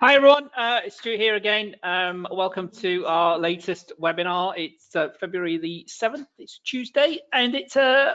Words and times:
Hi 0.00 0.14
everyone, 0.14 0.48
uh, 0.56 0.82
it's 0.84 0.98
Stu 0.98 1.16
here 1.16 1.34
again. 1.34 1.74
Um, 1.82 2.24
welcome 2.30 2.68
to 2.82 3.04
our 3.06 3.36
latest 3.36 3.92
webinar. 4.00 4.54
It's 4.56 4.94
uh, 4.94 5.08
February 5.18 5.58
the 5.58 5.88
7th, 5.88 6.28
it's 6.38 6.60
Tuesday, 6.60 7.18
and 7.32 7.56
it's 7.56 7.74
a 7.74 7.82
uh, 7.82 8.12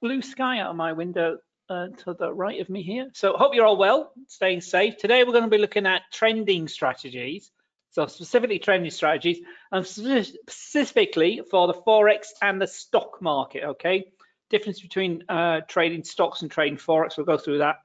blue 0.00 0.22
sky 0.22 0.60
out 0.60 0.70
of 0.70 0.76
my 0.76 0.94
window 0.94 1.36
uh, 1.68 1.88
to 1.88 2.14
the 2.14 2.32
right 2.32 2.58
of 2.62 2.70
me 2.70 2.80
here. 2.80 3.10
So 3.12 3.34
hope 3.34 3.54
you're 3.54 3.66
all 3.66 3.76
well, 3.76 4.14
staying 4.28 4.62
safe. 4.62 4.96
Today 4.96 5.22
we're 5.22 5.32
going 5.32 5.44
to 5.44 5.50
be 5.50 5.58
looking 5.58 5.84
at 5.84 6.04
trending 6.10 6.68
strategies. 6.68 7.50
So 7.90 8.06
specifically 8.06 8.58
trending 8.58 8.90
strategies, 8.90 9.40
and 9.70 9.86
specifically 9.86 11.42
for 11.50 11.66
the 11.66 11.74
Forex 11.74 12.28
and 12.40 12.62
the 12.62 12.66
stock 12.66 13.20
market, 13.20 13.64
okay? 13.64 14.10
Difference 14.48 14.80
between 14.80 15.24
uh, 15.28 15.60
trading 15.68 16.02
stocks 16.02 16.40
and 16.40 16.50
trading 16.50 16.78
Forex, 16.78 17.18
we'll 17.18 17.26
go 17.26 17.36
through 17.36 17.58
that 17.58 17.80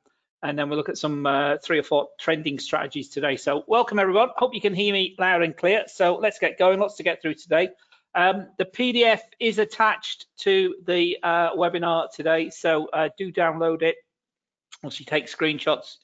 and 0.45 0.59
then 0.59 0.69
we'll 0.69 0.77
look 0.77 0.89
at 0.89 0.97
some 0.97 1.25
uh, 1.25 1.57
three 1.57 1.79
or 1.79 1.83
four 1.83 2.09
trending 2.19 2.59
strategies 2.59 3.09
today. 3.09 3.35
So 3.35 3.63
welcome 3.67 3.97
everyone. 3.97 4.29
Hope 4.35 4.53
you 4.53 4.61
can 4.61 4.75
hear 4.75 4.93
me 4.93 5.15
loud 5.17 5.41
and 5.41 5.57
clear. 5.57 5.85
So 5.87 6.17
let's 6.17 6.37
get 6.37 6.59
going. 6.59 6.79
Lots 6.79 6.97
to 6.97 7.03
get 7.03 7.19
through 7.19 7.33
today. 7.33 7.69
Um, 8.13 8.47
the 8.59 8.65
PDF 8.65 9.21
is 9.39 9.57
attached 9.57 10.27
to 10.41 10.75
the 10.85 11.17
uh, 11.23 11.55
webinar 11.55 12.11
today, 12.13 12.51
so 12.51 12.87
uh, 12.93 13.09
do 13.17 13.33
download 13.33 13.81
it. 13.81 13.95
Once 14.83 14.99
you 14.99 15.05
take 15.05 15.25
screenshots, 15.25 15.97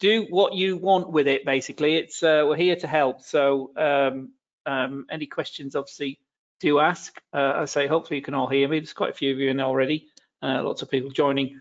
do 0.00 0.26
what 0.28 0.54
you 0.54 0.76
want 0.76 1.10
with 1.10 1.28
it. 1.28 1.46
Basically, 1.46 1.94
it's 1.94 2.20
uh, 2.22 2.44
we're 2.48 2.56
here 2.56 2.76
to 2.76 2.88
help. 2.88 3.22
So 3.22 3.70
um, 3.76 4.32
um, 4.66 5.06
any 5.08 5.26
questions, 5.26 5.76
obviously, 5.76 6.18
do 6.58 6.80
ask. 6.80 7.16
Uh, 7.32 7.52
I 7.58 7.64
say 7.66 7.86
hopefully 7.86 8.18
you 8.18 8.24
can 8.24 8.34
all 8.34 8.48
hear 8.48 8.66
me. 8.68 8.80
There's 8.80 8.92
quite 8.92 9.10
a 9.10 9.14
few 9.14 9.32
of 9.32 9.38
you 9.38 9.50
in 9.50 9.60
already. 9.60 10.08
Uh, 10.42 10.62
lots 10.64 10.82
of 10.82 10.90
people 10.90 11.10
joining 11.10 11.60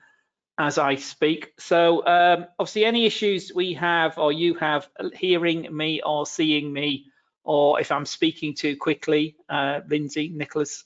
as 0.57 0.77
I 0.77 0.95
speak. 0.95 1.53
So 1.57 2.05
um, 2.05 2.45
obviously 2.59 2.85
any 2.85 3.05
issues 3.05 3.52
we 3.53 3.73
have 3.73 4.17
or 4.17 4.31
you 4.31 4.55
have 4.55 4.88
hearing 5.13 5.75
me 5.75 6.02
or 6.05 6.25
seeing 6.25 6.72
me, 6.72 7.08
or 7.44 7.80
if 7.80 7.91
I'm 7.91 8.05
speaking 8.05 8.55
too 8.55 8.78
quickly, 8.78 9.36
uh, 9.50 9.81
Lindsay, 9.88 10.30
Nicholas, 10.30 10.86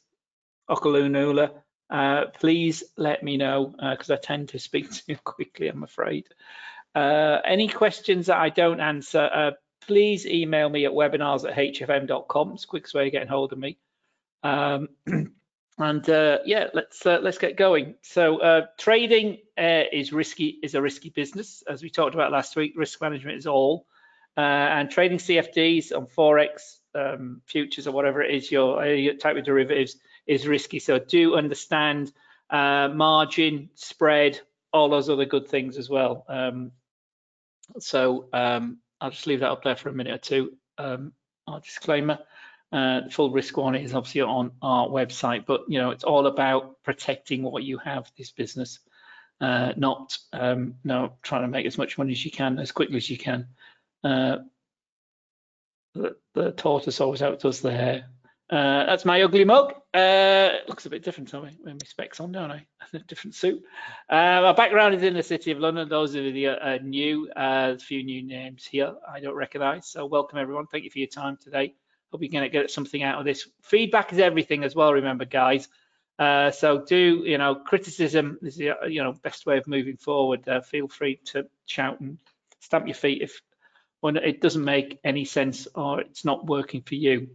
Okalunula, 0.70 1.52
uh, 1.90 2.26
please 2.40 2.84
let 2.98 3.24
me 3.24 3.38
know 3.38 3.74
because 3.80 4.10
uh, 4.10 4.16
I 4.16 4.18
tend 4.18 4.50
to 4.50 4.60
speak 4.60 4.92
too 5.08 5.18
quickly, 5.24 5.68
I'm 5.68 5.84
afraid. 5.84 6.26
Uh, 6.96 7.40
any 7.46 7.68
questions 7.68 8.26
that 8.28 8.38
I 8.38 8.50
don't 8.50 8.80
answer, 8.80 9.30
uh, 9.32 9.52
please 9.82 10.26
email 10.26 10.68
me 10.70 10.86
at 10.86 10.92
webinars 10.92 11.48
at 11.48 11.56
hfm.com. 11.56 12.54
It's 12.54 12.64
the 12.64 12.68
quickest 12.68 12.96
way 12.96 13.08
of 13.08 13.12
getting 13.12 13.28
hold 13.28 13.54
of 13.54 13.60
me. 13.60 13.78
Um, 14.44 14.90
and 15.78 16.10
uh, 16.10 16.40
yeah, 16.46 16.68
let's 16.74 17.06
uh, 17.06 17.20
let's 17.22 17.38
get 17.38 17.56
going. 17.56 17.96
So 18.02 18.40
uh, 18.40 18.66
trading 18.78 19.38
uh, 19.58 19.84
is 19.92 20.12
risky, 20.12 20.60
is 20.64 20.76
a 20.76 20.82
risky 20.82 21.10
business, 21.10 21.64
as 21.68 21.84
we 21.84 21.90
talked 21.90 22.16
about 22.16 22.32
last 22.32 22.56
week. 22.56 22.74
Risk 22.76 23.00
management 23.02 23.38
is 23.38 23.48
all, 23.48 23.86
uh, 24.36 24.42
and 24.42 24.90
trading 24.90 25.20
CFDs 25.20 25.96
on 25.96 26.08
forex 26.08 26.78
um, 26.96 27.42
futures 27.46 27.88
or 27.88 27.92
whatever 27.92 28.22
it 28.22 28.34
is 28.34 28.52
your, 28.52 28.84
your, 28.86 29.14
type 29.14 29.38
of 29.38 29.46
derivatives 29.46 29.98
is 30.26 30.48
risky. 30.48 30.80
So 30.80 31.00
do 31.00 31.36
understand 31.36 32.12
uh, 32.50 32.90
margin, 32.90 33.70
spread, 33.76 34.40
all 34.74 34.90
those 34.90 35.10
other 35.10 35.26
good 35.26 35.48
things 35.48 35.78
as 35.78 35.90
well. 35.90 36.26
Um, 36.28 36.72
so 37.80 38.30
um, 38.34 38.80
I'll 39.00 39.12
just 39.12 39.28
leave 39.28 39.42
that 39.42 39.52
up 39.52 39.64
there 39.64 39.76
for 39.76 39.90
a 39.90 39.94
minute 39.94 40.14
or 40.14 40.18
two. 40.18 40.54
Um, 40.78 41.14
our 41.48 41.60
disclaimer. 41.60 42.20
Uh, 42.72 43.02
full 43.10 43.32
risk 43.32 43.56
warning 43.56 43.84
is 43.84 43.94
obviously 43.94 44.22
on 44.22 44.52
our 44.62 44.88
website, 44.88 45.46
but 45.46 45.62
you 45.70 45.80
know 45.80 45.92
it's 45.92 46.04
all 46.04 46.28
about 46.28 46.84
protecting 46.84 47.44
what 47.44 47.64
you 47.64 47.78
have. 47.78 48.12
This 48.18 48.32
business, 48.32 48.80
uh, 49.40 49.72
not 49.78 50.18
um, 50.34 50.76
no 50.84 51.14
trying 51.22 51.44
to 51.44 51.48
make 51.48 51.66
as 51.66 51.78
much 51.78 51.98
money 51.98 52.12
as 52.12 52.26
you 52.26 52.32
can 52.32 52.60
as 52.60 52.74
quickly 52.74 52.98
as 52.98 53.10
you 53.10 53.18
can. 53.18 53.48
Uh, 54.04 54.38
the, 55.96 56.16
the, 56.34 56.52
tortoise 56.52 57.00
always 57.00 57.22
outdoes 57.22 57.62
the 57.62 57.72
hare. 57.72 58.06
Uh, 58.50 58.86
that's 58.86 59.06
my 59.06 59.22
ugly 59.22 59.46
mug. 59.46 59.74
Uh, 59.94 60.50
looks 60.68 60.86
a 60.86 60.90
bit 60.90 61.04
different 61.04 61.30
to 61.30 61.42
me 61.42 61.58
with 61.64 61.74
my 61.74 61.86
specs 61.86 62.20
on, 62.20 62.32
don't 62.32 62.52
I? 62.52 62.66
A 62.94 63.00
different 63.00 63.36
suit. 63.36 63.64
Uh, 64.10 64.42
my 64.42 64.54
background 64.54 64.96
is 64.96 65.04
in 65.04 65.14
the 65.14 65.24
city 65.24 65.52
of 65.52 65.60
London. 65.60 65.90
Those 65.90 66.16
of 66.16 66.24
you 66.24 66.50
that 66.50 66.66
are 66.66 66.80
new, 66.80 67.30
a 67.36 67.78
few 67.78 68.04
new 68.04 68.24
names 68.24 68.66
here 68.66 68.94
I 69.10 69.20
don't 69.20 69.36
recognise. 69.36 69.88
So 69.88 70.06
welcome 70.06 70.38
everyone. 70.38 70.68
Thank 70.68 70.84
you 70.84 70.90
for 70.90 71.00
your 71.00 71.08
time 71.08 71.38
today. 71.42 71.76
Hope 72.12 72.22
you're 72.22 72.32
going 72.32 72.44
to 72.44 72.50
get 72.50 72.72
something 72.72 73.04
out 73.04 73.20
of 73.20 73.26
this. 73.26 73.48
Feedback 73.62 74.14
is 74.14 74.20
everything 74.20 74.64
as 74.64 74.76
well, 74.76 74.94
remember, 74.94 75.26
guys. 75.26 75.68
Uh, 76.18 76.52
so 76.52 76.84
do, 76.84 77.24
you 77.26 77.38
know, 77.38 77.56
criticism 77.56 78.40
is 78.42 78.56
the, 78.56 78.74
you 78.88 79.04
know, 79.04 79.14
best 79.14 79.46
way 79.46 79.58
of 79.58 79.68
moving 79.68 79.98
forward. 79.98 80.48
Uh, 80.48 80.62
feel 80.62 80.88
free 80.88 81.20
to 81.26 81.46
shout 81.66 82.00
and 82.00 82.18
stamp 82.60 82.88
your 82.88 82.96
feet 82.96 83.22
if 83.22 83.42
when 84.00 84.16
it 84.16 84.42
doesn't 84.42 84.64
make 84.64 85.00
any 85.04 85.26
sense 85.26 85.68
or 85.76 86.02
it's 86.02 86.24
not 86.24 86.46
working 86.46 86.82
for 86.82 86.96
you. 86.96 87.30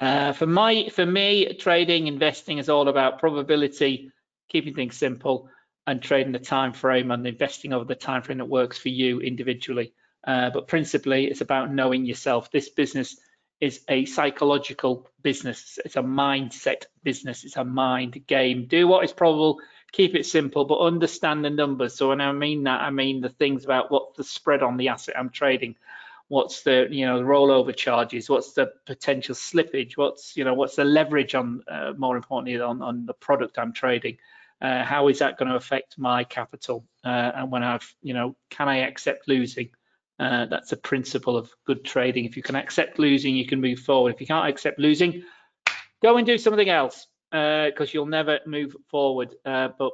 Uh, 0.00 0.32
for 0.32 0.46
my, 0.46 0.88
for 0.88 1.06
me, 1.06 1.54
trading, 1.54 2.08
investing 2.08 2.58
is 2.58 2.68
all 2.68 2.88
about 2.88 3.18
probability, 3.18 4.10
keeping 4.48 4.74
things 4.74 4.96
simple, 4.96 5.48
and 5.86 6.02
trading 6.02 6.32
the 6.32 6.38
time 6.38 6.72
frame 6.72 7.10
and 7.10 7.26
investing 7.26 7.72
over 7.72 7.84
the 7.84 7.94
time 7.94 8.22
frame 8.22 8.38
that 8.38 8.48
works 8.48 8.76
for 8.76 8.88
you 8.88 9.20
individually. 9.20 9.92
Uh, 10.26 10.50
but 10.50 10.66
principally, 10.66 11.26
it's 11.26 11.42
about 11.42 11.72
knowing 11.72 12.04
yourself. 12.04 12.50
This 12.50 12.70
business 12.70 13.16
is 13.60 13.80
a 13.88 14.04
psychological 14.04 15.08
business. 15.22 15.78
It's 15.84 15.96
a 15.96 16.02
mindset 16.02 16.84
business. 17.02 17.44
It's 17.44 17.56
a 17.56 17.64
mind 17.64 18.26
game. 18.26 18.66
Do 18.66 18.86
what 18.88 19.04
is 19.04 19.12
probable, 19.12 19.60
keep 19.92 20.14
it 20.14 20.26
simple, 20.26 20.64
but 20.64 20.80
understand 20.80 21.44
the 21.44 21.50
numbers. 21.50 21.94
So 21.94 22.08
when 22.08 22.20
I 22.20 22.32
mean 22.32 22.64
that, 22.64 22.80
I 22.80 22.90
mean 22.90 23.20
the 23.20 23.28
things 23.28 23.64
about 23.64 23.90
what's 23.90 24.16
the 24.16 24.24
spread 24.24 24.62
on 24.62 24.76
the 24.76 24.88
asset 24.88 25.18
I'm 25.18 25.30
trading, 25.30 25.76
what's 26.28 26.62
the 26.62 26.88
you 26.90 27.06
know 27.06 27.18
the 27.18 27.24
rollover 27.24 27.74
charges, 27.74 28.28
what's 28.28 28.52
the 28.52 28.72
potential 28.86 29.34
slippage, 29.34 29.96
what's 29.96 30.36
you 30.36 30.44
know 30.44 30.54
what's 30.54 30.76
the 30.76 30.84
leverage 30.84 31.34
on 31.34 31.62
uh, 31.68 31.92
more 31.96 32.16
importantly 32.16 32.60
on 32.60 32.82
on 32.82 33.06
the 33.06 33.14
product 33.14 33.58
I'm 33.58 33.72
trading. 33.72 34.18
Uh, 34.60 34.82
how 34.82 35.08
is 35.08 35.18
that 35.18 35.36
going 35.36 35.50
to 35.50 35.56
affect 35.56 35.98
my 35.98 36.24
capital? 36.24 36.84
Uh, 37.04 37.32
and 37.34 37.50
when 37.50 37.62
I've, 37.62 37.94
you 38.02 38.14
know, 38.14 38.34
can 38.50 38.68
I 38.68 38.78
accept 38.78 39.28
losing? 39.28 39.70
Uh, 40.18 40.46
that's 40.46 40.72
a 40.72 40.76
principle 40.76 41.36
of 41.36 41.50
good 41.66 41.84
trading. 41.84 42.24
If 42.24 42.36
you 42.36 42.42
can 42.42 42.54
accept 42.54 42.98
losing, 42.98 43.34
you 43.34 43.46
can 43.46 43.60
move 43.60 43.80
forward. 43.80 44.14
If 44.14 44.20
you 44.20 44.26
can't 44.26 44.48
accept 44.48 44.78
losing, 44.78 45.24
go 46.02 46.16
and 46.16 46.26
do 46.26 46.38
something 46.38 46.68
else 46.68 47.06
because 47.30 47.88
uh, 47.88 47.92
you'll 47.92 48.06
never 48.06 48.38
move 48.46 48.76
forward. 48.88 49.34
Uh, 49.44 49.68
but 49.76 49.92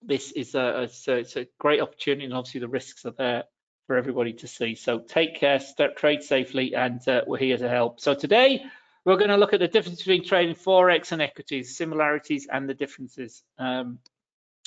this 0.00 0.32
is 0.32 0.54
a, 0.54 0.88
a, 1.08 1.12
it's 1.18 1.36
a, 1.36 1.46
great 1.58 1.80
opportunity, 1.80 2.24
and 2.24 2.34
obviously 2.34 2.60
the 2.60 2.68
risks 2.68 3.04
are 3.04 3.12
there 3.12 3.44
for 3.86 3.96
everybody 3.96 4.32
to 4.32 4.46
see. 4.46 4.74
So 4.74 4.98
take 4.98 5.36
care, 5.36 5.60
trade 5.96 6.22
safely, 6.22 6.74
and 6.74 7.06
uh, 7.06 7.22
we're 7.26 7.38
here 7.38 7.58
to 7.58 7.68
help. 7.68 8.00
So 8.00 8.14
today 8.14 8.64
we're 9.04 9.18
going 9.18 9.28
to 9.28 9.36
look 9.36 9.52
at 9.52 9.60
the 9.60 9.68
difference 9.68 9.98
between 9.98 10.24
trading 10.24 10.54
forex 10.54 11.12
and 11.12 11.20
equities, 11.20 11.76
similarities 11.76 12.48
and 12.50 12.66
the 12.66 12.74
differences, 12.74 13.42
um, 13.58 13.98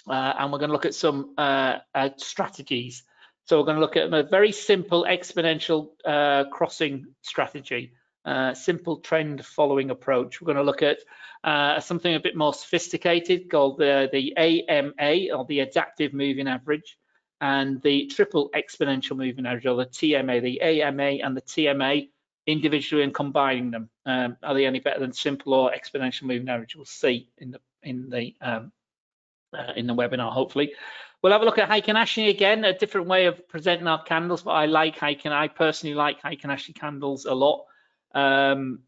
uh, 0.07 0.33
and 0.37 0.51
we're 0.51 0.59
going 0.59 0.69
to 0.69 0.73
look 0.73 0.85
at 0.85 0.93
some 0.93 1.33
uh, 1.37 1.79
strategies 2.17 3.03
so 3.47 3.57
we're 3.57 3.65
going 3.65 3.75
to 3.75 3.81
look 3.81 3.95
at 3.95 4.13
a 4.13 4.23
very 4.23 4.51
simple 4.51 5.05
exponential 5.09 5.91
uh, 6.03 6.43
crossing 6.51 7.05
strategy, 7.21 7.93
uh, 8.25 8.53
simple 8.53 8.97
trend 8.97 9.45
following 9.45 9.89
approach. 9.89 10.41
We're 10.41 10.47
going 10.47 10.57
to 10.57 10.63
look 10.63 10.83
at 10.83 10.97
uh, 11.45 11.79
something 11.79 12.13
a 12.13 12.19
bit 12.19 12.35
more 12.35 12.53
sophisticated 12.53 13.49
called 13.49 13.77
the, 13.77 14.09
the 14.11 14.35
AMA 14.35 15.33
or 15.33 15.45
the 15.45 15.61
adaptive 15.61 16.13
moving 16.13 16.49
average 16.49 16.97
and 17.39 17.81
the 17.83 18.07
triple 18.07 18.49
exponential 18.53 19.15
moving 19.15 19.45
average 19.45 19.65
or 19.65 19.77
the 19.77 19.85
TMA, 19.85 20.41
the 20.41 20.61
AMA 20.61 21.23
and 21.23 21.37
the 21.37 21.41
TMA 21.41 22.09
individually 22.47 23.03
and 23.03 23.13
combining 23.13 23.71
them. 23.71 23.89
Um, 24.05 24.35
are 24.43 24.55
they 24.55 24.65
any 24.65 24.81
better 24.81 24.99
than 24.99 25.13
simple 25.13 25.53
or 25.53 25.71
exponential 25.71 26.23
moving 26.23 26.49
average? 26.49 26.75
We'll 26.75 26.83
see 26.83 27.29
in 27.37 27.51
the 27.51 27.61
in 27.81 28.09
the 28.09 28.35
um, 28.41 28.73
uh, 29.57 29.71
in 29.77 29.87
the 29.87 29.95
webinar 29.95 30.33
hopefully. 30.33 30.73
We'll 31.27 31.33
have 31.33 31.41
a 31.41 31.45
look 31.45 31.57
at 31.57 31.67
Heikin 31.67 31.95
Ashi 31.95 32.29
again, 32.29 32.63
a 32.63 32.71
different 32.71 33.07
way 33.07 33.25
of 33.25 33.49
presenting 33.49 33.85
our 33.85 34.01
candles, 34.01 34.43
but 34.43 34.51
I 34.51 34.65
like 34.65 34.95
Heikin. 34.95 35.33
I 35.33 35.49
personally 35.49 35.93
like 35.93 36.21
Heikin 36.21 36.45
Ashi 36.45 36.73
candles 36.73 37.25
a 37.25 37.33
lot. 37.33 37.65
Um, 38.15 38.79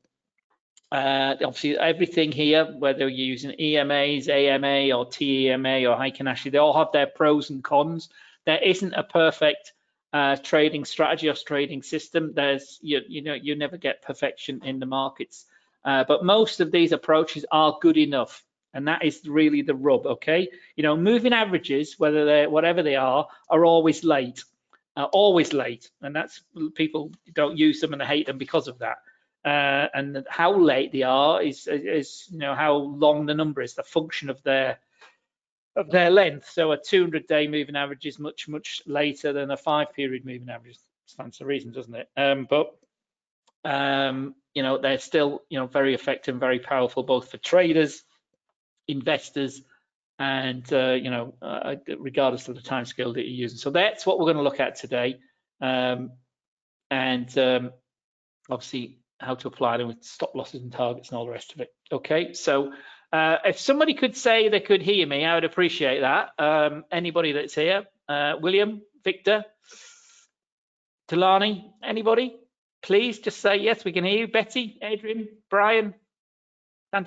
uh, 0.89 1.35
obviously, 1.43 1.77
everything 1.77 2.31
here, 2.31 2.63
whether 2.63 3.09
you're 3.09 3.09
using 3.09 3.51
EMAs, 3.59 4.29
AMA, 4.29 4.95
or 4.97 5.05
TEMA, 5.07 5.85
or 5.85 5.97
Heikin 5.97 6.31
Ashi, 6.31 6.49
they 6.49 6.59
all 6.59 6.77
have 6.77 6.93
their 6.93 7.07
pros 7.07 7.49
and 7.49 7.61
cons. 7.61 8.07
There 8.45 8.63
isn't 8.63 8.93
a 8.93 9.03
perfect 9.03 9.73
uh, 10.13 10.37
trading 10.37 10.85
strategy 10.85 11.27
or 11.27 11.33
trading 11.33 11.83
system. 11.83 12.31
There's, 12.33 12.79
you, 12.81 13.01
you 13.05 13.21
know, 13.21 13.33
you 13.33 13.57
never 13.57 13.75
get 13.75 14.01
perfection 14.01 14.61
in 14.63 14.79
the 14.79 14.85
markets. 14.85 15.43
Uh, 15.83 16.05
but 16.07 16.23
most 16.23 16.61
of 16.61 16.71
these 16.71 16.93
approaches 16.93 17.45
are 17.51 17.77
good 17.81 17.97
enough 17.97 18.45
and 18.73 18.87
that 18.87 19.03
is 19.03 19.21
really 19.27 19.61
the 19.61 19.75
rub 19.75 20.05
okay? 20.05 20.49
You 20.75 20.83
know 20.83 20.97
moving 20.97 21.33
averages 21.33 21.95
whether 21.97 22.25
they're 22.25 22.49
whatever 22.49 22.83
they 22.83 22.95
are 22.95 23.27
are 23.49 23.65
always 23.65 24.03
late 24.03 24.43
uh, 24.99 25.05
always 25.13 25.53
late. 25.53 25.89
And 26.01 26.15
that's 26.15 26.41
people 26.75 27.11
don't 27.33 27.57
use 27.57 27.79
them 27.79 27.93
and 27.93 28.01
they 28.01 28.05
hate 28.05 28.27
them 28.27 28.37
because 28.37 28.67
of 28.67 28.79
that. 28.79 28.97
Uh, 29.45 29.87
and 29.93 30.25
how 30.29 30.53
late 30.57 30.91
they 30.91 31.03
are 31.03 31.41
is, 31.41 31.65
is 31.67 32.27
you 32.29 32.39
know 32.39 32.53
how 32.53 32.75
long 32.75 33.25
the 33.25 33.33
number 33.33 33.61
is 33.61 33.73
the 33.73 33.83
function 33.83 34.29
of 34.29 34.43
their 34.43 34.77
of 35.77 35.89
their 35.89 36.09
length. 36.09 36.49
So 36.49 36.73
a 36.73 36.77
200 36.77 37.25
day 37.27 37.47
moving 37.47 37.77
average 37.77 38.05
is 38.05 38.19
much 38.19 38.49
much 38.49 38.81
later 38.85 39.31
than 39.31 39.51
a 39.51 39.57
five 39.57 39.93
period 39.93 40.25
moving 40.25 40.49
average. 40.49 40.77
Stands 41.05 41.37
to 41.37 41.45
reason, 41.45 41.71
doesn't 41.71 41.95
it? 41.95 42.09
Um, 42.17 42.45
but 42.49 42.75
um, 43.63 44.35
you 44.53 44.61
know, 44.61 44.77
they're 44.77 44.99
still 44.99 45.43
you 45.49 45.57
know 45.57 45.67
very 45.67 45.93
effective 45.93 46.33
and 46.33 46.41
very 46.41 46.59
powerful 46.59 47.03
both 47.03 47.31
for 47.31 47.37
traders, 47.37 48.03
investors, 48.89 49.61
and 50.17 50.71
uh, 50.73 50.91
you 50.91 51.09
know, 51.09 51.33
uh, 51.41 51.75
regardless 51.97 52.47
of 52.47 52.55
the 52.55 52.61
time 52.61 52.85
scale 52.85 53.13
that 53.13 53.21
you're 53.21 53.29
using. 53.29 53.57
So 53.57 53.69
that's 53.69 54.05
what 54.05 54.19
we're 54.19 54.25
going 54.25 54.37
to 54.37 54.43
look 54.43 54.59
at 54.59 54.75
today, 54.75 55.19
um, 55.61 56.11
and 56.91 57.37
um, 57.37 57.71
obviously 58.49 58.99
how 59.19 59.35
to 59.35 59.47
apply 59.47 59.77
them 59.77 59.87
with 59.87 60.03
stop 60.03 60.33
losses 60.35 60.61
and 60.61 60.71
targets 60.71 61.09
and 61.09 61.17
all 61.17 61.25
the 61.25 61.31
rest 61.31 61.53
of 61.53 61.61
it. 61.61 61.69
Okay, 61.91 62.33
so 62.33 62.73
uh, 63.11 63.37
if 63.45 63.59
somebody 63.59 63.93
could 63.93 64.15
say 64.15 64.49
they 64.49 64.59
could 64.59 64.81
hear 64.81 65.05
me, 65.07 65.25
I 65.25 65.35
would 65.35 65.43
appreciate 65.43 66.01
that. 66.01 66.29
Um, 66.37 66.85
anybody 66.91 67.31
that's 67.33 67.55
here, 67.55 67.85
uh, 68.07 68.33
William, 68.41 68.81
Victor, 69.03 69.45
Talani, 71.09 71.71
anybody? 71.83 72.35
Please 72.81 73.19
just 73.19 73.39
say 73.39 73.57
yes, 73.57 73.83
we 73.83 73.91
can 73.91 74.05
hear 74.05 74.19
you. 74.19 74.27
Betty, 74.27 74.77
Adrian, 74.81 75.27
Brian, 75.49 75.93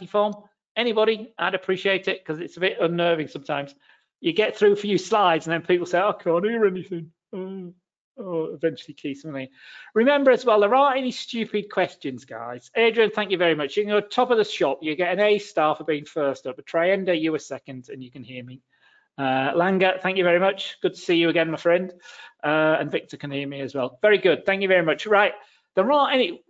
Form, 0.08 0.34
anybody? 0.76 1.32
I'd 1.38 1.54
appreciate 1.54 2.08
it 2.08 2.20
because 2.24 2.40
it's 2.40 2.56
a 2.56 2.60
bit 2.60 2.78
unnerving 2.80 3.28
sometimes. 3.28 3.74
You 4.20 4.32
get 4.32 4.56
through 4.56 4.72
a 4.72 4.76
few 4.76 4.98
slides 4.98 5.46
and 5.46 5.52
then 5.52 5.62
people 5.62 5.86
say, 5.86 5.98
I 5.98 6.12
can't 6.12 6.44
hear 6.44 6.64
anything. 6.64 7.12
Oh 7.32 7.72
or 8.16 8.50
eventually 8.52 8.94
key 8.94 9.14
something. 9.14 9.48
Remember 9.94 10.30
as 10.30 10.44
well, 10.44 10.60
there 10.60 10.74
aren't 10.74 10.98
any 10.98 11.10
stupid 11.10 11.70
questions, 11.70 12.24
guys. 12.24 12.70
Adrian, 12.76 13.10
thank 13.10 13.30
you 13.30 13.38
very 13.38 13.54
much. 13.54 13.76
You 13.76 13.84
can 13.84 13.92
go 13.92 14.00
top 14.00 14.30
of 14.30 14.38
the 14.38 14.44
shop. 14.44 14.80
You 14.82 14.96
get 14.96 15.12
an 15.12 15.20
A 15.20 15.38
star 15.38 15.74
for 15.76 15.84
being 15.84 16.04
first 16.04 16.46
up. 16.46 16.58
A 16.58 16.62
Trienda, 16.62 17.18
you 17.18 17.32
were 17.32 17.38
second, 17.38 17.88
and 17.88 18.02
you 18.02 18.10
can 18.10 18.22
hear 18.22 18.44
me. 18.44 18.60
Uh, 19.18 19.52
Langa, 19.54 20.00
thank 20.00 20.16
you 20.16 20.24
very 20.24 20.40
much. 20.40 20.78
Good 20.80 20.94
to 20.94 21.00
see 21.00 21.16
you 21.16 21.28
again, 21.28 21.50
my 21.50 21.56
friend. 21.56 21.92
Uh, 22.42 22.76
and 22.80 22.90
Victor 22.90 23.16
can 23.16 23.30
hear 23.30 23.46
me 23.46 23.60
as 23.60 23.74
well. 23.74 23.98
Very 24.02 24.18
good. 24.18 24.44
Thank 24.46 24.62
you 24.62 24.68
very 24.68 24.84
much. 24.84 25.06
Right, 25.06 25.32
there 25.74 25.90
aren't 25.90 26.14
any. 26.14 26.42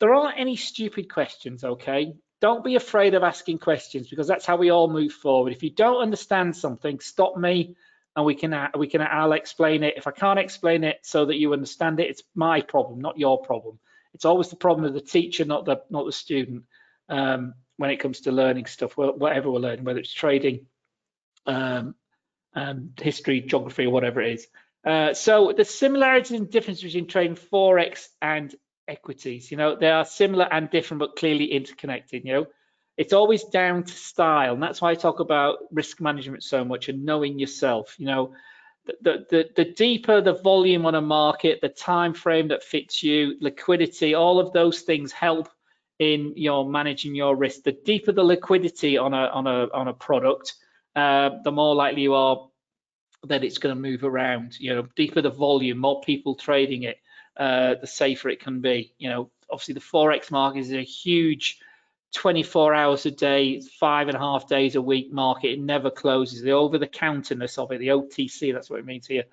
There 0.00 0.14
aren't 0.14 0.38
any 0.38 0.56
stupid 0.56 1.12
questions, 1.12 1.62
okay? 1.62 2.14
Don't 2.40 2.64
be 2.64 2.76
afraid 2.76 3.14
of 3.14 3.22
asking 3.22 3.58
questions 3.58 4.08
because 4.08 4.26
that's 4.26 4.46
how 4.46 4.56
we 4.56 4.70
all 4.70 4.88
move 4.88 5.12
forward. 5.12 5.52
If 5.52 5.62
you 5.62 5.70
don't 5.70 6.02
understand 6.02 6.56
something, 6.56 7.00
stop 7.00 7.36
me 7.36 7.76
and 8.16 8.24
we 8.24 8.34
can 8.34 8.70
we 8.76 8.86
can 8.86 9.02
I'll 9.02 9.32
explain 9.32 9.82
it. 9.82 9.94
If 9.96 10.06
I 10.06 10.10
can't 10.12 10.38
explain 10.38 10.84
it 10.84 11.00
so 11.02 11.26
that 11.26 11.36
you 11.36 11.52
understand 11.52 12.00
it, 12.00 12.10
it's 12.10 12.22
my 12.34 12.60
problem, 12.60 13.00
not 13.00 13.18
your 13.18 13.42
problem. 13.42 13.78
It's 14.14 14.24
always 14.24 14.48
the 14.48 14.56
problem 14.56 14.86
of 14.86 14.94
the 14.94 15.00
teacher, 15.00 15.44
not 15.44 15.64
the 15.64 15.82
not 15.90 16.06
the 16.06 16.12
student. 16.12 16.64
Um, 17.08 17.54
when 17.76 17.90
it 17.90 17.96
comes 17.96 18.20
to 18.20 18.30
learning 18.30 18.66
stuff, 18.66 18.94
whatever 18.94 19.50
we're 19.50 19.58
learning, 19.58 19.84
whether 19.86 20.00
it's 20.00 20.12
trading, 20.12 20.66
um, 21.46 21.94
um, 22.54 22.90
history, 23.00 23.40
geography, 23.40 23.86
or 23.86 23.90
whatever 23.90 24.20
it 24.20 24.34
is. 24.34 24.46
Uh, 24.84 25.14
so 25.14 25.54
the 25.56 25.64
similarities 25.64 26.38
and 26.38 26.50
differences 26.50 26.84
between 26.84 27.06
trading 27.06 27.36
forex 27.36 28.08
and 28.20 28.54
equities, 28.90 29.50
you 29.50 29.56
know, 29.56 29.76
they 29.76 29.90
are 29.90 30.04
similar 30.04 30.46
and 30.52 30.68
different, 30.70 30.98
but 30.98 31.16
clearly 31.16 31.52
interconnected. 31.52 32.24
You 32.24 32.32
know, 32.32 32.46
it's 33.00 33.14
always 33.14 33.44
down 33.44 33.84
to 33.84 33.92
style 33.92 34.52
and 34.52 34.62
that's 34.62 34.82
why 34.82 34.90
i 34.90 34.94
talk 34.94 35.20
about 35.20 35.58
risk 35.70 36.02
management 36.02 36.42
so 36.42 36.64
much 36.64 36.90
and 36.90 37.04
knowing 37.04 37.38
yourself 37.38 37.96
you 37.98 38.06
know. 38.06 38.34
The, 39.02 39.26
the, 39.30 39.50
the 39.56 39.64
deeper 39.66 40.20
the 40.20 40.32
volume 40.32 40.84
on 40.86 40.94
a 40.94 41.00
market 41.00 41.60
the 41.60 41.68
time 41.68 42.14
frame 42.14 42.48
that 42.48 42.64
fits 42.64 43.02
you 43.02 43.36
liquidity 43.40 44.14
all 44.14 44.40
of 44.40 44.52
those 44.52 44.80
things 44.80 45.12
help 45.12 45.48
in 45.98 46.32
your 46.34 46.68
managing 46.68 47.14
your 47.14 47.36
risk. 47.36 47.62
The 47.62 47.72
deeper 47.72 48.12
the 48.12 48.24
liquidity 48.24 48.96
on 48.96 49.12
a 49.14 49.26
on 49.26 49.46
a 49.46 49.68
on 49.72 49.88
a 49.88 49.92
product 49.92 50.54
uh, 50.96 51.30
the 51.44 51.52
more 51.52 51.74
likely 51.74 52.02
you 52.02 52.14
are 52.14 52.48
that 53.24 53.44
it's 53.44 53.58
going 53.58 53.74
to 53.74 53.80
move 53.80 54.02
around 54.02 54.58
you 54.58 54.74
know. 54.74 54.88
Deeper 54.96 55.22
the 55.22 55.30
volume 55.30 55.78
more 55.78 56.00
people 56.00 56.34
trading 56.34 56.84
it 56.84 56.96
uh, 57.36 57.74
the 57.80 57.86
safer 57.86 58.28
it 58.28 58.40
can 58.40 58.60
be 58.60 58.92
you 58.98 59.08
know 59.08 59.30
obviously 59.50 59.74
the 59.74 59.80
forex 59.80 60.30
market 60.30 60.60
is 60.60 60.72
a 60.72 60.82
huge 60.82 61.60
24 62.12 62.74
hours 62.74 63.06
a 63.06 63.10
day, 63.10 63.60
five 63.60 64.08
and 64.08 64.16
a 64.16 64.20
half 64.20 64.48
days 64.48 64.74
a 64.74 64.82
week 64.82 65.12
market. 65.12 65.52
It 65.52 65.60
never 65.60 65.90
closes. 65.90 66.42
The 66.42 66.52
over 66.52 66.78
the 66.78 66.86
counterness 66.86 67.58
of 67.58 67.70
it, 67.72 67.78
the 67.78 67.88
OTC, 67.88 68.52
that's 68.52 68.68
what 68.68 68.80
it 68.80 68.86
means 68.86 69.06
here. 69.06 69.24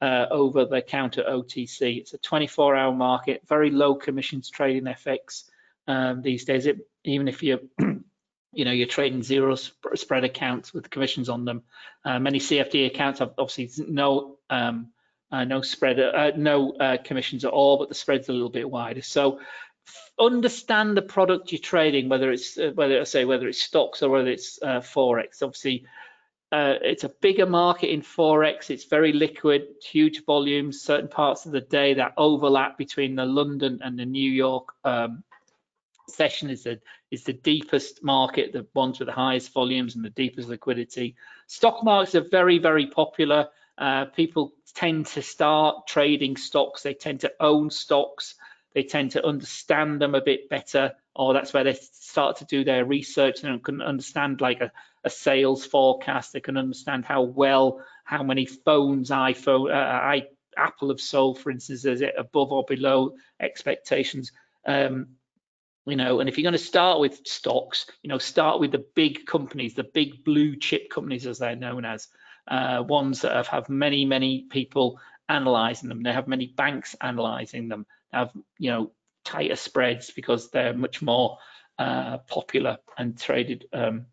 Uh, 0.00 0.26
over 0.30 0.64
the 0.64 0.80
counter 0.80 1.22
OTC. 1.28 1.98
It's 1.98 2.14
a 2.14 2.18
24 2.18 2.74
hour 2.74 2.94
market, 2.94 3.42
very 3.46 3.70
low 3.70 3.94
commissions 3.94 4.48
trading 4.48 4.84
FX 4.84 5.44
um, 5.88 6.22
these 6.22 6.46
days. 6.46 6.66
It, 6.66 6.78
even 7.04 7.28
if 7.28 7.42
you're, 7.42 7.58
you 7.78 8.64
know, 8.64 8.70
you're 8.70 8.86
trading 8.86 9.22
zero 9.22 9.56
sp 9.60 9.76
spread 9.96 10.24
accounts 10.24 10.72
with 10.72 10.88
commissions 10.88 11.28
on 11.28 11.44
them. 11.44 11.64
Uh, 12.02 12.18
many 12.18 12.38
CFD 12.38 12.86
accounts 12.86 13.18
have 13.18 13.34
obviously 13.36 13.84
no 13.88 14.38
um, 14.48 14.88
uh, 15.32 15.44
no 15.44 15.62
spread, 15.62 16.00
uh, 16.00 16.32
no 16.36 16.72
uh, 16.72 16.96
commissions 17.02 17.44
at 17.44 17.52
all, 17.52 17.78
but 17.78 17.88
the 17.88 17.94
spread's 17.94 18.28
a 18.28 18.32
little 18.32 18.50
bit 18.50 18.68
wider. 18.68 19.02
So 19.02 19.40
understand 20.18 20.96
the 20.96 21.02
product 21.02 21.52
you're 21.52 21.60
trading, 21.60 22.08
whether 22.08 22.30
it's 22.30 22.58
uh, 22.58 22.72
whether 22.74 23.00
I 23.00 23.04
say 23.04 23.24
whether 23.24 23.48
it's 23.48 23.62
stocks 23.62 24.02
or 24.02 24.10
whether 24.10 24.30
it's 24.30 24.60
uh, 24.62 24.80
forex. 24.80 25.42
Obviously, 25.42 25.86
uh, 26.52 26.74
it's 26.82 27.04
a 27.04 27.08
bigger 27.08 27.46
market 27.46 27.90
in 27.90 28.02
forex. 28.02 28.70
It's 28.70 28.84
very 28.84 29.12
liquid, 29.12 29.66
huge 29.82 30.24
volumes. 30.24 30.80
Certain 30.80 31.08
parts 31.08 31.46
of 31.46 31.52
the 31.52 31.60
day 31.60 31.94
that 31.94 32.14
overlap 32.16 32.76
between 32.76 33.14
the 33.14 33.24
London 33.24 33.80
and 33.82 33.98
the 33.98 34.06
New 34.06 34.30
York 34.30 34.72
um, 34.84 35.22
session 36.08 36.50
is 36.50 36.64
the 36.64 36.80
is 37.10 37.24
the 37.24 37.32
deepest 37.32 38.02
market, 38.02 38.52
the 38.52 38.66
ones 38.74 38.98
with 38.98 39.06
the 39.06 39.12
highest 39.12 39.52
volumes 39.52 39.96
and 39.96 40.04
the 40.04 40.10
deepest 40.10 40.48
liquidity. 40.48 41.16
Stock 41.46 41.82
markets 41.84 42.14
are 42.14 42.28
very 42.28 42.58
very 42.58 42.86
popular. 42.86 43.48
Uh, 43.80 44.04
people 44.04 44.52
tend 44.74 45.06
to 45.06 45.22
start 45.22 45.88
trading 45.88 46.36
stocks. 46.36 46.82
They 46.82 46.94
tend 46.94 47.20
to 47.20 47.32
own 47.40 47.70
stocks 47.70 48.36
they 48.74 48.84
tend 48.84 49.12
to 49.12 49.26
understand 49.26 50.00
them 50.00 50.14
a 50.14 50.20
bit 50.20 50.48
better, 50.48 50.92
or 51.14 51.34
that's 51.34 51.52
where 51.52 51.64
they 51.64 51.74
start 51.74 52.36
to 52.36 52.44
do 52.44 52.64
their 52.64 52.84
research 52.84 53.42
and 53.42 53.62
can 53.64 53.82
understand 53.82 54.40
like 54.40 54.60
a, 54.60 54.70
a 55.04 55.10
sales 55.10 55.66
forecast. 55.66 56.32
They 56.32 56.40
can 56.40 56.56
understand 56.56 57.04
how 57.04 57.22
well, 57.22 57.84
how 58.04 58.22
many 58.22 58.46
phones 58.46 59.10
iPhone, 59.10 59.70
uh, 59.70 59.74
I, 59.74 60.26
Apple 60.56 60.90
have 60.90 61.00
sold, 61.00 61.40
for 61.40 61.50
instance, 61.50 61.84
is 61.84 62.00
it 62.00 62.14
above 62.16 62.52
or 62.52 62.64
below 62.64 63.16
expectations? 63.40 64.30
Um, 64.66 65.08
you 65.86 65.96
know, 65.96 66.20
and 66.20 66.28
if 66.28 66.38
you're 66.38 66.44
going 66.44 66.52
to 66.52 66.58
start 66.58 67.00
with 67.00 67.26
stocks, 67.26 67.86
you 68.02 68.08
know, 68.08 68.18
start 68.18 68.60
with 68.60 68.70
the 68.70 68.84
big 68.94 69.26
companies, 69.26 69.74
the 69.74 69.82
big 69.82 70.22
blue 70.22 70.54
chip 70.56 70.90
companies 70.90 71.26
as 71.26 71.38
they're 71.38 71.56
known 71.56 71.84
as, 71.84 72.06
uh, 72.48 72.82
ones 72.86 73.22
that 73.22 73.32
have, 73.32 73.46
have 73.48 73.68
many, 73.68 74.04
many 74.04 74.46
people 74.50 74.98
analyzing 75.30 75.88
them. 75.88 76.02
They 76.02 76.12
have 76.12 76.28
many 76.28 76.46
banks 76.46 76.96
analyzing 77.00 77.68
them 77.68 77.86
They 78.12 78.18
have 78.18 78.32
you 78.58 78.70
know 78.70 78.92
tighter 79.24 79.56
spreads 79.56 80.10
because 80.10 80.50
they're 80.50 80.74
much 80.74 81.00
more 81.00 81.38
uh, 81.78 82.18
popular 82.18 82.78
and 82.98 83.18
traded 83.18 83.66
um, 83.72 84.06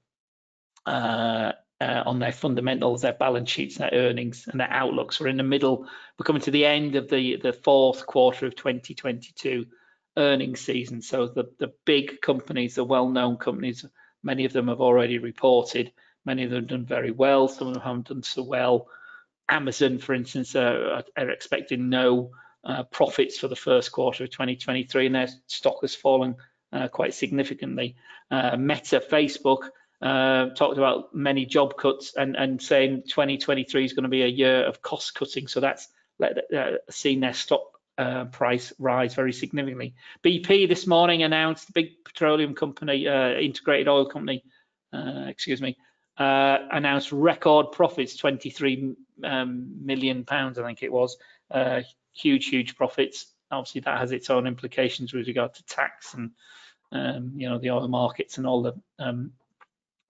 uh, 0.86 1.51
uh, 1.80 2.04
on 2.06 2.20
their 2.20 2.32
fundamentals, 2.32 3.01
their 3.01 3.13
balance 3.13 3.50
sheets, 3.50 3.78
their 3.78 3.92
earnings, 3.94 4.48
and 4.48 4.60
their 4.60 4.72
outlooks. 4.72 5.20
We're 5.20 5.28
in 5.28 5.38
the 5.38 5.44
middle. 5.44 5.88
We're 6.18 6.25
coming 6.25 6.42
to 6.44 6.51
the 6.51 6.66
end 6.66 6.96
of 6.96 7.10
the 7.10 7.38
the 7.38 7.54
fourth 7.54 8.06
quarter 8.06 8.46
of 8.46 8.56
2022 8.56 9.66
earnings 10.18 10.62
season. 10.62 11.01
So 11.01 11.28
the 11.28 11.51
the 11.60 11.74
big 11.86 12.22
companies, 12.22 12.75
the 12.75 12.84
well-known 12.84 13.38
companies, 13.38 13.86
many 14.24 14.46
of 14.46 14.54
them 14.54 14.68
have 14.68 14.82
already 14.82 15.18
reported. 15.18 15.92
Many 16.27 16.43
of 16.43 16.50
them 16.50 16.60
have 16.60 16.67
done 16.67 16.86
very 16.86 17.12
well. 17.12 17.48
Some 17.48 17.69
of 17.69 17.74
them 17.74 17.84
haven't 17.84 18.10
done 18.10 18.22
so 18.22 18.43
well. 18.43 18.89
Amazon, 19.48 19.98
for 19.98 20.13
instance, 20.13 20.57
are, 20.57 21.03
are 21.17 21.29
expecting 21.29 21.88
no 21.88 22.31
uh, 22.65 22.84
profits 22.84 23.39
for 23.39 23.48
the 23.48 23.55
first 23.55 23.93
quarter 23.93 24.25
of 24.25 24.29
2023, 24.31 25.05
and 25.05 25.15
their 25.15 25.29
stock 25.46 25.77
has 25.84 25.96
fallen 25.96 26.36
uh, 26.74 26.89
quite 26.89 27.13
significantly. 27.13 27.96
Uh, 28.29 28.57
Meta, 28.57 29.00
Facebook, 29.00 29.69
uh, 30.01 30.48
talked 30.50 30.77
about 30.77 31.15
many 31.15 31.46
job 31.46 31.77
cuts 31.77 32.13
and, 32.17 32.36
and 32.36 32.62
saying 32.62 33.03
2023 33.07 33.86
is 33.86 33.93
going 33.93 34.03
to 34.03 34.10
be 34.10 34.24
a 34.24 34.27
year 34.27 34.65
of 34.65 34.81
cost 34.81 35.15
cutting. 35.15 35.48
So 35.48 35.62
that's 35.62 35.88
uh, 36.22 36.72
seen 36.89 37.22
their 37.22 37.34
stock 37.34 37.62
uh, 37.98 38.25
price 38.25 38.74
rise 38.77 39.15
very 39.15 39.31
significantly. 39.31 39.96
BP 40.25 40.67
this 40.67 40.86
morning 40.88 41.24
announced, 41.24 41.67
the 41.67 41.74
big 41.74 42.03
petroleum 42.03 42.53
company, 42.53 43.07
integrated 43.07 43.88
oil 43.88 44.10
company, 44.10 44.43
excuse 44.93 45.62
me, 45.62 45.77
announced 46.24 47.12
record 47.12 47.72
profits, 47.72 48.16
23 48.16 48.96
um, 49.24 49.86
million 49.86 50.26
pounds, 50.26 50.58
I 50.58 50.66
think 50.66 50.84
it 50.84 50.92
was, 50.92 51.18
uh, 51.52 51.82
huge, 52.14 52.48
huge 52.48 52.76
profits. 52.76 53.28
Obviously, 53.52 53.82
that 53.82 54.00
has 54.00 54.12
its 54.12 54.30
own 54.30 54.48
implications 54.48 55.14
with 55.14 55.28
regard 55.28 55.54
to 55.54 55.64
tax 55.66 56.14
and 56.14 56.32
um, 56.92 57.34
you 57.36 57.50
know 57.50 57.58
the 57.58 57.72
oil 57.72 57.88
markets 57.88 58.38
and 58.38 58.48
all 58.48 58.62
the 58.62 58.74
um, 59.00 59.32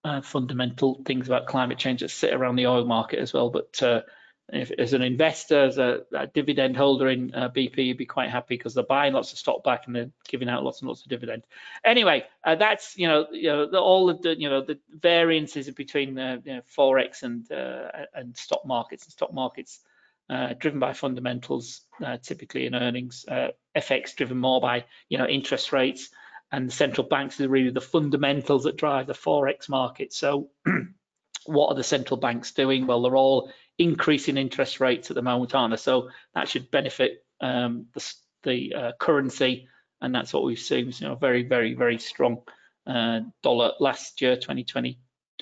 uh, 0.04 0.22
fundamental 0.22 1.02
things 1.06 1.28
about 1.28 1.48
climate 1.48 1.78
change 1.78 2.02
that 2.02 2.10
sit 2.10 2.34
around 2.34 2.56
the 2.56 2.68
oil 2.68 2.86
market 2.86 3.20
as 3.20 3.34
well. 3.34 3.50
But 3.50 3.82
uh, 3.84 4.02
if, 4.50 4.72
as 4.72 4.94
an 4.94 5.02
investor, 5.02 5.66
as 5.66 5.78
a, 5.78 6.02
a 6.16 6.28
dividend 6.28 6.78
holder 6.78 7.10
in 7.10 7.34
uh, 7.36 7.50
BP, 7.50 7.86
you'd 7.86 7.98
be 7.98 8.06
quite 8.06 8.30
happy 8.30 8.56
because 8.58 8.74
they're 8.74 8.84
buying 8.84 9.14
lots 9.14 9.34
of 9.34 9.40
stock 9.40 9.64
back 9.64 9.88
and 9.88 9.96
they're 9.96 10.12
giving 10.28 10.48
out 10.48 10.64
lots 10.64 10.80
and 10.80 10.88
lots 10.88 11.02
of 11.02 11.10
dividend. 11.10 11.44
Anyway, 11.84 12.24
uh, 12.46 12.56
that's 12.56 12.98
you 12.98 13.08
know, 13.08 13.28
you 13.32 13.50
know 13.50 13.70
the, 13.70 13.80
all 13.80 14.10
of 14.10 14.22
the 14.22 14.40
you 14.40 14.50
know 14.50 14.62
the 14.62 14.80
variances 14.90 15.70
between 15.72 16.16
the 16.16 16.42
you 16.46 16.56
know, 16.56 16.62
forex 16.78 17.24
and 17.24 17.52
uh, 17.52 18.06
and 18.14 18.38
stock 18.38 18.66
markets 18.66 19.06
and 19.06 19.12
stock 19.12 19.34
markets 19.34 19.82
uh, 20.30 20.54
driven 20.58 20.80
by 20.80 20.94
fundamentals, 20.94 21.82
uh, 22.06 22.18
typically 22.18 22.66
in 22.66 22.76
earnings. 22.76 23.26
Uh, 23.28 23.50
FX 23.76 24.16
driven 24.16 24.38
more 24.38 24.60
by 24.60 24.86
you 25.10 25.18
know 25.18 25.28
interest 25.28 25.72
rates, 25.72 26.10
and 26.52 26.68
the 26.68 26.74
central 26.74 27.08
banks 27.08 27.40
are 27.40 27.50
really 27.50 27.70
the 27.70 27.82
fundamentals 27.82 28.64
that 28.64 28.78
drive 28.78 29.08
the 29.08 29.14
forex 29.14 29.70
market. 29.70 30.14
So, 30.14 30.50
what 31.46 31.70
are 31.70 31.76
the 31.76 31.84
central 31.84 32.20
banks 32.20 32.52
doing? 32.52 32.88
Well, 32.88 33.02
they're 33.02 33.16
all 33.16 33.52
increasing 33.80 34.38
interest 34.38 34.80
rates 34.80 35.12
at 35.12 35.16
the 35.16 35.22
moment, 35.22 35.54
aren't 35.54 35.72
they? 35.72 35.78
So 35.78 36.10
that 36.34 36.48
should 36.48 36.72
benefit 36.72 37.24
um, 37.42 37.88
the, 37.94 38.14
the 38.44 38.74
uh, 38.74 38.92
currency, 39.00 39.68
and 40.02 40.14
that's 40.14 40.34
what 40.34 40.44
we've 40.44 40.60
seen. 40.60 40.92
You 40.98 41.08
know, 41.08 41.16
very, 41.16 41.44
very, 41.44 41.74
very 41.74 42.00
strong 42.00 42.42
uh, 42.86 43.22
dollar 43.44 43.74
last 43.80 44.22
year, 44.22 44.36
2023. 44.36 44.98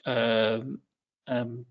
Um, 0.05 0.79
um, 1.27 1.65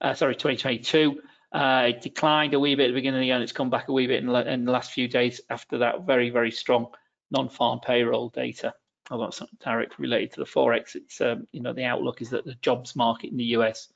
uh, 0.00 0.14
sorry, 0.14 0.34
2022. 0.34 1.20
Uh, 1.52 1.86
it 1.90 2.02
declined 2.02 2.52
a 2.52 2.58
wee 2.58 2.74
bit 2.74 2.86
at 2.86 2.88
the 2.88 2.94
beginning 2.94 3.18
of 3.18 3.22
the 3.22 3.26
year 3.26 3.36
and 3.36 3.42
it's 3.44 3.52
come 3.52 3.70
back 3.70 3.88
a 3.88 3.92
wee 3.92 4.08
bit 4.08 4.24
in, 4.24 4.28
in 4.28 4.64
the 4.64 4.72
last 4.72 4.90
few 4.90 5.06
days 5.06 5.40
after 5.50 5.78
that 5.78 6.04
very, 6.04 6.28
very 6.28 6.50
strong 6.50 6.86
non-farm 7.30 7.78
payroll 7.80 8.28
data. 8.30 8.74
Although 9.10 9.26
it's 9.26 9.40
not 9.40 9.50
directly 9.60 10.02
related 10.02 10.32
to 10.32 10.40
the 10.40 10.46
Forex, 10.46 10.96
it's, 10.96 11.20
um, 11.20 11.46
you 11.52 11.60
know, 11.60 11.72
the 11.72 11.84
outlook 11.84 12.22
is 12.22 12.30
that 12.30 12.44
the 12.44 12.56
jobs 12.56 12.96
market 12.96 13.30
in 13.30 13.36
the 13.36 13.56
US 13.56 13.92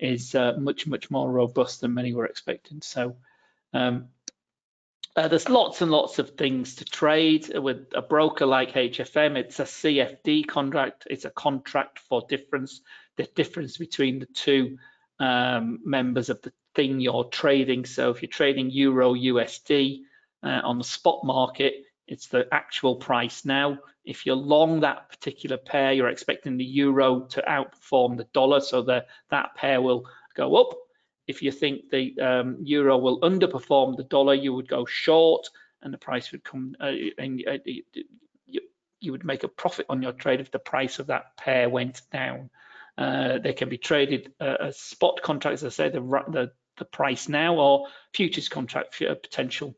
is 0.00 0.34
uh, 0.34 0.54
much, 0.58 0.86
much 0.86 1.10
more 1.10 1.30
robust 1.30 1.80
than 1.80 1.94
many 1.94 2.12
were 2.14 2.26
expecting. 2.26 2.80
So 2.82 3.16
um, 3.72 4.08
uh, 5.16 5.28
there's 5.28 5.48
lots 5.48 5.82
and 5.82 5.90
lots 5.90 6.18
of 6.18 6.30
things 6.30 6.76
to 6.76 6.84
trade 6.84 7.50
with 7.54 7.88
a 7.94 8.02
broker 8.02 8.46
like 8.46 8.72
HFM. 8.72 9.36
It's 9.36 9.60
a 9.60 9.64
CFD 9.64 10.46
contract. 10.46 11.06
It's 11.10 11.24
a 11.24 11.30
contract 11.30 11.98
for 11.98 12.22
difference, 12.28 12.80
the 13.16 13.24
difference 13.24 13.76
between 13.76 14.20
the 14.20 14.26
two 14.26 14.78
um, 15.18 15.80
members 15.84 16.30
of 16.30 16.40
the 16.42 16.52
thing 16.74 17.00
you're 17.00 17.24
trading. 17.24 17.84
So 17.84 18.10
if 18.10 18.22
you're 18.22 18.30
trading 18.30 18.70
Euro 18.70 19.14
USD 19.14 20.00
uh, 20.42 20.60
on 20.64 20.78
the 20.78 20.84
spot 20.84 21.24
market, 21.24 21.74
it's 22.10 22.26
the 22.26 22.46
actual 22.52 22.96
price 22.96 23.44
now. 23.44 23.78
If 24.04 24.26
you're 24.26 24.34
long 24.34 24.80
that 24.80 25.08
particular 25.08 25.56
pair, 25.56 25.92
you're 25.92 26.08
expecting 26.08 26.56
the 26.56 26.64
euro 26.64 27.20
to 27.30 27.42
outperform 27.42 28.16
the 28.16 28.26
dollar, 28.32 28.60
so 28.60 28.82
that 28.82 29.06
that 29.30 29.54
pair 29.54 29.80
will 29.80 30.04
go 30.34 30.56
up. 30.56 30.76
If 31.28 31.40
you 31.40 31.52
think 31.52 31.88
the 31.90 32.18
um, 32.20 32.58
euro 32.64 32.98
will 32.98 33.20
underperform 33.20 33.96
the 33.96 34.02
dollar, 34.02 34.34
you 34.34 34.52
would 34.52 34.68
go 34.68 34.84
short, 34.84 35.48
and 35.82 35.94
the 35.94 35.98
price 35.98 36.32
would 36.32 36.42
come. 36.42 36.74
Uh, 36.80 36.92
and 37.16 37.44
uh, 37.46 37.58
you, 37.64 38.62
you 39.00 39.12
would 39.12 39.24
make 39.24 39.44
a 39.44 39.48
profit 39.48 39.86
on 39.88 40.02
your 40.02 40.12
trade 40.12 40.40
if 40.40 40.50
the 40.50 40.58
price 40.58 40.98
of 40.98 41.06
that 41.06 41.36
pair 41.36 41.68
went 41.68 42.02
down. 42.10 42.50
Uh, 42.98 43.38
they 43.38 43.52
can 43.52 43.68
be 43.68 43.78
traded 43.78 44.32
uh, 44.40 44.56
as 44.60 44.80
spot 44.80 45.20
contracts, 45.22 45.62
as 45.62 45.74
I 45.78 45.84
say, 45.84 45.90
the, 45.90 46.00
the, 46.00 46.50
the 46.76 46.84
price 46.84 47.28
now, 47.28 47.54
or 47.54 47.86
futures 48.12 48.48
contract 48.48 48.96
for 48.96 49.06
a 49.06 49.14
potential 49.14 49.76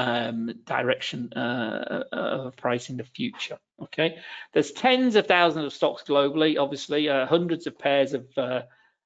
um, 0.00 0.50
direction 0.64 1.30
uh, 1.34 2.04
of 2.10 2.56
price 2.56 2.88
in 2.88 2.96
the 2.96 3.04
future. 3.04 3.58
Okay, 3.82 4.16
there's 4.54 4.72
tens 4.72 5.14
of 5.14 5.26
thousands 5.26 5.66
of 5.66 5.72
stocks 5.74 6.04
globally, 6.08 6.58
obviously, 6.58 7.10
uh, 7.10 7.26
hundreds 7.26 7.66
of 7.66 7.78
pairs 7.78 8.14
of, 8.14 8.26
uh, 8.38 8.62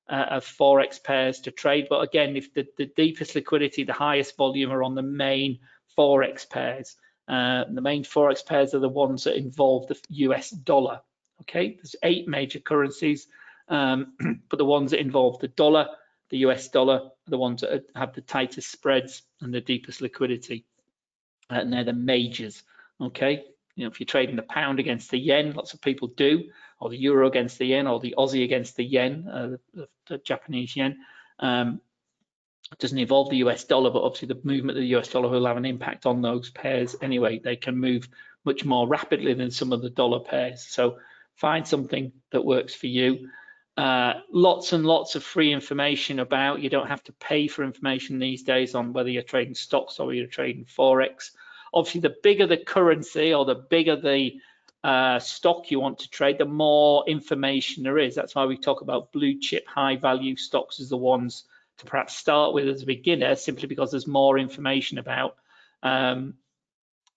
uh, 0.09 0.27
of 0.31 0.45
forex 0.45 1.03
pairs 1.03 1.41
to 1.41 1.51
trade. 1.51 1.89
But 1.91 2.03
again, 2.03 2.37
if 2.37 2.55
the, 2.55 2.69
the, 2.79 2.87
deepest 2.87 3.35
liquidity, 3.35 3.83
the 3.83 3.93
highest 3.93 4.37
volume 4.37 4.71
are 4.71 4.85
on 4.85 4.95
the 4.95 5.03
main 5.03 5.59
forex 5.99 6.49
pairs. 6.49 6.95
Uh, 7.27 7.65
the 7.69 7.81
main 7.81 8.05
forex 8.05 8.47
pairs 8.47 8.73
are 8.73 8.81
the 8.81 8.89
ones 8.89 9.25
that 9.25 9.37
involve 9.37 9.89
the 9.89 9.99
US 10.09 10.51
dollar. 10.51 11.01
Okay, 11.41 11.75
there's 11.75 11.97
eight 12.05 12.29
major 12.29 12.61
currencies, 12.61 13.27
um, 13.67 14.13
but 14.49 14.59
the 14.59 14.65
ones 14.65 14.93
that 14.93 15.01
involve 15.01 15.41
the 15.41 15.49
dollar, 15.49 15.89
the 16.31 16.39
US 16.39 16.69
dollar, 16.69 16.97
are 16.97 17.11
the 17.27 17.39
ones 17.39 17.63
that 17.63 17.87
have 17.97 18.15
the 18.15 18.21
tightest 18.21 18.71
spreads 18.71 19.23
and 19.41 19.53
the 19.53 19.61
deepest 19.61 20.01
liquidity. 20.01 20.65
Uh, 21.51 21.55
and 21.55 21.73
they're 21.73 21.85
the 21.85 21.93
majors. 21.93 22.63
Okay, 23.01 23.45
you 23.77 23.85
know, 23.85 23.91
if 23.91 23.99
you're 23.99 24.07
trading 24.07 24.37
the 24.37 24.43
pound 24.43 24.79
against 24.79 25.11
the 25.11 25.19
yen, 25.19 25.53
lots 25.53 25.75
of 25.75 25.81
people 25.81 26.09
do, 26.09 26.45
or 26.81 26.91
the 26.91 26.97
euro 26.97 27.27
against 27.27 27.59
the 27.59 27.67
yen, 27.67 27.87
or 27.87 28.01
the 28.01 28.15
Aussie 28.17 28.45
against 28.45 28.77
the 28.77 28.85
yen, 28.85 29.29
uh, 29.29 29.57
the, 29.75 29.89
the, 30.09 30.19
Japanese 30.19 30.77
yen. 30.77 30.99
Um, 31.41 31.81
it 32.73 32.79
doesn't 32.79 32.99
involve 32.99 33.31
the 33.31 33.39
US 33.39 33.65
dollar, 33.65 33.91
but 33.91 34.03
obviously 34.03 34.29
the 34.29 34.41
movement 34.45 34.79
of 34.79 34.83
the 34.83 34.97
US 34.97 35.09
dollar 35.09 35.29
will 35.29 35.47
have 35.47 35.57
an 35.57 35.65
impact 35.65 36.07
on 36.07 36.23
those 36.23 36.51
pairs 36.51 36.95
anyway. 37.03 37.39
They 37.39 37.57
can 37.57 37.77
move 37.77 38.09
much 38.45 38.65
more 38.65 38.87
rapidly 38.87 39.35
than 39.35 39.51
some 39.51 39.73
of 39.73 39.83
the 39.83 39.91
dollar 39.91 40.21
pairs. 40.21 40.67
So 40.67 40.99
find 41.35 41.67
something 41.67 42.13
that 42.31 42.45
works 42.45 42.75
for 42.75 42.87
you. 42.87 43.29
Uh, 43.77 44.15
lots 44.31 44.73
and 44.73 44.87
lots 44.87 45.17
of 45.17 45.25
free 45.25 45.53
information 45.53 46.21
about. 46.21 46.61
You 46.61 46.71
don't 46.71 46.87
have 46.87 47.03
to 47.05 47.13
pay 47.13 47.49
for 47.49 47.65
information 47.65 48.19
these 48.19 48.45
days 48.45 48.75
on 48.75 48.93
whether 48.93 49.11
you're 49.11 49.23
trading 49.23 49.55
stocks 49.55 49.99
or 49.99 50.15
you're 50.15 50.27
trading 50.27 50.65
forex. 50.65 51.31
Obviously, 51.73 52.03
the 52.03 52.15
bigger 52.23 52.47
the 52.47 52.57
currency 52.57 53.35
or 53.35 53.45
the 53.45 53.57
bigger 53.57 53.97
the 53.97 54.41
uh, 54.85 55.19
stock 55.19 55.71
you 55.71 55.81
want 55.81 55.99
to 56.01 56.11
trade, 56.11 56.39
the 56.39 56.45
more 56.45 57.05
information 57.09 57.83
there 57.83 57.99
is. 57.99 58.15
That's 58.15 58.35
why 58.35 58.45
we 58.45 58.57
talk 58.57 58.83
about 58.83 59.11
blue 59.13 59.41
chip 59.41 59.67
high 59.67 59.97
value 59.97 60.37
stocks 60.37 60.79
as 60.79 60.91
the 60.91 60.97
ones 60.97 61.45
to 61.79 61.87
perhaps 61.87 62.15
start 62.15 62.55
with 62.55 62.69
as 62.69 62.83
a 62.83 62.87
beginner, 62.87 63.35
simply 63.35 63.67
because 63.67 63.91
there's 63.91 64.07
more 64.07 64.39
information 64.39 64.99
about. 64.99 65.37
Um, 65.83 66.35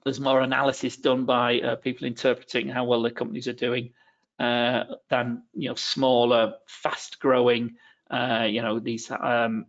there's 0.04 0.20
more 0.20 0.42
analysis 0.42 0.98
done 0.98 1.26
by 1.26 1.60
uh, 1.60 1.76
people 1.76 2.08
interpreting 2.08 2.70
how 2.70 2.86
well 2.86 3.02
the 3.04 3.12
companies 3.12 3.48
are 3.48 3.54
doing 3.54 3.92
uh, 4.40 4.84
than 5.10 5.44
you 5.54 5.70
know 5.70 5.76
smaller, 5.76 6.54
fast-growing, 6.68 7.76
uh, 8.10 8.46
you 8.48 8.62
know 8.62 8.80
these 8.80 9.10
um, 9.12 9.66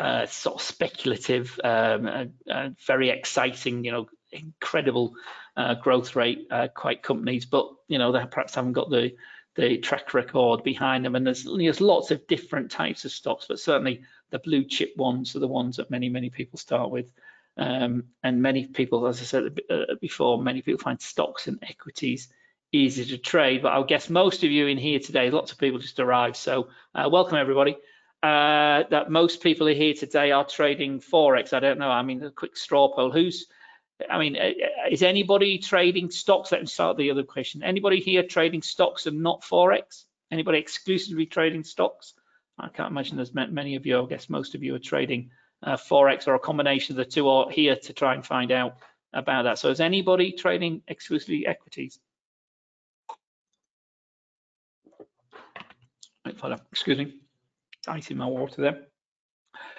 uh, 0.00 0.26
sort 0.26 0.56
of 0.56 0.62
speculative, 0.62 1.60
um, 1.62 2.06
uh, 2.06 2.24
uh, 2.50 2.70
very 2.86 3.10
exciting, 3.10 3.84
you 3.84 3.92
know, 3.92 4.08
incredible 4.32 5.14
uh, 5.56 5.74
growth 5.74 6.16
rate 6.16 6.48
quite 6.74 7.02
companies, 7.02 7.44
but 7.44 7.68
you 7.86 7.98
know 7.98 8.10
they 8.10 8.24
perhaps 8.26 8.54
haven't 8.54 8.72
got 8.72 8.90
the 8.90 9.14
the 9.56 9.78
track 9.78 10.14
record 10.14 10.62
behind 10.62 11.04
them. 11.04 11.16
And 11.16 11.26
there's 11.26 11.44
there's 11.44 11.80
lots 11.80 12.10
of 12.10 12.26
different 12.26 12.70
types 12.70 13.04
of 13.04 13.12
stocks, 13.12 13.46
but 13.48 13.60
certainly 13.60 14.02
the 14.30 14.38
blue 14.38 14.64
chip 14.64 14.96
ones 14.96 15.36
are 15.36 15.40
the 15.40 15.48
ones 15.48 15.76
that 15.76 15.90
many 15.90 16.08
many 16.08 16.30
people 16.30 16.58
start 16.58 16.90
with. 16.90 17.12
Um, 17.56 18.04
and 18.22 18.40
many 18.40 18.66
people, 18.66 19.06
as 19.06 19.20
I 19.20 19.24
said 19.24 19.60
before, 20.00 20.42
many 20.42 20.62
people 20.62 20.80
find 20.80 21.00
stocks 21.00 21.46
and 21.46 21.58
equities 21.62 22.28
easy 22.72 23.04
to 23.06 23.18
trade. 23.18 23.62
But 23.62 23.72
I'll 23.72 23.84
guess 23.84 24.10
most 24.10 24.44
of 24.44 24.50
you 24.50 24.66
in 24.66 24.78
here 24.78 24.98
today, 24.98 25.30
lots 25.30 25.52
of 25.52 25.58
people 25.58 25.78
just 25.78 26.00
arrived. 26.00 26.36
So 26.36 26.68
uh, 26.94 27.08
welcome 27.10 27.36
everybody. 27.36 27.76
Uh, 28.22 28.84
that 28.90 29.10
most 29.10 29.42
people 29.42 29.68
are 29.68 29.74
here 29.74 29.94
today 29.94 30.30
are 30.30 30.44
trading 30.44 31.00
Forex. 31.00 31.52
I 31.52 31.60
don't 31.60 31.78
know. 31.78 31.90
I 31.90 32.02
mean, 32.02 32.22
a 32.22 32.30
quick 32.30 32.56
straw 32.56 32.92
poll. 32.94 33.10
Who's, 33.10 33.46
I 34.10 34.18
mean, 34.18 34.36
uh, 34.36 34.50
is 34.90 35.02
anybody 35.02 35.58
trading 35.58 36.10
stocks? 36.10 36.52
Let 36.52 36.60
me 36.60 36.66
start 36.66 36.98
the 36.98 37.10
other 37.10 37.22
question. 37.22 37.62
Anybody 37.62 38.00
here 38.00 38.22
trading 38.22 38.62
stocks 38.62 39.06
and 39.06 39.22
not 39.22 39.42
Forex? 39.42 40.04
Anybody 40.30 40.58
exclusively 40.58 41.26
trading 41.26 41.64
stocks? 41.64 42.14
I 42.58 42.68
can't 42.68 42.90
imagine 42.90 43.16
there's 43.16 43.34
many 43.34 43.76
of 43.76 43.86
you. 43.86 44.02
I 44.02 44.06
guess 44.06 44.28
most 44.28 44.54
of 44.54 44.62
you 44.62 44.74
are 44.74 44.80
trading 44.80 45.30
uh, 45.62 45.76
Forex 45.76 46.28
or 46.28 46.34
a 46.34 46.38
combination 46.38 46.92
of 46.92 46.98
the 46.98 47.10
two 47.10 47.28
are 47.28 47.50
here 47.50 47.76
to 47.76 47.92
try 47.92 48.14
and 48.14 48.24
find 48.24 48.52
out 48.52 48.76
about 49.14 49.44
that. 49.44 49.58
So 49.58 49.70
is 49.70 49.80
anybody 49.80 50.32
trading 50.32 50.82
exclusively 50.88 51.46
equities? 51.46 51.98
Excuse 56.72 56.98
me, 56.98 57.14
ice 57.86 58.10
in 58.10 58.16
my 58.16 58.26
water 58.26 58.62
there. 58.62 58.86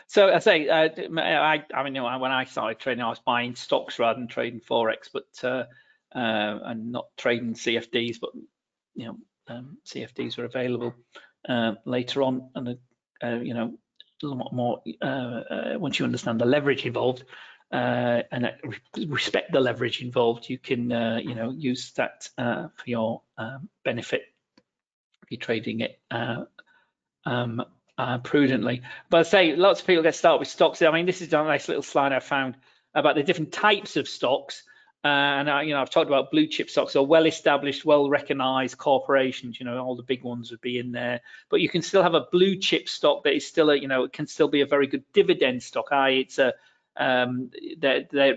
So 0.08 0.34
I 0.34 0.40
say, 0.40 0.68
uh, 0.68 0.90
I, 1.18 1.64
I 1.74 1.84
mean, 1.84 1.96
you 1.96 2.02
know, 2.02 2.20
when 2.20 2.32
I 2.32 2.44
started 2.44 2.80
trading, 2.80 3.02
I 3.02 3.08
was 3.10 3.20
buying 3.20 3.56
stocks 3.56 3.98
rather 3.98 4.20
than 4.20 4.28
trading 4.28 4.60
forex, 4.60 5.08
but 5.14 5.24
uh, 5.42 5.64
uh, 6.14 6.60
and 6.66 6.92
not 6.92 7.06
trading 7.18 7.54
CFDs, 7.54 8.18
but 8.20 8.32
you 8.94 9.06
know, 9.06 9.18
um, 9.48 9.78
CFDs 9.86 10.38
were 10.38 10.44
available 10.44 10.94
uh, 11.48 11.76
later 11.86 12.24
on, 12.24 12.50
and 12.56 12.78
uh, 13.24 13.40
you 13.42 13.54
know, 13.54 13.74
a 14.22 14.28
lot 14.28 14.54
more 14.54 14.82
uh, 15.02 15.44
once 15.78 15.98
you 15.98 16.04
understand 16.04 16.42
the 16.42 16.46
leverage 16.46 16.86
involved 16.86 17.24
and 17.72 18.52
respect 19.08 19.54
the 19.54 19.62
leverage 19.62 20.02
involved, 20.02 20.50
you 20.50 20.58
can 20.58 20.92
you 21.24 21.36
know 21.36 21.54
use 21.58 21.94
that 21.94 22.28
for 22.38 22.86
your 22.86 23.22
um, 23.38 23.70
benefit 23.86 24.24
be 25.32 25.38
trading 25.38 25.80
it 25.80 25.98
uh, 26.12 26.44
um, 27.26 27.64
uh, 27.98 28.20
prudently. 28.20 28.82
But 29.10 29.22
I 29.22 29.24
say 29.24 29.56
lots 29.56 29.80
of 29.80 29.88
people 29.88 30.04
get 30.04 30.14
started 30.14 30.40
with 30.40 30.50
stocks. 30.50 30.82
I 30.82 30.92
mean, 30.92 31.06
this 31.08 31.22
is 31.22 31.34
a 31.34 31.44
nice 31.44 31.68
little 31.68 31.84
slide 31.84 32.12
I 32.12 32.20
found 32.20 32.56
about 32.94 33.16
the 33.16 33.24
different 33.24 33.54
types 33.54 33.96
of 33.96 34.08
stocks. 34.08 34.64
Uh, 35.04 35.08
and 35.08 35.50
I, 35.50 35.64
you 35.64 35.74
know, 35.74 35.82
I've 35.82 35.90
talked 35.90 36.10
about 36.10 36.30
blue 36.30 36.46
chip 36.46 36.70
stocks 36.70 36.96
or 36.96 37.08
well-established, 37.08 37.86
well-recognized 37.86 38.78
corporations. 38.78 39.60
You 39.60 39.66
know, 39.66 39.80
all 39.80 39.96
the 39.96 40.04
big 40.04 40.24
ones 40.24 40.52
would 40.52 40.62
be 40.62 40.78
in 40.78 40.92
there. 40.92 41.22
But 41.50 41.62
you 41.62 41.70
can 41.70 41.82
still 41.82 42.04
have 42.04 42.14
a 42.14 42.28
blue 42.32 42.58
chip 42.58 42.88
stock 42.88 43.24
that 43.24 43.34
is 43.34 43.48
still 43.48 43.72
a, 43.72 43.76
you 43.76 43.88
know, 43.88 44.04
it 44.04 44.14
can 44.14 44.28
still 44.28 44.50
be 44.50 44.62
a 44.62 44.68
very 44.68 44.86
good 44.86 45.06
dividend 45.14 45.64
stock. 45.64 45.88
I, 45.92 46.10
it's 46.10 46.38
a, 46.38 46.54
um, 46.98 47.52
they 47.78 48.06
they 48.12 48.34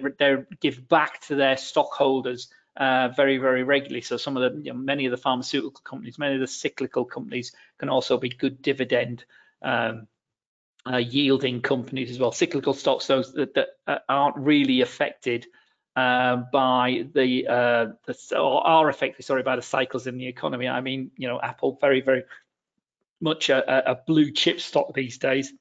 give 0.61 0.89
back 0.89 1.21
to 1.23 1.35
their 1.35 1.57
stockholders 1.57 2.49
uh, 2.77 3.09
very, 3.17 3.39
very 3.39 3.63
regularly. 3.63 4.01
So 4.01 4.17
some 4.17 4.37
of 4.37 4.43
the, 4.43 4.61
you 4.61 4.73
know, 4.73 4.79
many 4.79 5.07
of 5.07 5.11
the 5.11 5.17
pharmaceutical 5.17 5.83
companies, 5.83 6.19
many 6.19 6.35
of 6.35 6.41
the 6.41 6.47
cyclical 6.47 7.05
companies 7.05 7.53
can 7.79 7.89
also 7.89 8.19
be 8.19 8.29
good 8.29 8.63
dividend 8.63 9.25
um, 9.63 10.07
uh, 10.87 10.99
yielding 10.99 11.63
companies 11.63 12.11
as 12.11 12.19
well, 12.19 12.33
cyclical 12.33 12.75
stocks, 12.75 13.07
those 13.07 13.33
that, 13.33 13.55
that 13.55 13.69
uh, 13.87 13.99
aren't 14.09 14.37
really 14.37 14.83
affected 14.83 15.47
uh, 15.97 16.37
by 16.53 17.07
the, 17.15 17.47
uh, 17.47 17.87
the 18.07 18.39
or 18.39 18.67
are 18.67 18.89
affected, 18.89 19.25
sorry, 19.25 19.43
by 19.43 19.57
the 19.57 19.63
cycles 19.63 20.07
in 20.07 20.19
the 20.19 20.27
economy. 20.27 20.69
I 20.69 20.81
mean, 20.81 21.11
you 21.17 21.29
know, 21.29 21.41
Apple 21.41 21.79
very, 21.81 22.01
very 22.01 22.25
much 23.21 23.49
a, 23.49 23.91
a 23.93 23.95
blue 24.07 24.33
chip 24.33 24.61
stock 24.61 24.93
these 24.93 25.19
days. 25.19 25.53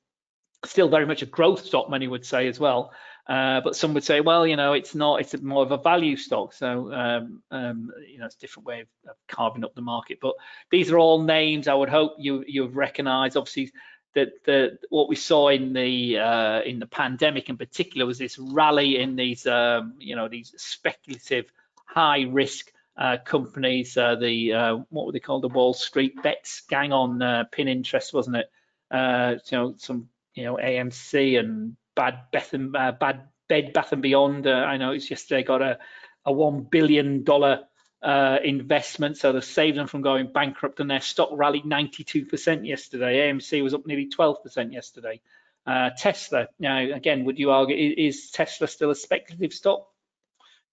Still 0.66 0.90
very 0.90 1.06
much 1.06 1.22
a 1.22 1.26
growth 1.26 1.66
stock, 1.66 1.90
many 1.90 2.08
would 2.08 2.26
say 2.26 2.48
as 2.48 2.60
well. 2.60 2.92
Uh, 3.28 3.62
but 3.62 3.76
some 3.76 3.94
would 3.94 4.04
say, 4.04 4.20
well, 4.20 4.46
you 4.46 4.58
know, 4.58 4.74
it's 4.74 4.94
not, 4.94 5.22
it's 5.22 5.42
more 5.42 5.64
of 5.64 5.72
a 5.72 5.78
value 5.78 6.18
stock. 6.18 6.54
So, 6.54 6.92
um, 6.92 7.42
um, 7.52 7.90
you 8.06 8.20
know, 8.20 8.26
it's 8.26 8.36
a 8.36 8.40
different 8.40 8.68
way 8.68 8.82
of, 8.82 8.88
of, 9.10 9.16
carving 9.30 9.64
up 9.64 9.74
the 9.76 9.82
market. 9.82 10.20
But 10.22 10.34
these 10.70 10.92
are 10.92 10.98
all 10.98 11.24
names 11.24 11.70
I 11.70 11.74
would 11.74 11.88
hope 11.88 12.16
you, 12.18 12.44
you've 12.46 12.76
recognized. 12.76 13.38
Obviously, 13.38 13.72
that 14.14 14.44
the 14.46 14.78
what 14.90 15.10
we 15.10 15.16
saw 15.16 15.50
in 15.50 15.74
the 15.74 16.20
uh, 16.20 16.62
in 16.62 16.80
the 16.80 16.86
pandemic 16.86 17.50
in 17.50 17.58
particular 17.58 18.06
was 18.06 18.18
this 18.18 18.38
rally 18.38 19.00
in 19.00 19.16
these 19.16 19.46
um, 19.48 19.96
you 19.98 20.16
know 20.16 20.28
these 20.28 20.54
speculative 20.58 21.46
high 21.86 22.22
risk 22.30 22.72
uh, 22.98 23.18
companies 23.26 23.98
uh, 23.98 24.16
the 24.16 24.54
uh, 24.54 24.78
what 24.90 25.06
were 25.06 25.12
they 25.12 25.20
called 25.20 25.44
the 25.44 25.48
Wall 25.48 25.74
Street 25.74 26.22
bets 26.22 26.62
gang 26.70 26.94
on 26.94 27.22
uh, 27.22 27.46
Pinterest 27.52 28.14
wasn't 28.14 28.36
it 28.36 28.52
you 28.92 29.58
know 29.58 29.74
some 29.78 30.10
you 30.36 30.44
know 30.44 30.58
AMC 30.58 31.40
and 31.40 31.76
bad 31.96 32.20
Beth 32.32 32.54
and 32.54 32.72
bad 32.72 33.28
Bed 33.50 33.74
Bath 33.74 33.92
and 33.92 34.02
Beyond 34.02 34.48
I 34.48 34.78
know 34.78 34.92
it's 34.92 35.10
yesterday 35.10 35.44
got 35.44 35.62
a 35.62 35.80
a 36.26 36.32
one 36.32 36.64
billion 36.70 37.24
dollar 37.24 37.62
uh, 38.02 38.38
investment, 38.44 39.18
so 39.18 39.32
they've 39.32 39.44
saved 39.44 39.78
them 39.78 39.88
from 39.88 40.02
going 40.02 40.32
bankrupt, 40.32 40.80
and 40.80 40.90
their 40.90 41.02
stock 41.02 41.30
rallied 41.32 41.64
92% 41.64 42.68
yesterday. 42.68 43.32
AMC 43.32 43.64
was 43.64 43.74
up 43.74 43.86
nearly 43.86 44.10
12% 44.10 44.74
yesterday. 44.74 45.22
Uh, 45.66 45.92
Tesla, 45.98 46.50
now 46.60 46.80
again, 46.80 47.24
would 47.24 47.40
you 47.40 47.52
argue 47.52 47.94
is 47.98 48.32
Tesla 48.32 48.68
still 48.68 48.92
a 48.92 48.96
speculative 48.96 49.54
stock? 49.54 49.88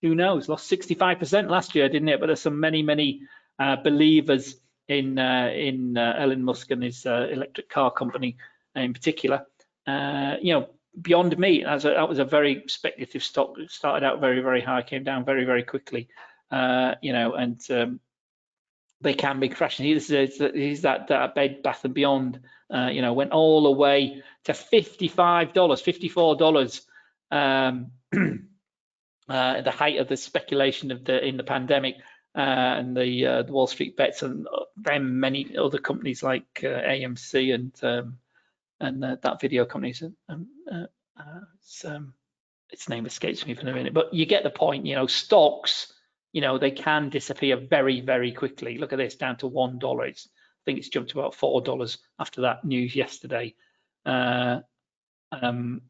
Who 0.03 0.17
knows? 0.17 0.49
Lost 0.49 0.69
65% 0.71 1.49
last 1.49 1.75
year, 1.77 1.89
didn't 1.89 2.09
it? 2.09 2.19
But 2.19 2.27
there's 2.27 2.41
some 2.41 2.59
many, 2.59 2.83
many 2.83 3.23
uh, 3.59 3.77
believers 3.77 4.57
in 4.89 5.17
uh, 5.19 5.53
in 5.55 5.97
uh, 5.97 6.15
Elon 6.19 6.43
Musk 6.43 6.73
and 6.73 6.83
his 6.83 7.07
uh, 7.07 7.29
electric 7.31 7.69
car 7.69 7.93
company 7.93 8.39
in 8.75 8.93
particular. 8.93 9.47
you 9.87 10.55
know, 10.55 10.69
beyond 11.01 11.39
me, 11.39 11.65
as 11.65 11.83
that 11.83 12.09
was 12.09 12.19
a 12.19 12.25
very 12.25 12.65
speculative 12.67 13.23
stock. 13.23 13.59
It 13.59 13.71
started 13.71 14.07
out 14.07 14.21
very, 14.21 14.41
very 14.41 14.61
high, 14.61 14.83
came 14.83 15.05
down 15.05 15.25
very, 15.25 15.45
very 15.45 15.63
quickly 15.63 16.09
uh, 16.51 16.95
you 17.01 17.13
know, 17.13 17.35
and 17.35 17.61
um, 17.71 18.01
they 19.01 19.15
can 19.15 19.41
be 19.41 19.49
crashing. 19.49 19.87
He's 19.87 20.09
that, 20.09 21.07
that 21.09 21.35
Bed 21.35 21.63
Bath 21.63 21.85
and 21.85 21.95
Beyond, 21.95 22.41
uh, 22.73 22.89
you 22.93 23.03
know, 23.03 23.13
went 23.13 23.33
all 23.33 23.63
the 23.63 23.71
way 23.71 24.23
to 24.45 24.53
$55, 24.53 25.53
$54 25.53 26.81
um, 27.33 27.91
uh, 29.29 29.61
the 29.63 29.71
height 29.71 29.99
of 29.99 30.09
the 30.09 30.17
speculation 30.17 30.91
of 30.91 31.05
the 31.05 31.25
in 31.25 31.37
the 31.37 31.45
pandemic 31.45 31.95
uh, 32.35 32.41
and 32.41 32.97
the, 32.97 33.27
uh, 33.27 33.43
the 33.43 33.53
Wall 33.53 33.69
Street 33.69 33.97
bets 33.97 34.23
and 34.23 34.47
then 34.77 35.21
many 35.21 35.57
other 35.57 35.79
companies 35.79 36.23
like 36.23 36.47
uh, 36.65 36.67
AMC 36.67 37.55
and 37.55 37.73
um, 37.83 38.19
and 38.81 39.03
that 39.03 39.41
video 39.41 39.65
companies. 39.65 40.03
Um, 40.29 40.49
it's, 41.63 41.85
um, 41.85 42.15
its 42.71 42.89
name 42.89 43.07
escapes 43.07 43.47
me 43.47 43.55
for 43.55 43.69
a 43.69 43.75
minute, 43.75 43.95
but 43.95 44.15
you 44.15 44.27
get 44.27 44.43
the 44.43 44.51
point. 44.51 44.87
You 44.87 44.95
know, 44.95 45.07
stocks 45.07 45.93
you 46.33 46.41
know, 46.41 46.59
they 46.59 46.71
can 46.71 47.09
disappear 47.09 47.57
very, 47.57 48.01
very 48.01 48.33
quickly. 48.33 48.79
Look 48.79 48.93
at 48.93 48.99
this, 48.99 49.17
down 49.17 49.37
to 49.39 49.47
one 49.47 49.79
dollar. 49.79 50.07
I 50.07 50.15
think 50.65 50.79
it's 50.79 50.89
jumped 50.89 51.13
about 51.13 51.35
four 51.35 51.61
dollars 51.61 51.99
after 52.19 52.43
that 52.43 52.65
news 52.65 52.95
yesterday. 52.95 53.55
Uh, 54.07 54.61
um, 55.33 55.83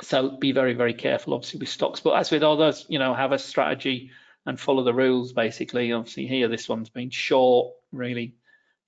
so 0.00 0.36
be 0.38 0.52
very, 0.52 0.74
very 0.74 0.94
careful, 0.94 1.34
obviously, 1.34 1.60
with 1.60 1.68
stocks. 1.68 2.00
But 2.00 2.16
as 2.16 2.30
with 2.30 2.42
others, 2.42 2.86
you 2.88 2.98
know, 2.98 3.14
have 3.14 3.32
a 3.32 3.38
strategy 3.38 4.10
and 4.46 4.58
follow 4.58 4.84
the 4.84 4.94
rules. 4.94 5.32
Basically, 5.32 5.92
obviously, 5.92 6.26
here 6.26 6.48
this 6.48 6.68
one's 6.68 6.90
been 6.90 7.10
short, 7.10 7.74
really, 7.92 8.34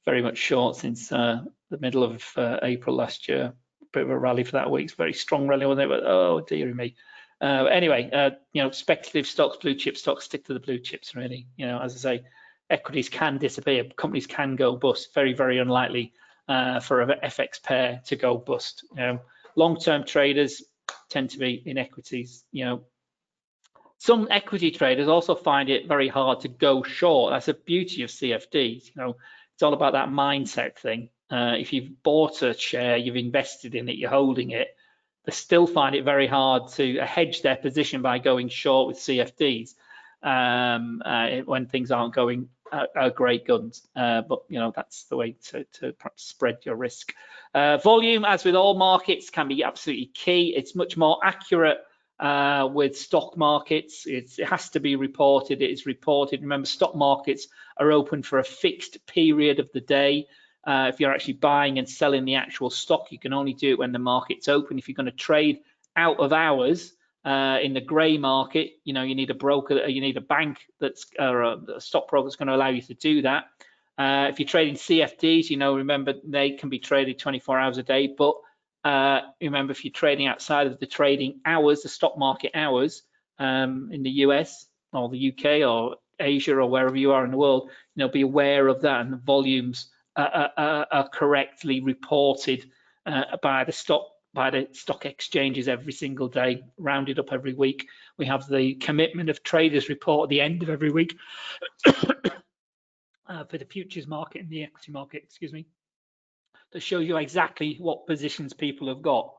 very 0.07 0.23
much 0.23 0.38
short 0.38 0.77
since 0.77 1.12
uh, 1.12 1.43
the 1.75 1.81
middle 1.81 2.05
of 2.05 2.25
uh, 2.37 2.59
April 2.63 2.97
last 2.97 3.29
year. 3.29 3.53
Bit 3.93 4.05
of 4.05 4.11
a 4.11 4.19
rally 4.19 4.45
for 4.45 4.53
that 4.53 4.71
week. 4.71 4.85
It's 4.85 4.95
very 4.95 5.13
strong 5.13 5.47
rally, 5.47 5.67
wasn't 5.67 5.85
it? 5.85 5.89
But 5.89 6.05
oh 6.05 6.41
dearie 6.41 6.75
me. 6.75 6.95
Uh, 7.41 7.67
anyway, 7.67 8.09
uh, 8.13 8.31
you 8.53 8.63
know, 8.63 8.71
speculative 8.71 9.27
stocks, 9.27 9.59
blue 9.59 9.75
chip 9.75 9.97
stocks, 9.97 10.25
stick 10.25 10.45
to 10.47 10.55
the 10.55 10.61
blue 10.61 10.79
chips, 10.79 11.15
really. 11.15 11.47
You 11.57 11.67
know, 11.67 11.81
as 11.81 11.95
I 11.95 11.99
say, 11.99 12.25
equities 12.71 13.09
can 13.09 13.39
disappear, 13.39 13.85
companies 13.97 14.27
can 14.27 14.57
go 14.57 14.77
bust. 14.77 15.13
Very, 15.15 15.35
very 15.35 15.59
unlikely 15.59 16.13
uh, 16.49 16.81
for 16.81 17.01
an 17.01 17.21
FX 17.23 17.63
pair 17.63 18.01
to 18.07 18.17
go 18.17 18.37
bust. 18.37 18.85
You 18.93 18.97
know, 18.97 19.21
long-term 19.57 20.05
traders 20.05 20.63
tend 21.11 21.31
to 21.31 21.39
be 21.39 21.63
in 21.65 21.79
equities. 21.79 22.45
You 22.51 22.65
know, 22.65 22.85
some 23.99 24.29
equity 24.31 24.71
traders 24.71 25.09
also 25.09 25.35
find 25.35 25.69
it 25.71 25.89
very 25.89 26.09
hard 26.09 26.41
to 26.41 26.49
go 26.49 26.83
short. 26.83 27.33
That's 27.33 27.47
the 27.47 27.55
beauty 27.55 28.03
of 28.03 28.11
CFDs. 28.11 28.87
You 28.87 28.93
know, 28.97 29.17
it's 29.55 29.63
all 29.63 29.73
about 29.73 29.93
that 29.93 30.09
mindset 30.09 30.77
thing. 30.77 31.11
Uh, 31.35 31.55
if 31.59 31.73
you've 31.73 32.03
bought 32.03 32.42
a 32.42 32.55
share, 32.55 32.97
you've 32.97 33.16
invested 33.16 33.75
in 33.75 33.88
it, 33.88 33.97
you're 33.97 34.11
holding 34.11 34.51
it 34.51 34.68
they 35.25 35.33
still 35.33 35.66
find 35.66 35.94
it 35.94 36.05
very 36.05 36.27
hard 36.27 36.68
to 36.73 36.99
hedge 36.99 37.42
their 37.42 37.57
position 37.57 38.03
by 38.03 38.18
going 38.18 38.49
short 38.49 38.88
with 38.88 38.99
CFDs 38.99 39.75
um, 40.23 41.03
uh, 41.05 41.38
when 41.44 41.66
things 41.66 41.90
aren't 41.90 42.14
going 42.14 42.49
uh, 42.70 42.87
uh, 42.97 43.09
great 43.09 43.47
guns. 43.47 43.87
Uh, 43.97 44.23
but 44.23 44.40
you 44.49 44.59
know 44.59 44.73
that's 44.75 45.05
the 45.05 45.16
way 45.16 45.37
to, 45.47 45.64
to 45.64 45.94
spread 46.16 46.59
your 46.64 46.77
risk. 46.77 47.14
Uh, 47.55 47.79
volume, 47.79 48.25
as 48.25 48.44
with 48.44 48.55
all 48.55 48.75
markets, 48.75 49.31
can 49.31 49.49
be 49.49 49.64
absolutely 49.64 50.07
key. 50.07 50.55
It's 50.55 50.75
much 50.75 50.97
more 50.97 51.18
accurate 51.25 51.79
uh, 52.20 52.68
with 52.70 52.97
stock 52.97 53.37
markets. 53.37 54.05
It's, 54.07 54.38
it 54.38 54.49
has 54.49 54.68
to 54.70 54.81
be 54.81 54.97
reported. 54.97 55.62
It 55.62 55.70
is 55.70 55.87
reported. 55.87 56.42
Remember, 56.42 56.66
stock 56.66 56.94
markets 56.94 57.49
are 57.79 57.92
open 57.92 58.23
for 58.23 58.40
a 58.40 58.44
fixed 58.44 59.07
period 59.07 59.59
of 59.59 59.73
the 59.73 59.81
day. 59.81 60.27
Uh, 60.66 60.90
if 60.92 60.98
you're 60.98 61.12
actually 61.12 61.35
buying 61.35 61.79
and 61.79 61.88
selling 61.88 62.24
the 62.24 62.37
actual 62.37 62.70
stock, 62.70 63.12
you 63.12 63.18
can 63.18 63.33
only 63.33 63.53
do 63.53 63.70
it 63.72 63.79
when 63.79 63.92
the 63.92 63.98
market's 63.98 64.48
open. 64.48 64.79
If 64.79 64.88
you're 64.88 64.94
going 64.94 65.07
to 65.07 65.12
trade 65.12 65.61
out 65.96 66.18
of 66.18 66.33
hours 66.33 66.92
uh, 67.24 67.59
in 67.62 67.74
the 67.74 67.81
grey 67.81 68.16
market, 68.16 68.72
you 68.85 68.94
know 68.94 69.03
you 69.03 69.14
need 69.14 69.31
a 69.31 69.35
broker, 69.35 69.87
you 69.87 70.00
need 70.00 70.16
a 70.16 70.22
bank 70.22 70.59
that's 70.81 71.07
or 71.18 71.42
a, 71.42 71.57
a 71.77 71.81
stock 71.81 72.09
broker 72.09 72.27
that's 72.27 72.37
going 72.37 72.48
to 72.48 72.55
allow 72.55 72.68
you 72.68 72.83
to 72.83 72.94
do 72.94 73.22
that. 73.22 73.44
Uh, 73.96 74.27
if 74.29 74.40
you're 74.40 74.48
trading 74.48 74.74
CFDs, 74.74 75.50
you 75.50 75.57
know 75.57 75.77
remember 75.77 76.14
they 76.24 76.53
can 76.53 76.68
be 76.68 76.79
traded 76.79 77.18
24 77.18 77.59
hours 77.59 77.79
a 77.79 77.83
day, 77.83 78.14
but 78.16 78.35
uh, 78.85 79.20
remember 79.40 79.72
if 79.72 79.85
you're 79.85 79.92
trading 79.92 80.27
outside 80.27 80.66
of 80.66 80.79
the 80.79 80.87
trading 80.87 81.40
hours, 81.46 81.83
the 81.83 81.88
stock 81.88 82.18
market 82.18 82.53
hours 82.55 83.03
um, 83.38 83.90
in 83.92 84.03
the 84.03 84.11
US 84.11 84.66
or 84.92 85.09
the 85.09 85.33
UK 85.33 85.68
or 85.68 85.96
Asia 86.20 86.55
or 86.55 86.68
wherever 86.68 86.96
you 86.96 87.12
are 87.12 87.24
in 87.24 87.31
the 87.31 87.37
world, 87.37 87.70
you 87.94 88.05
know 88.05 88.09
be 88.09 88.22
aware 88.22 88.66
of 88.68 88.83
that 88.83 89.00
and 89.00 89.12
the 89.12 89.16
volumes 89.18 89.90
are, 90.16 90.87
are 90.90 91.09
correctly 91.09 91.81
reported 91.81 92.70
uh, 93.07 93.37
by 93.42 93.64
the 93.64 93.72
stock 93.72 94.09
by 94.35 94.50
the 94.50 94.68
stock 94.72 95.07
exchanges 95.07 95.68
every 95.68 95.92
single 95.92 96.27
day, 96.27 96.61
rounded 96.77 97.20
up 97.20 97.33
every 97.33 97.55
week. 97.55 97.87
We 98.18 98.27
have 98.27 98.48
the 98.48 98.74
commitment 98.74 99.31
of 99.31 99.44
traders 99.44 99.88
report 99.88 100.27
at 100.27 100.31
the 100.31 100.40
end 100.40 100.64
of 100.64 100.70
every 100.70 100.90
week 100.90 101.16
uh, 101.87 103.44
for 103.44 103.59
the 103.59 103.64
futures 103.64 104.09
market 104.09 104.42
and 104.42 104.50
the 104.50 104.64
equity 104.64 104.90
market, 104.90 105.22
excuse 105.22 105.53
me, 105.53 105.66
that 106.72 106.81
shows 106.81 107.07
you 107.07 107.16
exactly 107.16 107.77
what 107.79 108.09
positions 108.09 108.53
people 108.53 108.88
have 108.88 109.03
got. 109.03 109.33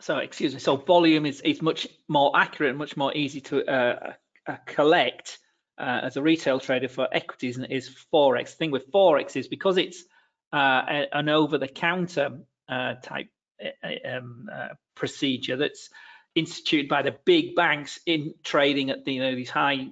So, 0.00 0.18
excuse 0.18 0.52
me, 0.52 0.60
so 0.60 0.76
volume 0.76 1.24
is, 1.24 1.40
is 1.40 1.62
much 1.62 1.88
more 2.08 2.36
accurate, 2.36 2.70
and 2.70 2.78
much 2.78 2.96
more 2.96 3.14
easy 3.16 3.40
to 3.42 3.64
uh, 3.64 4.12
uh 4.46 4.56
collect 4.66 5.38
uh, 5.78 6.00
as 6.04 6.16
a 6.16 6.22
retail 6.22 6.60
trader 6.60 6.88
for 6.88 7.08
equities 7.12 7.56
and 7.56 7.70
is 7.70 7.90
forex. 8.12 8.50
The 8.50 8.56
thing 8.56 8.70
with 8.70 8.90
forex 8.90 9.36
is 9.36 9.48
because 9.48 9.78
it's 9.78 10.04
uh, 10.52 10.82
an 11.12 11.28
over-the-counter 11.28 12.40
uh, 12.68 12.94
type 13.02 13.28
uh, 13.62 14.08
um, 14.16 14.48
uh, 14.52 14.68
procedure 14.94 15.56
that's 15.56 15.88
instituted 16.34 16.88
by 16.88 17.02
the 17.02 17.14
big 17.24 17.54
banks 17.54 17.98
in 18.06 18.34
trading 18.42 18.90
at 18.90 19.04
the, 19.04 19.14
you 19.14 19.22
know 19.22 19.34
these 19.34 19.50
high, 19.50 19.88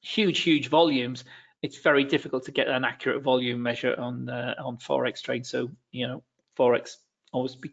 huge, 0.00 0.40
huge 0.40 0.68
volumes. 0.68 1.24
It's 1.62 1.78
very 1.78 2.04
difficult 2.04 2.46
to 2.46 2.52
get 2.52 2.68
an 2.68 2.84
accurate 2.84 3.22
volume 3.22 3.62
measure 3.62 3.94
on 3.98 4.28
uh, 4.28 4.54
on 4.62 4.78
forex 4.78 5.22
trade. 5.22 5.46
So 5.46 5.70
you 5.90 6.08
know 6.08 6.22
forex 6.58 6.96
always 7.32 7.54
be 7.54 7.72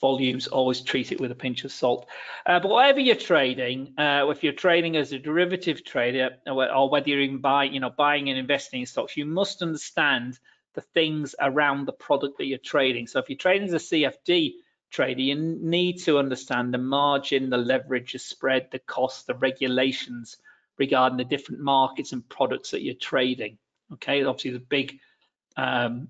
volumes, 0.00 0.46
always 0.46 0.80
treat 0.80 1.12
it 1.12 1.20
with 1.20 1.30
a 1.30 1.34
pinch 1.34 1.64
of 1.64 1.72
salt. 1.72 2.06
Uh, 2.46 2.60
but 2.60 2.68
whatever 2.68 3.00
you're 3.00 3.16
trading, 3.16 3.94
uh, 3.98 4.26
if 4.28 4.42
you're 4.42 4.52
trading 4.52 4.96
as 4.96 5.12
a 5.12 5.18
derivative 5.18 5.84
trader, 5.84 6.36
or 6.46 6.88
whether 6.90 7.08
you're 7.08 7.20
even 7.20 7.38
buying, 7.38 7.74
you 7.74 7.80
know, 7.80 7.90
buying 7.90 8.28
and 8.28 8.38
investing 8.38 8.80
in 8.80 8.86
stocks, 8.86 9.16
you 9.16 9.26
must 9.26 9.62
understand 9.62 10.38
the 10.74 10.80
things 10.80 11.34
around 11.40 11.86
the 11.86 11.92
product 11.92 12.38
that 12.38 12.46
you're 12.46 12.58
trading. 12.58 13.06
So 13.06 13.18
if 13.18 13.28
you're 13.28 13.38
trading 13.38 13.68
as 13.68 13.74
a 13.74 13.76
CFD 13.76 14.54
trader, 14.90 15.20
you 15.20 15.34
need 15.36 15.98
to 16.00 16.18
understand 16.18 16.72
the 16.72 16.78
margin, 16.78 17.50
the 17.50 17.58
leverage, 17.58 18.12
the 18.12 18.18
spread, 18.18 18.68
the 18.70 18.78
cost, 18.78 19.26
the 19.26 19.34
regulations 19.34 20.36
regarding 20.78 21.18
the 21.18 21.24
different 21.24 21.60
markets 21.60 22.12
and 22.12 22.28
products 22.28 22.70
that 22.70 22.82
you're 22.82 22.94
trading. 22.94 23.58
Okay, 23.94 24.24
obviously 24.24 24.52
the 24.52 24.60
big 24.60 24.98
um, 25.56 26.08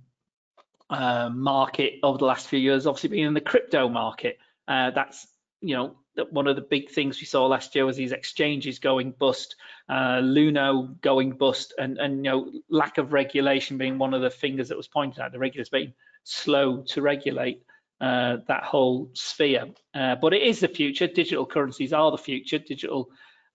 uh, 0.90 1.30
market 1.30 1.94
over 2.02 2.18
the 2.18 2.24
last 2.24 2.48
few 2.48 2.58
years, 2.58 2.86
obviously 2.86 3.10
being 3.10 3.26
in 3.26 3.34
the 3.34 3.40
crypto 3.40 3.88
market. 3.88 4.38
Uh, 4.68 4.90
that's 4.90 5.26
you 5.60 5.74
know 5.74 5.96
one 6.30 6.46
of 6.46 6.56
the 6.56 6.62
big 6.62 6.90
things 6.90 7.20
we 7.20 7.26
saw 7.26 7.46
last 7.46 7.74
year 7.74 7.86
was 7.86 7.96
these 7.96 8.12
exchanges 8.12 8.78
going 8.78 9.12
bust, 9.12 9.56
uh, 9.88 10.18
Luno 10.18 11.00
going 11.00 11.32
bust, 11.32 11.74
and 11.78 11.98
and 11.98 12.24
you 12.24 12.30
know 12.30 12.52
lack 12.68 12.98
of 12.98 13.12
regulation 13.12 13.78
being 13.78 13.98
one 13.98 14.14
of 14.14 14.22
the 14.22 14.30
fingers 14.30 14.68
that 14.68 14.76
was 14.76 14.88
pointed 14.88 15.20
at. 15.20 15.32
The 15.32 15.38
regulators 15.38 15.68
being 15.68 15.94
slow 16.24 16.82
to 16.88 17.02
regulate 17.02 17.62
uh, 18.00 18.38
that 18.48 18.64
whole 18.64 19.10
sphere. 19.14 19.66
Uh, 19.94 20.16
but 20.16 20.34
it 20.34 20.42
is 20.42 20.60
the 20.60 20.68
future. 20.68 21.06
Digital 21.06 21.46
currencies 21.46 21.92
are 21.92 22.10
the 22.10 22.18
future. 22.18 22.58
Digital 22.58 23.10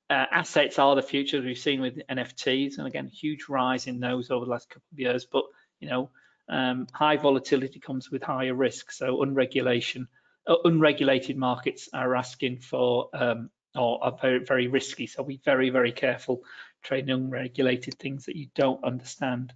uh, 0.10 0.26
assets 0.32 0.80
are 0.80 0.96
the 0.96 1.02
future. 1.02 1.42
We've 1.42 1.58
seen 1.58 1.82
with 1.82 2.00
NFTs, 2.08 2.78
and 2.78 2.88
again, 2.88 3.08
huge 3.08 3.50
rise 3.50 3.88
in 3.88 4.00
those 4.00 4.32
over 4.32 4.46
the 4.46 4.52
last 4.52 4.70
couple 4.70 4.88
of 4.94 5.00
years. 5.00 5.26
But 5.26 5.44
you 5.80 5.90
know, 5.90 6.10
um, 6.48 6.88
high 6.94 7.18
volatility 7.18 7.80
comes 7.80 8.12
with 8.12 8.24
higher 8.24 8.54
risk. 8.54 8.92
So 8.92 9.22
unregulation, 9.22 10.08
uh, 10.48 10.56
unregulated 10.64 11.38
markets 11.38 11.90
are 11.94 12.16
asking 12.16 12.60
for 12.60 13.10
um, 13.14 13.50
or 13.76 14.04
are 14.04 14.18
very 14.22 14.46
very 14.46 14.68
risky. 14.68 15.08
So 15.08 15.24
be 15.24 15.42
very 15.44 15.70
very 15.70 15.92
careful 15.92 16.44
trading 16.86 17.12
unregulated 17.12 17.96
things 17.96 18.26
that 18.26 18.36
you 18.36 18.48
don't 18.56 18.84
understand. 18.84 19.54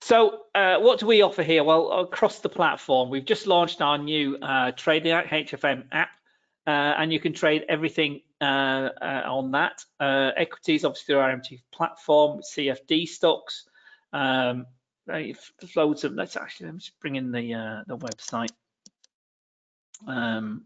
So 0.00 0.42
uh, 0.54 0.78
what 0.78 1.00
do 1.00 1.06
we 1.06 1.22
offer 1.22 1.42
here? 1.42 1.62
Well, 1.62 1.90
across 1.90 2.38
the 2.38 2.48
platform, 2.48 3.10
we've 3.10 3.24
just 3.24 3.46
launched 3.46 3.82
our 3.82 3.98
new 3.98 4.36
uh, 4.36 4.72
Trading 4.72 5.12
HFM 5.12 5.84
app, 5.92 6.10
uh, 6.66 6.70
and 6.70 7.12
you 7.12 7.20
can 7.20 7.32
trade 7.32 7.64
everything 7.68 8.22
uh, 8.40 8.44
uh, 9.02 9.22
on 9.26 9.50
that. 9.52 9.84
Uh, 10.00 10.30
equities, 10.36 10.84
obviously, 10.84 11.12
through 11.12 11.20
our 11.20 11.30
MT 11.30 11.60
platform, 11.72 12.40
CFD 12.40 13.08
stocks, 13.08 13.68
um, 14.12 14.66
loads 15.76 16.04
of. 16.04 16.14
Let's 16.14 16.36
actually 16.36 16.66
let 16.66 16.74
me 16.74 16.80
just 16.80 17.00
bring 17.00 17.16
in 17.16 17.32
the 17.32 17.84
the 17.86 17.96
website, 17.96 18.52
um, 20.06 20.64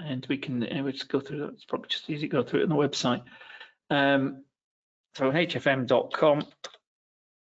and 0.00 0.24
we 0.28 0.38
can 0.38 0.60
we 0.84 0.92
just 0.92 1.08
go 1.08 1.20
through. 1.20 1.46
It's 1.48 1.64
probably 1.64 1.88
just 1.88 2.08
easy 2.08 2.22
to 2.22 2.28
go 2.28 2.42
through 2.42 2.60
it 2.60 2.62
on 2.64 2.68
the 2.70 2.74
website. 2.74 3.22
Um, 3.90 4.44
so 5.14 5.30
hfm.com 5.30 6.44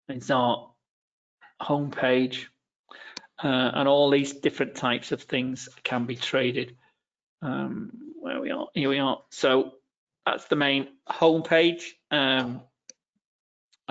is 0.08 0.30
our 0.30 0.70
homepage, 1.60 2.46
uh, 3.42 3.70
and 3.74 3.88
all 3.88 4.10
these 4.10 4.34
different 4.34 4.74
types 4.74 5.12
of 5.12 5.22
things 5.22 5.68
can 5.82 6.04
be 6.04 6.16
traded. 6.16 6.76
Um, 7.40 7.90
where 8.20 8.40
we 8.40 8.50
are, 8.50 8.68
here 8.74 8.88
we 8.88 8.98
are. 8.98 9.20
So 9.30 9.72
that's 10.24 10.44
the 10.46 10.56
main 10.56 10.88
homepage. 11.08 11.82
Um, 12.10 12.62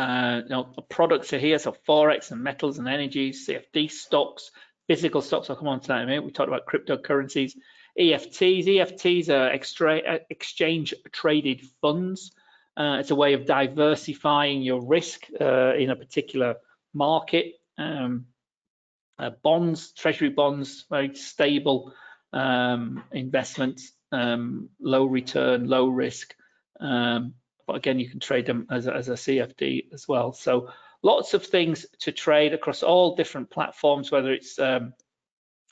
uh, 0.01 0.41
you 0.43 0.49
know, 0.49 0.63
products 0.89 1.31
are 1.33 1.37
here, 1.37 1.59
so 1.59 1.75
forex 1.87 2.31
and 2.31 2.43
metals 2.43 2.79
and 2.79 2.87
energies, 2.87 3.47
CFD 3.47 3.91
stocks, 3.91 4.51
physical 4.87 5.21
stocks. 5.21 5.49
I'll 5.49 5.55
come 5.55 5.67
on 5.67 5.79
to 5.81 5.87
that 5.89 5.97
in 5.97 6.03
a 6.03 6.05
minute. 6.07 6.23
We 6.23 6.31
talked 6.31 6.49
about 6.49 6.65
cryptocurrencies, 6.65 7.53
EFTs. 7.99 8.65
EFTs 8.65 9.29
are 9.29 9.49
extra, 9.49 9.99
uh, 9.99 10.19
exchange 10.31 10.95
traded 11.11 11.61
funds. 11.81 12.31
Uh, 12.75 12.97
it's 12.99 13.11
a 13.11 13.15
way 13.15 13.33
of 13.33 13.45
diversifying 13.45 14.63
your 14.63 14.81
risk 14.81 15.27
uh, 15.39 15.75
in 15.75 15.91
a 15.91 15.95
particular 15.95 16.55
market 16.93 17.53
um, 17.77 18.25
uh, 19.19 19.29
bonds, 19.43 19.91
treasury 19.91 20.29
bonds, 20.29 20.85
very 20.89 21.13
stable 21.13 21.93
um, 22.33 23.03
investments, 23.11 23.91
um, 24.11 24.69
low 24.79 25.05
return, 25.05 25.67
low 25.67 25.87
risk. 25.87 26.33
Um, 26.79 27.35
but 27.71 27.77
again, 27.77 28.01
you 28.01 28.09
can 28.09 28.19
trade 28.19 28.45
them 28.45 28.67
as 28.69 28.85
a, 28.85 28.93
as 28.93 29.07
a 29.07 29.13
CFD 29.13 29.93
as 29.93 30.05
well. 30.05 30.33
So 30.33 30.71
lots 31.03 31.33
of 31.33 31.45
things 31.45 31.85
to 32.01 32.11
trade 32.11 32.53
across 32.53 32.83
all 32.83 33.15
different 33.15 33.49
platforms, 33.49 34.11
whether 34.11 34.33
it's 34.33 34.59
um, 34.59 34.93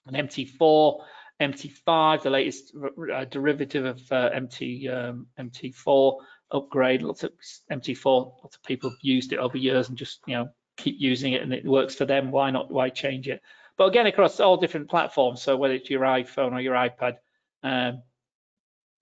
an 0.08 0.28
MT4, 0.28 1.02
MT5, 1.42 2.22
the 2.22 2.30
latest 2.30 2.74
uh, 3.14 3.26
derivative 3.26 3.84
of 3.84 4.12
uh, 4.14 4.30
MT 4.34 4.88
um, 4.88 5.28
MT4 5.38 6.20
upgrade. 6.52 7.02
Lots 7.02 7.26
of 7.26 7.34
MT4, 7.70 8.34
lots 8.44 8.56
of 8.56 8.64
people 8.64 8.92
have 8.92 9.00
used 9.02 9.34
it 9.34 9.40
over 9.40 9.58
years 9.58 9.90
and 9.90 9.98
just 9.98 10.22
you 10.26 10.36
know 10.36 10.48
keep 10.78 10.96
using 11.00 11.34
it 11.34 11.42
and 11.42 11.54
it 11.54 11.66
works 11.66 11.96
for 11.96 12.06
them, 12.06 12.32
why 12.32 12.50
not, 12.50 12.72
why 12.72 12.88
change 12.88 13.28
it? 13.28 13.42
But 13.78 13.88
again, 13.88 14.08
across 14.08 14.40
all 14.40 14.56
different 14.56 14.90
platforms, 14.90 15.42
so 15.42 15.58
whether 15.58 15.74
it's 15.74 15.90
your 15.90 16.04
iPhone 16.04 16.54
or 16.54 16.62
your 16.62 16.76
iPad, 16.76 17.18
um, 17.62 18.04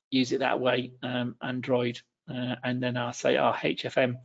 use 0.09 0.31
it 0.31 0.39
that 0.39 0.59
way, 0.59 0.93
um, 1.03 1.35
Android, 1.43 1.99
uh, 2.29 2.55
and 2.63 2.81
then 2.81 2.97
our 2.97 3.13
say 3.13 3.37
our 3.37 3.55
HFM 3.55 4.17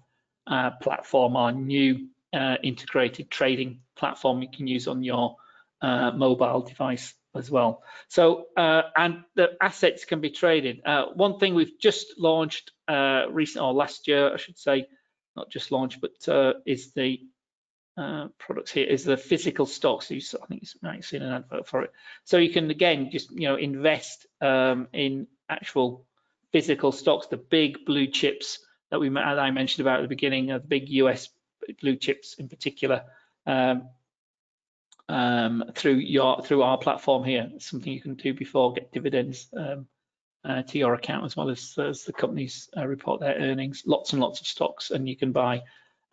uh, 0.47 0.71
platform, 0.83 1.37
our 1.37 1.53
new 1.53 2.09
uh, 2.33 2.57
integrated 2.63 3.31
trading 3.31 3.81
platform 3.97 4.43
you 4.43 4.49
can 4.53 4.67
use 4.67 4.89
on 4.89 5.03
your 5.03 5.37
uh, 5.81 6.11
mobile 6.13 6.63
device 6.63 7.15
as 7.35 7.51
well. 7.51 7.83
So, 8.09 8.47
uh, 8.57 8.83
and 8.97 9.25
the 9.37 9.51
assets 9.61 10.05
can 10.05 10.21
be 10.21 10.31
traded. 10.31 10.83
One 11.15 11.39
thing 11.39 11.55
we've 11.55 11.79
just 11.81 12.19
launched 12.19 12.73
recent 12.89 13.65
or 13.65 13.73
last 13.73 14.07
year, 14.09 14.33
I 14.33 14.37
should 14.37 14.59
say, 14.59 14.87
not 15.35 15.51
just 15.51 15.73
launched, 15.73 16.01
but 16.01 16.13
is 16.67 16.93
the 16.93 17.21
uh, 17.97 18.29
products 18.39 18.71
here 18.71 18.87
is 18.87 19.05
the 19.05 19.17
physical 19.17 19.67
stocks. 19.67 20.09
So 20.09 20.15
you, 20.15 20.23
I 20.43 20.47
think 20.47 20.63
you 20.63 20.69
might 20.83 20.97
have 20.97 21.05
seen 21.05 21.23
an 21.23 21.33
advert 21.33 21.69
for 21.69 21.83
it. 21.83 21.93
So 22.25 22.39
you 22.39 22.51
can 22.51 22.71
again 22.71 23.11
just 23.11 23.31
you 23.31 23.49
know 23.49 23.57
invest 23.57 24.27
um, 24.41 24.89
in 24.93 25.27
actual 25.49 26.07
physical 26.53 26.93
stocks, 26.93 27.27
the 27.27 27.37
big 27.37 27.85
blue 27.85 28.07
chips 28.07 28.59
that 28.91 29.01
we 29.01 29.09
that 29.09 29.39
I 29.39 29.51
mentioned 29.51 29.87
about 29.87 30.01
at 30.01 30.03
the 30.03 30.09
beginning, 30.09 30.51
uh, 30.51 30.59
the 30.59 30.67
big 30.67 30.89
US 30.91 31.29
blue 31.81 31.97
chips 31.97 32.35
in 32.35 32.49
particular. 32.49 33.05
Um, 33.47 33.89
um, 35.09 35.65
through 35.75 35.97
your 35.97 36.43
through 36.43 36.63
our 36.63 36.79
platform 36.79 37.25
here, 37.25 37.51
it's 37.55 37.69
something 37.69 37.93
you 37.93 38.01
can 38.01 38.15
do 38.15 38.35
before 38.35 38.73
get 38.73 38.93
dividends 38.93 39.49
um, 39.57 39.87
uh, 40.45 40.63
to 40.63 40.79
your 40.79 40.95
account 40.95 41.25
as 41.25 41.37
well 41.37 41.51
as, 41.51 41.77
as 41.79 42.05
the 42.05 42.13
companies 42.13 42.69
uh, 42.77 42.87
report 42.87 43.21
their 43.21 43.35
earnings. 43.35 43.83
Lots 43.87 44.13
and 44.13 44.23
lots 44.23 44.41
of 44.41 44.47
stocks, 44.47 44.91
and 44.91 45.09
you 45.09 45.17
can 45.17 45.33
buy 45.33 45.63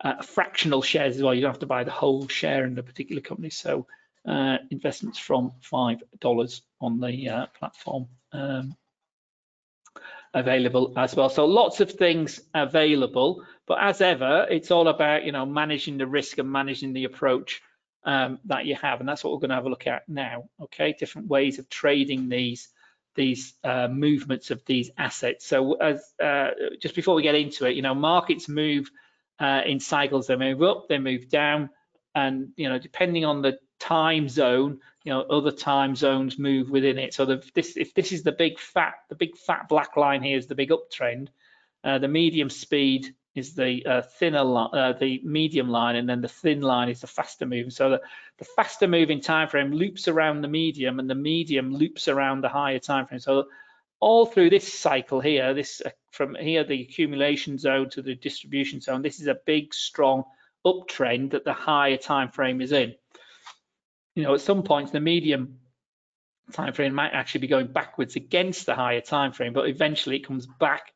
uh, 0.02 0.22
fractional 0.22 0.82
shares 0.82 1.16
as 1.16 1.22
well. 1.22 1.34
You 1.34 1.42
don't 1.42 1.52
have 1.52 1.60
to 1.60 1.66
buy 1.66 1.84
the 1.84 1.90
whole 1.90 2.28
share 2.28 2.64
in 2.64 2.78
a 2.78 2.82
particular 2.82 3.22
company. 3.22 3.50
So 3.50 3.86
uh, 4.26 4.58
investments 4.70 5.18
from 5.18 5.52
five 5.60 6.02
dollars 6.18 6.62
on 6.80 7.00
the 7.00 7.28
uh, 7.28 7.46
platform 7.58 8.08
um, 8.32 8.76
available 10.34 10.92
as 10.96 11.14
well. 11.14 11.28
So 11.28 11.44
lots 11.44 11.80
of 11.80 11.90
things 11.90 12.40
available, 12.54 13.44
but 13.66 13.78
as 13.80 14.00
ever, 14.00 14.46
it's 14.50 14.70
all 14.70 14.88
about 14.88 15.24
you 15.24 15.32
know 15.32 15.46
managing 15.46 15.98
the 15.98 16.06
risk 16.06 16.38
and 16.38 16.50
managing 16.50 16.92
the 16.92 17.04
approach 17.04 17.62
um, 18.04 18.38
that 18.46 18.66
you 18.66 18.76
have, 18.76 19.00
and 19.00 19.08
that's 19.08 19.24
what 19.24 19.32
we're 19.32 19.40
going 19.40 19.50
to 19.50 19.56
have 19.56 19.66
a 19.66 19.70
look 19.70 19.86
at 19.86 20.08
now. 20.08 20.44
Okay, 20.62 20.94
different 20.98 21.28
ways 21.28 21.58
of 21.58 21.68
trading 21.68 22.28
these 22.28 22.68
these 23.16 23.54
uh, 23.64 23.88
movements 23.88 24.50
of 24.50 24.64
these 24.66 24.90
assets. 24.96 25.46
So 25.46 25.74
as 25.74 26.02
uh, 26.22 26.50
just 26.80 26.94
before 26.94 27.14
we 27.14 27.22
get 27.22 27.34
into 27.34 27.66
it, 27.66 27.74
you 27.74 27.82
know, 27.82 27.94
markets 27.94 28.48
move 28.48 28.90
uh, 29.40 29.62
in 29.66 29.80
cycles. 29.80 30.26
They 30.26 30.36
move 30.36 30.62
up, 30.62 30.88
they 30.88 30.98
move 30.98 31.28
down, 31.28 31.70
and 32.14 32.50
you 32.56 32.68
know, 32.68 32.78
depending 32.78 33.24
on 33.24 33.42
the 33.42 33.58
time 33.78 34.28
zone, 34.28 34.80
you 35.04 35.12
know, 35.12 35.22
other 35.22 35.50
time 35.50 35.96
zones 35.96 36.38
move 36.38 36.70
within 36.70 36.98
it. 36.98 37.14
So 37.14 37.24
the, 37.24 37.42
this, 37.54 37.76
if 37.76 37.94
this 37.94 38.12
is 38.12 38.22
the 38.22 38.32
big 38.32 38.58
fat, 38.58 38.94
the 39.08 39.14
big 39.14 39.36
fat 39.36 39.68
black 39.68 39.96
line 39.96 40.22
here 40.22 40.36
is 40.36 40.46
the 40.46 40.54
big 40.54 40.70
uptrend. 40.70 41.28
Uh, 41.82 41.98
the 41.98 42.08
medium 42.08 42.50
speed 42.50 43.14
is 43.34 43.54
the 43.54 43.86
uh, 43.86 44.02
thinner 44.02 44.42
line, 44.42 44.70
uh, 44.74 44.92
the 44.92 45.20
medium 45.24 45.68
line, 45.68 45.96
and 45.96 46.08
then 46.08 46.20
the 46.20 46.28
thin 46.28 46.60
line 46.60 46.88
is 46.88 47.00
the 47.00 47.06
faster 47.06 47.46
moving. 47.46 47.70
So 47.70 47.90
the, 47.90 48.00
the 48.38 48.44
faster 48.44 48.88
moving 48.88 49.20
time 49.20 49.48
frame 49.48 49.72
loops 49.72 50.08
around 50.08 50.42
the 50.42 50.48
medium, 50.48 50.98
and 50.98 51.08
the 51.08 51.14
medium 51.14 51.72
loops 51.72 52.08
around 52.08 52.42
the 52.42 52.48
higher 52.48 52.78
time 52.78 53.06
frame. 53.06 53.20
So 53.20 53.46
all 54.00 54.26
through 54.26 54.50
this 54.50 54.72
cycle 54.72 55.20
here, 55.20 55.54
this 55.54 55.80
uh, 55.84 55.90
from 56.10 56.34
here, 56.34 56.64
the 56.64 56.82
accumulation 56.82 57.56
zone 57.56 57.88
to 57.90 58.02
the 58.02 58.14
distribution 58.14 58.80
zone, 58.80 59.00
this 59.00 59.20
is 59.20 59.28
a 59.28 59.38
big, 59.46 59.72
strong 59.72 60.24
uptrend 60.66 61.30
that 61.30 61.44
the 61.44 61.52
higher 61.52 61.96
time 61.96 62.30
frame 62.30 62.60
is 62.60 62.72
in. 62.72 62.94
You 64.14 64.24
know, 64.24 64.34
at 64.34 64.40
some 64.40 64.62
points, 64.62 64.90
the 64.90 65.00
medium 65.00 65.58
time 66.52 66.72
frame 66.72 66.94
might 66.94 67.12
actually 67.12 67.42
be 67.42 67.46
going 67.46 67.68
backwards 67.68 68.16
against 68.16 68.66
the 68.66 68.74
higher 68.74 69.00
time 69.00 69.32
frame, 69.32 69.52
but 69.52 69.68
eventually 69.68 70.16
it 70.16 70.26
comes 70.26 70.46
back 70.46 70.92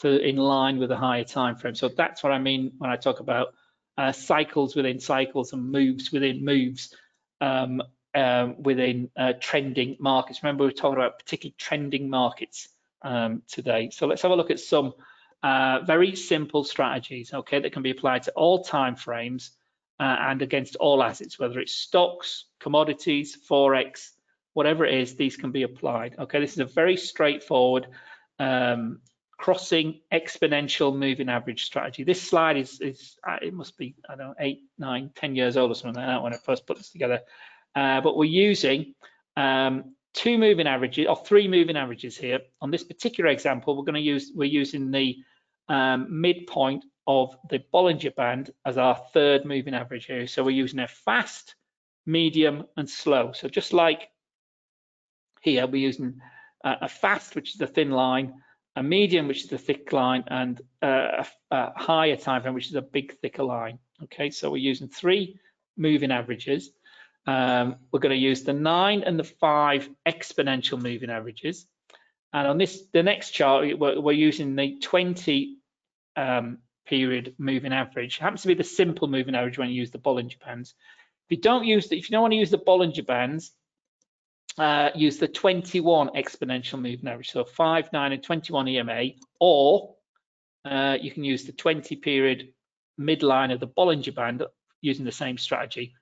to 0.00 0.18
in 0.18 0.36
line 0.36 0.78
with 0.78 0.88
the 0.88 0.96
higher 0.96 1.24
time 1.24 1.56
frame. 1.56 1.74
So 1.74 1.88
that's 1.88 2.22
what 2.22 2.32
I 2.32 2.38
mean 2.38 2.72
when 2.78 2.90
I 2.90 2.96
talk 2.96 3.20
about 3.20 3.54
uh, 3.96 4.12
cycles 4.12 4.76
within 4.76 5.00
cycles 5.00 5.52
and 5.52 5.70
moves 5.70 6.12
within 6.12 6.44
moves. 6.44 6.94
Um, 7.40 7.82
um, 8.14 8.62
within 8.62 9.10
uh, 9.16 9.34
trending 9.38 9.96
markets. 10.00 10.42
Remember, 10.42 10.64
we 10.64 10.70
are 10.70 10.72
talking 10.72 10.98
about 10.98 11.18
particularly 11.18 11.54
trending 11.58 12.10
markets 12.10 12.68
um, 13.02 13.42
today. 13.48 13.90
So 13.90 14.06
let's 14.06 14.22
have 14.22 14.30
a 14.30 14.34
look 14.34 14.50
at 14.50 14.60
some 14.60 14.94
uh, 15.42 15.80
very 15.86 16.16
simple 16.16 16.64
strategies, 16.64 17.32
okay, 17.32 17.60
that 17.60 17.72
can 17.72 17.82
be 17.82 17.90
applied 17.90 18.24
to 18.24 18.32
all 18.32 18.64
time 18.64 18.96
frames 18.96 19.52
uh, 20.00 20.16
and 20.20 20.42
against 20.42 20.76
all 20.76 21.02
assets, 21.02 21.38
whether 21.38 21.58
it's 21.60 21.74
stocks, 21.74 22.44
commodities, 22.60 23.36
forex, 23.48 24.10
whatever 24.54 24.84
it 24.84 24.94
is, 24.94 25.14
these 25.14 25.36
can 25.36 25.50
be 25.50 25.62
applied. 25.62 26.16
Okay, 26.18 26.40
this 26.40 26.52
is 26.52 26.58
a 26.58 26.64
very 26.64 26.96
straightforward 26.96 27.88
um, 28.38 29.00
crossing 29.38 30.00
exponential 30.12 30.96
moving 30.96 31.28
average 31.28 31.64
strategy. 31.64 32.04
This 32.04 32.20
slide 32.20 32.56
is, 32.56 32.80
is 32.80 33.16
uh, 33.26 33.36
it 33.40 33.54
must 33.54 33.78
be, 33.78 33.94
I 34.08 34.16
don't 34.16 34.28
know, 34.28 34.34
eight, 34.40 34.62
nine, 34.78 35.10
ten 35.14 35.36
years 35.36 35.56
old 35.56 35.70
or 35.70 35.74
something 35.74 36.00
like 36.00 36.08
that 36.08 36.22
when 36.22 36.34
I 36.34 36.38
first 36.38 36.66
put 36.66 36.76
this 36.76 36.90
together. 36.90 37.20
Uh, 37.74 38.00
but 38.00 38.16
we're 38.16 38.24
using 38.24 38.94
um, 39.36 39.94
two 40.14 40.38
moving 40.38 40.66
averages 40.66 41.06
or 41.08 41.16
three 41.16 41.46
moving 41.46 41.76
averages 41.76 42.16
here. 42.16 42.40
On 42.60 42.70
this 42.70 42.82
particular 42.82 43.30
example, 43.30 43.76
we're 43.76 43.84
going 43.84 43.94
to 43.94 44.00
use, 44.00 44.32
we're 44.34 44.46
using 44.46 44.90
the 44.90 45.16
um, 45.68 46.20
midpoint 46.20 46.84
of 47.08 47.34
the 47.48 47.58
Bollinger 47.72 48.14
Band 48.14 48.50
as 48.66 48.76
our 48.76 48.94
third 48.94 49.46
moving 49.46 49.74
average 49.74 50.04
here. 50.04 50.26
So 50.26 50.44
we're 50.44 50.50
using 50.50 50.78
a 50.78 50.86
fast, 50.86 51.54
medium, 52.04 52.66
and 52.76 52.88
slow. 52.88 53.32
So 53.32 53.48
just 53.48 53.72
like 53.72 54.10
here, 55.40 55.66
we're 55.66 55.76
using 55.76 56.20
a 56.62 56.88
fast, 56.88 57.34
which 57.34 57.52
is 57.52 57.56
the 57.56 57.66
thin 57.66 57.90
line, 57.90 58.34
a 58.76 58.82
medium, 58.82 59.26
which 59.26 59.44
is 59.44 59.48
the 59.48 59.56
thick 59.56 59.90
line, 59.90 60.24
and 60.26 60.60
a, 60.82 61.24
a 61.50 61.80
higher 61.80 62.16
time 62.16 62.42
frame, 62.42 62.52
which 62.52 62.68
is 62.68 62.74
a 62.74 62.82
big, 62.82 63.18
thicker 63.20 63.42
line. 63.42 63.78
Okay, 64.04 64.28
so 64.28 64.50
we're 64.50 64.58
using 64.58 64.88
three 64.88 65.40
moving 65.78 66.12
averages. 66.12 66.70
Um, 67.26 67.76
we're 67.90 68.00
going 68.00 68.14
to 68.14 68.20
use 68.20 68.42
the 68.42 68.52
nine 68.52 69.02
and 69.02 69.18
the 69.18 69.24
five 69.24 69.88
exponential 70.06 70.80
moving 70.80 71.08
averages. 71.08 71.66
And 72.34 72.46
on 72.46 72.58
this, 72.58 72.82
the 72.92 73.02
next 73.02 73.30
chart, 73.30 73.78
we're, 73.78 73.98
we're 73.98 74.12
using 74.12 74.54
the 74.56 74.78
20 74.78 75.56
um, 76.16 76.58
period 76.88 77.34
moving 77.38 77.72
average. 77.72 78.16
It 78.16 78.22
happens 78.22 78.42
to 78.42 78.48
be 78.48 78.54
the 78.54 78.64
simple 78.64 79.08
moving 79.08 79.34
average 79.34 79.58
when 79.58 79.68
you 79.68 79.74
use 79.74 79.90
the 79.90 79.98
Bollinger 79.98 80.40
Bands. 80.44 80.74
If 81.28 81.36
you 81.36 81.42
don't 81.42 81.64
use 81.64 81.88
the, 81.88 81.98
if 81.98 82.08
you 82.08 82.14
don't 82.14 82.22
want 82.22 82.32
to 82.32 82.38
use 82.38 82.50
the 82.50 82.58
Bollinger 82.58 83.06
Bands, 83.06 83.52
uh, 84.56 84.90
use 84.94 85.18
the 85.18 85.28
21 85.28 86.10
exponential 86.16 86.80
moving 86.80 87.06
average, 87.06 87.30
so 87.30 87.44
5, 87.44 87.92
9, 87.92 88.12
and 88.12 88.22
21 88.22 88.68
EMA, 88.68 89.02
or 89.38 89.94
uh, 90.64 90.96
you 91.00 91.10
can 91.10 91.22
use 91.24 91.44
the 91.44 91.52
20 91.52 91.96
period 91.96 92.48
midline 92.98 93.52
of 93.52 93.60
the 93.60 93.68
Bollinger 93.68 94.14
Band 94.14 94.42
using 94.80 95.04
the 95.04 95.12
same 95.12 95.38
strategy. 95.38 95.94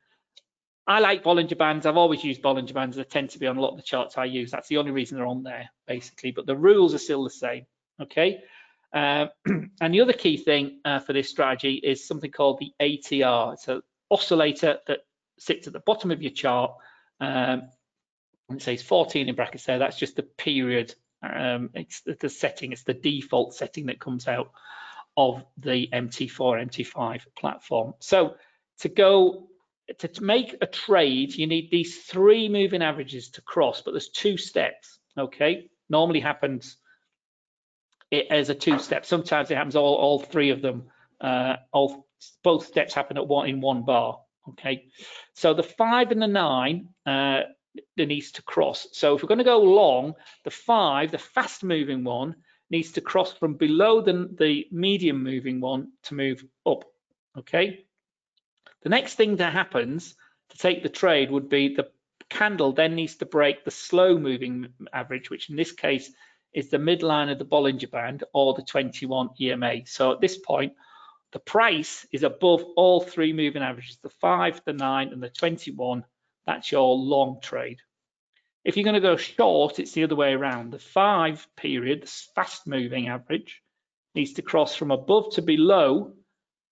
I 0.86 1.00
like 1.00 1.24
Bollinger 1.24 1.58
Bands. 1.58 1.84
I've 1.84 1.96
always 1.96 2.22
used 2.22 2.42
Bollinger 2.42 2.72
Bands. 2.72 2.96
They 2.96 3.04
tend 3.04 3.30
to 3.30 3.40
be 3.40 3.48
on 3.48 3.56
a 3.56 3.60
lot 3.60 3.72
of 3.72 3.76
the 3.76 3.82
charts 3.82 4.16
I 4.16 4.26
use. 4.26 4.52
That's 4.52 4.68
the 4.68 4.76
only 4.76 4.92
reason 4.92 5.18
they're 5.18 5.26
on 5.26 5.42
there, 5.42 5.68
basically. 5.86 6.30
But 6.30 6.46
the 6.46 6.56
rules 6.56 6.94
are 6.94 6.98
still 6.98 7.24
the 7.24 7.30
same, 7.30 7.66
okay? 8.00 8.40
Uh, 8.96 9.26
and 9.80 9.94
the 9.94 10.00
other 10.00 10.14
key 10.14 10.38
thing 10.38 10.80
uh, 10.84 11.00
for 11.00 11.12
this 11.12 11.28
strategy 11.28 11.74
is 11.74 12.08
something 12.08 12.30
called 12.30 12.58
the 12.58 12.72
ATR. 12.80 13.52
It's 13.52 13.68
an 13.68 13.82
oscillator 14.10 14.78
that 14.86 15.00
sits 15.38 15.66
at 15.66 15.74
the 15.74 15.80
bottom 15.80 16.10
of 16.10 16.22
your 16.22 16.32
chart 16.32 16.72
um, 17.20 17.68
it 18.50 18.62
says 18.62 18.82
14 18.82 19.28
in 19.28 19.34
brackets 19.34 19.64
there, 19.64 19.78
that's 19.78 19.98
just 19.98 20.16
the 20.16 20.22
period, 20.22 20.94
um, 21.22 21.70
it's 21.74 22.02
the 22.02 22.28
setting, 22.28 22.72
it's 22.72 22.84
the 22.84 22.94
default 22.94 23.54
setting 23.54 23.86
that 23.86 24.00
comes 24.00 24.28
out 24.28 24.50
of 25.16 25.44
the 25.58 25.88
MT4, 25.92 26.68
MT5 26.68 27.22
platform. 27.36 27.94
So 27.98 28.36
to 28.80 28.88
go, 28.88 29.48
to 29.98 30.22
make 30.22 30.56
a 30.60 30.66
trade, 30.66 31.34
you 31.34 31.46
need 31.46 31.70
these 31.70 32.04
three 32.04 32.48
moving 32.48 32.82
averages 32.82 33.30
to 33.30 33.40
cross, 33.42 33.82
but 33.82 33.92
there's 33.92 34.10
two 34.10 34.36
steps, 34.36 34.98
okay? 35.18 35.68
Normally 35.88 36.20
happens 36.20 36.76
it 38.10 38.26
as 38.30 38.50
a 38.50 38.54
two 38.54 38.78
step. 38.78 39.04
Sometimes 39.04 39.50
it 39.50 39.56
happens 39.56 39.76
all, 39.76 39.94
all 39.94 40.18
three 40.20 40.50
of 40.50 40.62
them, 40.62 40.84
uh, 41.20 41.56
all 41.72 42.06
both 42.42 42.66
steps 42.66 42.94
happen 42.94 43.16
at 43.16 43.26
one 43.26 43.48
in 43.48 43.60
one 43.60 43.84
bar. 43.84 44.20
Okay, 44.50 44.86
so 45.34 45.54
the 45.54 45.62
five 45.62 46.12
and 46.12 46.22
the 46.22 46.28
nine 46.28 46.88
uh, 47.04 47.40
needs 47.96 48.30
to 48.32 48.42
cross. 48.42 48.86
So 48.92 49.16
if 49.16 49.22
we're 49.22 49.28
going 49.28 49.38
to 49.38 49.44
go 49.44 49.60
long, 49.60 50.14
the 50.44 50.50
five, 50.50 51.10
the 51.10 51.18
fast 51.18 51.64
moving 51.64 52.04
one, 52.04 52.36
needs 52.70 52.92
to 52.92 53.00
cross 53.00 53.32
from 53.32 53.54
below 53.54 54.00
the, 54.00 54.28
the 54.38 54.66
medium 54.70 55.22
moving 55.22 55.60
one 55.60 55.92
to 56.04 56.14
move 56.14 56.44
up. 56.64 56.84
Okay. 57.36 57.84
The 58.82 58.88
next 58.88 59.14
thing 59.14 59.36
that 59.36 59.52
happens 59.52 60.14
to 60.50 60.58
take 60.58 60.82
the 60.82 60.88
trade 60.88 61.30
would 61.30 61.48
be 61.48 61.74
the 61.74 61.90
candle 62.28 62.72
then 62.72 62.94
needs 62.94 63.16
to 63.16 63.26
break 63.26 63.64
the 63.64 63.70
slow 63.70 64.18
moving 64.18 64.68
average, 64.92 65.30
which 65.30 65.50
in 65.50 65.56
this 65.56 65.72
case 65.72 66.12
is 66.56 66.70
the 66.70 66.78
midline 66.78 67.30
of 67.30 67.38
the 67.38 67.44
Bollinger 67.44 67.90
Band 67.90 68.24
or 68.32 68.54
the 68.54 68.62
21 68.62 69.28
EMA. 69.40 69.86
So 69.86 70.10
at 70.10 70.20
this 70.20 70.38
point, 70.38 70.72
the 71.32 71.38
price 71.38 72.06
is 72.12 72.24
above 72.24 72.64
all 72.76 73.00
three 73.00 73.32
moving 73.32 73.62
averages, 73.62 73.98
the 74.02 74.10
five, 74.10 74.60
the 74.64 74.72
nine, 74.72 75.12
and 75.12 75.22
the 75.22 75.28
21 75.28 76.04
that's 76.46 76.70
your 76.70 76.96
long 76.96 77.40
trade. 77.42 77.80
If 78.64 78.76
you're 78.76 78.84
going 78.84 78.94
to 78.94 79.00
go 79.00 79.16
short, 79.16 79.78
it's 79.78 79.92
the 79.92 80.04
other 80.04 80.16
way 80.16 80.32
around. 80.32 80.72
The 80.72 80.78
five 80.78 81.46
period, 81.56 82.02
the 82.02 82.12
fast 82.34 82.66
moving 82.66 83.08
average, 83.08 83.62
needs 84.14 84.34
to 84.34 84.42
cross 84.42 84.74
from 84.74 84.90
above 84.90 85.34
to 85.34 85.42
below 85.42 86.14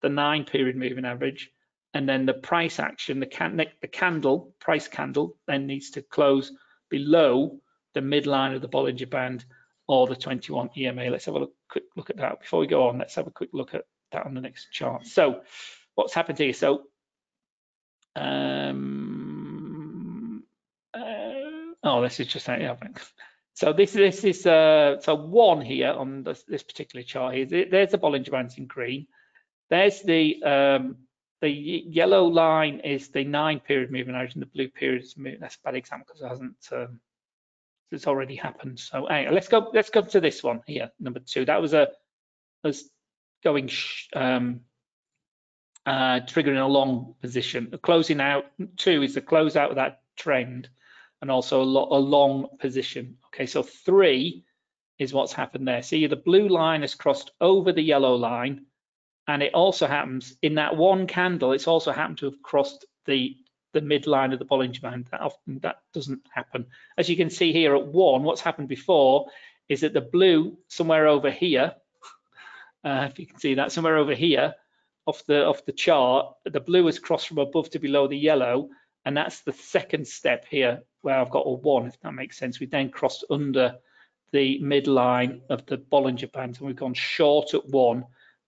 the 0.00 0.08
nine 0.08 0.44
period 0.44 0.76
moving 0.76 1.04
average. 1.04 1.50
And 1.92 2.08
then 2.08 2.26
the 2.26 2.34
price 2.34 2.80
action, 2.80 3.20
the, 3.20 3.26
can 3.26 3.56
the 3.56 3.88
candle, 3.88 4.54
price 4.60 4.88
candle, 4.88 5.36
then 5.46 5.66
needs 5.66 5.90
to 5.90 6.02
close 6.02 6.52
below 6.88 7.60
the 7.94 8.00
midline 8.00 8.54
of 8.54 8.62
the 8.62 8.68
Bollinger 8.68 9.08
Band 9.08 9.44
or 9.86 10.06
the 10.06 10.16
21 10.16 10.70
EMA. 10.76 11.10
Let's 11.10 11.26
have 11.26 11.34
a 11.34 11.40
look, 11.40 11.54
quick 11.68 11.84
look 11.96 12.10
at 12.10 12.16
that. 12.18 12.40
Before 12.40 12.60
we 12.60 12.66
go 12.66 12.88
on, 12.88 12.98
let's 12.98 13.14
have 13.14 13.26
a 13.26 13.30
quick 13.30 13.50
look 13.52 13.74
at 13.74 13.84
that 14.12 14.26
on 14.26 14.34
the 14.34 14.40
next 14.40 14.70
chart. 14.72 15.06
So 15.06 15.42
what's 15.94 16.14
happened 16.14 16.38
here? 16.38 16.52
So 16.52 16.84
um, 18.16 19.94
Oh, 21.84 22.00
this 22.00 22.18
is 22.18 22.26
just 22.28 22.48
yeah. 22.48 22.76
So 23.52 23.72
this 23.74 23.90
is 23.90 23.96
this 23.96 24.24
is 24.24 24.46
uh, 24.46 25.00
so 25.00 25.14
one 25.14 25.60
here 25.60 25.90
on 25.90 26.24
this, 26.24 26.42
this 26.44 26.62
particular 26.62 27.04
chart 27.04 27.34
here. 27.34 27.66
There's 27.70 27.90
the 27.90 27.98
Bollinger 27.98 28.30
Bands 28.30 28.56
in 28.56 28.66
green. 28.66 29.06
There's 29.68 30.00
the 30.00 30.42
um, 30.42 30.96
the 31.42 31.50
yellow 31.50 32.24
line 32.24 32.80
is 32.80 33.08
the 33.08 33.24
nine 33.24 33.60
period 33.60 33.92
moving 33.92 34.14
average, 34.14 34.32
and 34.32 34.42
the 34.42 34.46
blue 34.46 34.68
period 34.68 35.04
is 35.04 35.16
moving. 35.16 35.40
That's 35.40 35.56
a 35.56 35.62
bad 35.62 35.74
example 35.74 36.06
because 36.08 36.22
it 36.22 36.28
hasn't. 36.28 36.56
Um, 36.72 37.00
it's 37.94 38.06
already 38.06 38.36
happened. 38.36 38.78
So 38.78 39.02
let's 39.02 39.48
go. 39.48 39.70
Let's 39.72 39.90
go 39.90 40.02
to 40.02 40.20
this 40.20 40.42
one 40.42 40.60
here, 40.66 40.90
number 41.00 41.20
two. 41.20 41.44
That 41.44 41.62
was 41.62 41.74
a 41.74 41.88
was 42.62 42.88
going 43.42 43.70
um, 44.14 44.60
uh, 45.86 46.20
triggering 46.20 46.62
a 46.62 46.66
long 46.66 47.14
position. 47.20 47.68
The 47.70 47.78
closing 47.78 48.20
out 48.20 48.46
two 48.76 49.02
is 49.02 49.14
the 49.14 49.20
close 49.20 49.56
out 49.56 49.70
of 49.70 49.76
that 49.76 50.00
trend 50.16 50.68
and 51.20 51.30
also 51.30 51.62
a, 51.62 51.64
lo 51.64 51.88
a 51.90 51.98
long 51.98 52.48
position. 52.58 53.16
Okay, 53.26 53.46
so 53.46 53.62
three 53.62 54.44
is 54.98 55.12
what's 55.12 55.32
happened 55.32 55.66
there. 55.66 55.82
See, 55.82 56.06
the 56.06 56.16
blue 56.16 56.48
line 56.48 56.82
has 56.82 56.94
crossed 56.94 57.30
over 57.40 57.72
the 57.72 57.82
yellow 57.82 58.14
line, 58.14 58.66
and 59.26 59.42
it 59.42 59.54
also 59.54 59.86
happens 59.86 60.36
in 60.42 60.54
that 60.56 60.76
one 60.76 61.06
candle, 61.06 61.52
it's 61.52 61.68
also 61.68 61.92
happened 61.92 62.18
to 62.18 62.26
have 62.26 62.42
crossed 62.42 62.84
the 63.06 63.36
the 63.74 63.80
midline 63.80 64.32
of 64.32 64.38
the 64.38 64.46
Bollinger 64.46 64.80
Band. 64.80 65.06
That 65.10 65.20
often 65.20 65.58
that 65.58 65.80
doesn't 65.92 66.22
happen. 66.32 66.66
As 66.96 67.10
you 67.10 67.16
can 67.16 67.28
see 67.28 67.52
here 67.52 67.76
at 67.76 67.86
one, 67.86 68.22
what's 68.22 68.40
happened 68.40 68.68
before 68.68 69.26
is 69.68 69.82
that 69.82 69.92
the 69.92 70.00
blue 70.00 70.56
somewhere 70.68 71.06
over 71.08 71.30
here, 71.30 71.74
uh, 72.84 73.08
if 73.10 73.18
you 73.18 73.26
can 73.26 73.38
see 73.38 73.54
that 73.54 73.72
somewhere 73.72 73.98
over 73.98 74.14
here 74.14 74.54
off 75.06 75.22
the 75.26 75.44
off 75.44 75.66
the 75.66 75.72
chart, 75.72 76.34
the 76.44 76.60
blue 76.60 76.86
has 76.86 76.98
crossed 76.98 77.28
from 77.28 77.38
above 77.38 77.68
to 77.70 77.78
below 77.78 78.08
the 78.08 78.16
yellow, 78.16 78.70
and 79.04 79.14
that's 79.14 79.42
the 79.42 79.52
second 79.52 80.06
step 80.06 80.46
here 80.48 80.82
where 81.02 81.18
I've 81.18 81.30
got 81.30 81.46
a 81.46 81.50
one, 81.50 81.86
if 81.86 82.00
that 82.00 82.14
makes 82.14 82.38
sense. 82.38 82.58
We 82.58 82.66
then 82.66 82.88
crossed 82.88 83.24
under 83.28 83.76
the 84.32 84.58
midline 84.62 85.42
of 85.50 85.66
the 85.66 85.76
Bollinger 85.76 86.32
Band 86.32 86.56
and 86.56 86.66
we've 86.66 86.76
gone 86.76 86.94
short 86.94 87.52
at 87.52 87.68
one 87.68 88.04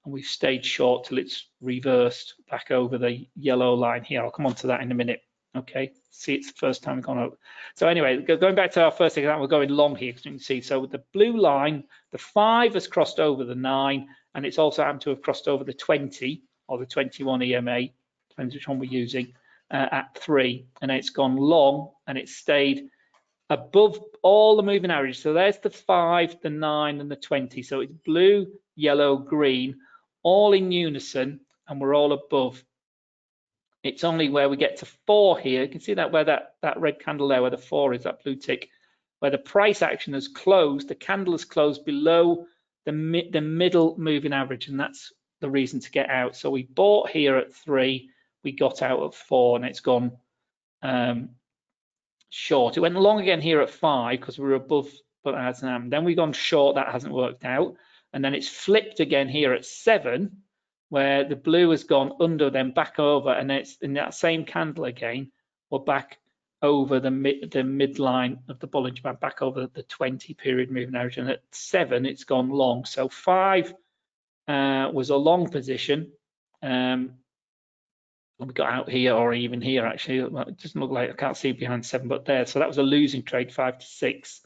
and 0.07 0.15
we've 0.15 0.25
stayed 0.25 0.65
short 0.65 1.05
till 1.05 1.19
it's 1.19 1.49
reversed 1.61 2.35
back 2.49 2.71
over 2.71 2.97
the 2.97 3.27
yellow 3.35 3.75
line 3.75 4.05
here. 4.05 4.23
I'll 4.23 4.31
come 4.31 4.47
on 4.47 4.55
to 4.55 4.69
that 4.69 4.81
in 4.81 4.93
a 4.93 4.95
minute. 4.95 5.21
Okay, 5.57 5.93
see 6.11 6.35
it's 6.35 6.53
the 6.53 6.59
first 6.59 6.83
time 6.83 6.97
we've 6.97 7.05
gone 7.05 7.19
up. 7.19 7.37
So 7.75 7.89
anyway, 7.89 8.23
going 8.23 8.55
back 8.55 8.71
to 8.73 8.85
our 8.85 8.93
first 8.93 9.19
example, 9.19 9.43
we're 9.43 9.49
going 9.49 9.71
long 9.71 9.97
here, 9.97 10.13
as 10.15 10.25
you 10.25 10.31
can 10.31 10.39
see. 10.39 10.61
So 10.61 10.79
with 10.79 10.93
the 10.93 11.03
blue 11.13 11.37
line, 11.37 11.83
the 12.13 12.19
five 12.19 12.75
has 12.75 12.87
crossed 12.87 13.19
over 13.19 13.43
the 13.43 13.55
nine, 13.55 14.07
and 14.35 14.47
it's 14.47 14.59
also 14.59 14.85
happened 14.85 15.01
to 15.03 15.11
have 15.11 15.23
crossed 15.23 15.49
over 15.49 15.65
the 15.65 15.73
20 15.73 16.43
or 16.69 16.79
the 16.79 16.87
21 16.87 17.43
EMA, 17.43 17.81
depends 18.29 18.55
which 18.55 18.69
one 18.69 18.79
we're 18.79 18.91
using 18.91 19.33
uh, 19.73 19.89
at 19.91 20.17
three, 20.17 20.67
and 20.83 20.91
it's 20.91 21.11
gone 21.11 21.37
long 21.37 21.91
and 22.07 22.17
it's 22.17 22.37
stayed 22.37 22.89
above 23.51 23.99
all 24.23 24.57
the 24.57 24.63
moving 24.63 24.91
averages. 24.93 25.23
So 25.23 25.33
there's 25.33 25.59
the 25.59 25.71
five, 25.71 26.37
the 26.43 26.51
nine, 26.51 27.01
and 27.01 27.11
the 27.11 27.17
20. 27.17 27.63
So 27.63 27.81
it's 27.81 27.93
blue, 28.05 28.47
yellow, 28.77 29.17
green, 29.17 29.77
all 30.27 30.55
in 30.55 30.73
unison, 30.73 31.39
and 31.69 31.81
we're 31.81 31.95
all 31.95 32.13
above. 32.13 32.65
It's 33.85 34.03
only 34.03 34.29
where 34.29 34.49
we 34.49 34.57
get 34.57 34.79
to 34.79 34.87
four 35.07 35.39
here. 35.39 35.63
You 35.63 35.69
can 35.69 35.81
see 35.81 35.95
that 35.95 36.11
where 36.11 36.25
that, 36.25 36.57
that 36.63 36.81
red 36.81 36.99
candle 36.99 37.29
there, 37.29 37.43
where 37.43 37.53
the 37.53 37.57
four 37.57 37.95
is, 37.95 38.03
that 38.03 38.25
blue 38.25 38.35
tick, 38.35 38.69
where 39.21 39.31
the 39.31 39.39
price 39.39 39.83
action 39.83 40.15
has 40.15 40.27
closed, 40.27 40.89
the 40.89 40.97
candle 40.97 41.35
has 41.35 41.45
closed 41.45 41.85
below 41.85 42.45
the, 42.87 43.29
the 43.31 43.41
middle 43.41 43.95
moving 43.99 44.33
average, 44.33 44.67
and 44.67 44.81
that's 44.81 45.13
the 45.41 45.49
reason 45.49 45.79
to 45.79 45.93
get 45.93 46.11
out. 46.11 46.35
So 46.35 46.51
we 46.51 46.65
bought 46.65 47.11
here 47.11 47.37
at 47.37 47.55
three, 47.55 48.11
we 48.43 48.51
got 48.51 48.83
out 48.83 49.05
at 49.05 49.15
four 49.15 49.55
and 49.55 49.65
it's 49.65 49.79
gone 49.79 50.11
um, 50.83 51.29
short. 52.31 52.77
It 52.77 52.81
went 52.81 52.97
long 52.97 53.21
again 53.21 53.41
here 53.41 53.61
at 53.61 53.71
five 53.71 54.19
because 54.19 54.41
we 54.41 54.47
were 54.47 54.55
above 54.55 54.89
but 55.23 55.35
as 55.35 55.63
um, 55.65 55.91
then 55.91 56.05
we've 56.05 56.17
gone 56.17 56.33
short, 56.33 56.77
that 56.77 56.93
hasn't 56.93 57.13
worked 57.13 57.45
out. 57.45 57.75
And 58.17 58.25
then 58.25 58.35
it's 58.35 58.49
flipped 58.49 58.99
again 58.99 59.29
here 59.29 59.53
at 59.53 59.67
seven, 59.67 60.39
where 60.89 61.23
the 61.29 61.37
blue 61.37 61.69
has 61.69 61.85
gone 61.85 62.13
under, 62.19 62.49
then 62.49 62.71
back 62.71 62.99
over, 62.99 63.31
and 63.31 63.53
it's 63.53 63.77
in 63.83 63.93
that 63.93 64.15
same 64.15 64.47
candle 64.47 64.87
again, 64.87 65.31
we're 65.69 65.81
back 65.81 66.17
over 66.63 66.99
the 66.99 67.11
mid 67.11 67.51
the 67.51 67.59
midline 67.59 68.39
of 68.49 68.59
the 68.59 68.69
Bollinger 68.69 69.03
Band, 69.03 69.21
back 69.21 69.43
over 69.43 69.67
the 69.67 69.83
20 69.83 70.33
period 70.33 70.71
moving 70.71 70.95
average, 70.95 71.19
and 71.19 71.29
at 71.29 71.43
seven 71.53 72.07
it's 72.07 72.25
gone 72.25 72.49
long. 72.49 72.87
So 72.87 73.11
five 73.11 73.75
uh, 74.49 74.89
was 74.95 75.11
a 75.11 75.17
long 75.17 75.51
position. 75.51 76.11
Um, 76.63 77.17
we 78.39 78.47
got 78.47 78.73
out 78.73 78.89
here 78.89 79.13
or 79.13 79.35
even 79.35 79.61
here 79.61 79.85
actually. 79.85 80.21
It 80.21 80.63
doesn't 80.63 80.81
look 80.81 80.91
like 80.91 81.11
I 81.11 81.13
can't 81.13 81.37
see 81.37 81.53
behind 81.53 81.85
seven, 81.85 82.09
but 82.09 82.25
there. 82.25 82.47
So 82.47 82.61
that 82.61 82.69
was 82.69 82.79
a 82.79 82.83
losing 82.83 83.25
trade, 83.25 83.53
five 83.53 83.77
to 83.77 83.87
six. 83.87 84.41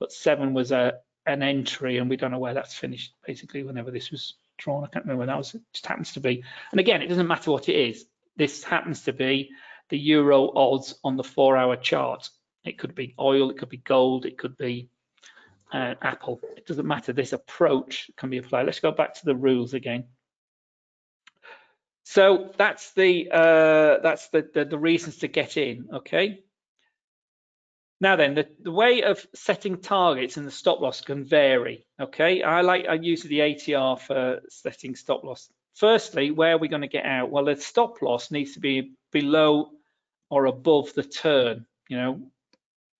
But 0.00 0.10
seven 0.10 0.54
was 0.54 0.72
a 0.72 0.94
an 1.26 1.42
entry, 1.42 1.98
and 1.98 2.10
we 2.10 2.16
don't 2.16 2.30
know 2.30 2.38
where 2.38 2.54
that's 2.54 2.74
finished. 2.74 3.14
Basically, 3.26 3.62
whenever 3.62 3.90
this 3.90 4.10
was 4.10 4.34
drawn, 4.58 4.84
I 4.84 4.88
can't 4.88 5.04
remember 5.04 5.20
when 5.20 5.28
that 5.28 5.38
was. 5.38 5.54
It 5.54 5.62
just 5.72 5.86
happens 5.86 6.12
to 6.14 6.20
be. 6.20 6.44
And 6.70 6.80
again, 6.80 7.02
it 7.02 7.08
doesn't 7.08 7.26
matter 7.26 7.50
what 7.50 7.68
it 7.68 7.76
is. 7.76 8.04
This 8.36 8.64
happens 8.64 9.02
to 9.02 9.12
be 9.12 9.50
the 9.88 9.98
euro 9.98 10.50
odds 10.56 10.94
on 11.04 11.16
the 11.16 11.24
four-hour 11.24 11.76
chart. 11.76 12.28
It 12.64 12.78
could 12.78 12.94
be 12.94 13.14
oil, 13.18 13.50
it 13.50 13.58
could 13.58 13.68
be 13.68 13.76
gold, 13.78 14.24
it 14.24 14.38
could 14.38 14.56
be 14.56 14.88
uh, 15.72 15.94
Apple. 16.00 16.40
It 16.56 16.66
doesn't 16.66 16.86
matter. 16.86 17.12
This 17.12 17.32
approach 17.32 18.10
can 18.16 18.30
be 18.30 18.38
applied. 18.38 18.66
Let's 18.66 18.80
go 18.80 18.92
back 18.92 19.14
to 19.14 19.24
the 19.24 19.34
rules 19.34 19.74
again. 19.74 20.04
So 22.04 22.52
that's 22.56 22.92
the 22.92 23.30
uh, 23.30 23.98
that's 24.02 24.28
the, 24.28 24.48
the, 24.52 24.64
the 24.64 24.78
reasons 24.78 25.18
to 25.18 25.28
get 25.28 25.56
in. 25.56 25.88
Okay. 25.94 26.40
Now 28.02 28.16
then, 28.16 28.34
the, 28.34 28.48
the 28.60 28.72
way 28.72 29.02
of 29.02 29.24
setting 29.32 29.78
targets 29.78 30.36
and 30.36 30.44
the 30.44 30.50
stop 30.50 30.80
loss 30.80 31.00
can 31.02 31.24
vary. 31.24 31.86
Okay, 32.00 32.42
I 32.42 32.62
like 32.62 32.86
I 32.88 32.94
use 32.94 33.22
the 33.22 33.38
ATR 33.38 34.00
for 34.00 34.40
setting 34.48 34.96
stop 34.96 35.22
loss. 35.22 35.48
Firstly, 35.76 36.32
where 36.32 36.56
are 36.56 36.58
we 36.58 36.66
going 36.66 36.82
to 36.82 36.88
get 36.88 37.06
out? 37.06 37.30
Well, 37.30 37.44
the 37.44 37.54
stop 37.54 38.02
loss 38.02 38.32
needs 38.32 38.54
to 38.54 38.60
be 38.60 38.94
below 39.12 39.70
or 40.30 40.46
above 40.46 40.92
the 40.94 41.04
turn. 41.04 41.64
You 41.88 41.96
know, 41.96 42.22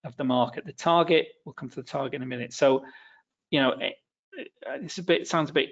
of 0.05 0.15
the 0.15 0.23
market. 0.23 0.65
The 0.65 0.71
target, 0.71 1.27
we'll 1.43 1.51
come 1.51 1.69
to 1.69 1.75
the 1.75 1.83
target 1.83 2.15
in 2.15 2.23
a 2.23 2.25
minute. 2.25 2.53
So, 2.53 2.85
you 3.49 3.61
know, 3.61 3.71
eh, 3.71 3.87
eh, 4.39 4.41
it, 4.43 4.51
it's 4.83 4.99
a 4.99 5.03
bit 5.03 5.27
sounds 5.27 5.49
a 5.49 5.53
bit 5.53 5.71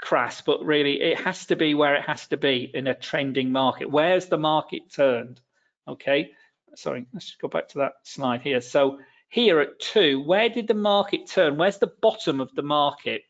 crass, 0.00 0.40
but 0.40 0.64
really 0.64 1.02
it 1.02 1.20
has 1.20 1.44
to 1.46 1.56
be 1.56 1.74
where 1.74 1.96
it 1.96 2.04
has 2.06 2.26
to 2.28 2.38
be 2.38 2.70
in 2.72 2.86
a 2.86 2.94
trending 2.94 3.52
market. 3.52 3.90
Where's 3.90 4.26
the 4.26 4.38
market 4.38 4.90
turned? 4.90 5.38
Okay, 5.86 6.30
sorry, 6.74 7.06
let's 7.12 7.26
just 7.26 7.40
go 7.40 7.48
back 7.48 7.68
to 7.68 7.78
that 7.78 7.92
slide 8.02 8.42
here. 8.42 8.60
So 8.60 8.98
here 9.28 9.60
at 9.60 9.78
two, 9.78 10.22
where 10.22 10.48
did 10.48 10.66
the 10.66 10.74
market 10.74 11.26
turn? 11.26 11.56
Where's 11.56 11.78
the 11.78 11.92
bottom 12.02 12.40
of 12.40 12.54
the 12.54 12.62
market? 12.62 13.22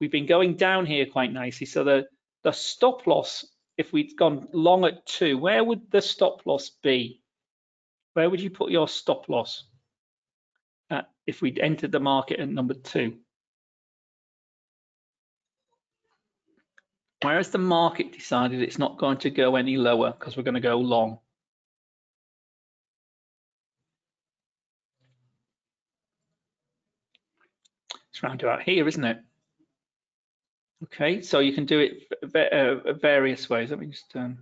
We've 0.00 0.10
been 0.10 0.26
going 0.26 0.56
down 0.56 0.86
here 0.86 1.06
quite 1.06 1.32
nicely. 1.32 1.66
So 1.66 1.84
the, 1.84 2.06
the 2.42 2.52
stop 2.52 3.06
loss, 3.06 3.46
if 3.76 3.92
we'd 3.92 4.16
gone 4.16 4.48
long 4.52 4.84
at 4.84 5.06
two, 5.06 5.38
where 5.38 5.62
would 5.62 5.90
the 5.90 6.02
stop 6.02 6.46
loss 6.46 6.70
be? 6.82 7.22
Where 8.14 8.30
would 8.30 8.40
you 8.40 8.50
put 8.50 8.70
your 8.70 8.88
stop 8.88 9.28
loss 9.28 9.64
uh, 10.90 11.02
if 11.26 11.42
we'd 11.42 11.58
entered 11.58 11.92
the 11.92 12.00
market 12.00 12.40
at 12.40 12.48
number 12.48 12.74
two? 12.74 13.18
Whereas 17.22 17.50
the 17.50 17.58
market 17.58 18.12
decided 18.12 18.62
it's 18.62 18.78
not 18.78 18.98
going 18.98 19.18
to 19.18 19.30
go 19.30 19.56
any 19.56 19.76
lower 19.76 20.12
because 20.12 20.36
we're 20.36 20.42
going 20.42 20.54
to 20.54 20.60
go 20.60 20.78
long. 20.78 21.18
It's 28.16 28.22
round 28.22 28.42
about 28.42 28.62
here, 28.62 28.88
isn't 28.88 29.04
it? 29.04 29.18
Okay, 30.84 31.20
so 31.20 31.40
you 31.40 31.52
can 31.52 31.66
do 31.66 31.80
it 31.80 32.10
uh, 32.34 32.94
various 32.94 33.50
ways. 33.50 33.68
Let 33.68 33.78
me 33.78 33.88
just 33.88 34.16
um, 34.16 34.38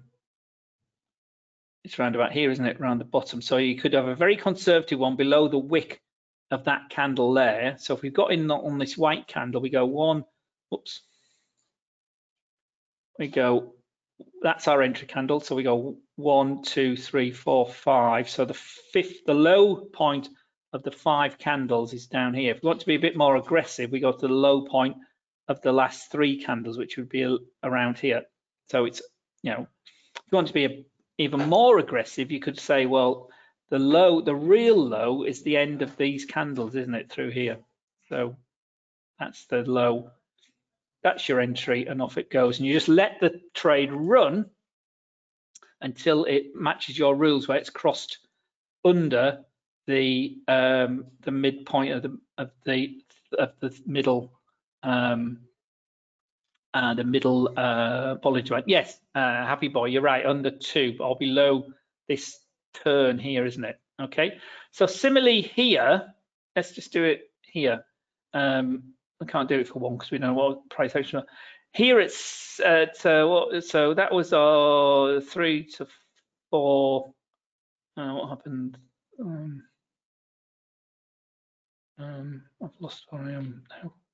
it's 1.83 1.99
round 1.99 2.15
about 2.15 2.31
here, 2.31 2.53
isn't 2.53 2.65
it? 2.65 2.81
Around 2.81 2.99
the 2.99 3.05
bottom. 3.05 3.43
So 3.43 3.57
you 3.57 3.77
could 3.77 3.95
have 3.95 4.07
a 4.07 4.15
very 4.15 4.37
conservative 4.37 5.01
one 5.01 5.17
below 5.17 5.49
the 5.49 5.59
wick 5.59 6.01
of 6.53 6.67
that 6.67 6.89
candle 6.89 7.33
there. 7.35 7.75
So 7.81 7.97
if 7.97 8.03
we've 8.03 8.15
got 8.15 8.31
in 8.31 8.49
on 8.49 8.79
this 8.79 8.97
white 8.97 9.27
candle, 9.27 9.61
we 9.61 9.71
go 9.71 9.87
one, 9.87 10.25
oops, 10.73 11.01
we 13.19 13.27
go, 13.27 13.75
that's 14.41 14.69
our 14.69 14.83
entry 14.83 15.09
candle. 15.09 15.41
So 15.41 15.57
we 15.57 15.65
go 15.65 15.97
one, 16.15 16.63
two, 16.63 16.97
three, 16.97 17.33
four, 17.33 17.67
five. 17.69 18.31
So 18.31 18.45
the 18.45 18.55
fifth, 18.55 19.25
the 19.27 19.35
low 19.35 19.75
point 19.75 20.29
of 20.75 20.83
the 20.83 20.91
five 20.91 21.39
candles 21.39 21.95
is 21.95 22.07
down 22.07 22.35
here. 22.35 22.55
If 22.55 22.63
we 22.63 22.67
want 22.67 22.81
to 22.81 22.87
be 22.87 22.97
a 22.97 23.01
bit 23.01 23.17
more 23.17 23.37
aggressive, 23.37 23.91
we 23.91 24.01
go 24.01 24.13
to 24.13 24.27
the 24.27 24.33
low 24.33 24.67
point 24.67 24.97
of 25.49 25.63
the 25.63 25.73
last 25.73 26.11
three 26.11 26.43
candles, 26.43 26.77
which 26.77 26.97
would 26.97 27.09
be 27.09 27.39
around 27.63 27.99
here. 27.99 28.25
So 28.71 28.85
it's, 28.85 29.01
you 29.43 29.53
know, 29.53 29.67
if 30.17 30.23
you 30.31 30.37
want 30.37 30.49
to 30.49 30.55
be 30.55 30.65
a, 30.67 30.85
even 31.19 31.49
more 31.49 31.79
aggressive, 31.79 32.31
you 32.31 32.41
could 32.41 32.59
say, 32.59 32.87
well, 32.87 33.31
the 33.71 33.79
low, 33.79 34.21
the 34.21 34.35
real 34.35 34.77
low 34.77 35.23
is 35.23 35.43
the 35.43 35.57
end 35.57 35.81
of 35.81 35.97
these 35.97 36.27
candles, 36.27 36.75
isn't 36.75 36.95
it, 36.95 37.11
through 37.11 37.31
here? 37.31 37.59
So 38.09 38.37
that's 39.19 39.47
the 39.47 39.63
low 39.63 40.11
that's 41.05 41.29
your 41.29 41.39
entry 41.39 41.87
and 41.87 42.03
off 42.03 42.17
it 42.17 42.31
goes. 42.31 42.59
And 42.59 42.67
you 42.67 42.73
just 42.73 42.89
let 42.89 43.21
the 43.21 43.41
trade 43.53 43.93
run 43.93 44.47
until 45.81 46.25
it 46.25 46.57
matches 46.57 46.99
your 46.99 47.15
rules 47.15 47.47
where 47.47 47.59
it's 47.59 47.71
crossed 47.71 48.19
under 48.85 49.45
the 49.87 50.39
um, 50.49 51.07
the 51.23 51.31
midpoint 51.31 51.93
of 51.93 52.03
the 52.03 52.19
of 52.39 52.51
the 52.65 53.01
of 53.39 53.51
the 53.61 53.77
middle 53.87 54.33
um, 54.83 55.39
uh, 56.75 56.93
the 56.95 57.05
middle 57.05 57.53
uh, 57.57 58.17
Yes, 58.67 58.99
uh, 59.15 59.47
happy 59.47 59.69
boy, 59.69 59.87
you're 59.87 60.03
right, 60.03 60.27
under 60.27 60.51
two 60.51 60.97
or 60.99 61.17
below 61.17 61.67
this 62.09 62.41
turn 62.83 63.19
here, 63.19 63.47
isn't 63.47 63.65
it? 63.65 63.79
Okay, 64.03 64.39
so 64.73 64.87
similarly 64.87 65.41
here, 65.41 66.13
let's 66.57 66.73
just 66.73 66.93
do 66.93 67.05
it 67.05 67.31
here. 67.43 67.85
Um, 68.33 68.83
I 69.23 69.25
can't 69.27 69.49
do 69.49 69.61
it 69.61 69.69
for 69.69 69.79
one 69.79 69.97
because 69.97 70.11
we 70.11 70.19
know 70.19 70.35
what 70.35 70.69
price 70.69 70.97
action. 70.97 71.23
Here 71.73 72.01
it's 72.01 72.59
uh, 72.61 72.87
what? 72.97 73.65
So 73.65 73.95
that 73.95 74.13
was 74.13 74.33
our 74.33 75.21
three 75.21 75.67
to 75.77 75.87
four. 76.51 77.15
Uh, 77.97 78.15
what 78.15 78.29
happened? 78.31 78.79
Um, 79.21 79.63
um, 81.99 82.43
I've 82.63 82.81
lost 82.81 83.07
where 83.11 83.23
I 83.23 83.33
am 83.33 83.63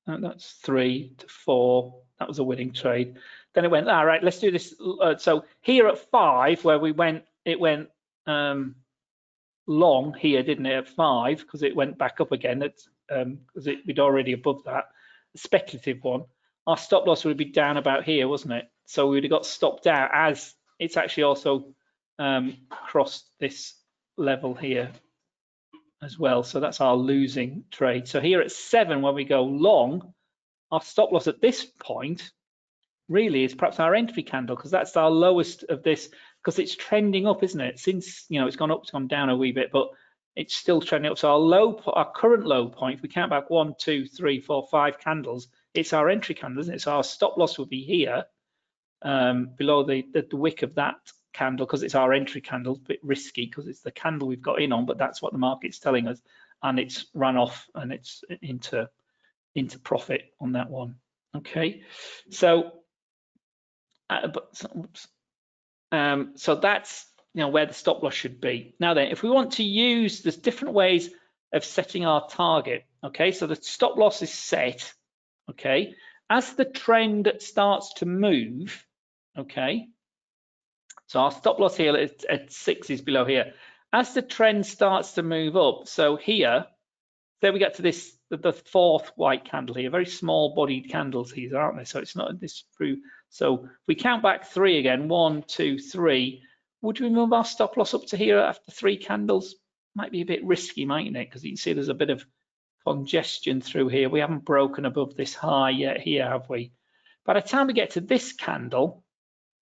now. 0.07 0.19
that's 0.19 0.53
three 0.65 1.15
to 1.19 1.27
four. 1.29 2.01
That 2.19 2.29
was 2.29 2.39
a 2.39 2.45
winning 2.45 2.73
trade. 2.73 3.17
Then 3.55 3.65
it 3.65 3.71
went. 3.71 3.89
All 3.89 4.07
right, 4.07 4.23
let's 4.23 4.39
do 4.39 4.51
this. 4.51 4.75
Uh, 5.01 5.17
so 5.17 5.45
here 5.63 5.89
at 5.89 6.11
five, 6.11 6.63
where 6.65 6.79
we 6.79 6.93
went, 6.93 7.25
it 7.45 7.59
went 7.59 7.89
um, 8.27 8.75
long 9.67 10.15
here, 10.15 10.43
didn't 10.43 10.67
it? 10.67 10.77
At 10.77 10.89
five, 10.89 11.39
because 11.39 11.63
it 11.63 11.75
went 11.75 11.99
back 11.99 12.21
up 12.21 12.33
again. 12.33 12.59
Because 12.59 13.67
um, 13.67 13.79
we'd 13.87 13.99
already 13.99 14.33
above 14.33 14.63
that 14.65 14.89
speculative 15.37 16.03
one, 16.03 16.25
our 16.67 16.77
stop 16.77 17.07
loss 17.07 17.25
would 17.25 17.37
be 17.37 17.47
down 17.47 17.77
about 17.77 18.05
here, 18.05 18.29
wasn't 18.29 18.53
it? 18.53 18.71
So 18.85 19.07
we 19.07 19.17
would 19.17 19.25
have 19.25 19.31
got 19.31 19.47
stopped 19.47 19.87
out 19.87 20.11
as 20.13 20.55
it's 20.79 20.97
actually 20.97 21.23
also 21.23 21.67
um, 22.19 22.57
crossed 22.71 23.31
this 23.39 23.75
level 24.17 24.55
here 24.55 24.91
as 26.03 26.19
well. 26.19 26.43
So 26.43 26.61
that's 26.61 26.81
our 26.81 26.97
losing 26.97 27.65
trade. 27.71 28.09
So 28.09 28.21
here 28.21 28.41
at 28.41 28.53
seven, 28.53 29.03
when 29.03 29.15
we 29.15 29.25
go 29.25 29.43
long, 29.45 30.15
our 30.71 30.81
stop 30.81 31.13
loss 31.13 31.27
at 31.27 31.41
this 31.41 31.65
point 31.65 32.31
really 33.09 33.45
is 33.45 33.55
perhaps 33.55 33.81
our 33.81 33.95
entry 33.95 34.23
candle 34.23 34.57
because 34.57 34.71
that's 34.71 34.97
our 34.97 35.11
lowest 35.11 35.65
of 35.65 35.83
this 35.83 36.09
because 36.43 36.59
it's 36.59 36.77
trending 36.77 37.27
up, 37.27 37.43
isn't 37.43 37.61
it? 37.61 37.79
Since 37.79 38.25
you 38.29 38.41
know 38.41 38.47
it's 38.47 38.57
gone 38.57 38.71
up, 38.71 38.81
it's 38.83 38.93
gone 38.93 39.09
down 39.09 39.29
a 39.29 39.37
wee 39.37 39.53
bit, 39.53 39.71
but 39.73 39.89
it's 40.37 40.55
still 40.55 40.81
trending 40.81 41.11
up. 41.11 41.19
So 41.19 41.31
our 41.31 41.39
low, 41.39 41.81
our 41.87 42.11
current 42.13 42.47
low 42.47 42.69
point, 42.69 42.97
if 42.97 43.03
we 43.03 43.09
count 43.09 43.31
back 43.31 43.51
one, 43.51 43.75
two, 43.79 44.07
three, 44.07 44.41
four, 44.41 44.67
five 44.71 44.99
candles, 44.99 45.49
it's 45.75 45.93
our 45.93 46.09
entry 46.09 46.35
candle, 46.35 46.61
isn't 46.61 46.75
it? 46.75 46.81
So 46.81 46.93
our 46.93 47.05
stop 47.05 47.37
loss 47.37 47.59
will 47.59 47.67
be 47.67 47.83
here, 47.83 48.25
um, 49.03 49.51
below 49.59 49.83
the, 49.83 50.07
the, 50.13 50.27
the 50.31 50.37
wick 50.37 50.63
of 50.63 50.77
that 50.77 50.97
candle, 51.33 51.67
because 51.67 51.83
it's 51.83 51.95
our 51.95 52.13
entry 52.13 52.41
candle, 52.41 52.75
a 52.75 52.89
bit 52.89 53.01
risky 53.03 53.47
because 53.47 53.67
it's 53.67 53.81
the 53.81 53.91
candle 53.91 54.29
we've 54.29 54.43
got 54.43 54.61
in 54.61 54.73
on, 54.73 54.87
but 54.87 54.99
that's 54.99 55.23
what 55.23 55.33
the 55.33 55.39
market's 55.39 55.79
telling 55.79 56.09
us, 56.09 56.21
and 56.63 56.79
it's 56.79 57.07
run 57.15 57.37
off 57.37 57.67
and 57.75 57.93
it's 57.93 58.23
into 58.43 58.89
into 59.55 59.79
profit 59.79 60.33
on 60.41 60.53
that 60.53 60.71
one. 60.71 60.97
Okay, 61.37 61.83
so 62.31 62.73
uh, 64.09 64.29
but 64.29 64.63
oops. 64.77 65.09
Um, 65.93 66.33
so 66.37 66.55
that's 66.55 67.07
you 67.35 67.43
know, 67.43 67.49
where 67.49 67.67
the 67.67 67.75
stop 67.75 68.03
loss 68.03 68.15
should 68.15 68.41
be. 68.41 68.75
Now 68.81 68.95
then, 68.95 69.09
if 69.09 69.23
we 69.23 69.31
want 69.31 69.53
to 69.53 69.63
use, 69.63 70.23
there's 70.23 70.37
different 70.37 70.75
ways 70.75 71.11
of 71.53 71.65
setting 71.65 72.05
our 72.05 72.29
target. 72.29 72.85
Okay, 73.05 73.33
so 73.33 73.47
the 73.47 73.57
stop 73.57 73.97
loss 73.97 74.23
is 74.23 74.33
set. 74.33 74.93
Okay, 75.49 75.95
as 76.29 76.53
the 76.55 76.65
trend 76.65 77.33
starts 77.39 77.95
to 77.95 78.07
move, 78.07 78.85
okay, 79.39 79.89
so 81.11 81.19
our 81.19 81.33
stop 81.33 81.59
loss 81.59 81.77
here 81.77 81.97
at, 81.97 82.25
at 82.27 82.53
six 82.53 82.89
is 82.89 83.01
below 83.01 83.25
here. 83.25 83.55
As 83.93 84.15
the 84.15 84.23
trend 84.23 84.65
starts 84.65 85.15
to 85.15 85.25
move 85.25 85.57
up, 85.57 85.89
so 85.89 86.15
here, 86.15 86.67
there 87.41 87.53
we 87.53 87.59
get 87.59 87.75
to 87.75 87.83
this 87.83 88.17
the, 88.31 88.53
fourth 88.53 89.11
white 89.17 89.45
candle 89.45 89.75
here, 89.75 89.91
very 89.91 90.07
small 90.07 90.55
bodied 90.55 90.89
candles 90.89 91.33
these, 91.33 91.53
aren't 91.53 91.79
they? 91.79 91.85
So 91.85 91.99
it's 91.99 92.15
not 92.15 92.39
this 92.39 92.63
through. 92.77 92.99
So 93.29 93.69
we 93.89 93.97
count 93.97 94.23
back 94.23 94.47
three 94.47 94.79
again, 94.79 95.09
one, 95.09 95.43
two, 95.43 95.81
three, 95.81 96.45
would 96.81 97.01
we 97.01 97.09
move 97.09 97.33
our 97.33 97.45
stop 97.45 97.77
loss 97.77 97.93
up 97.93 98.07
to 98.07 98.17
here 98.17 98.39
after 98.39 98.71
three 98.71 98.97
candles? 98.97 99.57
Might 99.97 100.13
be 100.13 100.21
a 100.21 100.27
bit 100.27 100.45
risky, 100.45 100.85
mightn't 100.85 101.17
it? 101.17 101.29
Because 101.29 101.43
you 101.43 101.51
can 101.51 101.57
see 101.57 101.73
there's 101.73 101.89
a 101.89 101.95
bit 101.95 102.11
of 102.11 102.25
congestion 102.87 103.61
through 103.61 103.89
here. 103.89 104.09
We 104.09 104.21
haven't 104.21 104.45
broken 104.45 104.85
above 104.85 105.17
this 105.17 105.35
high 105.35 105.71
yet 105.71 106.01
here, 106.01 106.29
have 106.29 106.49
we? 106.49 106.71
By 107.27 107.35
the 107.35 107.41
time 107.41 107.67
we 107.67 107.73
get 107.73 107.91
to 107.91 108.01
this 108.01 108.33
candle, 108.33 109.03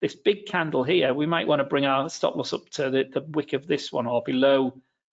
this 0.02 0.16
big 0.16 0.46
candle 0.46 0.84
here, 0.84 1.14
we 1.14 1.26
might 1.26 1.48
want 1.48 1.60
to 1.60 1.64
bring 1.66 1.86
our 1.86 2.10
stop 2.10 2.36
loss 2.36 2.54
up 2.54 2.70
to 2.72 2.90
the, 2.90 3.06
the 3.12 3.22
wick 3.22 3.54
of 3.54 3.68
this 3.68 3.92
one 3.92 4.08
or 4.08 4.22
below 4.24 4.74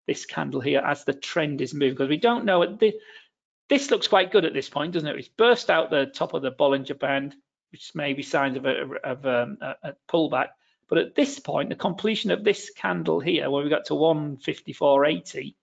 this 0.08 0.26
candle 0.26 0.62
here 0.62 0.80
as 0.80 1.04
the 1.04 1.14
trend 1.14 1.62
is 1.62 1.74
moving 1.74 1.94
because 1.94 2.10
we 2.10 2.18
don't 2.18 2.46
know 2.46 2.64
at 2.64 2.80
the, 2.80 2.94
this 3.68 3.92
looks 3.92 4.08
quite 4.08 4.32
good 4.32 4.46
at 4.46 4.54
this 4.54 4.70
point, 4.70 4.94
doesn't 4.94 5.08
it? 5.08 5.16
It's 5.18 5.28
burst 5.28 5.70
out 5.70 5.90
the 5.90 6.08
top 6.08 6.34
of 6.34 6.42
the 6.42 6.52
Bollinger 6.52 6.98
Band, 6.98 7.36
which 7.72 7.94
may 7.94 8.14
be 8.14 8.24
signs 8.24 8.58
of 8.58 8.66
a, 8.66 8.86
of 9.04 9.26
um, 9.26 9.58
a, 9.62 9.76
a 9.84 9.94
pullback. 10.12 10.50
But 10.88 10.98
at 10.98 11.14
this 11.14 11.40
point, 11.40 11.70
the 11.70 11.76
completion 11.76 12.32
of 12.32 12.44
this 12.44 12.72
candle 12.72 13.20
here, 13.20 13.50
where 13.50 13.64
we 13.64 13.70
got 13.70 13.86
to 13.86 13.94
154.80, 13.94 15.56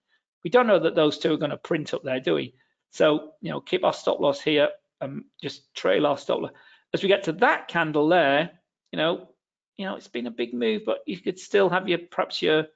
we 0.43 0.49
don't 0.49 0.67
know 0.67 0.79
that 0.79 0.95
those 0.95 1.17
two 1.17 1.33
are 1.33 1.37
going 1.37 1.51
to 1.51 1.57
print 1.57 1.93
up 1.93 2.03
there, 2.03 2.21
do 2.21 2.35
we? 2.35 2.53
So, 2.91 3.33
you 3.41 3.51
know, 3.51 3.59
keep 3.59 3.83
our 3.83 3.91
stop 3.91 4.21
loss 4.21 4.39
here 4.39 4.69
and 5.01 5.25
just 5.41 5.73
trail 5.75 6.07
our 6.07 6.17
stop 6.17 6.41
loss. 6.41 6.51
As 6.93 7.03
we 7.03 7.09
get 7.09 7.23
to 7.23 7.33
that 7.33 7.67
candle 7.67 8.07
there, 8.07 8.51
you 8.91 8.97
know, 8.97 9.29
you 9.77 9.85
know, 9.85 9.95
it's 9.95 10.07
been 10.07 10.27
a 10.27 10.31
big 10.31 10.53
move, 10.53 10.83
but 10.85 10.99
you 11.05 11.19
could 11.19 11.39
still 11.39 11.69
have 11.69 11.87
your 11.87 11.99
perhaps 11.99 12.41
your 12.41 12.67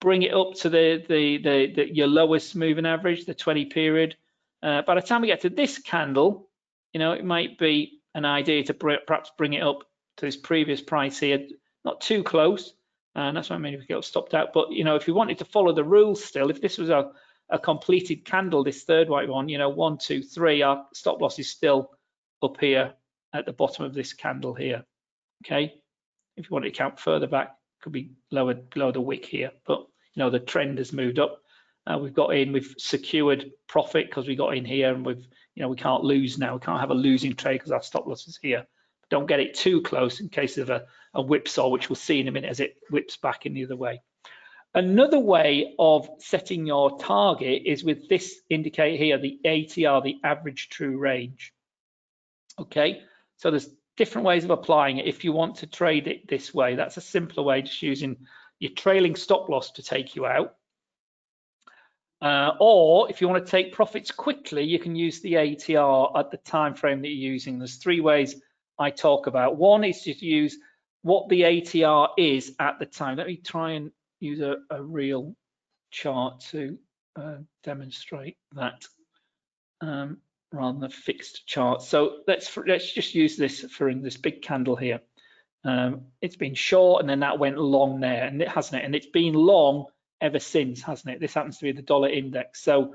bring 0.00 0.22
it 0.22 0.34
up 0.34 0.54
to 0.54 0.68
the 0.68 1.04
the 1.08 1.38
the, 1.38 1.72
the 1.74 1.94
your 1.94 2.06
lowest 2.06 2.54
moving 2.54 2.86
average, 2.86 3.24
the 3.24 3.34
20 3.34 3.66
period. 3.66 4.16
Uh, 4.62 4.82
by 4.82 4.94
the 4.94 5.02
time 5.02 5.20
we 5.20 5.28
get 5.28 5.42
to 5.42 5.50
this 5.50 5.78
candle, 5.78 6.48
you 6.92 6.98
know, 6.98 7.12
it 7.12 7.24
might 7.24 7.58
be 7.58 8.00
an 8.14 8.24
idea 8.24 8.64
to 8.64 8.74
perhaps 8.74 9.30
bring 9.36 9.52
it 9.52 9.62
up 9.62 9.84
to 10.16 10.26
this 10.26 10.36
previous 10.36 10.80
price 10.80 11.18
here, 11.18 11.46
not 11.84 12.00
too 12.00 12.22
close, 12.22 12.72
and 13.14 13.36
that's 13.36 13.50
why 13.50 13.58
many 13.58 13.76
people 13.76 14.02
stopped 14.02 14.34
out. 14.34 14.52
But 14.52 14.72
you 14.72 14.84
know, 14.84 14.96
if 14.96 15.06
you 15.06 15.14
wanted 15.14 15.38
to 15.38 15.44
follow 15.44 15.72
the 15.72 15.84
rules 15.84 16.24
still, 16.24 16.50
if 16.50 16.60
this 16.60 16.78
was 16.78 16.90
a, 16.90 17.12
a 17.50 17.58
completed 17.58 18.24
candle, 18.24 18.64
this 18.64 18.84
third 18.84 19.08
white 19.08 19.28
one, 19.28 19.48
you 19.48 19.58
know, 19.58 19.68
one, 19.68 19.98
two, 19.98 20.22
three, 20.22 20.62
our 20.62 20.86
stop 20.94 21.20
loss 21.20 21.38
is 21.38 21.50
still 21.50 21.90
up 22.42 22.58
here 22.60 22.94
at 23.32 23.46
the 23.46 23.52
bottom 23.52 23.84
of 23.84 23.94
this 23.94 24.12
candle 24.12 24.54
here. 24.54 24.84
Okay, 25.44 25.74
if 26.36 26.44
you 26.44 26.54
want 26.54 26.64
to 26.64 26.70
count 26.70 26.98
further 26.98 27.26
back, 27.26 27.56
could 27.82 27.92
be 27.92 28.12
lower 28.30 28.54
below 28.54 28.90
the 28.90 29.00
wick 29.00 29.24
here, 29.24 29.52
but 29.66 29.80
you 30.14 30.22
know 30.22 30.30
the 30.30 30.40
trend 30.40 30.78
has 30.78 30.92
moved 30.92 31.18
up. 31.18 31.40
Uh, 31.86 31.98
we've 31.98 32.14
got 32.14 32.34
in, 32.34 32.52
we've 32.52 32.74
secured 32.78 33.52
profit 33.68 34.06
because 34.06 34.26
we 34.26 34.34
got 34.34 34.56
in 34.56 34.64
here, 34.64 34.92
and 34.92 35.04
we've 35.04 35.26
you 35.54 35.62
know 35.62 35.68
we 35.68 35.76
can't 35.76 36.02
lose 36.02 36.38
now. 36.38 36.54
We 36.54 36.60
can't 36.60 36.80
have 36.80 36.90
a 36.90 36.94
losing 36.94 37.34
trade 37.34 37.58
because 37.58 37.72
our 37.72 37.82
stop 37.82 38.06
loss 38.06 38.26
is 38.26 38.38
here. 38.40 38.66
But 39.02 39.10
don't 39.10 39.26
get 39.26 39.40
it 39.40 39.54
too 39.54 39.82
close 39.82 40.20
in 40.20 40.28
case 40.28 40.58
of 40.58 40.70
a, 40.70 40.86
a 41.14 41.22
whipsaw, 41.22 41.68
which 41.68 41.88
we'll 41.88 41.96
see 41.96 42.20
in 42.20 42.28
a 42.28 42.32
minute 42.32 42.50
as 42.50 42.60
it 42.60 42.76
whips 42.90 43.16
back 43.16 43.46
in 43.46 43.54
the 43.54 43.64
other 43.64 43.76
way. 43.76 44.00
Another 44.74 45.18
way 45.18 45.74
of 45.78 46.06
setting 46.18 46.66
your 46.66 46.98
target 46.98 47.62
is 47.64 47.82
with 47.82 48.10
this 48.10 48.40
indicator 48.50 48.96
here, 48.96 49.16
the 49.16 49.40
ATR, 49.44 50.02
the 50.02 50.18
average 50.22 50.68
true 50.68 50.98
range. 50.98 51.54
Okay, 52.58 53.00
so 53.36 53.50
there's 53.50 53.70
different 53.96 54.26
ways 54.26 54.44
of 54.44 54.50
applying 54.50 54.98
it. 54.98 55.06
If 55.06 55.24
you 55.24 55.32
want 55.32 55.56
to 55.56 55.66
trade 55.66 56.06
it 56.06 56.28
this 56.28 56.52
way, 56.52 56.76
that's 56.76 56.96
a 56.96 57.00
simpler 57.00 57.42
way, 57.42 57.62
just 57.62 57.82
using 57.82 58.16
your 58.58 58.72
trailing 58.72 59.16
stop 59.16 59.48
loss 59.48 59.70
to 59.72 59.82
take 59.82 60.16
you 60.16 60.26
out. 60.26 60.54
Uh, 62.22 62.52
or 62.60 63.10
if 63.10 63.20
you 63.20 63.28
want 63.28 63.44
to 63.44 63.50
take 63.50 63.72
profits 63.72 64.10
quickly, 64.10 64.64
you 64.64 64.78
can 64.78 64.96
use 64.96 65.20
the 65.20 65.34
ATR 65.34 66.18
at 66.18 66.30
the 66.30 66.38
time 66.38 66.74
frame 66.74 67.02
that 67.02 67.08
you're 67.08 67.32
using. 67.32 67.58
There's 67.58 67.76
three 67.76 68.00
ways 68.00 68.40
I 68.78 68.90
talk 68.90 69.26
about. 69.26 69.56
One 69.56 69.84
is 69.84 70.02
to 70.02 70.24
use 70.24 70.56
what 71.02 71.28
the 71.28 71.42
ATR 71.42 72.08
is 72.16 72.54
at 72.58 72.78
the 72.78 72.86
time. 72.86 73.18
Let 73.18 73.26
me 73.26 73.36
try 73.36 73.72
and 73.72 73.90
use 74.20 74.40
a, 74.40 74.56
a 74.70 74.82
real 74.82 75.36
chart 75.90 76.40
to 76.50 76.78
uh, 77.16 77.36
demonstrate 77.62 78.38
that. 78.52 78.86
Um, 79.82 80.18
rather 80.52 80.78
than 80.78 80.84
a 80.84 80.90
fixed 80.90 81.46
chart. 81.46 81.82
So 81.82 82.18
let's 82.26 82.56
let's 82.56 82.92
just 82.92 83.14
use 83.14 83.36
this 83.36 83.60
for 83.62 83.88
in 83.88 84.02
this 84.02 84.16
big 84.16 84.42
candle 84.42 84.76
here. 84.76 85.00
Um, 85.64 86.02
it's 86.20 86.36
been 86.36 86.54
short 86.54 87.00
and 87.00 87.10
then 87.10 87.20
that 87.20 87.38
went 87.38 87.58
long 87.58 88.00
there, 88.00 88.24
and 88.24 88.40
it 88.40 88.48
hasn't 88.48 88.82
it? 88.82 88.84
And 88.84 88.94
it's 88.94 89.06
been 89.06 89.34
long 89.34 89.86
ever 90.20 90.38
since, 90.38 90.82
hasn't 90.82 91.14
it? 91.14 91.20
This 91.20 91.34
happens 91.34 91.58
to 91.58 91.64
be 91.64 91.72
the 91.72 91.82
dollar 91.82 92.08
index. 92.08 92.62
So 92.62 92.94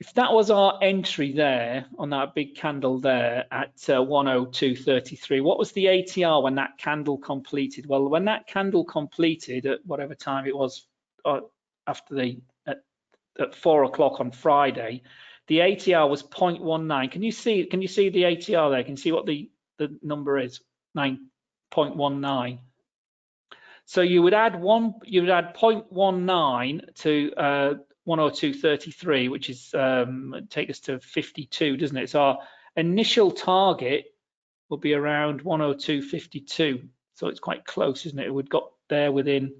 if 0.00 0.12
that 0.14 0.32
was 0.32 0.50
our 0.50 0.78
entry 0.82 1.32
there 1.32 1.86
on 1.98 2.10
that 2.10 2.34
big 2.34 2.56
candle 2.56 3.00
there 3.00 3.46
at 3.50 3.72
uh, 3.88 4.02
102.33, 4.02 5.42
what 5.42 5.58
was 5.58 5.72
the 5.72 5.86
ATR 5.86 6.42
when 6.42 6.56
that 6.56 6.76
candle 6.78 7.16
completed? 7.16 7.86
Well, 7.86 8.08
when 8.08 8.24
that 8.24 8.46
candle 8.46 8.84
completed 8.84 9.66
at 9.66 9.78
whatever 9.86 10.14
time 10.14 10.46
it 10.46 10.56
was 10.56 10.86
uh, 11.24 11.40
after 11.86 12.14
the 12.16 12.40
at, 12.66 12.82
at 13.38 13.54
four 13.54 13.84
o'clock 13.84 14.20
on 14.20 14.30
Friday, 14.32 15.02
the 15.48 15.58
ATR 15.58 16.08
was 16.08 16.22
0.19. 16.22 17.10
Can 17.10 17.22
you 17.22 17.32
see? 17.32 17.64
Can 17.64 17.82
you 17.82 17.88
see 17.88 18.08
the 18.08 18.22
ATR 18.22 18.70
there? 18.70 18.82
Can 18.82 18.92
you 18.92 18.98
see 18.98 19.12
what 19.12 19.26
the 19.26 19.50
the 19.78 19.98
number 20.02 20.38
is? 20.38 20.60
9.19. 20.96 22.58
So 23.86 24.00
you 24.00 24.22
would 24.22 24.34
add 24.34 24.60
one. 24.60 24.94
You 25.04 25.22
would 25.22 25.30
add 25.30 25.54
0.19 25.54 26.94
to 26.96 27.32
uh, 27.36 27.74
102.33, 28.06 29.30
which 29.30 29.50
is 29.50 29.74
um, 29.74 30.46
take 30.50 30.70
us 30.70 30.80
to 30.80 30.98
52, 31.00 31.76
doesn't 31.76 31.96
it? 31.96 32.10
So 32.10 32.20
our 32.20 32.38
initial 32.76 33.30
target 33.30 34.06
will 34.68 34.78
be 34.78 34.94
around 34.94 35.44
102.52. 35.44 36.88
So 37.14 37.28
it's 37.28 37.38
quite 37.40 37.64
close, 37.64 38.06
isn't 38.06 38.18
it? 38.18 38.26
It 38.26 38.34
would 38.34 38.50
got 38.50 38.70
there 38.88 39.12
within 39.12 39.54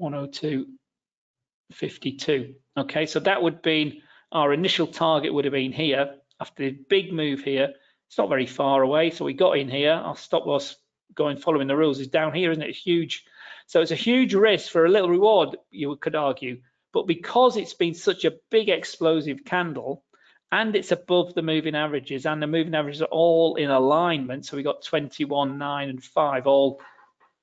102.52. 0.00 2.54
Okay, 2.76 3.06
so 3.06 3.20
that 3.20 3.40
would 3.42 3.62
be 3.62 4.02
our 4.34 4.52
initial 4.52 4.88
target 4.88 5.32
would 5.32 5.44
have 5.44 5.52
been 5.52 5.72
here 5.72 6.16
after 6.40 6.64
the 6.64 6.78
big 6.90 7.12
move 7.12 7.40
here. 7.40 7.72
It's 8.08 8.18
not 8.18 8.28
very 8.28 8.46
far 8.46 8.82
away, 8.82 9.10
so 9.10 9.24
we 9.24 9.32
got 9.32 9.56
in 9.58 9.68
here. 9.68 9.92
Our 9.92 10.16
stop 10.16 10.44
loss 10.44 10.76
going 11.14 11.36
following 11.36 11.68
the 11.68 11.76
rules 11.76 12.00
is 12.00 12.08
down 12.08 12.34
here, 12.34 12.50
isn't 12.50 12.62
it? 12.62 12.70
It's 12.70 12.78
huge. 12.78 13.24
So 13.66 13.80
it's 13.80 13.92
a 13.92 13.96
huge 13.96 14.34
risk 14.34 14.70
for 14.70 14.84
a 14.84 14.90
little 14.90 15.08
reward, 15.08 15.56
you 15.70 15.96
could 15.96 16.16
argue. 16.16 16.60
But 16.92 17.06
because 17.06 17.56
it's 17.56 17.74
been 17.74 17.94
such 17.94 18.24
a 18.24 18.34
big 18.50 18.68
explosive 18.68 19.44
candle 19.44 20.04
and 20.52 20.76
it's 20.76 20.92
above 20.92 21.34
the 21.34 21.42
moving 21.42 21.74
averages 21.74 22.26
and 22.26 22.42
the 22.42 22.46
moving 22.46 22.74
averages 22.74 23.02
are 23.02 23.06
all 23.06 23.54
in 23.56 23.70
alignment, 23.70 24.46
so 24.46 24.56
we 24.56 24.62
got 24.62 24.82
21, 24.82 25.58
9 25.58 25.88
and 25.88 26.02
5 26.02 26.46
all 26.46 26.80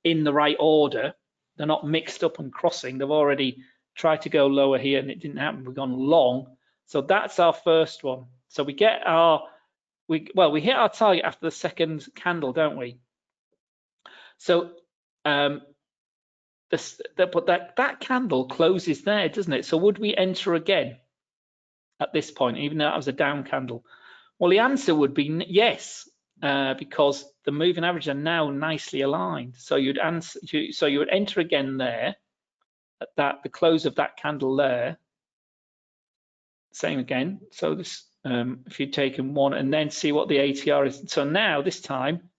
in 0.03 0.23
the 0.23 0.33
right 0.33 0.57
order. 0.59 1.13
They're 1.57 1.67
not 1.67 1.87
mixed 1.87 2.23
up 2.23 2.39
and 2.39 2.51
crossing. 2.51 2.97
They've 2.97 3.09
already 3.09 3.63
tried 3.95 4.21
to 4.21 4.29
go 4.29 4.47
lower 4.47 4.77
here 4.77 4.99
and 4.99 5.09
it 5.09 5.19
didn't 5.19 5.37
happen. 5.37 5.65
We've 5.65 5.75
gone 5.75 5.97
long 5.97 6.47
so 6.91 6.99
that's 6.99 7.39
our 7.39 7.53
first 7.53 8.03
one. 8.03 8.25
So 8.49 8.63
we 8.63 8.73
get 8.73 9.03
our, 9.05 9.47
we 10.09 10.27
well, 10.35 10.51
we 10.51 10.59
hit 10.59 10.75
our 10.75 10.89
target 10.89 11.23
after 11.23 11.45
the 11.45 11.51
second 11.51 12.05
candle, 12.15 12.51
don't 12.51 12.75
we? 12.75 12.99
So 14.39 14.71
um, 15.23 15.61
this, 16.69 16.99
that, 17.15 17.31
but 17.31 17.45
that, 17.45 17.77
that 17.77 18.01
candle 18.01 18.49
closes 18.49 19.03
there, 19.03 19.29
doesn't 19.29 19.53
it? 19.53 19.63
So 19.63 19.77
would 19.77 19.99
we 19.99 20.13
enter 20.13 20.53
again 20.53 20.97
at 22.01 22.11
this 22.11 22.29
point, 22.29 22.57
even 22.57 22.77
though 22.77 22.89
that 22.89 22.97
was 22.97 23.07
a 23.07 23.13
down 23.13 23.45
candle? 23.45 23.85
Well, 24.37 24.51
the 24.51 24.59
answer 24.59 24.93
would 24.93 25.13
be 25.13 25.45
yes, 25.47 26.09
uh, 26.43 26.73
because 26.73 27.23
the 27.45 27.53
moving 27.53 27.85
averages 27.85 28.09
are 28.09 28.15
now 28.15 28.49
nicely 28.49 28.99
aligned. 28.99 29.55
So 29.55 29.77
you'd 29.77 29.97
answer, 29.97 30.41
so 30.71 30.87
you 30.87 30.99
would 30.99 31.09
enter 31.09 31.39
again 31.39 31.77
there 31.77 32.17
at 33.01 33.07
that 33.15 33.43
the 33.43 33.49
close 33.49 33.85
of 33.85 33.95
that 33.95 34.17
candle 34.17 34.57
there, 34.57 34.97
same 36.71 36.99
again. 36.99 37.41
So 37.51 37.75
this, 37.75 38.03
um, 38.23 38.61
if 38.67 38.79
you'd 38.79 38.93
taken 38.93 39.33
one 39.33 39.53
and 39.53 39.73
then 39.73 39.89
see 39.89 40.11
what 40.11 40.27
the 40.27 40.37
ATR 40.37 40.87
is. 40.87 41.03
So 41.07 41.23
now 41.23 41.61
this 41.61 41.81
time 41.81 42.29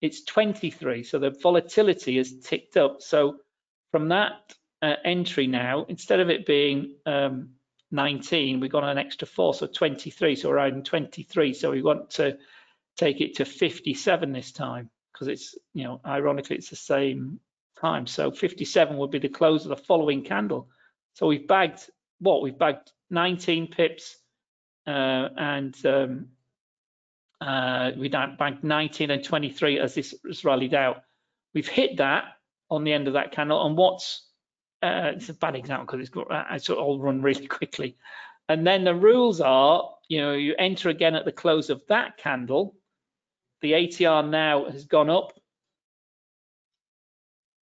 it's 0.00 0.24
23. 0.24 1.02
So 1.02 1.18
the 1.18 1.30
volatility 1.30 2.18
has 2.18 2.32
ticked 2.38 2.76
up. 2.76 3.02
So 3.02 3.36
from 3.90 4.08
that 4.08 4.32
uh, 4.82 4.94
entry 5.04 5.46
now, 5.46 5.86
instead 5.88 6.20
of 6.20 6.30
it 6.30 6.46
being 6.46 6.94
um, 7.06 7.50
19, 7.90 8.60
we've 8.60 8.70
got 8.70 8.84
an 8.84 8.98
extra 8.98 9.26
four, 9.26 9.54
so 9.54 9.66
23. 9.66 10.36
So 10.36 10.48
we're 10.48 10.58
adding 10.58 10.84
23. 10.84 11.54
So 11.54 11.70
we 11.70 11.82
want 11.82 12.10
to 12.10 12.38
take 12.96 13.20
it 13.20 13.36
to 13.36 13.44
57 13.44 14.32
this 14.32 14.52
time 14.52 14.90
because 15.12 15.28
it's, 15.28 15.56
you 15.74 15.84
know, 15.84 16.00
ironically, 16.06 16.56
it's 16.56 16.70
the 16.70 16.76
same 16.76 17.40
time. 17.80 18.06
So 18.06 18.30
57 18.30 18.96
would 18.96 19.10
be 19.10 19.18
the 19.18 19.28
close 19.28 19.64
of 19.64 19.70
the 19.70 19.84
following 19.84 20.22
candle. 20.22 20.68
So 21.14 21.26
we've 21.26 21.48
bagged 21.48 21.80
what? 22.20 22.42
We've 22.42 22.58
bagged 22.58 22.92
19 23.10 23.68
pips 23.68 24.16
uh, 24.86 25.28
and 25.36 25.76
um, 25.86 26.26
uh, 27.40 27.92
we 27.96 28.08
banked 28.08 28.64
19 28.64 29.10
and 29.10 29.24
23 29.24 29.78
as 29.78 29.94
this 29.94 30.14
was 30.24 30.44
rallied 30.44 30.74
out. 30.74 31.02
We've 31.54 31.68
hit 31.68 31.98
that 31.98 32.24
on 32.70 32.84
the 32.84 32.92
end 32.92 33.06
of 33.06 33.14
that 33.14 33.32
candle 33.32 33.66
and 33.66 33.76
what's 33.76 34.24
uh, 34.82 35.12
it's 35.16 35.28
a 35.28 35.34
bad 35.34 35.56
example 35.56 35.86
because 35.86 36.00
it's 36.00 36.10
got 36.10 36.30
uh, 36.30 36.44
it's 36.52 36.70
all 36.70 37.00
run 37.00 37.22
really 37.22 37.46
quickly. 37.46 37.96
And 38.48 38.66
then 38.66 38.84
the 38.84 38.94
rules 38.94 39.40
are, 39.40 39.90
you 40.08 40.20
know, 40.20 40.32
you 40.32 40.54
enter 40.58 40.88
again 40.88 41.14
at 41.14 41.24
the 41.24 41.32
close 41.32 41.68
of 41.68 41.82
that 41.88 42.16
candle. 42.16 42.76
The 43.60 43.72
ATR 43.72 44.28
now 44.28 44.70
has 44.70 44.84
gone 44.84 45.10
up 45.10 45.32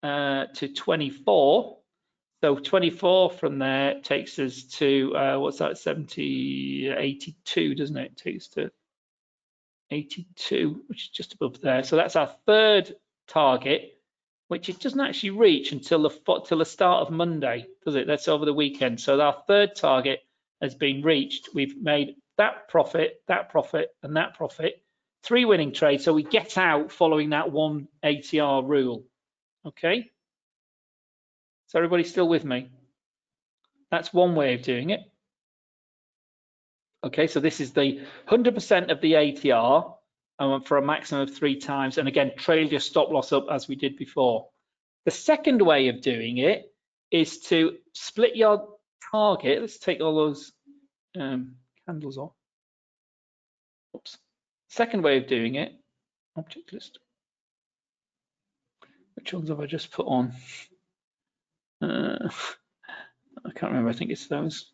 uh, 0.04 0.46
to 0.56 0.68
24. 0.68 1.78
So 2.44 2.56
24 2.56 3.32
from 3.32 3.58
there 3.58 4.00
takes 4.02 4.38
us 4.38 4.64
to, 4.64 5.16
uh, 5.16 5.38
what's 5.40 5.58
that, 5.58 5.78
70, 5.78 6.94
82, 6.96 7.76
doesn't 7.76 7.98
it? 7.98 8.16
Takes 8.16 8.48
to 8.50 8.70
82, 9.90 10.84
which 10.88 11.04
is 11.06 11.10
just 11.10 11.34
above 11.34 11.60
there. 11.62 11.84
So 11.84 11.96
that's 11.96 12.16
our 12.16 12.28
third 12.46 12.94
target, 13.28 14.00
which 14.50 14.70
it 14.70 14.80
doesn't 14.80 15.00
actually 15.00 15.32
reach 15.32 15.72
until 15.72 16.04
the, 16.04 16.42
till 16.46 16.60
the 16.60 16.66
start 16.66 17.08
of 17.08 17.14
Monday, 17.14 17.66
does 17.84 17.96
it? 17.96 18.06
That's 18.06 18.28
over 18.28 18.46
the 18.46 18.54
weekend. 18.54 19.02
So 19.02 19.20
our 19.20 19.44
third 19.48 19.76
target 19.76 20.20
has 20.62 20.76
been 20.76 21.02
reached. 21.02 21.50
We've 21.56 21.82
made 21.82 22.18
that 22.38 22.68
profit, 22.68 23.22
that 23.28 23.50
profit, 23.50 23.90
and 24.04 24.16
that 24.16 24.36
profit. 24.36 24.84
Three 25.24 25.46
winning 25.46 25.74
trades. 25.74 26.04
So 26.04 26.14
we 26.14 26.24
get 26.24 26.56
out 26.58 26.92
following 26.92 27.32
that 27.32 27.52
one 27.52 27.88
ATR 28.04 28.68
rule. 28.68 29.06
Okay. 29.66 30.12
Is 31.68 31.76
everybody 31.76 32.04
still 32.04 32.28
with 32.28 32.46
me? 32.46 32.70
That's 33.92 34.14
one 34.14 34.36
way 34.36 34.54
of 34.54 34.62
doing 34.62 34.90
it. 34.90 35.02
Okay, 37.04 37.28
so 37.28 37.40
this 37.40 37.62
is 37.62 37.74
the 37.74 38.02
100% 38.30 38.92
of 38.92 39.02
the 39.02 39.14
ATR 39.14 39.94
um, 40.40 40.64
for 40.64 40.78
a 40.78 40.82
maximum 40.82 41.22
of 41.22 41.36
three 41.36 41.58
times. 41.58 41.98
And 41.98 42.08
again, 42.08 42.32
trail 42.38 42.68
your 42.68 42.80
stop 42.80 43.10
loss 43.10 43.32
up 43.32 43.48
as 43.52 43.68
we 43.68 43.76
did 43.76 43.98
before. 43.98 44.48
The 45.06 45.12
second 45.12 45.62
way 45.62 45.90
of 45.90 46.02
doing 46.02 46.38
it 46.38 46.72
is 47.12 47.40
to 47.44 47.78
split 47.94 48.36
your 48.36 48.68
target. 49.12 49.62
Let's 49.62 49.78
take 49.78 50.02
all 50.02 50.16
those 50.16 50.52
um, 51.20 51.56
candles 51.86 52.18
off. 52.18 52.34
Oops. 53.96 54.18
Second 54.70 55.04
way 55.04 55.18
of 55.18 55.28
doing 55.28 55.56
it, 55.56 55.74
object 56.36 56.74
list. 56.74 57.00
Which 59.16 59.34
ones 59.34 59.50
have 59.50 59.60
I 59.60 59.66
just 59.66 59.92
put 59.92 60.08
on? 60.08 60.34
Uh, 61.82 62.30
I 63.46 63.52
can't 63.52 63.72
remember, 63.72 63.90
I 63.90 63.94
think 63.94 64.12
it's 64.12 64.28
those. 64.28 64.72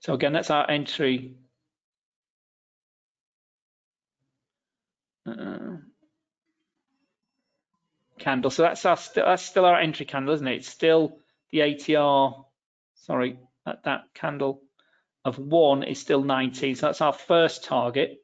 So 0.00 0.14
again, 0.14 0.32
that's 0.32 0.50
our 0.50 0.68
entry. 0.70 1.36
Uh, 5.26 5.76
candle. 8.20 8.50
So 8.50 8.62
that's 8.62 8.84
our 8.84 8.98
that's 9.14 9.42
still 9.42 9.64
our 9.64 9.78
entry 9.78 10.06
candle, 10.06 10.34
isn't 10.34 10.46
it? 10.46 10.56
It's 10.56 10.68
still 10.68 11.18
the 11.50 11.60
ATR. 11.60 12.44
Sorry, 12.94 13.38
that 13.66 13.82
that 13.84 14.02
candle 14.14 14.62
of 15.24 15.38
one 15.38 15.82
is 15.82 16.00
still 16.00 16.22
19. 16.22 16.76
So 16.76 16.86
that's 16.86 17.00
our 17.00 17.12
first 17.12 17.64
target 17.64 18.18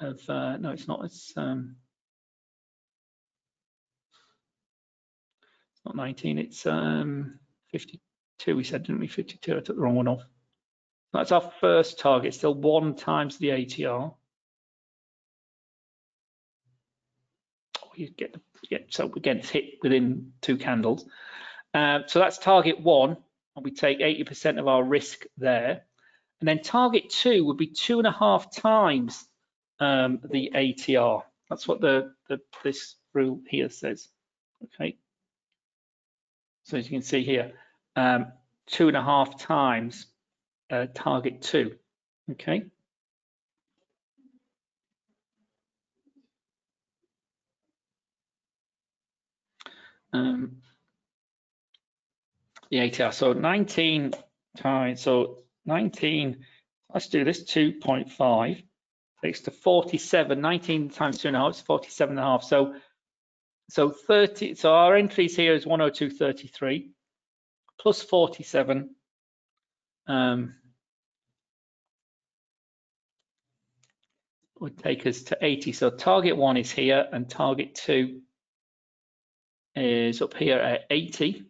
of 0.00 0.20
uh, 0.28 0.56
no, 0.56 0.70
it's 0.70 0.88
not. 0.88 1.04
It's 1.04 1.32
um, 1.36 1.76
not 5.84 5.96
19. 5.96 6.38
It's 6.38 6.66
um 6.66 7.38
52. 7.70 8.56
We 8.56 8.64
said, 8.64 8.84
didn't 8.84 9.00
we? 9.00 9.08
52. 9.08 9.56
I 9.56 9.60
took 9.60 9.76
the 9.76 9.82
wrong 9.82 9.96
one 9.96 10.08
off. 10.08 10.24
That's 11.12 11.32
our 11.32 11.52
first 11.60 11.98
target, 11.98 12.34
still 12.34 12.54
one 12.54 12.94
times 12.94 13.36
the 13.36 13.50
ATR. 13.50 14.14
Oh, 17.82 17.90
you 17.94 18.10
get, 18.10 18.34
get 18.68 18.86
so 18.90 19.12
again, 19.14 19.38
it's 19.38 19.50
hit 19.50 19.74
within 19.82 20.32
two 20.40 20.56
candles. 20.56 21.04
Uh, 21.74 22.00
so 22.06 22.18
that's 22.18 22.38
target 22.38 22.80
one, 22.80 23.18
and 23.56 23.64
we 23.64 23.72
take 23.72 24.00
80% 24.00 24.58
of 24.58 24.68
our 24.68 24.82
risk 24.82 25.24
there. 25.36 25.82
And 26.40 26.48
then 26.48 26.62
target 26.62 27.10
two 27.10 27.44
would 27.44 27.58
be 27.58 27.68
two 27.68 27.98
and 27.98 28.06
a 28.06 28.12
half 28.12 28.54
times 28.54 29.24
um, 29.80 30.20
the 30.30 30.50
ATR. 30.54 31.22
That's 31.50 31.68
what 31.68 31.80
the, 31.80 32.14
the 32.28 32.40
this 32.64 32.96
rule 33.12 33.40
here 33.46 33.68
says. 33.68 34.08
Okay. 34.64 34.96
So 36.64 36.76
as 36.76 36.86
you 36.86 36.90
can 36.90 37.02
see 37.02 37.24
here, 37.24 37.52
um, 37.96 38.26
two 38.66 38.88
and 38.88 38.96
a 38.96 39.02
half 39.02 39.38
times 39.38 40.06
uh, 40.70 40.86
target 40.94 41.42
two. 41.42 41.76
Okay. 42.30 42.64
Um, 50.12 50.58
the 52.70 52.78
ATR. 52.78 53.12
So 53.12 53.32
19 53.32 54.12
times, 54.56 55.00
so 55.00 55.38
19, 55.66 56.44
let's 56.92 57.08
do 57.08 57.24
this 57.24 57.44
2.5 57.44 58.62
takes 59.22 59.40
to 59.42 59.50
47. 59.50 60.40
19 60.40 60.90
times 60.90 61.18
two 61.18 61.28
and 61.28 61.36
a 61.36 61.40
half 61.40 61.54
is 61.54 61.60
47 61.60 62.18
and 62.18 62.18
a 62.18 62.28
half. 62.28 62.44
So, 62.44 62.74
so 63.68 63.90
30, 63.90 64.54
so 64.54 64.72
our 64.72 64.96
entries 64.96 65.36
here 65.36 65.54
is 65.54 65.64
102.33 65.64 66.90
plus 67.80 68.02
47. 68.02 68.94
Um, 70.06 70.54
would 74.62 74.78
take 74.78 75.06
us 75.06 75.22
to 75.22 75.36
80. 75.40 75.72
So 75.72 75.90
target 75.90 76.36
one 76.36 76.56
is 76.56 76.70
here 76.70 77.04
and 77.12 77.28
target 77.28 77.74
two 77.74 78.20
is 79.74 80.22
up 80.22 80.34
here 80.34 80.58
at 80.58 80.82
80. 80.88 81.44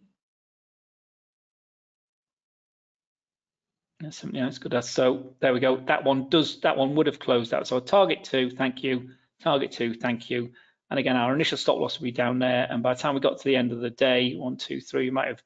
That's 4.01 4.17
something 4.17 4.41
else 4.41 4.59
good. 4.59 4.83
So 4.83 5.35
there 5.41 5.53
we 5.53 5.61
go. 5.61 5.77
That 5.87 6.05
one 6.05 6.29
does, 6.31 6.61
that 6.61 6.77
one 6.77 6.95
would 6.97 7.07
have 7.07 7.21
closed 7.21 7.53
out. 7.53 7.69
So 7.69 7.79
target 7.79 8.25
two, 8.25 8.51
thank 8.51 8.83
you. 8.83 9.11
Target 9.43 9.73
two, 9.73 9.95
thank 9.95 10.31
you. 10.31 10.51
And 10.93 10.99
again, 10.99 11.17
our 11.17 11.35
initial 11.35 11.57
stop 11.57 11.79
loss 11.79 11.99
will 11.99 12.05
be 12.05 12.13
down 12.13 12.39
there. 12.39 12.67
And 12.69 12.83
by 12.83 12.93
the 12.93 13.01
time 13.01 13.15
we 13.15 13.23
got 13.23 13.39
to 13.39 13.45
the 13.45 13.57
end 13.57 13.73
of 13.73 13.81
the 13.81 13.89
day, 13.89 14.35
one, 14.35 14.59
two, 14.59 14.79
three, 14.79 15.05
we 15.05 15.11
might 15.11 15.29
have 15.29 15.43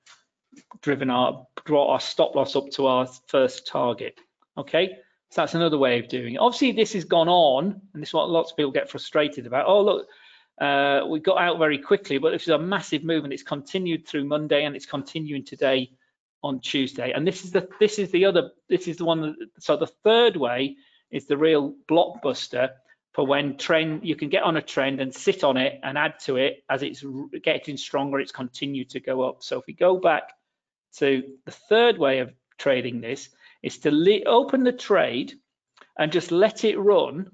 driven 0.83 1.09
our, 1.09 1.47
brought 1.65 1.93
our 1.93 2.01
stop 2.01 2.35
loss 2.35 2.57
up 2.57 2.69
to 2.73 2.87
our 2.87 3.07
first 3.29 3.65
target. 3.65 4.19
Okay. 4.59 4.97
So 5.31 5.43
that's 5.43 5.55
another 5.55 5.79
way 5.79 6.01
of 6.01 6.09
doing 6.09 6.35
it. 6.35 6.39
Obviously, 6.39 6.73
this 6.73 6.95
has 6.95 7.05
gone 7.05 7.29
on, 7.29 7.81
and 7.95 8.03
this 8.03 8.09
is 8.09 8.13
what 8.13 8.29
lots 8.29 8.51
of 8.51 8.57
people 8.57 8.73
get 8.73 8.91
frustrated 8.91 9.47
about. 9.47 9.67
Oh, 9.69 9.85
look, 9.85 10.09
uh, 10.61 11.07
we 11.09 11.21
got 11.21 11.39
out 11.39 11.61
very 11.61 11.79
quickly, 11.79 12.19
but 12.19 12.33
this 12.33 12.43
is 12.43 12.49
a 12.49 12.59
massive 12.59 13.05
movement. 13.05 13.33
It's 13.33 13.45
continued 13.45 14.05
through 14.05 14.25
Monday, 14.25 14.65
and 14.65 14.75
it's 14.75 14.87
continuing 14.87 15.45
today 15.45 15.93
on 16.43 16.59
Tuesday. 16.59 17.13
And 17.13 17.25
this 17.25 17.45
is 17.45 17.53
the 17.53 17.69
this 17.79 18.01
is 18.01 18.11
the 18.11 18.25
other 18.25 18.51
this 18.69 18.89
is 18.89 18.97
the 18.97 19.05
one. 19.05 19.21
That, 19.21 19.37
so 19.61 19.77
the 19.77 19.87
third 19.87 20.37
way 20.37 20.75
is 21.13 21.27
the 21.27 21.37
real 21.37 21.77
blockbuster 21.89 22.71
for 23.17 23.27
when 23.27 23.57
trend 23.57 24.05
you 24.05 24.15
can 24.15 24.29
get 24.29 24.43
on 24.43 24.59
a 24.59 24.63
trend 24.63 25.01
and 25.01 25.13
sit 25.13 25.43
on 25.43 25.57
it 25.57 25.81
and 25.83 25.97
add 25.97 26.19
to 26.21 26.37
it 26.37 26.63
as 26.69 26.83
it's 26.83 27.03
getting 27.43 27.79
stronger. 27.79 28.21
It's 28.21 28.31
continued 28.31 28.91
to 28.91 29.01
go 29.01 29.23
up. 29.23 29.43
So 29.43 29.59
if 29.59 29.65
we 29.67 29.73
go 29.73 29.97
back 29.97 30.35
to 30.99 31.23
the 31.47 31.51
third 31.51 31.97
way 31.97 32.19
of 32.19 32.35
trading 32.59 33.01
this 33.01 33.31
is 33.63 33.79
to 33.79 34.25
open 34.27 34.65
the 34.65 34.73
trade 34.73 35.33
and 35.99 36.13
just 36.13 36.31
let 36.31 36.63
it 36.65 36.79
run. 36.79 37.31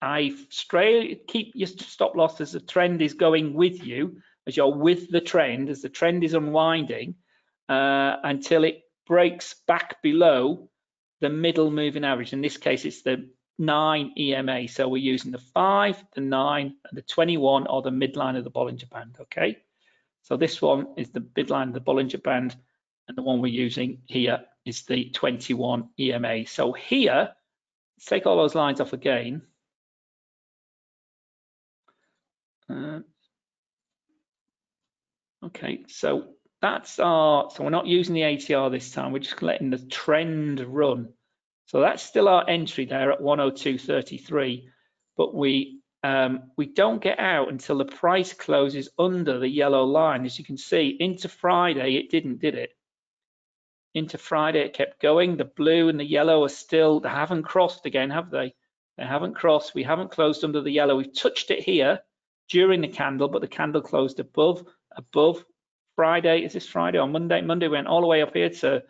I 0.00 0.36
straight 0.50 1.26
keep 1.26 1.50
your 1.56 1.66
stop 1.66 2.14
loss 2.14 2.40
as 2.40 2.52
the 2.52 2.60
trend 2.60 3.02
is 3.02 3.14
going 3.14 3.54
with 3.54 3.84
you, 3.84 4.18
as 4.46 4.56
you're 4.56 4.72
with 4.72 5.10
the 5.10 5.20
trend, 5.20 5.68
as 5.68 5.82
the 5.82 5.88
trend 5.88 6.22
is 6.22 6.34
unwinding, 6.34 7.16
uh, 7.68 8.18
until 8.22 8.62
it 8.62 8.82
breaks 9.08 9.56
back 9.66 10.00
below 10.00 10.68
the 11.20 11.28
middle 11.28 11.72
moving 11.72 12.04
average. 12.04 12.32
In 12.32 12.40
this 12.40 12.56
case, 12.56 12.84
it's 12.84 13.02
the 13.02 13.28
9 13.58 14.12
EMA. 14.18 14.68
So 14.68 14.88
we're 14.88 14.98
using 14.98 15.30
the 15.30 15.38
5, 15.38 16.04
the 16.14 16.20
9, 16.20 16.60
and 16.62 16.98
the 16.98 17.02
21 17.02 17.66
or 17.66 17.82
the 17.82 17.90
midline 17.90 18.36
of 18.36 18.44
the 18.44 18.50
Bollinger 18.50 18.88
Band, 18.90 19.16
okay? 19.20 19.58
So 20.22 20.36
this 20.36 20.62
one 20.62 20.86
is 20.96 21.10
the 21.10 21.20
midline 21.20 21.68
of 21.68 21.74
the 21.74 21.80
Bollinger 21.80 22.22
Band, 22.22 22.56
and 23.08 23.16
the 23.16 23.22
one 23.22 23.40
we're 23.40 23.48
using 23.48 24.02
here 24.06 24.44
is 24.64 24.82
the 24.82 25.10
21 25.10 25.88
EMA. 25.98 26.46
So 26.46 26.72
here, 26.72 27.30
let's 27.96 28.06
take 28.06 28.26
all 28.26 28.36
those 28.36 28.54
lines 28.54 28.80
off 28.80 28.92
again. 28.92 29.42
Uh, 32.70 33.00
okay, 35.44 35.84
so 35.88 36.28
that's 36.60 36.98
our, 37.00 37.50
so 37.50 37.64
we're 37.64 37.70
not 37.70 37.86
using 37.86 38.14
the 38.14 38.22
ATR 38.22 38.70
this 38.70 38.92
time, 38.92 39.12
we're 39.12 39.18
just 39.18 39.42
letting 39.42 39.70
the 39.70 39.78
trend 39.78 40.60
run. 40.60 41.12
So 41.72 41.80
that's 41.80 42.02
still 42.02 42.28
our 42.28 42.48
entry 42.48 42.84
there 42.84 43.10
at 43.10 43.20
102.33, 43.20 44.64
but 45.16 45.34
we 45.34 45.80
um, 46.04 46.50
we 46.56 46.66
don't 46.66 47.02
get 47.02 47.20
out 47.20 47.48
until 47.48 47.78
the 47.78 47.84
price 47.84 48.32
closes 48.32 48.88
under 48.98 49.38
the 49.38 49.48
yellow 49.48 49.84
line. 49.84 50.24
As 50.26 50.36
you 50.38 50.44
can 50.44 50.58
see, 50.58 50.96
into 50.98 51.28
Friday, 51.28 51.94
it 51.94 52.10
didn't, 52.10 52.40
did 52.40 52.56
it? 52.56 52.70
into 53.94 54.18
Friday. 54.18 54.60
It 54.60 54.72
kept 54.72 55.00
going. 55.00 55.36
The 55.36 55.44
blue 55.44 55.88
and 55.88 55.98
the 55.98 56.04
yellow 56.04 56.44
are 56.44 56.48
still, 56.48 57.00
they 57.00 57.08
haven't 57.08 57.42
crossed 57.42 57.86
again, 57.86 58.10
have 58.10 58.30
they? 58.30 58.54
They 58.96 59.04
haven't 59.04 59.34
crossed. 59.34 59.74
We 59.74 59.82
haven't 59.82 60.10
closed 60.10 60.44
under 60.44 60.60
the 60.60 60.70
yellow. 60.70 60.96
We've 60.96 61.14
touched 61.14 61.50
it 61.50 61.62
here 61.62 62.00
during 62.48 62.80
the 62.80 62.88
candle, 62.88 63.28
but 63.28 63.40
the 63.40 63.48
candle 63.48 63.82
closed 63.82 64.20
above, 64.20 64.64
above 64.96 65.44
Friday. 65.96 66.44
Is 66.44 66.52
this 66.52 66.66
Friday 66.66 66.98
or 66.98 67.08
Monday? 67.08 67.40
Monday 67.40 67.68
went 67.68 67.86
all 67.86 68.00
the 68.00 68.06
way 68.06 68.22
up 68.22 68.34
here 68.34 68.50
to 68.50 68.82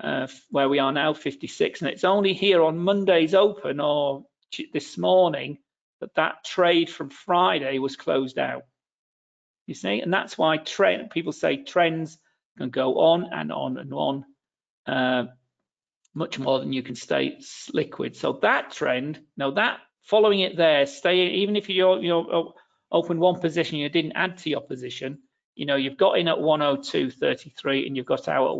uh, 0.00 0.26
where 0.50 0.68
we 0.68 0.78
are 0.78 0.92
now, 0.92 1.14
56, 1.14 1.80
and 1.80 1.90
it's 1.90 2.04
only 2.04 2.32
here 2.32 2.62
on 2.62 2.78
Monday's 2.78 3.34
open 3.34 3.80
or 3.80 4.24
this 4.72 4.98
morning 4.98 5.58
that 6.00 6.14
that 6.16 6.44
trade 6.44 6.90
from 6.90 7.10
Friday 7.10 7.78
was 7.78 7.96
closed 7.96 8.38
out. 8.38 8.64
You 9.66 9.74
see, 9.74 10.00
and 10.00 10.12
that's 10.12 10.36
why 10.36 10.56
trend 10.56 11.10
people 11.10 11.32
say 11.32 11.62
trends 11.62 12.18
can 12.58 12.70
go 12.70 12.98
on 12.98 13.28
and 13.32 13.52
on 13.52 13.78
and 13.78 13.92
on, 13.94 14.24
uh, 14.86 15.24
much 16.14 16.38
more 16.38 16.58
than 16.58 16.72
you 16.72 16.82
can 16.82 16.96
stay 16.96 17.38
liquid. 17.72 18.16
So 18.16 18.38
that 18.42 18.72
trend, 18.72 19.20
now 19.36 19.52
that 19.52 19.78
following 20.02 20.40
it 20.40 20.56
there, 20.56 20.84
stay 20.86 21.28
even 21.28 21.56
if 21.56 21.68
you're 21.68 22.00
you 22.00 22.08
know 22.08 22.54
open 22.90 23.18
one 23.18 23.40
position, 23.40 23.78
you 23.78 23.88
didn't 23.88 24.12
add 24.12 24.38
to 24.38 24.50
your 24.50 24.60
position. 24.60 25.18
You 25.54 25.66
know, 25.66 25.76
you've 25.76 25.96
got 25.96 26.18
in 26.18 26.28
at 26.28 26.38
102.33 26.38 27.86
and 27.86 27.96
you've 27.96 28.06
got 28.06 28.28
out 28.28 28.50
at 28.50 28.56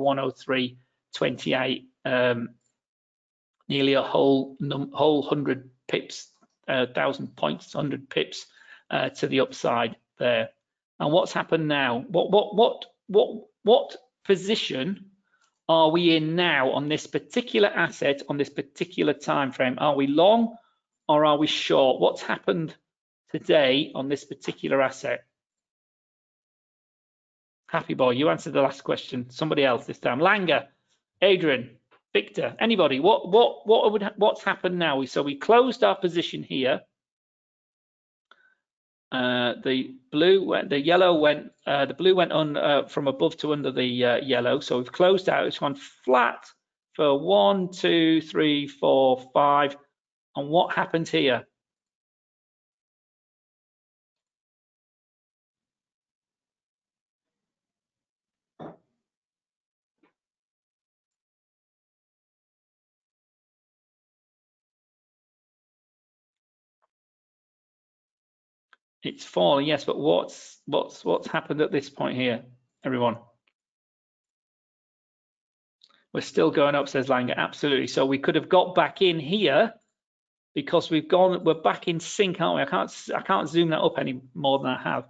103.28, 1.14 1.84
um, 2.04 2.50
nearly 3.68 3.94
a 3.94 4.02
whole 4.02 4.56
whole 4.92 5.22
hundred 5.22 5.70
pips, 5.88 6.28
uh, 6.68 6.86
thousand 6.94 7.36
points, 7.36 7.72
hundred 7.72 8.08
pips 8.08 8.46
uh, 8.90 9.08
to 9.10 9.26
the 9.26 9.40
upside 9.40 9.96
there. 10.18 10.50
And 11.00 11.12
what's 11.12 11.32
happened 11.32 11.68
now? 11.68 12.04
What 12.08 12.30
what 12.30 12.54
what 12.54 12.84
what 13.08 13.46
what 13.62 13.96
position 14.24 15.10
are 15.68 15.90
we 15.90 16.16
in 16.16 16.36
now 16.36 16.72
on 16.72 16.88
this 16.88 17.06
particular 17.06 17.68
asset 17.68 18.22
on 18.28 18.36
this 18.36 18.50
particular 18.50 19.12
time 19.12 19.52
frame? 19.52 19.76
Are 19.78 19.94
we 19.94 20.06
long 20.06 20.56
or 21.08 21.24
are 21.24 21.38
we 21.38 21.46
short? 21.46 22.00
What's 22.00 22.22
happened 22.22 22.74
today 23.30 23.90
on 23.94 24.08
this 24.08 24.24
particular 24.24 24.82
asset? 24.82 25.24
Happy 27.68 27.94
boy, 27.94 28.10
you 28.10 28.28
answered 28.28 28.52
the 28.52 28.60
last 28.60 28.84
question. 28.84 29.30
Somebody 29.30 29.64
else 29.64 29.86
this 29.86 29.98
time. 29.98 30.18
Langer, 30.18 30.66
Adrian, 31.22 31.70
Victor, 32.12 32.54
anybody? 32.60 33.00
What 33.00 33.30
what 33.30 33.66
what 33.66 33.92
would 33.92 34.10
what's 34.16 34.42
happened 34.42 34.78
now? 34.78 35.04
So 35.04 35.22
we 35.22 35.36
closed 35.36 35.84
our 35.84 35.96
position 35.96 36.42
here. 36.42 36.80
Uh, 39.12 39.54
the 39.62 39.94
blue 40.10 40.42
went, 40.44 40.70
the 40.70 40.80
yellow 40.80 41.14
went, 41.14 41.50
uh, 41.66 41.84
the 41.84 41.94
blue 41.94 42.14
went 42.14 42.32
on 42.32 42.56
uh, 42.56 42.86
from 42.88 43.08
above 43.08 43.36
to 43.36 43.52
under 43.52 43.70
the 43.70 44.04
uh, 44.04 44.16
yellow. 44.16 44.58
So 44.60 44.78
we've 44.78 44.90
closed 44.90 45.28
out. 45.28 45.46
It's 45.46 45.58
gone 45.58 45.74
flat 45.74 46.46
for 46.94 47.18
one, 47.18 47.70
two, 47.70 48.22
three, 48.22 48.66
four, 48.66 49.22
five. 49.34 49.76
And 50.34 50.48
what 50.48 50.74
happened 50.74 51.08
here? 51.08 51.46
It's 69.02 69.24
falling, 69.24 69.66
yes, 69.66 69.84
but 69.84 69.98
what's 69.98 70.58
what's 70.66 71.04
what's 71.04 71.26
happened 71.26 71.60
at 71.60 71.72
this 71.72 71.90
point 71.90 72.16
here, 72.16 72.42
everyone? 72.84 73.16
We're 76.12 76.20
still 76.20 76.50
going 76.50 76.74
up, 76.74 76.88
says 76.88 77.08
Langer. 77.08 77.36
Absolutely. 77.36 77.86
So 77.86 78.04
we 78.04 78.18
could 78.18 78.34
have 78.34 78.48
got 78.48 78.74
back 78.74 79.00
in 79.02 79.18
here 79.18 79.72
because 80.54 80.90
we've 80.90 81.08
gone, 81.08 81.42
we're 81.42 81.54
back 81.54 81.88
in 81.88 82.00
sync, 82.00 82.40
aren't 82.40 82.56
we? 82.56 82.62
I 82.62 82.66
can't 82.66 82.92
I 83.14 83.22
can't 83.22 83.48
zoom 83.48 83.70
that 83.70 83.80
up 83.80 83.98
any 83.98 84.20
more 84.34 84.58
than 84.58 84.68
I 84.68 84.82
have. 84.82 85.04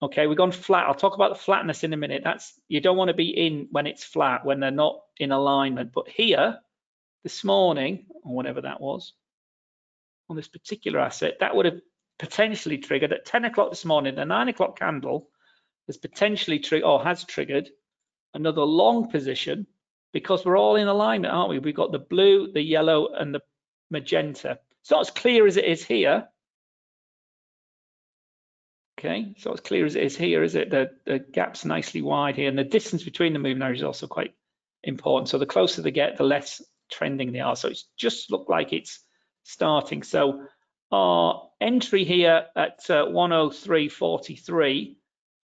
Okay, 0.00 0.26
we've 0.26 0.38
gone 0.38 0.52
flat. 0.52 0.86
I'll 0.86 0.94
talk 0.94 1.14
about 1.14 1.30
the 1.30 1.42
flatness 1.42 1.82
in 1.82 1.92
a 1.92 1.96
minute. 1.96 2.22
That's 2.22 2.52
you 2.68 2.80
don't 2.80 2.96
want 2.96 3.08
to 3.08 3.14
be 3.14 3.30
in 3.30 3.68
when 3.70 3.86
it's 3.86 4.04
flat, 4.04 4.44
when 4.44 4.60
they're 4.60 4.70
not 4.70 5.00
in 5.16 5.32
alignment. 5.32 5.92
But 5.92 6.08
here, 6.08 6.58
this 7.24 7.42
morning, 7.42 8.06
or 8.22 8.36
whatever 8.36 8.60
that 8.60 8.80
was, 8.80 9.14
on 10.30 10.36
this 10.36 10.46
particular 10.46 11.00
asset, 11.00 11.38
that 11.40 11.56
would 11.56 11.66
have 11.66 11.80
potentially 12.18 12.78
triggered 12.78 13.12
at 13.12 13.24
10 13.24 13.44
o'clock 13.44 13.70
this 13.70 13.84
morning, 13.84 14.14
the 14.16 14.24
nine 14.24 14.48
o'clock 14.48 14.78
candle 14.78 15.28
has 15.86 15.96
potentially 15.96 16.58
triggered 16.58 16.86
or 16.86 17.02
has 17.02 17.24
triggered 17.24 17.70
another 18.34 18.62
long 18.62 19.10
position 19.10 19.66
because 20.12 20.44
we're 20.44 20.58
all 20.58 20.76
in 20.76 20.88
alignment, 20.88 21.32
aren't 21.32 21.50
we? 21.50 21.58
We've 21.58 21.74
got 21.74 21.92
the 21.92 21.98
blue, 21.98 22.52
the 22.52 22.62
yellow, 22.62 23.08
and 23.08 23.34
the 23.34 23.40
magenta. 23.90 24.58
It's 24.80 24.90
not 24.90 25.00
as 25.00 25.10
clear 25.10 25.46
as 25.46 25.56
it 25.56 25.64
is 25.64 25.84
here. 25.84 26.28
Okay, 28.98 29.34
so 29.38 29.52
as 29.52 29.60
clear 29.60 29.86
as 29.86 29.94
it 29.94 30.02
is 30.02 30.16
here, 30.16 30.42
is 30.42 30.56
it? 30.56 30.70
The, 30.70 30.90
the 31.06 31.18
gap's 31.20 31.64
nicely 31.64 32.02
wide 32.02 32.36
here, 32.36 32.48
and 32.48 32.58
the 32.58 32.64
distance 32.64 33.04
between 33.04 33.32
the 33.32 33.38
moving 33.38 33.62
averages 33.62 33.82
is 33.82 33.86
also 33.86 34.06
quite 34.08 34.34
important. 34.82 35.28
So 35.28 35.38
the 35.38 35.46
closer 35.46 35.82
they 35.82 35.92
get, 35.92 36.16
the 36.16 36.24
less 36.24 36.62
trending 36.90 37.32
they 37.32 37.40
are. 37.40 37.54
So 37.54 37.68
it's 37.68 37.86
just 37.96 38.30
looked 38.30 38.50
like 38.50 38.72
it's 38.72 39.00
starting. 39.44 40.02
So 40.02 40.46
our 40.90 41.48
entry 41.60 42.04
here 42.04 42.46
at 42.56 42.78
uh, 42.88 43.04
103.43, 43.06 44.96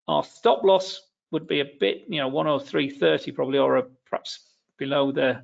our 0.08 0.24
stop 0.24 0.64
loss 0.64 1.02
would 1.32 1.48
be 1.48 1.60
a 1.60 1.72
bit, 1.80 2.04
you 2.08 2.20
know, 2.20 2.30
103.30 2.30 3.36
probably, 3.36 3.58
or 3.58 3.78
a, 3.78 3.84
perhaps 4.06 4.48
below 4.78 5.12
the 5.12 5.44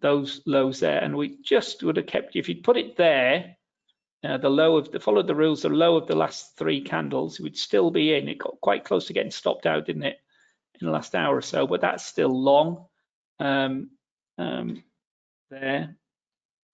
those 0.00 0.40
lows 0.46 0.80
there. 0.80 0.98
And 0.98 1.14
we 1.14 1.36
just 1.42 1.82
would 1.82 1.98
have 1.98 2.06
kept, 2.06 2.36
if 2.36 2.48
you'd 2.48 2.64
put 2.64 2.78
it 2.78 2.96
there, 2.96 3.56
uh, 4.24 4.38
the 4.38 4.48
low 4.48 4.78
of 4.78 4.90
the 4.90 4.98
followed 4.98 5.26
the 5.26 5.34
rules, 5.34 5.62
the 5.62 5.68
low 5.68 5.96
of 5.96 6.06
the 6.06 6.16
last 6.16 6.56
three 6.56 6.80
candles 6.80 7.38
would 7.38 7.56
still 7.56 7.90
be 7.90 8.14
in. 8.14 8.28
It 8.28 8.38
got 8.38 8.60
quite 8.62 8.84
close 8.84 9.06
to 9.06 9.12
getting 9.12 9.30
stopped 9.30 9.66
out, 9.66 9.84
didn't 9.84 10.04
it, 10.04 10.18
in 10.80 10.86
the 10.86 10.92
last 10.92 11.14
hour 11.14 11.36
or 11.36 11.42
so? 11.42 11.66
But 11.66 11.82
that's 11.82 12.06
still 12.06 12.30
long 12.30 12.86
um, 13.38 13.90
um, 14.38 14.82
there 15.50 15.96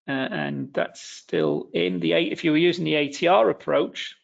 uh, 0.07 0.11
and 0.11 0.73
that's 0.73 1.01
still 1.01 1.69
in 1.73 1.99
the 1.99 2.13
eight. 2.13 2.31
If 2.31 2.43
you 2.43 2.51
were 2.51 2.57
using 2.57 2.85
the 2.85 2.93
ATR 2.93 3.49
approach, 3.49 4.15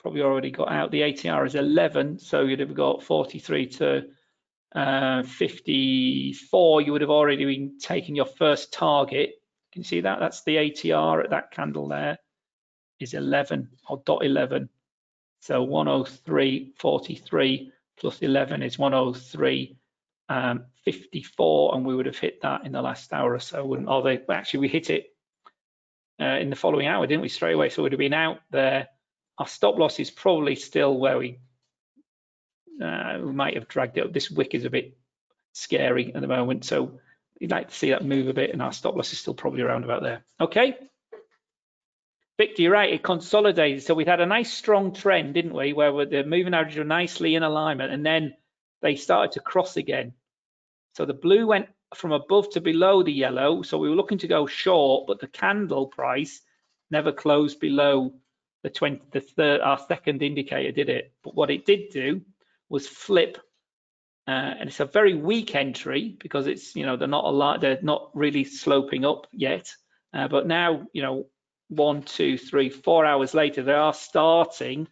probably 0.00 0.22
already 0.22 0.50
got 0.50 0.70
out. 0.70 0.90
The 0.90 1.02
ATR 1.02 1.46
is 1.46 1.54
11, 1.54 2.18
so 2.18 2.42
you'd 2.42 2.60
have 2.60 2.74
got 2.74 3.02
43 3.02 3.66
to 3.66 4.02
uh, 4.74 5.22
54. 5.22 6.80
You 6.80 6.92
would 6.92 7.00
have 7.00 7.10
already 7.10 7.44
been 7.44 7.78
taking 7.78 8.16
your 8.16 8.26
first 8.26 8.72
target. 8.72 9.34
Can 9.72 9.80
you 9.80 9.84
see 9.84 10.00
that? 10.00 10.18
That's 10.18 10.42
the 10.44 10.56
ATR 10.56 11.24
at 11.24 11.30
that 11.30 11.50
candle 11.50 11.88
there 11.88 12.18
is 13.02 13.14
11 13.14 13.68
or 13.88 14.00
dot 14.06 14.24
11. 14.24 14.68
So 15.40 15.66
103.43 15.66 17.70
plus 17.98 18.22
11 18.22 18.62
is 18.62 18.78
103 18.78 19.76
um, 20.32 20.64
54 20.84 21.74
and 21.74 21.84
we 21.84 21.94
would 21.94 22.06
have 22.06 22.18
hit 22.18 22.40
that 22.40 22.64
in 22.64 22.72
the 22.72 22.80
last 22.80 23.12
hour 23.12 23.34
or 23.34 23.38
so 23.38 23.64
wouldn't 23.64 23.88
or 23.88 24.02
they 24.02 24.20
actually 24.30 24.60
we 24.60 24.68
hit 24.68 24.88
it 24.88 25.06
uh, 26.20 26.38
in 26.40 26.48
the 26.48 26.56
following 26.56 26.86
hour 26.86 27.06
didn't 27.06 27.22
we 27.22 27.28
straight 27.28 27.52
away 27.52 27.68
so 27.68 27.82
we'd 27.82 27.92
have 27.92 27.98
been 27.98 28.14
out 28.14 28.38
there 28.50 28.88
our 29.38 29.46
stop 29.46 29.76
loss 29.76 30.00
is 30.00 30.10
probably 30.10 30.54
still 30.54 30.96
where 30.96 31.18
we 31.18 31.38
uh, 32.82 33.18
we 33.22 33.32
might 33.32 33.54
have 33.54 33.68
dragged 33.68 33.98
it 33.98 34.06
up 34.06 34.12
this 34.12 34.30
wick 34.30 34.54
is 34.54 34.64
a 34.64 34.70
bit 34.70 34.96
scary 35.52 36.14
at 36.14 36.20
the 36.22 36.26
moment 36.26 36.64
so 36.64 36.98
you'd 37.38 37.50
like 37.50 37.68
to 37.68 37.74
see 37.74 37.90
that 37.90 38.04
move 38.04 38.28
a 38.28 38.32
bit 38.32 38.50
and 38.50 38.62
our 38.62 38.72
stop 38.72 38.96
loss 38.96 39.12
is 39.12 39.18
still 39.18 39.34
probably 39.34 39.60
around 39.60 39.84
about 39.84 40.02
there 40.02 40.24
okay 40.40 40.76
Victor, 42.38 42.62
you're 42.62 42.72
right, 42.72 42.94
it 42.94 43.02
consolidated. 43.02 43.82
So 43.82 43.92
we've 43.92 44.06
had 44.06 44.22
a 44.22 44.26
nice 44.26 44.50
strong 44.50 44.94
trend, 44.94 45.34
didn't 45.34 45.52
we, 45.52 45.74
where 45.74 46.06
the 46.06 46.24
moving 46.24 46.54
averages 46.54 46.78
were 46.78 46.84
nicely 46.84 47.34
in 47.34 47.42
alignment 47.42 47.92
and 47.92 48.04
then 48.04 48.34
they 48.80 48.96
started 48.96 49.32
to 49.32 49.40
cross 49.40 49.76
again. 49.76 50.14
So 50.94 51.04
the 51.04 51.14
blue 51.14 51.46
went 51.46 51.68
from 51.94 52.12
above 52.12 52.50
to 52.50 52.60
below 52.60 53.02
the 53.02 53.12
yellow. 53.12 53.62
So 53.62 53.78
we 53.78 53.88
were 53.88 53.96
looking 53.96 54.18
to 54.18 54.28
go 54.28 54.46
short, 54.46 55.06
but 55.06 55.20
the 55.20 55.26
candle 55.26 55.86
price 55.86 56.40
never 56.90 57.12
closed 57.12 57.60
below 57.60 58.14
the 58.62 58.70
20, 58.70 59.02
the 59.10 59.20
third, 59.20 59.60
our 59.60 59.78
second 59.78 60.22
indicator, 60.22 60.72
did 60.72 60.88
it? 60.88 61.12
But 61.24 61.34
what 61.34 61.50
it 61.50 61.66
did 61.66 61.90
do 61.90 62.22
was 62.68 62.86
flip, 62.86 63.38
uh, 64.28 64.30
and 64.30 64.68
it's 64.68 64.80
a 64.80 64.84
very 64.84 65.14
weak 65.14 65.54
entry 65.54 66.16
because 66.20 66.46
it's, 66.46 66.76
you 66.76 66.86
know, 66.86 66.96
they're 66.96 67.08
not 67.08 67.24
a 67.24 67.30
lot, 67.30 67.60
they're 67.60 67.78
not 67.82 68.10
really 68.14 68.44
sloping 68.44 69.04
up 69.04 69.26
yet. 69.32 69.74
Uh, 70.14 70.28
but 70.28 70.46
now, 70.46 70.86
you 70.92 71.02
know, 71.02 71.26
one, 71.68 72.02
two, 72.02 72.36
three, 72.38 72.68
four 72.68 73.04
hours 73.04 73.34
later, 73.34 73.62
they 73.62 73.72
are 73.72 73.94
starting 73.94 74.86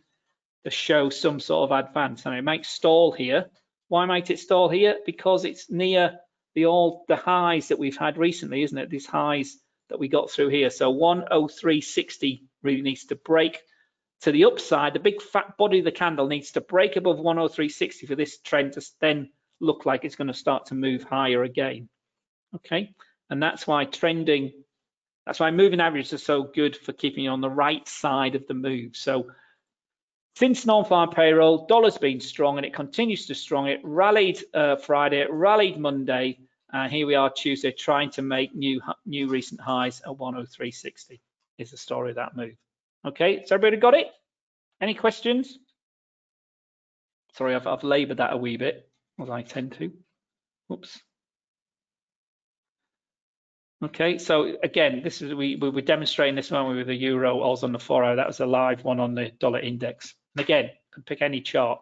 to 0.65 0.71
show 0.71 1.11
some 1.11 1.39
sort 1.41 1.71
of 1.71 1.87
advance, 1.87 2.27
and 2.27 2.35
it 2.35 2.43
might 2.43 2.67
stall 2.67 3.13
here 3.13 3.47
why 3.91 4.07
might 4.07 4.31
it 4.31 4.39
stall 4.39 4.69
here? 4.69 4.99
Because 5.05 5.45
it's 5.45 5.69
near 5.69 6.21
the 6.55 6.67
all 6.67 7.05
the 7.09 7.17
highs 7.17 7.69
that 7.69 7.79
we've 7.81 7.97
had 7.97 8.19
recently, 8.19 8.63
isn't 8.63 8.79
it? 8.79 8.89
These 8.89 9.05
highs 9.05 9.59
that 9.89 9.99
we 9.99 10.07
got 10.07 10.31
through 10.31 10.51
here. 10.51 10.71
So 10.71 10.95
103.60 10.95 12.43
really 12.63 12.83
needs 12.83 13.07
to 13.07 13.17
break 13.17 13.59
to 14.21 14.31
the 14.31 14.45
upside. 14.45 14.95
The 14.95 15.01
big 15.01 15.21
fat 15.21 15.57
body 15.57 15.81
of 15.81 15.85
the 15.85 15.91
candle 15.91 16.29
needs 16.29 16.53
to 16.53 16.61
break 16.61 16.95
above 16.95 17.19
103.60 17.19 18.07
for 18.07 18.15
this 18.15 18.39
trend 18.39 18.75
to 18.75 18.87
then 19.01 19.31
look 19.61 19.85
like 19.85 20.05
it's 20.05 20.15
going 20.15 20.29
to 20.29 20.35
start 20.35 20.67
to 20.67 20.77
move 20.77 21.03
higher 21.03 21.43
again. 21.43 21.89
Okay, 22.55 22.95
and 23.29 23.43
that's 23.43 23.67
why 23.67 23.87
trending, 23.87 24.53
that's 25.27 25.41
why 25.41 25.51
moving 25.51 25.81
averages 25.81 26.13
are 26.13 26.19
so 26.19 26.45
good 26.45 26.77
for 26.77 26.93
keeping 26.93 27.25
you 27.25 27.31
on 27.31 27.41
the 27.41 27.51
right 27.51 27.89
side 27.89 28.37
of 28.37 28.47
the 28.47 28.55
move. 28.55 28.95
So 28.95 29.33
Since 30.41 30.65
non-farm 30.65 31.11
payroll, 31.11 31.67
dollar's 31.67 31.99
been 31.99 32.19
strong 32.19 32.57
and 32.57 32.65
it 32.65 32.73
continues 32.73 33.27
to 33.27 33.35
strong. 33.35 33.67
It 33.67 33.81
rallied 33.85 34.43
uh, 34.55 34.77
Friday, 34.77 35.21
it 35.21 35.31
rallied 35.31 35.79
Monday, 35.79 36.39
and 36.73 36.91
here 36.91 37.07
we 37.07 37.15
are 37.15 37.29
Tuesday 37.29 37.73
trying 37.73 38.09
to 38.13 38.23
make 38.23 38.55
new 38.55 38.81
new 39.05 39.29
recent 39.29 39.61
highs 39.61 40.01
at 40.01 40.17
103.60 40.17 41.21
is 41.59 41.73
the 41.73 41.77
story 41.77 42.09
of 42.09 42.17
that 42.17 42.35
move. 42.35 42.55
Okay, 43.07 43.45
so 43.45 43.55
everybody 43.55 43.77
got 43.77 43.93
it? 43.93 44.07
Any 44.81 44.95
questions? 44.95 45.59
Sorry, 47.35 47.55
I've, 47.55 47.67
I've 47.67 47.85
labored 47.85 48.17
that 48.17 48.33
a 48.33 48.39
wee 48.39 48.57
bit, 48.57 48.89
as 49.21 49.29
I 49.29 49.43
tend 49.43 49.73
to. 49.73 49.93
Oops. 50.73 51.03
Okay, 53.85 54.17
so 54.17 54.57
again, 54.63 55.03
this 55.05 55.21
is 55.21 55.35
we, 55.35 55.57
we 55.57 55.69
were 55.69 55.83
demonstrating 55.83 56.35
this 56.35 56.51
one 56.51 56.75
with 56.75 56.87
the 56.87 56.95
euro, 56.95 57.43
Oz 57.43 57.63
on 57.63 57.73
the 57.73 57.79
4 57.79 58.05
hour. 58.05 58.17
That 58.17 58.27
was 58.27 58.41
a 58.41 58.47
live 58.47 58.85
one 58.85 59.01
on 59.01 59.15
the 59.15 59.33
dollar 59.39 59.61
index. 59.61 60.15
And 60.37 60.45
again, 60.45 60.71
pick 61.07 61.23
any 61.23 61.41
chart. 61.41 61.81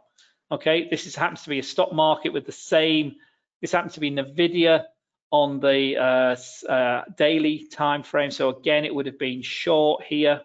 Okay, 0.51 0.89
this 0.89 1.07
is, 1.07 1.15
happens 1.15 1.43
to 1.43 1.51
be 1.51 1.59
a 1.59 1.63
stock 1.63 1.93
market 1.93 2.33
with 2.33 2.47
the 2.47 2.53
same. 2.53 3.17
This 3.61 3.73
happens 3.73 3.95
to 3.95 4.01
be 4.01 4.11
Nvidia 4.11 4.85
on 5.31 5.61
the 5.61 5.97
uh, 5.97 6.71
uh, 6.71 7.05
daily 7.17 7.67
time 7.71 8.03
frame. 8.03 8.31
So 8.31 8.49
again, 8.49 8.85
it 8.85 8.95
would 8.95 9.07
have 9.07 9.19
been 9.19 9.43
short 9.43 10.05
here 10.05 10.41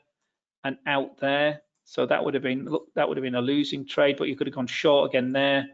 and 0.63 0.77
out 0.85 1.19
there. 1.19 1.61
So 1.85 2.05
that 2.05 2.23
would 2.23 2.33
have 2.33 2.43
been 2.43 2.65
look, 2.65 2.87
that 2.95 3.07
would 3.07 3.17
have 3.17 3.23
been 3.23 3.35
a 3.35 3.41
losing 3.41 3.85
trade, 3.85 4.17
but 4.17 4.27
you 4.27 4.35
could 4.35 4.47
have 4.47 4.55
gone 4.55 4.67
short 4.67 5.09
again 5.09 5.31
there. 5.31 5.67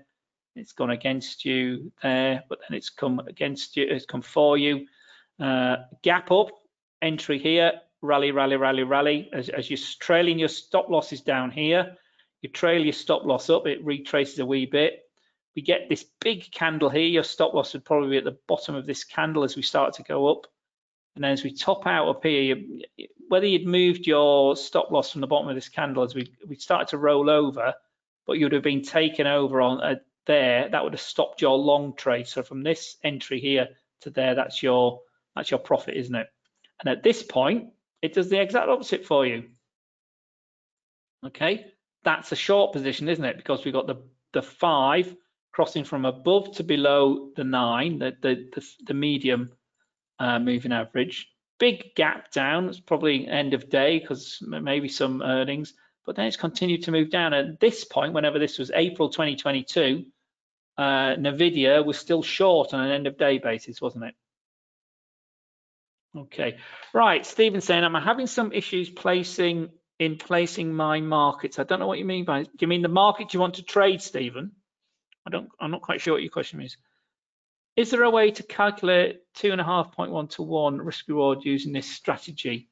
It's 0.56 0.74
gone 0.74 0.90
against 0.90 1.46
you 1.46 1.92
there, 2.02 2.44
but 2.50 2.60
then 2.60 2.76
it's 2.76 2.90
come 2.90 3.20
against 3.20 3.78
you. 3.78 3.86
It's 3.90 4.06
come 4.06 4.22
for 4.22 4.58
you. 4.58 4.88
Uh, 5.40 5.78
gap 6.04 6.32
up, 6.32 6.50
entry 7.02 7.40
here, 7.40 7.74
rally, 8.02 8.32
rally, 8.32 8.58
rally, 8.58 8.84
rally. 8.84 9.30
As, 9.32 9.50
as 9.50 9.70
you're 9.70 9.80
trailing 10.00 10.40
your 10.40 10.50
stop 10.50 10.90
losses 10.90 11.22
down 11.22 11.52
here, 11.52 11.96
you 12.42 12.50
trail 12.50 12.84
your 12.84 12.94
stop 12.94 13.26
loss 13.26 13.50
up, 13.50 13.68
it 13.68 13.84
retraces 13.84 14.40
a 14.40 14.46
wee 14.46 14.66
bit. 14.66 15.04
We 15.56 15.62
get 15.62 15.90
this 15.90 16.06
big 16.22 16.52
candle 16.52 16.90
here. 16.90 17.08
Your 17.08 17.24
stop 17.24 17.54
loss 17.54 17.74
would 17.74 17.86
probably 17.86 18.12
be 18.12 18.18
at 18.18 18.24
the 18.24 18.38
bottom 18.48 18.76
of 18.76 18.86
this 18.86 19.04
candle 19.04 19.44
as 19.44 19.56
we 19.56 19.62
start 19.62 19.94
to 19.96 20.04
go 20.04 20.28
up. 20.28 20.48
And 21.16 21.24
then 21.24 21.32
as 21.32 21.44
we 21.44 21.52
top 21.52 21.86
out 21.86 22.08
up 22.08 22.24
here, 22.24 22.56
you, 22.56 22.84
whether 23.28 23.46
you'd 23.46 23.68
moved 23.68 24.08
your 24.08 24.56
stop 24.56 24.92
loss 24.92 25.12
from 25.12 25.22
the 25.22 25.28
bottom 25.28 25.50
of 25.50 25.56
this 25.56 25.70
candle 25.70 26.04
as 26.04 26.16
we, 26.16 26.32
we 26.48 26.56
started 26.56 26.88
to 26.90 26.98
roll 26.98 27.30
over, 27.30 27.74
but 28.26 28.38
you'd 28.38 28.54
have 28.54 28.64
been 28.64 28.84
taken 28.84 29.28
over 29.28 29.62
on 29.62 29.82
uh, 29.82 29.96
there, 30.26 30.70
that 30.70 30.84
would 30.84 30.94
have 30.94 31.02
stopped 31.02 31.42
your 31.42 31.58
long 31.58 31.96
trade. 31.96 32.28
So 32.28 32.44
from 32.44 32.62
this 32.62 32.98
entry 33.04 33.40
here 33.40 33.70
to 34.02 34.12
there, 34.12 34.36
that's 34.36 34.62
your 34.62 35.02
that's 35.36 35.52
your 35.52 35.60
profit, 35.60 35.96
isn't 35.96 36.16
it? 36.16 36.28
And 36.80 36.90
at 36.90 37.04
this 37.04 37.24
point, 37.24 37.74
it 38.02 38.14
does 38.14 38.30
the 38.30 38.40
exact 38.40 38.70
opposite 38.70 39.06
for 39.06 39.26
you. 39.26 39.46
Okay, 41.26 41.66
that's 42.10 42.32
a 42.32 42.36
short 42.36 42.74
position, 42.74 43.07
isn't 43.07 43.24
it? 43.24 43.38
Because 43.38 43.64
we've 43.64 43.74
got 43.74 43.86
the, 43.86 44.01
the 44.34 44.41
five 44.41 45.16
crossing 45.51 45.84
from 45.84 46.05
above 46.05 46.51
to 46.55 46.64
below 46.64 47.30
the 47.36 47.43
nine, 47.43 47.99
the, 47.99 48.16
the, 48.22 48.49
the, 48.53 48.66
the 48.88 48.93
medium 48.95 49.51
uh, 50.18 50.39
moving 50.39 50.72
average. 50.72 51.30
Big 51.60 51.93
gap 51.95 52.32
down, 52.32 52.68
it's 52.70 52.80
probably 52.80 53.28
end 53.28 53.53
of 53.53 53.70
day 53.70 53.99
because 53.99 54.41
maybe 54.41 54.88
some 54.88 55.22
earnings, 55.22 55.74
but 56.05 56.16
then 56.16 56.26
it's 56.26 56.38
continued 56.38 56.84
to 56.84 56.91
move 56.91 57.12
down. 57.12 57.34
At 57.34 57.60
this 57.60 57.84
point, 57.84 58.14
whenever 58.14 58.39
this 58.39 58.57
was 58.57 58.72
April 58.74 59.10
2022, 59.10 60.05
uh, 60.78 60.82
Nvidia 60.82 61.86
was 61.86 61.99
still 61.99 62.24
short 62.24 62.74
on 62.74 62.86
an 62.86 62.91
end 62.91 63.05
of 63.05 63.18
day 63.18 63.38
basis, 63.38 63.80
wasn't 63.82 64.05
it? 64.05 64.16
Okay, 66.18 66.57
right, 66.91 67.24
Stephen 67.24 67.62
saying, 67.62 67.84
I'm 67.84 67.93
having 67.93 68.26
some 68.26 68.51
issues 68.51 68.89
placing 68.89 69.70
in 70.00 70.18
placing 70.18 70.74
my 70.74 71.02
markets. 71.02 71.60
I 71.60 71.64
don't 71.64 71.80
know 71.80 71.88
what 71.88 72.00
you 72.00 72.06
mean 72.06 72.26
by, 72.26 72.43
do 72.43 72.50
you 72.60 72.68
mean 72.68 72.82
the 72.82 72.88
market 72.88 73.34
you 73.34 73.39
want 73.39 73.56
to 73.56 73.64
trade, 73.64 74.02
Stephen? 74.02 74.54
I 75.28 75.30
don't, 75.30 75.50
I'm 75.60 75.72
not 75.72 75.82
quite 75.82 76.02
sure 76.02 76.14
what 76.14 76.24
your 76.24 76.32
question 76.32 76.62
is. 76.62 76.78
Is 77.76 77.91
there 77.91 78.04
a 78.04 78.10
way 78.10 78.32
to 78.32 78.43
calculate 78.43 79.22
two 79.36 79.52
and 79.52 79.62
a 79.62 79.64
half 79.64 79.93
point 79.93 80.12
one 80.12 80.28
to 80.30 80.41
one 80.41 80.78
risk 80.78 81.08
reward 81.08 81.39
using 81.43 81.72
this 81.72 81.89
strategy? 81.89 82.70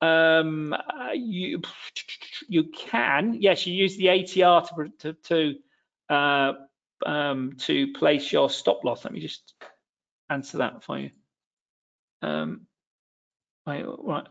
Um, 0.00 0.74
you 1.14 1.62
you 2.48 2.64
can, 2.64 3.36
yes, 3.40 3.66
you 3.66 3.74
use 3.74 3.96
the 3.96 4.06
ATR 4.06 4.68
to 4.68 4.90
to 4.98 5.12
to, 6.08 6.14
uh, 6.14 6.52
um, 7.04 7.52
to 7.58 7.92
place 7.92 8.32
your 8.32 8.48
stop 8.50 8.84
loss. 8.84 9.04
Let 9.04 9.12
me 9.12 9.20
just 9.20 9.54
answer 10.30 10.58
that 10.58 10.82
for 10.82 10.98
you. 10.98 11.10
Um, 12.22 12.62
right, 13.66 13.84
right. 13.86 14.26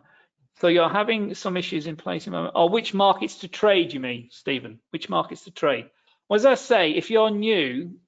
So 0.60 0.68
you're 0.68 0.90
having 0.90 1.36
some 1.36 1.56
issues 1.56 1.86
in 1.86 1.98
placing, 1.98 2.34
or 2.34 2.52
oh, 2.56 2.66
which 2.68 2.94
markets 2.94 3.40
to 3.40 3.48
trade, 3.48 3.94
you 3.94 4.00
mean, 4.00 4.30
Stephen? 4.32 4.80
Which 4.90 5.08
markets 5.08 5.44
to 5.44 5.52
trade? 5.52 5.86
Well, 6.28 6.36
as 6.36 6.46
I 6.46 6.56
say, 6.56 6.92
if 6.92 7.12
you're 7.12 7.30
new, 7.30 8.00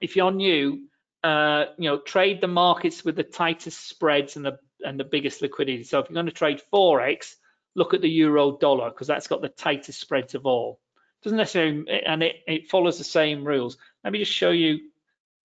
if 0.00 0.16
you're 0.16 0.32
new, 0.32 0.88
uh, 1.22 1.66
you 1.78 1.88
know, 1.88 1.98
trade 1.98 2.40
the 2.40 2.48
markets 2.48 3.04
with 3.04 3.16
the 3.16 3.22
tightest 3.22 3.88
spreads 3.88 4.36
and 4.36 4.44
the 4.44 4.58
and 4.82 4.98
the 4.98 5.04
biggest 5.04 5.40
liquidity. 5.42 5.84
So 5.84 6.00
if 6.00 6.10
you're 6.10 6.14
going 6.14 6.26
to 6.26 6.32
trade 6.32 6.60
forex, 6.72 7.34
look 7.74 7.94
at 7.94 8.02
the 8.02 8.10
euro 8.10 8.58
dollar 8.58 8.90
because 8.90 9.06
that's 9.06 9.28
got 9.28 9.40
the 9.40 9.48
tightest 9.48 10.00
spreads 10.00 10.34
of 10.34 10.46
all. 10.46 10.80
Doesn't 11.22 11.38
necessarily, 11.38 11.84
and 12.04 12.22
it, 12.22 12.36
it 12.46 12.68
follows 12.68 12.98
the 12.98 13.04
same 13.04 13.44
rules. 13.44 13.78
Let 14.02 14.12
me 14.12 14.18
just 14.18 14.32
show 14.32 14.50
you 14.50 14.80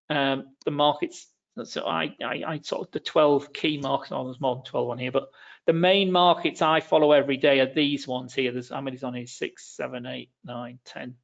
um, 0.09 0.55
the 0.65 0.71
markets. 0.71 1.27
So 1.63 1.85
I, 1.85 2.15
I, 2.23 2.43
I 2.47 2.59
sort 2.63 2.87
of 2.87 2.91
the 2.91 2.99
12 2.99 3.53
key 3.53 3.77
markets. 3.77 4.11
Oh, 4.11 4.23
there's 4.23 4.41
more 4.41 4.55
than 4.55 4.63
12 4.63 4.89
on 4.89 4.97
here, 4.97 5.11
but 5.11 5.29
the 5.67 5.73
main 5.73 6.11
markets 6.11 6.61
I 6.61 6.79
follow 6.79 7.11
every 7.11 7.37
day 7.37 7.59
are 7.59 7.71
these 7.71 8.07
ones 8.07 8.33
here. 8.33 8.51
There's 8.51 8.69
how 8.69 8.81
many's 8.81 9.03
on 9.03 9.13
here? 9.13 9.27
Six, 9.27 9.75
seven, 9.75 10.05
eight, 10.05 10.31
nine, 10.43 10.79
ten. 10.85 11.15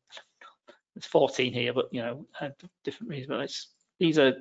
There's 0.94 1.06
14 1.06 1.54
here, 1.54 1.74
but 1.74 1.88
you 1.92 2.04
know, 2.04 2.28
different 2.84 3.10
reasons. 3.10 3.30
But 3.30 3.40
it's 3.40 3.70
these 4.00 4.20
are 4.20 4.34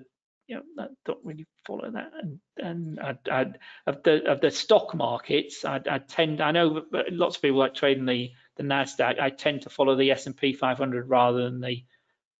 you 0.48 0.56
know 0.56 0.62
that 0.76 0.90
don't 1.04 1.24
really 1.24 1.46
follow 1.64 1.90
that 1.90 2.10
and 2.20 2.38
and 2.58 3.00
I'd, 3.00 3.28
I'd, 3.30 3.58
of 3.86 4.02
the 4.02 4.30
of 4.30 4.40
the 4.40 4.50
stock 4.50 4.94
markets 4.94 5.64
I, 5.64 5.80
I 5.88 5.98
tend 5.98 6.40
I 6.40 6.50
know 6.50 6.82
lots 7.10 7.36
of 7.36 7.42
people 7.42 7.58
like 7.58 7.74
trading 7.74 8.06
the 8.06 8.32
the 8.56 8.64
Nasdaq 8.64 9.20
I 9.20 9.30
tend 9.30 9.62
to 9.62 9.70
follow 9.70 9.94
the 9.94 10.10
S&P 10.10 10.52
500 10.52 11.08
rather 11.08 11.44
than 11.44 11.60
the 11.60 11.84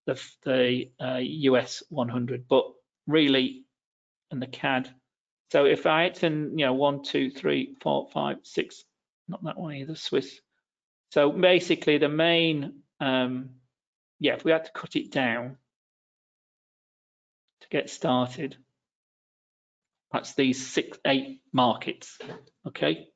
the, 0.06 0.20
the 0.44 0.90
uh, 1.00 1.18
US 1.20 1.82
100 1.90 2.48
but 2.48 2.64
really 3.06 3.64
and 4.32 4.42
the 4.42 4.48
CAD 4.48 4.92
so 5.53 5.66
if 5.66 5.86
I 5.86 6.05
had 6.05 6.14
to 6.16 6.28
you 6.28 6.64
know 6.66 6.74
one 6.74 7.03
two 7.03 7.30
three 7.30 7.76
four 7.80 8.09
five 8.12 8.38
six 8.42 8.84
not 9.28 9.44
that 9.44 9.59
one 9.59 9.74
either 9.74 9.94
Swiss 9.94 10.40
so 11.11 11.30
basically 11.30 11.98
the 11.98 12.09
main 12.09 12.80
um 13.00 13.50
yeah 14.18 14.34
if 14.34 14.44
we 14.44 14.53
had 14.53 14.64
to 14.64 14.72
cut 14.72 14.96
it 14.96 15.12
down 15.12 15.57
to 17.62 17.68
get 17.68 17.90
started. 17.90 18.57
That's 20.12 20.34
these 20.34 20.64
six, 20.66 20.98
eight 21.07 21.40
markets, 21.53 22.18
okay? 22.66 23.09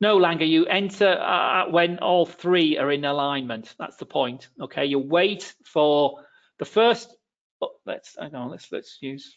No, 0.00 0.18
Langer, 0.18 0.48
you 0.48 0.66
enter 0.66 1.08
uh, 1.08 1.70
when 1.70 1.98
all 1.98 2.26
three 2.26 2.76
are 2.78 2.90
in 2.92 3.04
alignment. 3.04 3.74
That's 3.78 3.96
the 3.96 4.06
point, 4.06 4.48
okay? 4.60 4.84
You 4.84 4.98
wait 4.98 5.54
for 5.64 6.22
the 6.58 6.66
first, 6.66 7.14
oh, 7.62 7.72
let's, 7.86 8.16
I 8.20 8.28
know, 8.28 8.48
let's, 8.48 8.70
let's 8.70 8.98
use, 9.00 9.36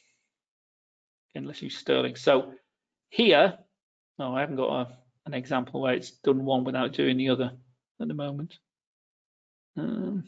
again, 1.33 1.47
let's 1.47 1.61
use 1.61 1.77
Sterling. 1.77 2.15
So 2.15 2.53
here, 3.09 3.57
no, 4.17 4.35
I 4.35 4.41
haven't 4.41 4.57
got 4.57 4.69
a, 4.69 4.97
an 5.25 5.33
example 5.33 5.81
where 5.81 5.93
it's 5.93 6.11
done 6.11 6.45
one 6.45 6.63
without 6.63 6.93
doing 6.93 7.17
the 7.17 7.29
other 7.29 7.51
at 7.99 8.07
the 8.07 8.13
moment. 8.13 8.57
Um, 9.77 10.23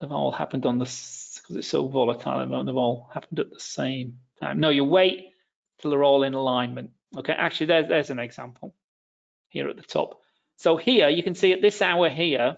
they've 0.00 0.12
all 0.12 0.32
happened 0.32 0.66
on 0.66 0.78
the 0.78 0.84
because 0.84 1.56
it's 1.56 1.68
so 1.68 1.88
volatile 1.88 2.40
and 2.40 2.68
they've 2.68 2.76
all 2.76 3.08
happened 3.12 3.40
at 3.40 3.50
the 3.50 3.60
same 3.60 4.18
time. 4.40 4.60
No, 4.60 4.70
you 4.70 4.84
wait 4.84 5.32
till 5.80 5.90
they're 5.90 6.04
all 6.04 6.24
in 6.24 6.34
alignment. 6.34 6.90
Okay, 7.16 7.32
actually 7.32 7.66
there's 7.66 7.88
there's 7.88 8.10
an 8.10 8.18
example 8.18 8.74
here 9.48 9.68
at 9.68 9.76
the 9.76 9.82
top. 9.82 10.20
So 10.56 10.76
here 10.76 11.08
you 11.08 11.22
can 11.22 11.34
see 11.34 11.52
at 11.52 11.62
this 11.62 11.80
hour 11.80 12.08
here, 12.10 12.56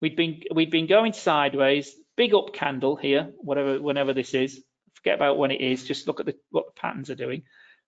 we'd 0.00 0.16
been 0.16 0.42
we'd 0.54 0.70
been 0.70 0.86
going 0.86 1.12
sideways, 1.12 1.94
big 2.16 2.34
up 2.34 2.52
candle 2.52 2.96
here, 2.96 3.30
whatever 3.38 3.80
whenever 3.80 4.12
this 4.12 4.34
is. 4.34 4.62
Forget 5.02 5.16
about 5.16 5.38
when 5.38 5.50
it 5.50 5.60
is, 5.60 5.84
just 5.84 6.06
look 6.06 6.20
at 6.20 6.26
the 6.26 6.36
what 6.50 6.66
the 6.66 6.80
patterns 6.80 7.10
are 7.10 7.16
doing. 7.16 7.42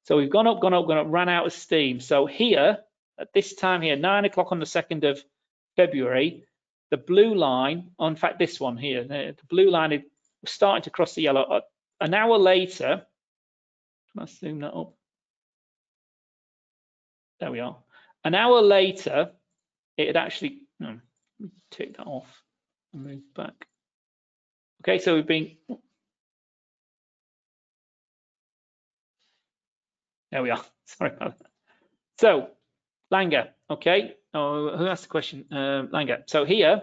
So 0.05 0.17
we've 0.17 0.31
gone 0.31 0.47
up, 0.47 0.61
gone 0.61 0.75
up, 0.75 0.87
gone 0.87 0.99
up, 0.99 1.07
ran 1.09 1.29
out 1.29 1.47
of 1.47 1.53
steam. 1.53 2.01
So 2.01 2.27
here, 2.27 2.79
at 3.19 3.33
this 3.33 3.55
time 3.55 3.81
here, 3.81 3.97
nine 3.97 4.25
o'clock 4.25 4.53
on 4.53 4.59
the 4.59 4.67
2nd 4.67 5.09
of 5.09 5.23
February, 5.77 6.45
the 6.91 6.97
blue 6.97 7.35
line, 7.35 7.91
oh, 7.99 8.07
in 8.07 8.17
fact, 8.17 8.39
this 8.39 8.61
one 8.61 8.77
here, 8.77 9.05
the, 9.05 9.35
the 9.39 9.47
blue 9.49 9.71
line 9.71 9.93
is 9.93 10.03
starting 10.45 10.83
to 10.83 10.91
cross 10.91 11.15
the 11.15 11.23
yellow. 11.23 11.43
Uh, 11.43 11.61
an 12.01 12.15
hour 12.15 12.37
later, 12.37 13.07
can 14.13 14.23
I 14.23 14.27
zoom 14.27 14.61
that 14.61 14.75
up? 14.75 14.95
There 17.41 17.51
we 17.51 17.61
are. 17.61 17.77
An 18.25 18.35
hour 18.35 18.61
later, 18.61 19.31
it 19.97 20.09
had 20.09 20.17
actually, 20.17 20.63
no, 20.81 20.99
take 21.71 21.97
that 21.97 22.07
off 22.07 22.43
and 22.93 23.05
move 23.05 23.23
back. 23.35 23.67
Okay, 24.83 24.99
so 24.99 25.15
we've 25.15 25.27
been, 25.27 25.57
there 30.35 30.43
we 30.43 30.51
are, 30.51 30.65
sorry 30.87 31.13
about 31.15 31.39
that. 31.39 31.47
So 32.19 32.49
Langer, 33.13 33.51
okay. 33.71 34.15
Oh, 34.35 34.77
who 34.77 34.89
asked 34.89 35.05
the 35.05 35.09
question? 35.09 35.45
Uh, 35.51 35.87
Langer. 35.93 36.25
So 36.27 36.45
here, 36.45 36.83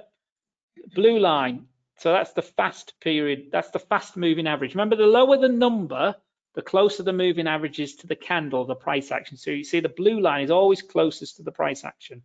blue 0.95 1.19
line. 1.19 1.65
So 1.97 2.13
that's 2.13 2.31
the 2.31 2.41
fast 2.41 2.93
period. 3.01 3.49
That's 3.51 3.69
the 3.71 3.79
fast 3.79 4.15
moving 4.15 4.47
average. 4.47 4.73
Remember, 4.73 4.95
the 4.95 5.05
lower 5.05 5.37
the 5.37 5.49
number, 5.49 6.15
the 6.55 6.61
closer 6.61 7.03
the 7.03 7.11
moving 7.11 7.45
average 7.45 7.81
is 7.81 7.97
to 7.97 8.07
the 8.07 8.15
candle, 8.15 8.65
the 8.65 8.73
price 8.73 9.11
action. 9.11 9.35
So 9.35 9.51
you 9.51 9.65
see 9.65 9.81
the 9.81 9.89
blue 9.89 10.21
line 10.21 10.45
is 10.45 10.51
always 10.51 10.81
closest 10.81 11.35
to 11.37 11.43
the 11.43 11.51
price 11.51 11.83
action. 11.83 12.23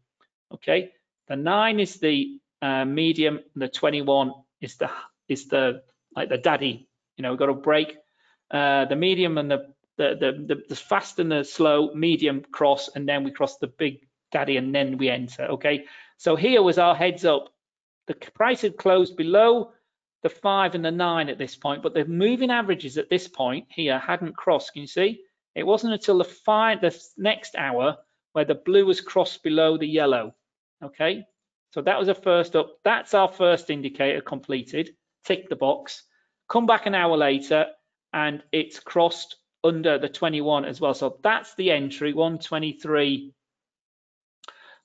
Okay. 0.55 0.93
The 1.27 1.35
nine 1.35 1.81
is 1.81 1.97
the 1.97 2.39
uh, 2.63 2.85
medium, 2.85 3.41
and 3.55 3.63
the 3.63 3.69
21 3.69 4.33
is 4.61 4.77
the 4.77 4.91
is 5.29 5.49
the 5.49 5.83
like 6.15 6.29
the 6.29 6.39
daddy. 6.39 6.89
You 7.17 7.23
know, 7.23 7.31
we've 7.31 7.39
got 7.39 7.47
to 7.47 7.55
break. 7.55 7.97
Uh, 8.49 8.85
the 8.85 8.95
medium 8.95 9.39
and 9.39 9.51
the 9.51 9.75
the, 9.97 10.17
the 10.21 10.55
the 10.55 10.63
the 10.69 10.77
fast 10.77 11.19
and 11.19 11.33
the 11.33 11.45
slow, 11.45 11.93
medium 11.95 12.43
cross, 12.53 12.89
and 12.95 13.09
then 13.09 13.25
we 13.25 13.31
cross 13.31 13.59
the 13.59 13.67
big 13.67 14.07
daddy, 14.33 14.57
and 14.57 14.75
then 14.75 14.99
we 14.99 15.09
enter. 15.09 15.45
Okay. 15.45 15.85
So 16.19 16.37
here 16.37 16.63
was 16.63 16.79
our 16.79 16.95
heads 16.95 17.25
up. 17.25 17.53
The 18.07 18.15
price 18.15 18.63
had 18.63 18.77
closed 18.77 19.17
below 19.17 19.73
the 20.23 20.29
five 20.31 20.75
and 20.75 20.85
the 20.85 20.91
nine 20.91 21.29
at 21.29 21.39
this 21.39 21.57
point, 21.57 21.83
but 21.83 21.95
the 21.95 22.05
moving 22.05 22.51
averages 22.51 22.99
at 22.99 23.11
this 23.11 23.29
point 23.29 23.67
here 23.69 23.99
hadn't 23.99 24.37
crossed. 24.37 24.73
Can 24.73 24.83
you 24.83 24.89
see? 24.89 25.21
It 25.55 25.67
wasn't 25.67 25.95
until 25.95 26.19
the 26.19 26.25
five, 26.25 26.81
the 26.81 26.99
next 27.17 27.55
hour 27.57 27.97
where 28.33 28.45
the 28.45 28.55
blue 28.55 28.85
was 28.85 29.01
crossed 29.01 29.43
below 29.43 29.79
the 29.79 29.87
yellow. 29.87 30.35
Okay, 30.83 31.25
so 31.71 31.81
that 31.83 31.99
was 31.99 32.09
a 32.09 32.15
first 32.15 32.55
up. 32.55 32.79
That's 32.85 33.15
our 33.15 33.29
first 33.29 33.71
indicator 33.71 34.21
completed. 34.21 34.91
Tick 35.25 35.49
the 35.49 35.57
box. 35.57 36.03
Come 36.49 36.67
back 36.67 36.87
an 36.87 36.95
hour 36.95 37.17
later 37.17 37.67
and 38.13 38.43
it's 38.53 38.79
crossed 38.79 39.37
under 39.67 39.99
the 39.99 40.09
21 40.09 40.65
as 40.65 40.81
well. 40.81 40.95
So 40.95 41.19
that's 41.23 41.55
the 41.55 41.71
entry 41.71 42.13
123 42.13 43.33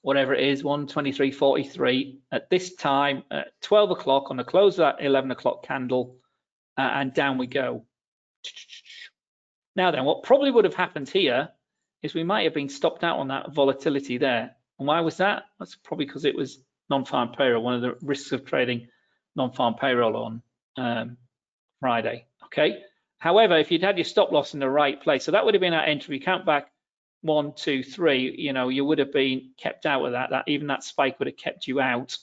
whatever 0.01 0.33
it 0.33 0.43
is, 0.43 0.63
123.43 0.63 2.17
at 2.31 2.49
this 2.49 2.75
time 2.75 3.23
at 3.31 3.49
12 3.61 3.91
o'clock 3.91 4.31
on 4.31 4.37
the 4.37 4.43
close 4.43 4.79
of 4.79 4.97
that 4.97 5.05
11 5.05 5.31
o'clock 5.31 5.63
candle, 5.63 6.17
uh, 6.77 6.81
and 6.81 7.13
down 7.13 7.37
we 7.37 7.47
go. 7.47 7.85
Now 9.75 9.91
then, 9.91 10.03
what 10.05 10.23
probably 10.23 10.51
would 10.51 10.65
have 10.65 10.73
happened 10.73 11.09
here 11.09 11.49
is 12.01 12.13
we 12.13 12.23
might 12.23 12.43
have 12.43 12.53
been 12.53 12.69
stopped 12.69 13.03
out 13.03 13.19
on 13.19 13.27
that 13.27 13.53
volatility 13.53 14.17
there. 14.17 14.55
And 14.79 14.87
why 14.87 15.01
was 15.01 15.17
that? 15.17 15.43
That's 15.59 15.75
probably 15.75 16.05
because 16.05 16.25
it 16.25 16.35
was 16.35 16.63
non-farm 16.89 17.33
payroll, 17.37 17.63
one 17.63 17.75
of 17.75 17.81
the 17.81 17.95
risks 18.01 18.31
of 18.31 18.43
trading 18.43 18.87
non-farm 19.35 19.75
payroll 19.75 20.17
on 20.17 20.41
um, 20.77 21.17
Friday, 21.79 22.25
okay? 22.45 22.81
However, 23.21 23.55
if 23.55 23.69
you'd 23.69 23.83
had 23.83 23.99
your 23.99 24.05
stop 24.05 24.31
loss 24.31 24.55
in 24.55 24.59
the 24.59 24.67
right 24.67 24.99
place, 24.99 25.25
so 25.25 25.31
that 25.31 25.45
would 25.45 25.53
have 25.53 25.61
been 25.61 25.75
our 25.75 25.83
entry. 25.83 26.19
Count 26.19 26.43
back 26.43 26.71
one, 27.21 27.53
two, 27.53 27.83
three, 27.83 28.33
you 28.35 28.51
know, 28.51 28.69
you 28.69 28.83
would 28.83 28.97
have 28.97 29.13
been 29.13 29.51
kept 29.59 29.85
out 29.85 30.03
of 30.03 30.13
that. 30.13 30.31
That 30.31 30.45
even 30.47 30.65
that 30.67 30.83
spike 30.83 31.19
would 31.19 31.27
have 31.27 31.37
kept 31.37 31.67
you 31.67 31.79
out. 31.79 32.17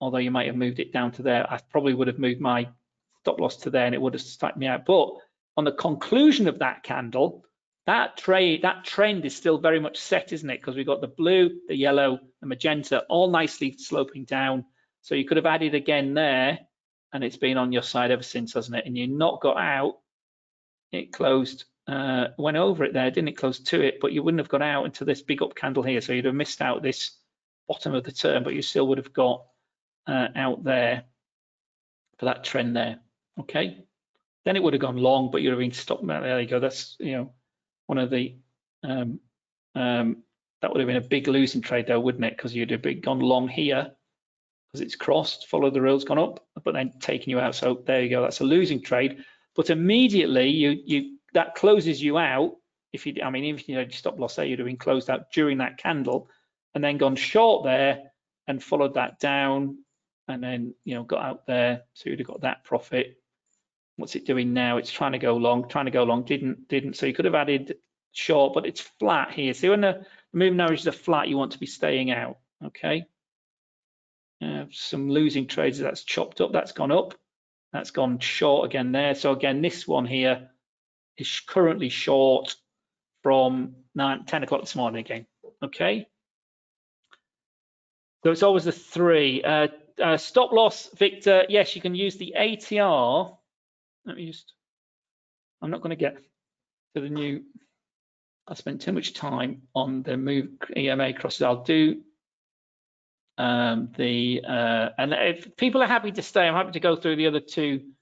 Although 0.00 0.18
you 0.18 0.32
might 0.32 0.48
have 0.48 0.56
moved 0.56 0.80
it 0.80 0.92
down 0.92 1.12
to 1.12 1.22
there, 1.22 1.48
I 1.48 1.60
probably 1.70 1.94
would 1.94 2.08
have 2.08 2.18
moved 2.18 2.40
my 2.40 2.68
stop 3.20 3.38
loss 3.38 3.58
to 3.58 3.70
there 3.70 3.86
and 3.86 3.94
it 3.94 4.02
would 4.02 4.14
have 4.14 4.22
stuck 4.22 4.56
me 4.56 4.66
out. 4.66 4.86
But 4.86 5.10
on 5.56 5.62
the 5.62 5.70
conclusion 5.70 6.48
of 6.48 6.58
that 6.58 6.82
candle, 6.82 7.44
that 7.86 8.16
trade, 8.16 8.62
that 8.62 8.82
trend 8.84 9.24
is 9.24 9.36
still 9.36 9.58
very 9.58 9.78
much 9.78 9.98
set, 9.98 10.32
isn't 10.32 10.50
it? 10.50 10.60
Because 10.60 10.74
we've 10.74 10.84
got 10.84 11.00
the 11.00 11.06
blue, 11.06 11.60
the 11.68 11.76
yellow, 11.76 12.18
the 12.40 12.48
magenta, 12.48 13.04
all 13.08 13.30
nicely 13.30 13.76
sloping 13.78 14.24
down. 14.24 14.64
So 15.02 15.14
you 15.14 15.24
could 15.24 15.36
have 15.36 15.46
added 15.46 15.76
again 15.76 16.14
there, 16.14 16.58
and 17.12 17.22
it's 17.22 17.36
been 17.36 17.58
on 17.58 17.72
your 17.72 17.82
side 17.82 18.10
ever 18.10 18.22
since, 18.22 18.54
hasn't 18.54 18.76
it? 18.76 18.86
And 18.86 18.96
you 18.96 19.06
not 19.06 19.40
got 19.40 19.58
out. 19.58 19.98
It 20.92 21.12
closed 21.12 21.64
uh, 21.86 22.28
went 22.38 22.56
over 22.56 22.84
it 22.84 22.92
there, 22.92 23.10
didn't 23.10 23.28
it 23.28 23.36
close 23.36 23.58
to 23.58 23.80
it, 23.80 23.98
but 24.00 24.12
you 24.12 24.22
wouldn't 24.22 24.40
have 24.40 24.48
got 24.48 24.62
out 24.62 24.84
into 24.84 25.04
this 25.04 25.22
big 25.22 25.42
up 25.42 25.54
candle 25.54 25.82
here. 25.82 26.00
So 26.00 26.12
you'd 26.12 26.26
have 26.26 26.34
missed 26.34 26.62
out 26.62 26.82
this 26.82 27.16
bottom 27.68 27.94
of 27.94 28.04
the 28.04 28.12
turn, 28.12 28.44
but 28.44 28.54
you 28.54 28.62
still 28.62 28.86
would 28.88 28.98
have 28.98 29.12
got 29.12 29.44
uh, 30.06 30.28
out 30.36 30.62
there 30.64 31.04
for 32.18 32.26
that 32.26 32.44
trend 32.44 32.76
there. 32.76 33.00
Okay. 33.40 33.84
Then 34.44 34.56
it 34.56 34.62
would 34.62 34.74
have 34.74 34.82
gone 34.82 34.96
long, 34.96 35.30
but 35.30 35.42
you'd 35.42 35.50
have 35.50 35.58
been 35.58 35.72
stopped. 35.72 36.06
There 36.06 36.40
you 36.40 36.48
go. 36.48 36.60
That's, 36.60 36.96
you 36.98 37.12
know, 37.12 37.32
one 37.86 37.98
of 37.98 38.10
the, 38.10 38.36
um, 38.82 39.20
um, 39.74 40.18
that 40.60 40.70
would 40.70 40.80
have 40.80 40.86
been 40.86 40.96
a 40.96 41.00
big 41.00 41.28
losing 41.28 41.60
trade 41.60 41.86
though, 41.86 42.00
wouldn't 42.00 42.24
it? 42.24 42.36
Because 42.36 42.54
you'd 42.54 42.70
have 42.70 42.82
been 42.82 43.00
gone 43.00 43.20
long 43.20 43.48
here 43.48 43.92
because 44.72 44.84
it's 44.84 44.96
crossed, 44.96 45.48
follow 45.48 45.70
the 45.70 45.80
rails, 45.80 46.04
gone 46.04 46.18
up, 46.18 46.46
but 46.64 46.72
then 46.72 46.92
taking 47.00 47.30
you 47.30 47.38
out. 47.38 47.54
So 47.54 47.82
there 47.84 48.02
you 48.02 48.08
go. 48.08 48.22
That's 48.22 48.40
a 48.40 48.44
losing 48.44 48.82
trade. 48.82 49.24
But 49.54 49.70
immediately 49.70 50.48
you 50.48 50.80
you 50.84 51.18
that 51.34 51.54
closes 51.54 52.02
you 52.02 52.18
out. 52.18 52.56
If 52.92 53.06
you, 53.06 53.14
I 53.22 53.30
mean, 53.30 53.44
even 53.44 53.60
if 53.60 53.68
you 53.68 53.76
know 53.76 53.86
stop 53.88 54.18
loss 54.18 54.36
there, 54.36 54.46
you'd 54.46 54.58
have 54.58 54.66
been 54.66 54.76
closed 54.76 55.10
out 55.10 55.32
during 55.32 55.58
that 55.58 55.78
candle, 55.78 56.28
and 56.74 56.82
then 56.82 56.96
gone 56.96 57.16
short 57.16 57.64
there 57.64 58.12
and 58.46 58.62
followed 58.62 58.94
that 58.94 59.18
down, 59.18 59.78
and 60.28 60.42
then 60.42 60.74
you 60.84 60.94
know 60.94 61.02
got 61.02 61.22
out 61.22 61.46
there, 61.46 61.82
so 61.92 62.08
you'd 62.08 62.20
have 62.20 62.28
got 62.28 62.40
that 62.42 62.64
profit. 62.64 63.18
What's 63.96 64.16
it 64.16 64.26
doing 64.26 64.54
now? 64.54 64.78
It's 64.78 64.90
trying 64.90 65.12
to 65.12 65.18
go 65.18 65.36
long, 65.36 65.68
trying 65.68 65.84
to 65.84 65.90
go 65.90 66.04
long, 66.04 66.24
didn't, 66.24 66.66
didn't. 66.66 66.96
So 66.96 67.04
you 67.04 67.12
could 67.12 67.26
have 67.26 67.34
added 67.34 67.76
short, 68.12 68.54
but 68.54 68.64
it's 68.64 68.80
flat 68.80 69.32
here. 69.32 69.52
So 69.52 69.68
when 69.68 69.82
the 69.82 70.06
moving 70.32 70.60
averages 70.60 70.88
are 70.88 70.92
flat, 70.92 71.28
you 71.28 71.36
want 71.36 71.52
to 71.52 71.58
be 71.58 71.66
staying 71.66 72.10
out. 72.10 72.38
Okay. 72.64 73.04
Uh, 74.42 74.64
some 74.72 75.08
losing 75.08 75.46
trades 75.46 75.78
that's 75.78 76.02
chopped 76.02 76.40
up. 76.40 76.52
That's 76.52 76.72
gone 76.72 76.90
up. 76.90 77.14
That's 77.72 77.90
gone 77.90 78.18
short 78.18 78.66
again 78.66 78.92
there. 78.92 79.14
So 79.14 79.32
again, 79.32 79.62
this 79.62 79.86
one 79.86 80.06
here 80.06 80.50
is 81.16 81.40
currently 81.46 81.88
short 81.88 82.56
from 83.22 83.76
9, 83.94 84.24
10 84.24 84.42
o'clock 84.42 84.62
this 84.62 84.74
morning 84.74 85.00
again. 85.00 85.26
Okay. 85.62 86.08
So 88.24 88.30
it's 88.30 88.42
always 88.42 88.66
a 88.66 88.72
three. 88.72 89.42
Uh, 89.42 89.68
uh, 90.02 90.16
stop 90.16 90.52
loss, 90.52 90.90
Victor. 90.96 91.44
Yes, 91.48 91.76
you 91.76 91.82
can 91.82 91.94
use 91.94 92.16
the 92.16 92.34
ATR. 92.38 93.36
Let 94.06 94.16
me 94.16 94.26
just. 94.26 94.52
I'm 95.60 95.70
not 95.70 95.82
going 95.82 95.90
to 95.90 95.96
get 95.96 96.16
to 96.94 97.00
the 97.00 97.08
new. 97.08 97.42
I 98.48 98.54
spent 98.54 98.80
too 98.80 98.92
much 98.92 99.14
time 99.14 99.62
on 99.74 100.02
the 100.02 100.16
move 100.16 100.48
EMA 100.76 101.12
crosses. 101.12 101.42
I'll 101.42 101.62
do 101.62 102.00
um, 103.38 103.90
the 103.96 104.42
uh, 104.46 104.88
and 104.98 105.12
if 105.12 105.56
people 105.56 105.82
are 105.82 105.86
happy 105.86 106.12
to 106.12 106.22
stay, 106.22 106.46
I'm 106.46 106.54
happy 106.54 106.72
to 106.72 106.80
go 106.80 106.96
through 106.96 107.16
the 107.16 107.26
other 107.26 107.40
two 107.40 107.92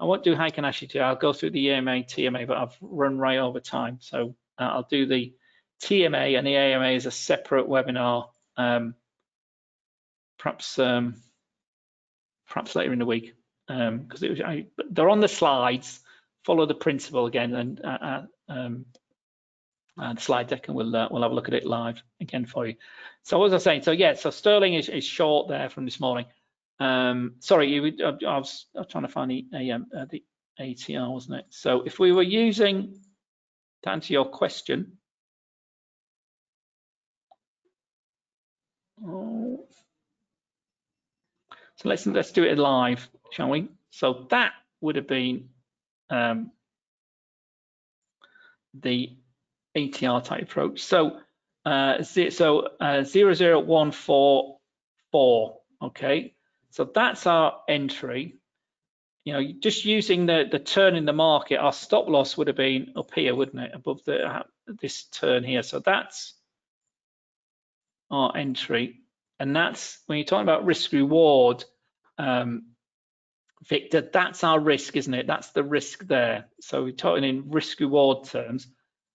I 0.00 0.04
won't 0.04 0.24
do 0.24 0.34
Heikin 0.34 0.64
Ashi 0.64 0.88
today. 0.88 1.00
I'll 1.00 1.14
go 1.14 1.34
through 1.34 1.50
the 1.50 1.68
EMA, 1.68 2.04
TMA, 2.04 2.46
but 2.46 2.56
I've 2.56 2.76
run 2.80 3.18
right 3.18 3.38
over 3.38 3.60
time. 3.60 3.98
So 4.00 4.34
uh, 4.58 4.62
I'll 4.62 4.88
do 4.90 5.04
the 5.04 5.34
TMA 5.82 6.38
and 6.38 6.46
the 6.46 6.56
AMA 6.56 6.86
as 6.86 7.04
a 7.04 7.10
separate 7.10 7.68
webinar, 7.68 8.28
um, 8.56 8.94
perhaps 10.38 10.78
um, 10.78 11.16
perhaps 12.48 12.74
later 12.74 12.94
in 12.94 12.98
the 12.98 13.06
week, 13.06 13.34
because 13.66 14.22
um, 14.22 14.66
they're 14.90 15.10
on 15.10 15.20
the 15.20 15.28
slides. 15.28 16.00
Follow 16.46 16.64
the 16.64 16.74
principle 16.74 17.26
again 17.26 17.54
and 17.54 17.84
uh, 17.84 18.22
uh 20.00 20.04
um, 20.04 20.10
and 20.10 20.20
slide 20.20 20.48
deck, 20.48 20.68
and 20.68 20.76
we'll 20.76 20.94
uh, 20.94 21.08
we'll 21.10 21.22
have 21.22 21.32
a 21.32 21.34
look 21.34 21.48
at 21.48 21.54
it 21.54 21.66
live 21.66 22.02
again 22.20 22.46
for 22.46 22.66
you. 22.66 22.76
So 23.22 23.38
was 23.38 23.52
I 23.52 23.58
saying? 23.58 23.82
So 23.82 23.92
yeah, 23.92 24.14
so 24.14 24.30
Sterling 24.30 24.74
is, 24.74 24.88
is 24.88 25.04
short 25.04 25.48
there 25.48 25.68
from 25.68 25.84
this 25.84 26.00
morning. 26.00 26.26
Um, 26.78 27.34
sorry, 27.40 27.68
you, 27.72 27.92
I, 28.02 28.08
I, 28.26 28.38
was, 28.38 28.66
I 28.74 28.80
was 28.80 28.88
trying 28.88 29.04
to 29.04 29.12
find 29.12 29.30
the, 29.30 29.46
AM, 29.54 29.86
uh, 29.96 30.06
the 30.08 30.24
ATR, 30.58 31.12
wasn't 31.12 31.40
it? 31.40 31.46
So 31.50 31.82
if 31.82 31.98
we 31.98 32.10
were 32.10 32.22
using, 32.22 32.98
to 33.82 33.90
answer 33.90 34.14
your 34.14 34.24
question, 34.24 34.92
oh, 39.06 39.66
so 41.76 41.88
let's 41.88 42.06
let's 42.06 42.32
do 42.32 42.44
it 42.44 42.58
live, 42.58 43.08
shall 43.32 43.50
we? 43.50 43.68
So 43.90 44.26
that 44.30 44.52
would 44.80 44.96
have 44.96 45.08
been 45.08 45.50
um, 46.08 46.50
the 48.74 49.10
ATR 49.76 50.24
type 50.24 50.42
approach. 50.42 50.82
So 50.82 51.20
uh, 51.64 52.02
so 52.02 52.68
uh, 52.80 53.04
00144, 53.04 55.58
okay. 55.82 56.34
So 56.70 56.84
that's 56.84 57.26
our 57.26 57.60
entry. 57.68 58.36
You 59.24 59.34
know, 59.34 59.42
just 59.60 59.84
using 59.84 60.24
the, 60.26 60.48
the 60.50 60.58
turn 60.58 60.96
in 60.96 61.04
the 61.04 61.12
market, 61.12 61.58
our 61.58 61.74
stop 61.74 62.08
loss 62.08 62.36
would 62.36 62.46
have 62.46 62.56
been 62.56 62.94
up 62.96 63.12
here, 63.14 63.34
wouldn't 63.34 63.62
it, 63.62 63.72
above 63.74 64.02
the 64.04 64.26
uh, 64.26 64.44
this 64.66 65.04
turn 65.04 65.44
here. 65.44 65.62
So 65.62 65.80
that's 65.80 66.32
our 68.10 68.34
entry. 68.36 69.00
And 69.38 69.54
that's, 69.54 69.98
when 70.06 70.16
you're 70.18 70.24
talking 70.24 70.44
about 70.44 70.64
risk 70.64 70.92
reward, 70.92 71.64
um, 72.18 72.68
Victor, 73.68 74.00
that's 74.00 74.42
our 74.42 74.58
risk, 74.58 74.96
isn't 74.96 75.12
it? 75.12 75.26
That's 75.26 75.50
the 75.50 75.62
risk 75.62 76.06
there. 76.06 76.46
So 76.60 76.84
we're 76.84 76.92
talking 76.92 77.24
in 77.24 77.50
risk 77.50 77.80
reward 77.80 78.24
terms. 78.24 78.66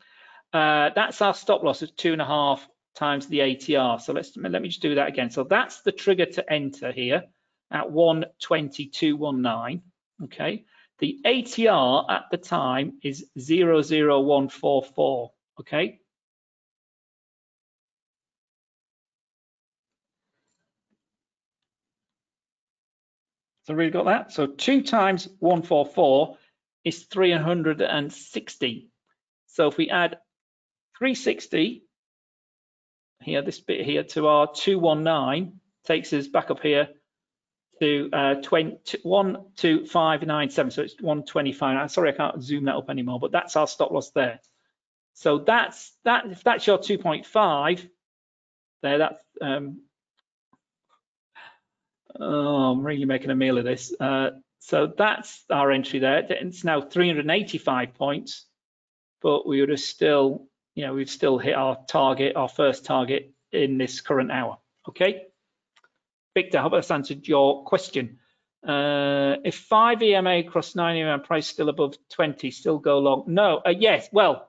uh, 0.53 0.91
that's 0.95 1.21
our 1.21 1.35
stop 1.35 1.65
loss 1.65 1.83
of 1.83 1.97
two 1.97 2.13
and 2.13 2.23
a 2.23 2.27
half 2.27 2.65
times 2.95 3.27
the 3.27 3.41
ATR. 3.41 4.01
So 4.01 4.13
let's 4.13 4.37
let 4.37 4.63
me 4.63 4.69
just 4.69 4.83
do 4.83 4.95
that 4.97 5.09
again. 5.09 5.31
So 5.31 5.45
that's 5.45 5.83
the 5.83 5.93
trigger 5.93 6.27
to 6.27 6.53
enter 6.53 6.93
here 6.93 7.25
at 7.71 7.87
122.19. 7.87 9.83
Okay, 10.25 10.65
the 10.99 11.19
ATR 11.25 12.11
at 12.11 12.25
the 12.31 12.37
time 12.37 12.99
is 13.03 13.27
00144. 13.37 15.31
Okay, 15.61 16.01
So 23.65 23.75
we've 23.75 23.93
got 23.93 24.07
that. 24.07 24.33
So 24.33 24.47
two 24.47 24.83
times 24.83 25.29
144 25.39 26.37
is 26.85 27.05
360. 27.05 28.89
So 29.47 29.69
if 29.69 29.77
we 29.77 29.89
add 29.89 30.19
360 30.99 31.85
here, 33.23 33.43
this 33.43 33.61
bit 33.61 33.85
here 33.85 34.05
to 34.05 34.27
our 34.27 34.53
219, 34.53 35.61
takes 35.85 36.13
us 36.13 36.29
back 36.29 36.51
up 36.51 36.61
here 36.61 36.89
to 37.81 38.11
uh, 38.13 38.35
20, 38.35 38.79
12597. 39.03 40.71
So 40.71 40.83
it's 40.83 41.01
125. 41.01 41.91
Sorry, 41.91 42.13
I 42.13 42.17
can't 42.17 42.43
zoom 42.43 42.65
that 42.65 42.77
up 42.77 42.91
anymore, 42.91 43.21
but 43.21 43.33
that's 43.33 43.57
our 43.57 43.67
stop 43.67 43.91
loss 43.91 44.11
there. 44.11 44.41
So 45.15 45.39
that's 45.39 45.93
that. 46.05 46.27
If 46.27 46.45
that's 46.45 46.67
your 46.67 46.79
2.5, 46.79 47.89
there, 48.83 48.99
that's 48.99 49.19
um, 49.41 49.83
Oh, 52.19 52.73
I'm 52.73 52.85
really 52.85 53.05
making 53.05 53.31
a 53.31 53.35
meal 53.35 53.59
of 53.59 53.65
this. 53.65 53.95
Uh, 53.99 54.31
so 54.59 54.93
that's 54.97 55.45
our 55.51 55.71
entry 55.71 55.99
there. 55.99 56.25
It's 56.29 56.65
now 56.65 56.81
385 56.81 57.95
points, 57.95 58.47
but 59.21 59.47
we 59.47 59.61
would 59.61 59.71
have 59.71 59.81
still, 59.81 60.47
you 60.75 60.87
know, 60.87 60.95
we've 60.95 61.11
still 61.11 61.39
hit 61.39 61.55
our 61.55 61.79
target, 61.87 62.37
our 62.37 62.49
first 62.49 62.85
target 62.85 63.33
in 63.53 63.79
this 63.79 64.01
current 64.01 64.31
hour. 64.31 64.59
Okay. 64.89 65.27
Victor, 66.35 66.59
I 66.59 66.63
hope 66.63 66.73
that's 66.73 66.91
answered 66.91 67.29
your 67.29 67.65
question. 67.65 68.19
Uh, 68.67 69.37
if 69.45 69.57
5 69.57 70.03
EMA 70.03 70.39
across 70.39 70.75
9 70.75 70.97
EMA 70.97 71.19
price 71.19 71.47
still 71.47 71.69
above 71.69 71.97
20, 72.11 72.51
still 72.51 72.79
go 72.79 72.99
long? 73.01 73.25
No, 73.27 73.61
uh, 73.67 73.71
yes, 73.71 74.09
well, 74.13 74.49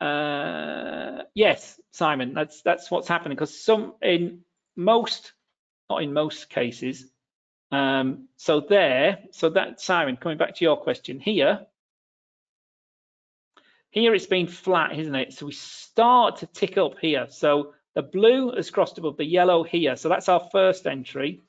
uh, 0.00 1.22
yes, 1.34 1.80
Simon, 1.92 2.34
that's 2.34 2.60
that's 2.62 2.90
what's 2.90 3.08
happening 3.08 3.36
because 3.36 3.58
some 3.58 3.94
in 4.02 4.40
most 4.76 5.32
not 5.90 6.02
in 6.02 6.12
most 6.12 6.50
cases. 6.50 7.10
Um, 7.70 8.28
so 8.36 8.60
there, 8.60 9.18
so 9.32 9.50
that, 9.50 9.80
Simon, 9.80 10.16
coming 10.16 10.38
back 10.38 10.56
to 10.56 10.64
your 10.64 10.76
question 10.76 11.20
here, 11.20 11.66
here 13.94 14.12
it's 14.12 14.26
been 14.26 14.48
flat, 14.48 14.98
isn't 14.98 15.14
it? 15.14 15.32
So 15.32 15.46
we 15.46 15.52
start 15.52 16.38
to 16.38 16.46
tick 16.46 16.76
up 16.76 16.98
here. 17.00 17.26
So 17.30 17.74
the 17.94 18.02
blue 18.02 18.52
has 18.56 18.68
crossed 18.70 18.98
above 18.98 19.16
the 19.16 19.24
yellow 19.24 19.62
here. 19.62 19.94
So 19.94 20.08
that's 20.08 20.28
our 20.28 20.48
first 20.50 20.86
entry. 20.88 21.42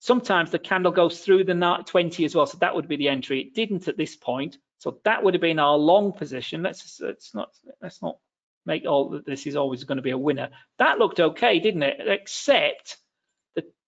Sometimes 0.00 0.50
the 0.50 0.58
candle 0.58 0.92
goes 0.92 1.20
through 1.20 1.44
the 1.44 1.82
20 1.86 2.24
as 2.26 2.34
well. 2.34 2.44
So 2.44 2.58
that 2.60 2.74
would 2.74 2.88
be 2.88 2.96
the 2.96 3.08
entry. 3.08 3.40
It 3.40 3.54
didn't 3.54 3.88
at 3.88 3.96
this 3.96 4.14
point. 4.14 4.58
So 4.78 5.00
that 5.04 5.24
would 5.24 5.32
have 5.32 5.40
been 5.40 5.58
our 5.58 5.78
long 5.78 6.12
position. 6.12 6.62
Let's, 6.62 7.00
let's 7.00 7.34
not 7.34 7.48
let's 7.80 8.02
not 8.02 8.18
make 8.66 8.84
all 8.84 9.08
that 9.10 9.24
this 9.24 9.46
is 9.46 9.56
always 9.56 9.84
going 9.84 9.96
to 9.96 10.02
be 10.02 10.10
a 10.10 10.18
winner. 10.18 10.50
That 10.78 10.98
looked 10.98 11.20
okay, 11.20 11.58
didn't 11.58 11.84
it? 11.84 12.00
Except 12.06 12.98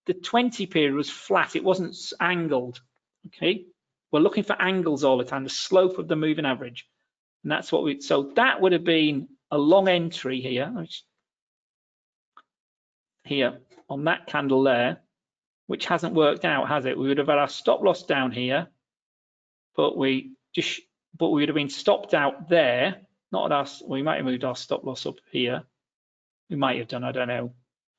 the 0.09 0.15
20 0.15 0.65
period 0.67 0.95
was 0.95 1.11
flat, 1.11 1.55
it 1.55 1.63
wasn't 1.63 1.95
angled, 2.19 2.81
okay? 3.27 3.67
We're 4.11 4.21
looking 4.21 4.43
for 4.43 4.61
angles 4.61 5.05
all 5.05 5.19
the 5.19 5.25
time, 5.25 5.45
the 5.45 5.51
slope 5.51 5.99
of 5.99 6.09
the 6.09 6.17
moving 6.17 6.47
average. 6.47 6.89
And 7.43 7.53
that's 7.53 7.71
what 7.71 7.85
we, 7.85 8.01
so 8.01 8.33
that 8.37 8.61
would 8.61 8.73
have 8.73 8.85
been 8.85 9.29
a 9.51 9.59
long 9.59 9.89
entry 9.89 10.41
here, 10.41 10.71
which, 10.75 11.03
here 13.25 13.59
on 13.89 14.05
that 14.05 14.27
candle 14.27 14.63
there, 14.63 14.99
which 15.67 15.87
hasn't 15.87 16.15
worked 16.15 16.45
out, 16.45 16.69
has 16.69 16.85
it? 16.85 16.99
We 16.99 17.09
would 17.09 17.19
have 17.19 17.29
had 17.29 17.39
our 17.39 17.49
stop 17.49 17.83
loss 17.83 18.03
down 18.05 18.33
here, 18.33 18.69
but 19.77 19.97
we 19.97 20.33
just, 20.55 20.81
but 21.17 21.29
we 21.29 21.43
would 21.43 21.49
have 21.49 21.55
been 21.55 21.71
stopped 21.71 22.15
out 22.15 22.49
there, 22.49 23.03
not 23.33 23.53
at 23.53 23.59
us, 23.59 23.83
we 23.87 24.03
might 24.03 24.17
have 24.17 24.25
moved 24.25 24.45
our 24.45 24.57
stop 24.57 24.85
loss 24.85 25.07
up 25.07 25.17
here. 25.31 25.63
We 26.51 26.57
might 26.57 26.79
have 26.79 26.89
done, 26.89 27.05
I 27.05 27.13
don't 27.13 27.29
know 27.29 27.53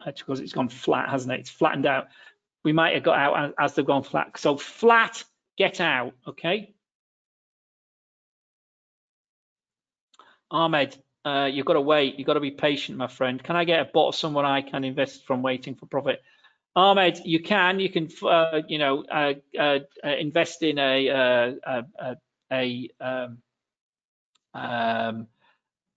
because 0.06 0.40
it's 0.40 0.54
gone 0.54 0.70
flat, 0.70 1.10
hasn't 1.10 1.34
it? 1.34 1.42
It's 1.42 1.50
flattened 1.50 1.86
out. 1.86 2.08
We 2.64 2.74
might 2.74 2.94
have 2.94 3.04
got 3.04 3.18
out 3.18 3.54
as 3.60 3.74
they've 3.74 3.86
gone 3.86 4.04
flat. 4.04 4.38
So 4.38 4.58
flat, 4.58 5.24
get 5.58 5.82
out, 5.82 6.14
okay? 6.28 6.74
Ahmed, 10.52 10.98
uh, 11.26 11.50
you've 11.52 11.66
got 11.66 11.74
to 11.74 11.82
wait. 11.82 12.18
You've 12.18 12.26
got 12.26 12.34
to 12.34 12.40
be 12.40 12.52
patient, 12.52 12.98
my 12.98 13.08
friend. 13.08 13.44
Can 13.44 13.56
I 13.56 13.66
get 13.66 13.82
a 13.82 13.86
bot 13.86 14.16
someone 14.16 14.46
I 14.46 14.62
can 14.62 14.84
invest 14.84 15.26
from 15.26 15.42
waiting 15.42 15.76
for 15.76 15.86
profit? 15.86 16.22
Ahmed, 16.76 17.20
you 17.26 17.42
can. 17.42 17.80
You 17.80 17.90
can, 17.90 18.10
uh, 18.24 18.62
you 18.68 18.78
know, 18.78 19.04
uh, 19.04 19.34
uh, 19.58 19.80
uh 20.04 20.16
invest 20.18 20.64
in 20.64 20.78
a 20.78 21.10
uh, 21.10 21.52
a, 22.02 22.16
a, 22.52 22.90
um, 23.02 23.38
um, 24.54 25.28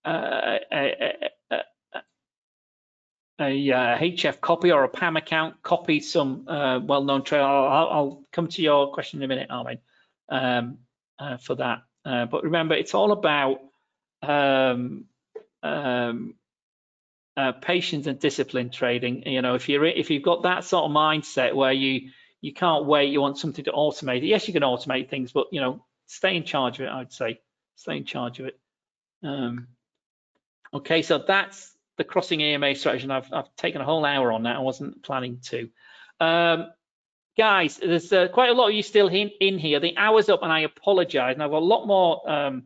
a, 0.04 0.58
a, 3.38 3.98
HF 3.98 4.40
copy 4.40 4.72
or 4.72 4.84
a 4.84 4.88
PAMM 4.88 5.18
account, 5.18 5.62
copy 5.62 6.00
some 6.00 6.44
well-known 6.46 7.22
trail. 7.22 7.44
I'll, 7.44 7.88
I'll, 7.88 8.24
come 8.32 8.48
to 8.48 8.62
your 8.62 8.92
question 8.92 9.20
in 9.20 9.24
a 9.24 9.28
minute, 9.28 9.50
Ahmed, 9.50 9.80
um, 10.28 10.78
for 11.40 11.56
that. 11.56 11.82
But 12.04 12.44
remember, 12.44 12.74
it's 12.74 12.94
all 12.94 13.12
about 13.12 13.60
um, 14.22 15.04
um, 15.62 16.34
uh, 17.36 17.52
patience 17.52 18.06
and 18.06 18.18
discipline 18.18 18.70
trading. 18.70 19.26
You 19.26 19.42
know, 19.42 19.54
if 19.54 19.68
you're 19.68 19.84
if 19.84 20.10
you've 20.10 20.22
got 20.22 20.42
that 20.42 20.64
sort 20.64 20.84
of 20.84 20.90
mindset 20.90 21.54
where 21.54 21.72
you 21.72 22.10
you 22.40 22.52
can't 22.52 22.86
wait, 22.86 23.10
you 23.10 23.20
want 23.20 23.38
something 23.38 23.64
to 23.64 23.72
automate 23.72 24.18
it. 24.18 24.24
Yes, 24.24 24.46
you 24.46 24.52
can 24.52 24.62
automate 24.62 25.08
things, 25.08 25.32
but 25.32 25.46
you 25.52 25.60
know, 25.60 25.84
stay 26.06 26.36
in 26.36 26.44
charge 26.44 26.80
of 26.80 26.86
it. 26.86 26.90
I'd 26.90 27.12
say 27.12 27.40
stay 27.76 27.96
in 27.96 28.04
charge 28.04 28.40
of 28.40 28.46
it. 28.46 28.58
Um, 29.22 29.68
okay, 30.74 31.02
so 31.02 31.22
that's 31.26 31.72
the 31.96 32.04
crossing 32.04 32.40
EMA 32.40 32.74
strategy, 32.74 33.04
and 33.04 33.12
I've, 33.12 33.32
I've 33.32 33.54
taken 33.56 33.80
a 33.80 33.84
whole 33.84 34.04
hour 34.04 34.32
on 34.32 34.44
that. 34.44 34.56
I 34.56 34.60
wasn't 34.60 35.02
planning 35.02 35.38
to. 35.44 35.68
Um, 36.20 36.70
guys, 37.36 37.78
there's 37.78 38.12
uh, 38.12 38.28
quite 38.28 38.50
a 38.50 38.54
lot 38.54 38.68
of 38.68 38.74
you 38.74 38.82
still 38.82 39.08
in, 39.08 39.30
in, 39.40 39.58
here. 39.58 39.80
The 39.80 39.96
hour's 39.96 40.28
up, 40.28 40.42
and 40.42 40.52
I 40.52 40.60
apologize. 40.60 41.34
And 41.34 41.42
I've 41.42 41.50
got 41.50 41.62
a 41.62 41.64
lot 41.64 41.86
more 41.86 42.30
um, 42.30 42.64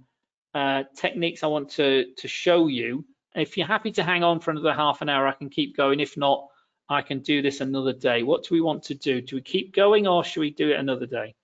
uh, 0.57 0.85
techniques 0.97 1.43
I 1.43 1.49
want 1.49 1.71
to, 1.73 2.07
to 2.17 2.29
show 2.29 2.67
you. 2.67 3.05
If 3.35 3.59
you're 3.59 3.67
happy 3.67 3.93
to 3.93 4.03
hang 4.03 4.25
on 4.25 4.41
for 4.41 4.51
another 4.51 4.73
half 4.73 5.03
an 5.03 5.11
hour, 5.11 5.27
I 5.27 5.33
can 5.33 5.51
keep 5.51 5.77
going. 5.77 6.01
If 6.01 6.17
not, 6.17 6.49
I 6.89 7.03
can 7.03 7.21
do 7.21 7.43
this 7.43 7.61
another 7.61 7.93
day. 7.93 8.23
What 8.23 8.45
do 8.45 8.55
we 8.55 8.63
want 8.63 8.85
to 8.85 8.95
do? 8.95 9.21
Do 9.21 9.37
we 9.37 9.43
keep 9.43 9.75
going 9.75 10.07
or 10.07 10.25
should 10.25 10.41
we 10.41 10.51
do 10.51 10.71
it 10.71 10.81
another 10.81 11.05
day? 11.05 11.35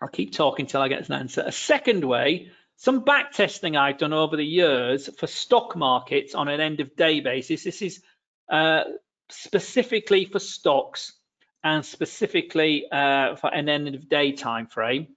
I'll 0.00 0.08
keep 0.08 0.32
talking 0.32 0.64
till 0.64 0.80
I 0.80 0.88
get 0.88 1.06
an 1.06 1.16
answer. 1.16 1.42
A 1.44 1.52
second 1.52 2.02
way 2.02 2.52
some 2.76 3.04
back 3.04 3.32
testing 3.32 3.76
I've 3.76 3.98
done 3.98 4.14
over 4.14 4.38
the 4.38 4.42
years 4.42 5.10
for 5.18 5.26
stock 5.26 5.76
markets 5.76 6.34
on 6.34 6.48
an 6.48 6.60
end 6.60 6.80
of 6.80 6.96
day 6.96 7.20
basis. 7.20 7.62
This 7.62 7.82
is 7.82 8.02
uh, 8.50 8.84
specifically 9.28 10.24
for 10.24 10.38
stocks 10.38 11.12
and 11.62 11.84
specifically 11.84 12.86
uh, 12.90 13.36
for 13.36 13.52
an 13.52 13.68
end 13.68 13.94
of 13.94 14.08
day 14.08 14.32
time 14.32 14.66
frame. 14.66 15.08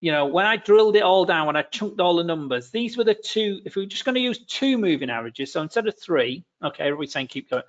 You 0.00 0.10
know, 0.10 0.26
when 0.26 0.46
I 0.46 0.56
drilled 0.56 0.96
it 0.96 1.04
all 1.04 1.24
down, 1.24 1.46
when 1.46 1.54
I 1.54 1.62
chunked 1.62 2.00
all 2.00 2.16
the 2.16 2.24
numbers, 2.24 2.70
these 2.70 2.96
were 2.96 3.04
the 3.04 3.14
two, 3.14 3.60
if 3.64 3.76
we 3.76 3.84
are 3.84 3.86
just 3.86 4.04
going 4.04 4.16
to 4.16 4.20
use 4.20 4.44
two 4.46 4.76
moving 4.76 5.10
averages, 5.10 5.52
so 5.52 5.62
instead 5.62 5.86
of 5.86 5.96
three, 5.96 6.44
okay, 6.62 6.84
everybody's 6.84 7.12
saying 7.12 7.28
keep 7.28 7.50
going. 7.50 7.62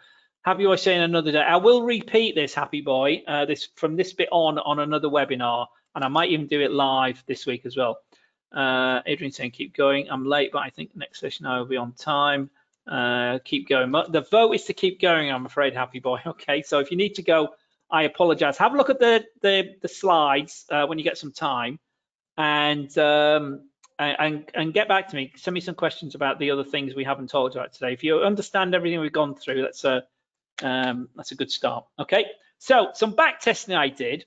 Have 0.43 0.59
you 0.59 0.75
saying 0.75 1.01
another 1.01 1.31
day? 1.31 1.39
I 1.41 1.57
will 1.57 1.83
repeat 1.83 2.35
this, 2.35 2.53
Happy 2.53 2.81
Boy, 2.81 3.23
uh, 3.27 3.45
this 3.45 3.69
from 3.75 3.95
this 3.95 4.13
bit 4.13 4.29
on 4.31 4.57
on 4.57 4.79
another 4.79 5.07
webinar, 5.07 5.67
and 5.95 6.03
I 6.03 6.07
might 6.09 6.31
even 6.31 6.47
do 6.47 6.59
it 6.59 6.71
live 6.71 7.23
this 7.27 7.45
week 7.45 7.65
as 7.65 7.77
well. 7.77 7.99
Uh, 8.51 9.01
Adrian 9.05 9.31
saying 9.31 9.51
keep 9.51 9.75
going. 9.75 10.09
I'm 10.09 10.25
late, 10.25 10.51
but 10.51 10.59
I 10.59 10.69
think 10.69 10.95
next 10.95 11.19
session 11.19 11.45
I 11.45 11.59
will 11.59 11.65
be 11.65 11.77
on 11.77 11.93
time. 11.93 12.49
Uh, 12.85 13.39
keep 13.45 13.69
going. 13.69 13.91
The 13.91 14.25
vote 14.29 14.51
is 14.51 14.65
to 14.65 14.73
keep 14.73 14.99
going. 14.99 15.31
I'm 15.31 15.45
afraid, 15.45 15.73
Happy 15.73 15.99
Boy. 15.99 16.19
Okay, 16.27 16.61
so 16.61 16.79
if 16.79 16.91
you 16.91 16.97
need 16.97 17.15
to 17.15 17.23
go, 17.23 17.49
I 17.89 18.03
apologize. 18.03 18.57
Have 18.57 18.73
a 18.73 18.77
look 18.77 18.89
at 18.89 18.99
the 18.99 19.25
the, 19.41 19.75
the 19.81 19.87
slides 19.87 20.65
uh, 20.69 20.85
when 20.85 20.97
you 20.97 21.03
get 21.03 21.17
some 21.17 21.31
time, 21.31 21.79
and 22.37 22.95
um, 22.97 23.69
and 23.99 24.49
and 24.53 24.73
get 24.73 24.87
back 24.87 25.09
to 25.09 25.15
me. 25.15 25.33
Send 25.35 25.53
me 25.53 25.61
some 25.61 25.75
questions 25.75 26.15
about 26.15 26.39
the 26.39 26.51
other 26.51 26.63
things 26.63 26.95
we 26.95 27.03
haven't 27.03 27.29
talked 27.29 27.55
about 27.55 27.73
today. 27.73 27.93
If 27.93 28.03
you 28.03 28.19
understand 28.19 28.73
everything 28.73 28.99
we've 28.99 29.11
gone 29.11 29.35
through, 29.35 29.61
that's 29.61 29.83
a 29.83 30.03
um, 30.61 31.09
that's 31.15 31.31
a 31.31 31.35
good 31.35 31.51
start. 31.51 31.85
Okay, 31.99 32.25
so 32.57 32.89
some 32.93 33.15
back 33.15 33.39
testing 33.39 33.75
I 33.75 33.89
did 33.89 34.25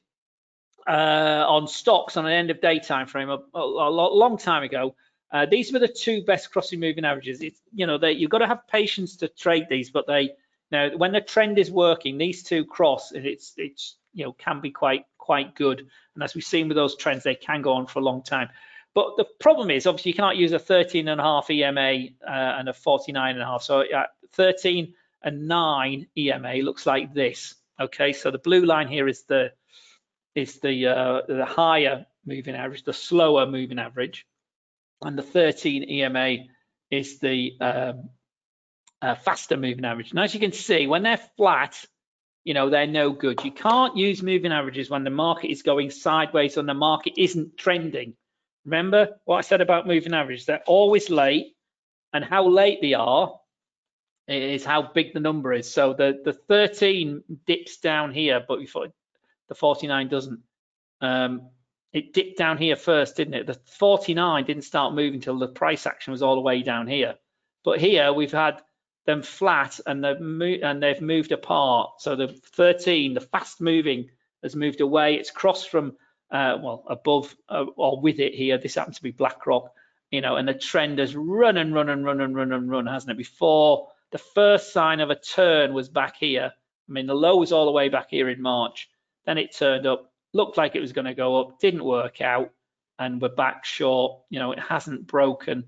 uh, 0.86 1.44
on 1.48 1.66
stocks 1.66 2.16
on 2.16 2.26
an 2.26 2.32
end 2.32 2.50
of 2.50 2.60
day 2.60 2.78
time 2.78 3.06
frame 3.06 3.30
a, 3.30 3.38
a, 3.54 3.60
a 3.60 3.90
long 3.90 4.38
time 4.38 4.62
ago. 4.62 4.94
Uh, 5.32 5.44
these 5.44 5.72
were 5.72 5.80
the 5.80 5.88
two 5.88 6.22
best 6.22 6.52
crossing 6.52 6.78
moving 6.78 7.04
averages. 7.04 7.42
It's, 7.42 7.60
you 7.72 7.86
know, 7.86 7.98
they, 7.98 8.12
you've 8.12 8.30
got 8.30 8.38
to 8.38 8.46
have 8.46 8.66
patience 8.68 9.16
to 9.16 9.28
trade 9.28 9.66
these, 9.68 9.90
but 9.90 10.06
they 10.06 10.30
now 10.70 10.90
when 10.96 11.12
the 11.12 11.20
trend 11.20 11.58
is 11.58 11.70
working, 11.70 12.18
these 12.18 12.42
two 12.42 12.64
cross, 12.64 13.12
and 13.12 13.24
it's 13.24 13.52
it's 13.56 13.96
you 14.12 14.24
know 14.24 14.32
can 14.32 14.60
be 14.60 14.70
quite 14.70 15.04
quite 15.18 15.54
good. 15.54 15.86
And 16.14 16.22
as 16.22 16.34
we've 16.34 16.44
seen 16.44 16.68
with 16.68 16.76
those 16.76 16.96
trends, 16.96 17.22
they 17.22 17.34
can 17.34 17.62
go 17.62 17.74
on 17.74 17.86
for 17.86 18.00
a 18.00 18.02
long 18.02 18.22
time. 18.22 18.48
But 18.94 19.16
the 19.18 19.26
problem 19.40 19.70
is, 19.70 19.86
obviously, 19.86 20.12
you 20.12 20.14
cannot 20.14 20.38
use 20.38 20.52
a 20.52 20.58
13 20.58 21.08
and 21.08 21.20
a 21.20 21.24
half 21.24 21.50
EMA 21.50 22.06
uh, 22.26 22.30
and 22.30 22.68
a 22.68 22.72
49 22.72 23.34
and 23.34 23.42
a 23.42 23.44
half. 23.44 23.62
So 23.62 23.80
uh, 23.80 24.06
13 24.32 24.94
and 25.22 25.46
9 25.46 26.06
EMA 26.16 26.54
looks 26.56 26.86
like 26.86 27.12
this. 27.12 27.54
Okay, 27.78 28.14
so 28.14 28.30
the 28.30 28.38
blue 28.38 28.64
line 28.64 28.88
here 28.88 29.06
is 29.06 29.24
the 29.24 29.52
is 30.34 30.60
the 30.60 30.86
uh, 30.86 31.20
the 31.28 31.44
higher 31.44 32.06
moving 32.24 32.54
average, 32.54 32.84
the 32.84 32.92
slower 32.92 33.46
moving 33.46 33.78
average, 33.78 34.26
and 35.02 35.18
the 35.18 35.22
13 35.22 35.84
EMA 35.90 36.36
is 36.90 37.18
the 37.18 37.52
um, 37.60 38.10
uh, 39.02 39.14
faster 39.14 39.56
moving 39.56 39.84
average. 39.84 40.10
And 40.10 40.20
as 40.20 40.34
you 40.34 40.40
can 40.40 40.52
see, 40.52 40.86
when 40.86 41.02
they're 41.02 41.20
flat, 41.36 41.84
you 42.44 42.54
know 42.54 42.70
they're 42.70 42.86
no 42.86 43.10
good. 43.10 43.44
You 43.44 43.50
can't 43.50 43.96
use 43.96 44.22
moving 44.22 44.52
averages 44.52 44.88
when 44.88 45.04
the 45.04 45.10
market 45.10 45.50
is 45.50 45.62
going 45.62 45.90
sideways 45.90 46.56
and 46.56 46.68
the 46.68 46.74
market 46.74 47.14
isn't 47.16 47.56
trending. 47.56 48.14
Remember 48.64 49.18
what 49.24 49.38
I 49.38 49.40
said 49.42 49.60
about 49.60 49.86
moving 49.86 50.14
averages? 50.14 50.46
They're 50.46 50.62
always 50.66 51.10
late, 51.10 51.56
and 52.12 52.24
how 52.24 52.48
late 52.48 52.80
they 52.80 52.94
are 52.94 53.38
is 54.28 54.64
how 54.64 54.82
big 54.82 55.12
the 55.12 55.20
number 55.20 55.52
is. 55.52 55.72
So 55.72 55.92
the 55.92 56.20
the 56.24 56.32
13 56.32 57.22
dips 57.46 57.78
down 57.78 58.12
here, 58.12 58.44
but 58.46 58.58
before 58.58 58.88
the 59.48 59.54
49 59.54 60.08
doesn't. 60.08 60.40
Um, 61.00 61.50
it 61.92 62.12
dipped 62.12 62.36
down 62.36 62.58
here 62.58 62.76
first, 62.76 63.16
didn't 63.16 63.34
it? 63.34 63.46
The 63.46 63.58
49 63.78 64.44
didn't 64.44 64.64
start 64.64 64.94
moving 64.94 65.20
till 65.20 65.38
the 65.38 65.48
price 65.48 65.86
action 65.86 66.10
was 66.10 66.22
all 66.22 66.34
the 66.34 66.40
way 66.42 66.62
down 66.62 66.86
here. 66.86 67.14
But 67.64 67.80
here 67.80 68.12
we've 68.12 68.32
had 68.32 68.60
them 69.06 69.22
flat 69.22 69.80
and 69.86 70.04
they've 70.04 70.20
moved 70.20 70.62
and 70.62 70.82
they've 70.82 71.00
moved 71.00 71.32
apart. 71.32 72.00
So 72.00 72.16
the 72.16 72.28
13, 72.28 73.14
the 73.14 73.20
fast 73.20 73.60
moving, 73.60 74.10
has 74.42 74.54
moved 74.54 74.80
away. 74.80 75.14
It's 75.14 75.30
crossed 75.30 75.70
from 75.70 75.96
uh, 76.30 76.58
well 76.60 76.84
above 76.88 77.34
uh, 77.48 77.64
or 77.76 78.00
with 78.00 78.18
it 78.18 78.34
here. 78.34 78.58
This 78.58 78.74
happens 78.74 78.96
to 78.96 79.02
be 79.02 79.12
BlackRock, 79.12 79.72
you 80.10 80.20
know, 80.20 80.36
and 80.36 80.46
the 80.46 80.54
trend 80.54 80.98
has 80.98 81.16
run 81.16 81.56
and 81.56 81.74
run 81.74 81.88
and 81.88 82.04
run 82.04 82.20
and 82.20 82.34
run 82.34 82.52
and 82.52 82.70
run, 82.70 82.86
hasn't 82.86 83.12
it? 83.12 83.16
Before 83.16 83.88
the 84.10 84.18
first 84.18 84.72
sign 84.72 85.00
of 85.00 85.10
a 85.10 85.18
turn 85.18 85.74
was 85.74 85.88
back 85.88 86.16
here. 86.18 86.52
I 86.88 86.92
mean, 86.92 87.06
the 87.06 87.14
low 87.14 87.36
was 87.36 87.52
all 87.52 87.66
the 87.66 87.72
way 87.72 87.88
back 87.88 88.08
here 88.10 88.28
in 88.28 88.40
March. 88.40 88.88
Then 89.24 89.38
it 89.38 89.56
turned 89.56 89.86
up, 89.86 90.12
looked 90.32 90.56
like 90.56 90.76
it 90.76 90.80
was 90.80 90.92
going 90.92 91.06
to 91.06 91.14
go 91.14 91.40
up, 91.40 91.58
didn't 91.58 91.84
work 91.84 92.20
out, 92.20 92.50
and 92.98 93.20
we're 93.20 93.28
back 93.28 93.64
short. 93.64 94.20
You 94.30 94.38
know, 94.38 94.52
it 94.52 94.60
hasn't 94.60 95.06
broken, 95.06 95.64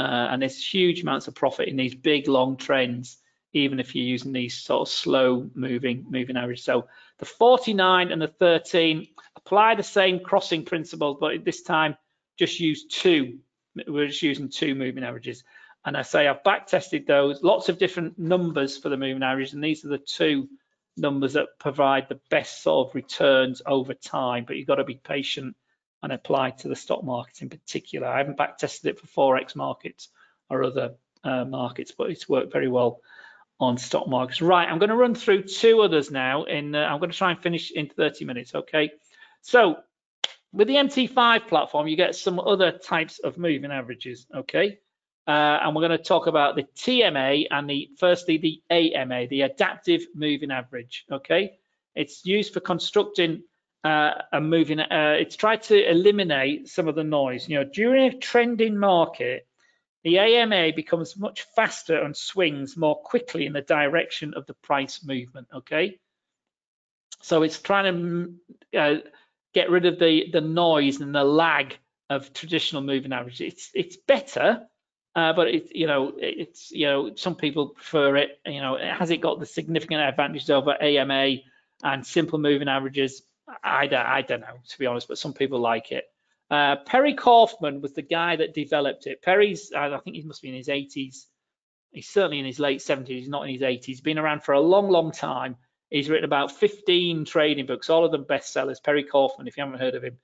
uh, 0.00 0.28
and 0.30 0.42
there's 0.42 0.62
huge 0.62 1.02
amounts 1.02 1.28
of 1.28 1.34
profit 1.34 1.68
in 1.68 1.76
these 1.76 1.94
big 1.94 2.28
long 2.28 2.56
trends, 2.56 3.18
even 3.52 3.80
if 3.80 3.94
you're 3.94 4.04
using 4.04 4.32
these 4.32 4.56
sort 4.56 4.88
of 4.88 4.92
slow 4.92 5.50
moving 5.54 6.06
moving 6.08 6.36
average. 6.36 6.62
So 6.62 6.86
the 7.18 7.24
49 7.24 8.12
and 8.12 8.22
the 8.22 8.28
13 8.28 9.06
apply 9.36 9.74
the 9.74 9.82
same 9.82 10.20
crossing 10.20 10.64
principles, 10.64 11.18
but 11.20 11.44
this 11.44 11.62
time 11.62 11.96
just 12.38 12.60
use 12.60 12.86
two. 12.86 13.38
We're 13.86 14.08
just 14.08 14.22
using 14.22 14.48
two 14.48 14.74
moving 14.74 15.04
averages. 15.04 15.44
And 15.84 15.96
I 15.96 16.02
say 16.02 16.26
I've 16.26 16.44
back 16.44 16.66
tested 16.66 17.06
those, 17.06 17.42
lots 17.42 17.68
of 17.68 17.78
different 17.78 18.18
numbers 18.18 18.76
for 18.76 18.88
the 18.88 18.96
moving 18.96 19.22
averages, 19.22 19.54
and 19.54 19.64
these 19.64 19.84
are 19.84 19.88
the 19.88 19.98
two 19.98 20.48
numbers 20.96 21.32
that 21.32 21.58
provide 21.58 22.08
the 22.08 22.20
best 22.28 22.62
sort 22.62 22.88
of 22.88 22.94
returns 22.94 23.62
over 23.64 23.94
time, 23.94 24.44
but 24.46 24.56
you've 24.56 24.66
got 24.66 24.76
to 24.76 24.84
be 24.84 25.00
patient 25.02 25.56
and 26.02 26.12
apply 26.12 26.50
to 26.50 26.68
the 26.68 26.76
stock 26.76 27.04
market 27.04 27.42
in 27.42 27.48
particular. 27.48 28.08
I 28.08 28.18
haven't 28.18 28.36
back 28.36 28.58
tested 28.58 28.90
it 28.90 29.00
for 29.00 29.06
Forex 29.06 29.54
markets 29.54 30.08
or 30.48 30.64
other 30.64 30.94
uh, 31.24 31.44
markets, 31.44 31.92
but 31.96 32.10
it's 32.10 32.28
worked 32.28 32.52
very 32.52 32.68
well 32.68 33.00
on 33.58 33.76
stock 33.76 34.08
markets. 34.08 34.40
Right, 34.40 34.68
I'm 34.68 34.78
going 34.78 34.90
to 34.90 34.96
run 34.96 35.14
through 35.14 35.44
two 35.44 35.80
others 35.82 36.10
now. 36.10 36.44
In 36.44 36.74
uh, 36.74 36.80
I'm 36.80 36.98
going 36.98 37.10
to 37.10 37.16
try 37.16 37.30
and 37.30 37.40
finish 37.40 37.70
in 37.70 37.88
30 37.88 38.24
minutes. 38.24 38.54
Okay, 38.54 38.90
so 39.42 39.76
with 40.52 40.66
the 40.66 40.74
MT5 40.74 41.46
platform, 41.46 41.86
you 41.86 41.96
get 41.96 42.16
some 42.16 42.40
other 42.40 42.72
types 42.72 43.18
of 43.18 43.38
moving 43.38 43.70
averages. 43.70 44.26
Okay, 44.34 44.78
uh, 45.26 45.58
and 45.62 45.76
we're 45.76 45.86
going 45.86 45.98
to 45.98 46.02
talk 46.02 46.26
about 46.26 46.56
the 46.56 46.64
TMA 46.76 47.46
and 47.50 47.68
the 47.68 47.90
firstly 47.98 48.38
the 48.38 48.62
AMA, 48.70 49.26
the 49.28 49.42
adaptive 49.42 50.06
moving 50.14 50.50
average. 50.50 51.04
Okay, 51.12 51.58
it's 51.94 52.24
used 52.24 52.54
for 52.54 52.60
constructing 52.60 53.42
uh, 53.84 54.12
a 54.32 54.40
moving. 54.40 54.80
Uh, 54.80 55.16
it's 55.18 55.36
tried 55.36 55.62
to 55.64 55.90
eliminate 55.90 56.68
some 56.68 56.88
of 56.88 56.94
the 56.94 57.04
noise. 57.04 57.48
You 57.48 57.58
know, 57.58 57.70
during 57.72 58.06
a 58.06 58.18
trending 58.18 58.78
market, 58.78 59.46
the 60.04 60.18
AMA 60.18 60.72
becomes 60.74 61.16
much 61.16 61.46
faster 61.54 62.00
and 62.00 62.16
swings 62.16 62.76
more 62.76 62.96
quickly 62.96 63.46
in 63.46 63.52
the 63.52 63.62
direction 63.62 64.34
of 64.34 64.46
the 64.46 64.54
price 64.54 65.04
movement. 65.04 65.48
Okay, 65.54 65.98
so 67.22 67.42
it's 67.42 67.60
trying 67.60 68.38
to 68.72 68.78
uh, 68.78 68.96
get 69.54 69.70
rid 69.70 69.86
of 69.86 69.98
the 69.98 70.30
the 70.32 70.40
noise 70.40 71.00
and 71.00 71.14
the 71.14 71.24
lag 71.24 71.76
of 72.08 72.32
traditional 72.32 72.82
moving 72.82 73.12
averages. 73.12 73.40
It's 73.52 73.70
it's 73.74 73.96
better 73.96 74.66
uh, 75.14 75.32
but 75.32 75.48
it, 75.48 75.74
you 75.74 75.86
know, 75.86 76.12
it's 76.16 76.70
you 76.70 76.86
know, 76.86 77.14
some 77.16 77.34
people 77.34 77.70
prefer 77.70 78.16
it. 78.16 78.40
You 78.46 78.60
know, 78.60 78.78
has 78.78 79.10
it 79.10 79.20
got 79.20 79.40
the 79.40 79.46
significant 79.46 80.00
advantages 80.00 80.50
over 80.50 80.76
AMA 80.80 81.36
and 81.82 82.06
simple 82.06 82.38
moving 82.38 82.68
averages? 82.68 83.22
I, 83.62 83.88
I 83.92 84.22
don't 84.22 84.40
know, 84.40 84.58
to 84.68 84.78
be 84.78 84.86
honest, 84.86 85.08
but 85.08 85.18
some 85.18 85.32
people 85.32 85.60
like 85.60 85.92
it. 85.92 86.04
Uh, 86.50 86.76
Perry 86.84 87.14
Kaufman 87.14 87.80
was 87.80 87.92
the 87.92 88.02
guy 88.02 88.36
that 88.36 88.54
developed 88.54 89.06
it. 89.06 89.22
Perry's, 89.22 89.72
I 89.72 89.96
think 89.98 90.16
he 90.16 90.22
must 90.22 90.42
be 90.42 90.48
in 90.48 90.54
his 90.54 90.68
80s. 90.68 91.26
He's 91.92 92.08
certainly 92.08 92.38
in 92.38 92.46
his 92.46 92.58
late 92.58 92.80
70s. 92.80 93.08
He's 93.08 93.28
not 93.28 93.42
in 93.42 93.52
his 93.52 93.62
80s. 93.62 93.84
He's 93.84 94.00
been 94.00 94.18
around 94.18 94.42
for 94.42 94.52
a 94.52 94.60
long, 94.60 94.90
long 94.90 95.12
time. 95.12 95.56
He's 95.90 96.08
written 96.08 96.24
about 96.24 96.52
15 96.52 97.24
trading 97.24 97.66
books, 97.66 97.90
all 97.90 98.04
of 98.04 98.12
them 98.12 98.24
bestsellers. 98.24 98.82
Perry 98.82 99.04
Kaufman, 99.04 99.48
if 99.48 99.56
you 99.56 99.64
haven't 99.64 99.80
heard 99.80 99.96
of 99.96 100.04
him, 100.04 100.18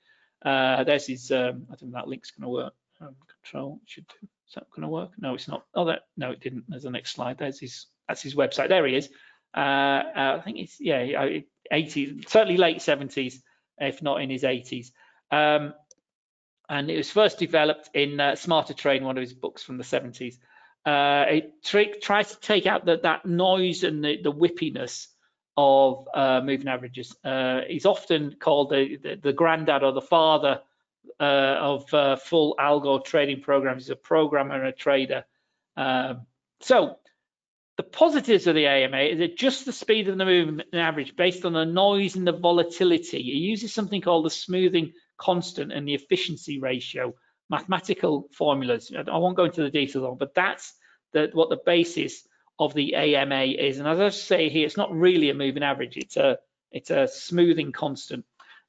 uh, 0.45 0.85
there's 0.85 1.07
his. 1.07 1.33
Um, 1.33 1.67
I 1.73 1.77
think 1.77 1.93
that 1.93 2.07
link's 2.07 2.31
going 2.31 2.45
to 2.45 2.49
work. 2.49 2.75
Um, 3.01 3.17
control 3.43 3.81
should. 3.85 4.07
Is 4.23 4.55
that 4.55 4.71
going 4.71 4.83
to 4.83 4.89
work? 4.89 5.11
No, 5.19 5.35
it's 5.35 5.49
not. 5.49 5.65
Oh, 5.75 5.87
that 5.87 6.03
no, 6.17 6.31
it 6.31 6.41
didn't. 6.41 6.65
There's 6.69 6.85
the 6.85 6.91
next 6.91 7.13
slide. 7.13 7.39
There's 7.39 7.59
his. 7.59 7.87
That's 8.07 8.23
his 8.23 8.37
website. 8.37 8.69
There 8.69 8.87
he 8.87 8.95
is. 8.95 9.11
Uh, 9.57 9.61
uh, 9.61 10.37
I 10.39 10.41
think 10.45 10.59
it's 10.59 10.77
yeah, 10.81 11.03
80s, 11.73 12.29
certainly 12.29 12.57
late 12.57 12.79
70s, 12.79 13.35
if 13.79 14.03
not 14.03 14.21
in 14.21 14.31
his 14.31 14.43
80s. 14.43 14.91
Um, 15.31 15.75
and 16.69 16.91
it 16.91 16.97
was 16.97 17.11
first 17.11 17.39
developed 17.39 17.91
in 17.95 18.19
uh, 18.19 18.35
Smarter 18.37 18.75
Trading, 18.75 19.07
one 19.07 19.17
of 19.17 19.23
his 19.23 19.35
books 19.35 19.63
from 19.63 19.79
the 19.79 19.85
70s. 19.85 20.37
Uh, 20.85 21.25
it 21.29 21.63
tries 21.63 22.31
to 22.31 22.41
take 22.41 22.67
out 22.67 22.85
the, 22.85 22.99
that 23.03 23.27
noise 23.27 23.83
and 23.83 24.05
the, 24.05 24.23
the 24.23 24.33
whippiness 24.33 25.09
of 25.57 26.07
uh, 26.15 26.41
moving 26.45 26.69
averages. 26.69 27.15
Uh, 27.25 27.61
he's 27.67 27.87
often 27.87 28.37
called 28.39 28.71
the, 28.71 28.97
the, 29.03 29.17
the 29.17 29.33
granddad 29.33 29.83
or 29.83 29.93
the 29.93 30.01
father 30.01 30.61
uh, 31.19 31.23
of 31.23 31.93
uh, 31.95 32.17
full 32.17 32.55
algo 32.59 33.05
trading 33.05 33.41
programs. 33.41 33.85
He's 33.85 33.91
a 33.91 33.97
programmer 33.97 34.55
and 34.55 34.69
a 34.69 34.73
trader. 34.73 35.25
Um, 35.77 36.27
so 36.61 36.99
the 37.77 37.83
positives 37.83 38.47
of 38.47 38.55
the 38.55 38.67
AMA 38.67 38.99
is 38.99 39.21
adjust 39.21 39.67
the 39.67 39.73
speed 39.73 40.09
of 40.09 40.17
the 40.17 40.25
movement 40.25 40.69
average 40.73 41.15
based 41.15 41.45
on 41.45 41.53
the 41.53 41.65
noise 41.65 42.17
and 42.17 42.27
the 42.27 42.33
volatility. 42.33 43.19
It 43.19 43.37
uses 43.37 43.75
something 43.75 44.01
called 44.01 44.25
the 44.25 44.31
smoothing 44.31 44.93
constant 45.19 45.73
and 45.73 45.87
the 45.87 45.95
efficiency 45.95 46.59
ratio 46.59 47.15
mathematical 47.49 48.29
formulas. 48.33 48.93
I 48.97 49.19
won't 49.19 49.37
go 49.37 49.45
into 49.45 49.63
the 49.63 49.71
details 49.71 50.05
of, 50.05 50.19
but 50.19 50.35
that's 50.35 50.73
the, 51.13 51.31
what 51.33 51.51
the 51.51 51.61
basis 51.65 52.27
of 52.59 52.75
the 52.75 52.95
AMA 52.95 53.43
is. 53.43 53.79
And 53.79 53.87
as 53.87 54.01
I 54.01 54.09
say 54.09 54.49
here, 54.49 54.67
it's 54.67 54.77
not 54.77 54.93
really 54.93 55.31
a 55.31 55.35
moving 55.35 55.63
average. 55.63 55.97
It's 55.97 56.17
a 56.17 56.39
it's 56.73 56.91
a 56.91 57.07
smoothing 57.07 57.73
constant 57.73 58.25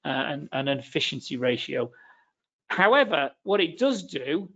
uh, 0.05 0.09
and, 0.09 0.49
and, 0.51 0.69
an 0.69 0.79
efficiency 0.79 1.35
ratio. 1.35 1.91
However, 2.67 3.31
what 3.43 3.59
it 3.59 3.77
does 3.77 4.03
do 4.03 4.49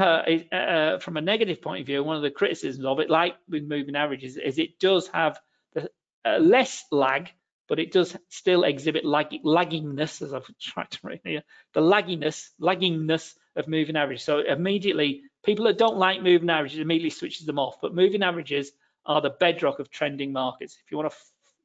uh, 0.00 0.54
uh, 0.54 0.98
from 0.98 1.16
a 1.16 1.20
negative 1.20 1.62
point 1.62 1.80
of 1.80 1.86
view, 1.86 2.02
one 2.02 2.16
of 2.16 2.22
the 2.22 2.30
criticisms 2.30 2.84
of 2.84 3.00
it, 3.00 3.10
like 3.10 3.36
with 3.48 3.64
moving 3.64 3.96
averages, 3.96 4.36
is 4.36 4.58
it 4.58 4.78
does 4.78 5.08
have 5.08 5.38
the, 5.74 5.90
uh, 6.24 6.38
less 6.38 6.84
lag, 6.90 7.30
but 7.68 7.78
it 7.78 7.92
does 7.92 8.16
still 8.28 8.64
exhibit 8.64 9.04
lag, 9.04 9.30
laggingness, 9.44 10.22
as 10.22 10.32
I've 10.32 10.50
tried 10.60 10.90
to 10.90 10.98
write 11.02 11.20
here, 11.24 11.42
the 11.74 11.80
lagginess, 11.80 12.50
laggingness 12.60 13.34
of 13.56 13.68
moving 13.68 13.96
averages. 13.96 14.24
So 14.24 14.40
immediately, 14.40 15.22
people 15.44 15.66
that 15.66 15.78
don't 15.78 15.96
like 15.96 16.22
moving 16.22 16.50
averages 16.50 16.78
immediately 16.78 17.10
switches 17.10 17.46
them 17.46 17.58
off, 17.58 17.80
but 17.80 17.94
moving 17.94 18.22
averages 18.22 18.72
are 19.04 19.20
the 19.20 19.30
bedrock 19.30 19.78
of 19.78 19.90
trending 19.90 20.32
markets. 20.32 20.76
If 20.84 20.90
you 20.90 20.98
want 20.98 21.10
to 21.10 21.16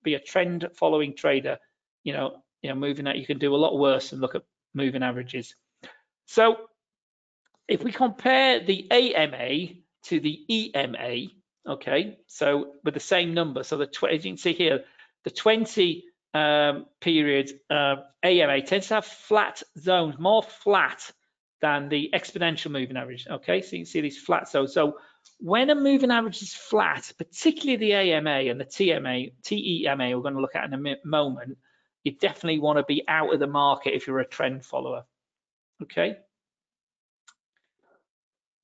be 0.03 0.13
a 0.13 0.19
trend 0.19 0.67
following 0.73 1.15
trader, 1.15 1.57
you 2.03 2.13
know, 2.13 2.43
you 2.61 2.69
know, 2.69 2.75
moving 2.75 3.05
that 3.05 3.17
you 3.17 3.25
can 3.25 3.39
do 3.39 3.55
a 3.55 3.57
lot 3.57 3.77
worse 3.77 4.11
than 4.11 4.19
look 4.19 4.35
at 4.35 4.43
moving 4.73 5.03
averages. 5.03 5.55
So 6.25 6.57
if 7.71 7.85
we 7.85 7.91
compare 7.93 8.59
the 8.59 8.91
AMA 8.91 9.75
to 10.03 10.19
the 10.19 10.43
EMA, 10.49 11.27
okay, 11.65 12.17
so 12.27 12.73
with 12.83 12.93
the 12.93 12.99
same 12.99 13.33
number, 13.33 13.63
so 13.63 13.77
the 13.77 13.87
as 14.11 14.25
you 14.25 14.31
can 14.31 14.37
see 14.37 14.51
here, 14.51 14.83
the 15.23 15.31
20 15.31 16.03
um, 16.33 16.85
period 16.99 17.49
uh, 17.69 17.95
AMA 18.23 18.61
tends 18.63 18.89
to 18.89 18.95
have 18.95 19.05
flat 19.05 19.63
zones, 19.79 20.19
more 20.19 20.43
flat 20.43 21.09
than 21.61 21.87
the 21.87 22.09
exponential 22.13 22.71
moving 22.71 22.97
average. 22.97 23.25
Okay, 23.29 23.61
so 23.61 23.77
you 23.77 23.83
can 23.83 23.85
see 23.85 24.01
these 24.01 24.19
flat 24.19 24.49
zones. 24.49 24.73
So 24.73 24.97
when 25.39 25.69
a 25.69 25.75
moving 25.75 26.11
average 26.11 26.41
is 26.41 26.53
flat, 26.53 27.09
particularly 27.17 27.77
the 27.77 27.93
AMA 27.93 28.49
and 28.49 28.59
the 28.59 28.65
TMA, 28.65 29.31
TEMA, 29.43 30.13
we're 30.13 30.21
going 30.21 30.33
to 30.33 30.41
look 30.41 30.55
at 30.55 30.65
in 30.65 30.73
a 30.73 30.95
moment, 31.05 31.57
you 32.03 32.17
definitely 32.17 32.59
want 32.59 32.79
to 32.79 32.83
be 32.83 33.03
out 33.07 33.33
of 33.33 33.39
the 33.39 33.47
market 33.47 33.93
if 33.93 34.07
you're 34.07 34.19
a 34.19 34.27
trend 34.27 34.65
follower. 34.65 35.05
Okay. 35.83 36.17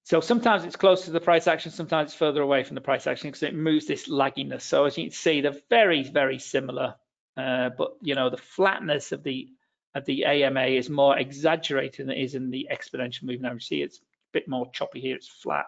So 0.08 0.22
sometimes 0.22 0.64
it's 0.64 0.78
closer 0.78 1.08
to 1.08 1.12
the 1.12 1.20
price 1.20 1.48
action, 1.48 1.70
sometimes 1.70 2.12
it's 2.12 2.18
further 2.18 2.42
away 2.42 2.64
from 2.64 2.76
the 2.76 2.82
price 2.82 3.08
action 3.08 3.28
because 3.28 3.44
it 3.44 3.54
moves 3.54 3.88
this 3.88 4.08
lagginess. 4.08 4.62
So 4.62 4.86
as 4.86 4.98
you 4.98 5.04
can 5.04 5.12
see, 5.12 5.42
they're 5.42 5.60
very, 5.70 6.04
very 6.04 6.40
similar. 6.40 6.96
Uh, 7.36 7.72
but 7.78 7.98
you 8.02 8.16
know, 8.16 8.30
the 8.30 8.38
flatness 8.38 9.12
of 9.12 9.22
the 9.24 9.50
of 9.94 10.06
the 10.06 10.24
AMA 10.24 10.64
is 10.68 10.90
more 10.90 11.18
exaggerated 11.18 12.08
than 12.08 12.16
it 12.16 12.22
is 12.22 12.36
in 12.36 12.52
the 12.52 12.70
exponential 12.72 13.24
moving 13.24 13.46
average. 13.46 13.68
See, 13.68 13.82
it's 13.82 13.98
a 13.98 14.02
bit 14.32 14.48
more 14.48 14.72
choppy 14.72 15.02
here, 15.02 15.18
it's 15.18 15.28
flat. 15.28 15.66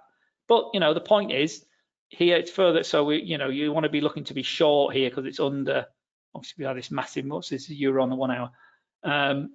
But 0.47 0.69
you 0.73 0.79
know, 0.79 0.93
the 0.93 1.01
point 1.01 1.33
is 1.33 1.65
here 2.07 2.37
it's 2.37 2.49
further. 2.49 2.83
So 2.83 3.03
we, 3.03 3.21
you 3.21 3.37
know, 3.37 3.49
you 3.49 3.73
want 3.73 3.83
to 3.83 3.89
be 3.89 3.99
looking 3.99 4.23
to 4.23 4.33
be 4.33 4.43
short 4.43 4.95
here 4.95 5.09
because 5.09 5.25
it's 5.25 5.41
under. 5.41 5.87
Obviously, 6.33 6.63
we 6.63 6.65
have 6.65 6.77
this 6.77 6.91
massive. 6.91 7.25
What's 7.25 7.49
this? 7.49 7.69
Euro 7.69 8.03
on 8.03 8.09
the 8.09 8.15
one 8.15 8.31
hour. 8.31 8.51
Um, 9.03 9.49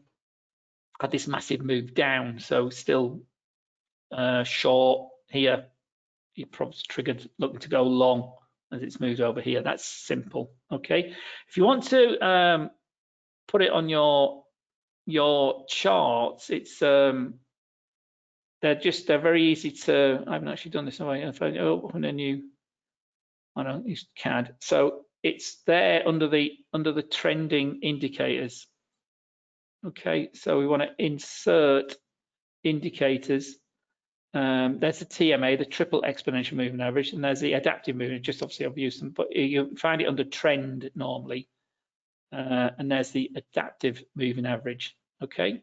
had 1.00 1.10
this 1.10 1.26
massive 1.26 1.62
move 1.62 1.94
down, 1.94 2.38
so 2.38 2.68
still 2.68 3.22
uh, 4.12 4.44
short 4.44 5.08
here. 5.28 5.66
You 6.34 6.46
probably 6.46 6.78
triggered 6.88 7.28
looking 7.38 7.60
to 7.60 7.68
go 7.68 7.82
long 7.82 8.32
as 8.72 8.82
it's 8.82 9.00
moved 9.00 9.20
over 9.20 9.40
here. 9.40 9.62
That's 9.62 9.84
simple. 9.84 10.52
Okay. 10.72 11.14
If 11.48 11.56
you 11.56 11.64
want 11.64 11.84
to 11.88 12.26
um, 12.26 12.70
put 13.48 13.62
it 13.62 13.70
on 13.70 13.88
your 13.88 14.44
your 15.06 15.64
charts, 15.68 16.50
it's 16.50 16.82
um, 16.82 17.34
they're 18.62 18.74
just 18.74 19.06
they're 19.06 19.18
very 19.18 19.44
easy 19.44 19.70
to. 19.70 20.24
I 20.26 20.32
haven't 20.32 20.48
actually 20.48 20.72
done 20.72 20.86
this. 20.86 21.00
If 21.00 21.42
I 21.42 21.58
open 21.58 22.04
a 22.04 22.12
new, 22.12 22.42
I 23.54 23.62
don't 23.62 23.86
use 23.86 24.06
CAD. 24.16 24.56
So 24.60 25.02
it's 25.22 25.62
there 25.66 26.06
under 26.06 26.28
the 26.28 26.52
under 26.72 26.92
the 26.92 27.02
trending 27.02 27.80
indicators. 27.82 28.66
Okay, 29.86 30.30
so 30.32 30.58
we 30.58 30.66
want 30.66 30.82
to 30.82 30.88
insert 30.98 31.94
indicators. 32.62 33.56
Um, 34.34 34.80
there's 34.80 34.98
the 34.98 35.06
TMA, 35.06 35.58
the 35.58 35.64
triple 35.64 36.02
exponential 36.02 36.54
moving 36.54 36.80
average, 36.80 37.12
and 37.12 37.22
there's 37.22 37.40
the 37.40 37.52
adaptive 37.52 37.94
movement. 37.94 38.22
Just 38.22 38.42
obviously 38.42 38.66
I've 38.66 38.76
used 38.76 39.00
them, 39.00 39.10
but 39.10 39.34
you 39.34 39.76
find 39.76 40.02
it 40.02 40.08
under 40.08 40.24
trend 40.24 40.90
normally. 40.96 41.48
Uh, 42.32 42.70
and 42.78 42.90
there's 42.90 43.12
the 43.12 43.30
adaptive 43.36 44.02
moving 44.16 44.44
average. 44.44 44.96
Okay, 45.22 45.62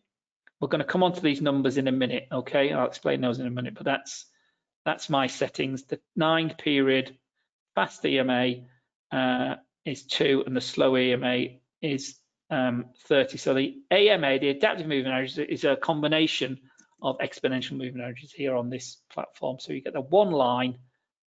we're 0.61 0.69
going 0.69 0.79
to 0.79 0.85
come 0.85 1.03
on 1.03 1.11
to 1.11 1.21
these 1.21 1.41
numbers 1.41 1.77
in 1.77 1.89
a 1.89 1.91
minute. 1.91 2.27
Okay, 2.31 2.71
I'll 2.71 2.87
explain 2.87 3.19
those 3.19 3.39
in 3.39 3.45
a 3.45 3.51
minute, 3.51 3.75
but 3.75 3.83
that's 3.83 4.25
that's 4.85 5.09
my 5.09 5.27
settings. 5.27 5.83
The 5.83 5.99
nine 6.15 6.55
period 6.57 7.17
fast 7.75 8.05
EMA 8.05 8.53
uh, 9.11 9.55
is 9.85 10.03
two, 10.03 10.43
and 10.45 10.55
the 10.55 10.61
slow 10.61 10.95
EMA 10.95 11.57
is 11.81 12.15
um, 12.49 12.85
30. 13.07 13.37
So 13.37 13.53
the 13.53 13.75
AMA, 13.91 14.39
the 14.39 14.49
adaptive 14.49 14.87
moving 14.87 15.11
average, 15.11 15.37
is 15.37 15.65
a 15.65 15.75
combination 15.75 16.59
of 17.01 17.17
exponential 17.19 17.73
moving 17.77 18.01
averages 18.01 18.31
here 18.31 18.55
on 18.55 18.69
this 18.69 18.97
platform. 19.11 19.57
So 19.59 19.73
you 19.73 19.81
get 19.81 19.93
the 19.93 20.01
one 20.01 20.31
line. 20.31 20.77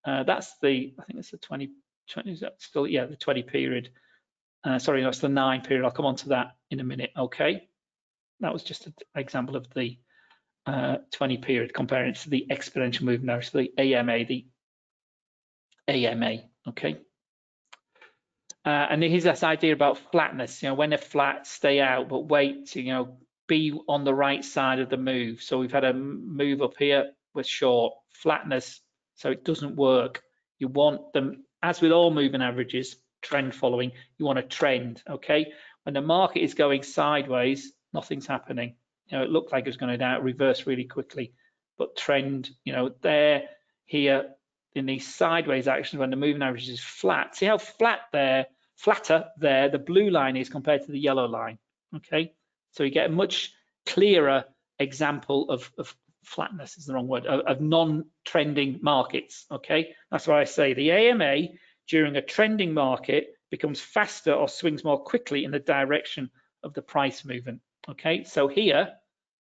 Uh, 0.04 0.22
that's 0.22 0.54
the, 0.62 0.94
I 0.98 1.04
think 1.04 1.18
it's 1.18 1.30
the 1.30 1.38
20, 1.38 1.70
20, 2.10 2.32
is 2.32 2.40
that 2.40 2.54
still, 2.58 2.86
yeah, 2.86 3.06
the 3.06 3.16
20 3.16 3.42
period. 3.42 3.90
Uh, 4.62 4.78
sorry, 4.78 5.02
that's 5.02 5.18
the 5.18 5.28
nine 5.28 5.62
period. 5.62 5.84
I'll 5.84 5.90
come 5.90 6.06
on 6.06 6.16
to 6.16 6.30
that 6.30 6.56
in 6.70 6.80
a 6.80 6.84
minute. 6.84 7.10
Okay. 7.16 7.68
That 8.40 8.52
was 8.52 8.62
just 8.62 8.86
an 8.86 8.94
example 9.16 9.56
of 9.56 9.66
the 9.74 9.98
uh, 10.66 10.98
20 11.12 11.38
period 11.38 11.74
comparing 11.74 12.10
it 12.10 12.16
to 12.16 12.30
the 12.30 12.46
exponential 12.50 13.02
moving 13.02 13.28
average, 13.28 13.50
so 13.50 13.58
the 13.58 13.72
AMA, 13.78 14.24
the 14.24 14.46
AMA. 15.88 16.38
Okay. 16.68 16.98
Uh, 18.64 18.86
and 18.90 19.02
here's 19.02 19.24
this 19.24 19.42
idea 19.42 19.74
about 19.74 19.98
flatness. 20.10 20.62
You 20.62 20.70
know, 20.70 20.74
when 20.74 20.90
they're 20.90 20.98
flat, 20.98 21.46
stay 21.46 21.80
out, 21.80 22.08
but 22.08 22.20
wait 22.20 22.68
to, 22.70 22.80
you 22.80 22.92
know, 22.92 23.18
be 23.46 23.78
on 23.88 24.04
the 24.04 24.14
right 24.14 24.44
side 24.44 24.78
of 24.78 24.90
the 24.90 24.96
move. 24.96 25.42
So 25.42 25.58
we've 25.58 25.72
had 25.72 25.84
a 25.84 25.92
move 25.92 26.62
up 26.62 26.74
here 26.78 27.12
with 27.34 27.46
short 27.46 27.94
flatness, 28.10 28.80
so 29.14 29.30
it 29.30 29.44
doesn't 29.44 29.76
work. 29.76 30.22
You 30.58 30.68
want 30.68 31.12
them, 31.12 31.44
as 31.62 31.80
with 31.80 31.92
all 31.92 32.10
moving 32.10 32.42
averages, 32.42 32.96
trend 33.22 33.54
following, 33.54 33.92
you 34.18 34.24
want 34.24 34.38
a 34.38 34.42
trend, 34.42 35.02
okay? 35.08 35.52
When 35.84 35.94
the 35.94 36.00
market 36.00 36.42
is 36.42 36.54
going 36.54 36.82
sideways, 36.82 37.72
nothing's 37.92 38.26
happening. 38.26 38.76
You 39.06 39.18
know, 39.18 39.24
it 39.24 39.30
looked 39.30 39.52
like 39.52 39.64
it 39.64 39.68
was 39.68 39.76
going 39.76 39.98
to 39.98 40.18
reverse 40.22 40.66
really 40.66 40.84
quickly, 40.84 41.32
but 41.76 41.96
trend, 41.96 42.50
you 42.64 42.72
know, 42.72 42.90
there, 43.02 43.44
here, 43.84 44.30
in 44.74 44.86
these 44.86 45.14
sideways 45.14 45.68
actions 45.68 46.00
when 46.00 46.10
the 46.10 46.16
moving 46.16 46.42
average 46.42 46.68
is 46.68 46.80
flat. 46.80 47.36
See 47.36 47.46
how 47.46 47.58
flat 47.58 48.00
there 48.12 48.46
flatter 48.76 49.26
there 49.38 49.68
the 49.68 49.78
blue 49.78 50.10
line 50.10 50.36
is 50.36 50.48
compared 50.48 50.84
to 50.84 50.92
the 50.92 50.98
yellow 50.98 51.26
line. 51.26 51.58
Okay, 51.96 52.32
so 52.74 52.84
you 52.84 52.90
get 52.90 53.06
a 53.06 53.12
much 53.12 53.52
clearer 53.86 54.44
example 54.78 55.50
of, 55.50 55.70
of 55.78 55.94
flatness 56.24 56.76
is 56.76 56.86
the 56.86 56.94
wrong 56.94 57.08
word 57.08 57.26
of, 57.26 57.40
of 57.40 57.60
non-trending 57.60 58.80
markets. 58.82 59.46
Okay, 59.50 59.94
that's 60.10 60.26
why 60.26 60.40
I 60.40 60.44
say 60.44 60.74
the 60.74 60.92
AMA 60.92 61.48
during 61.88 62.16
a 62.16 62.22
trending 62.22 62.74
market 62.74 63.28
becomes 63.50 63.80
faster 63.80 64.32
or 64.32 64.48
swings 64.48 64.84
more 64.84 65.02
quickly 65.02 65.44
in 65.44 65.50
the 65.50 65.58
direction 65.58 66.30
of 66.62 66.74
the 66.74 66.82
price 66.82 67.24
movement. 67.24 67.60
Okay, 67.88 68.24
so 68.24 68.48
here 68.48 68.92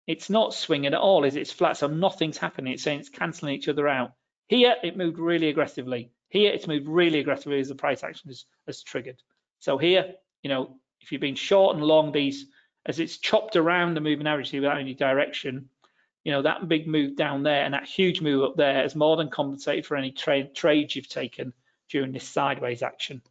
it's 0.06 0.28
not 0.28 0.52
swinging 0.52 0.92
at 0.92 1.00
all, 1.00 1.24
is 1.24 1.36
it? 1.36 1.40
It's 1.40 1.52
flat, 1.52 1.76
so 1.76 1.86
nothing's 1.86 2.38
happening. 2.38 2.74
It's 2.74 2.82
saying 2.82 3.00
it's 3.00 3.08
cancelling 3.08 3.54
each 3.54 3.68
other 3.68 3.88
out. 3.88 4.12
Here 4.48 4.74
it 4.82 4.96
moved 4.96 5.18
really 5.18 5.48
aggressively. 5.48 6.10
Here, 6.28 6.52
it's 6.52 6.66
moved 6.66 6.88
really 6.88 7.20
aggressively 7.20 7.60
as 7.60 7.68
the 7.68 7.76
price 7.76 8.02
action 8.02 8.30
is, 8.30 8.82
triggered. 8.82 9.22
So 9.60 9.78
here, 9.78 10.14
you 10.42 10.50
know, 10.50 10.76
if 11.00 11.12
you've 11.12 11.20
been 11.20 11.36
short 11.36 11.76
and 11.76 11.84
long 11.84 12.10
these, 12.10 12.46
as 12.86 12.98
it's 12.98 13.18
chopped 13.18 13.56
around 13.56 13.94
the 13.94 14.00
moving 14.00 14.26
average 14.26 14.52
without 14.52 14.78
any 14.78 14.94
direction, 14.94 15.68
you 16.22 16.32
know, 16.32 16.42
that 16.42 16.68
big 16.68 16.86
move 16.86 17.16
down 17.16 17.42
there 17.42 17.64
and 17.64 17.74
that 17.74 17.86
huge 17.86 18.20
move 18.20 18.44
up 18.44 18.56
there 18.56 18.74
has 18.74 18.96
more 18.96 19.16
than 19.16 19.30
compensated 19.30 19.86
for 19.86 19.96
any 19.96 20.10
trade 20.10 20.54
trades 20.54 20.96
you've 20.96 21.08
taken 21.08 21.52
during 21.90 22.12
this 22.12 22.28
sideways 22.28 22.82
action. 22.82 23.22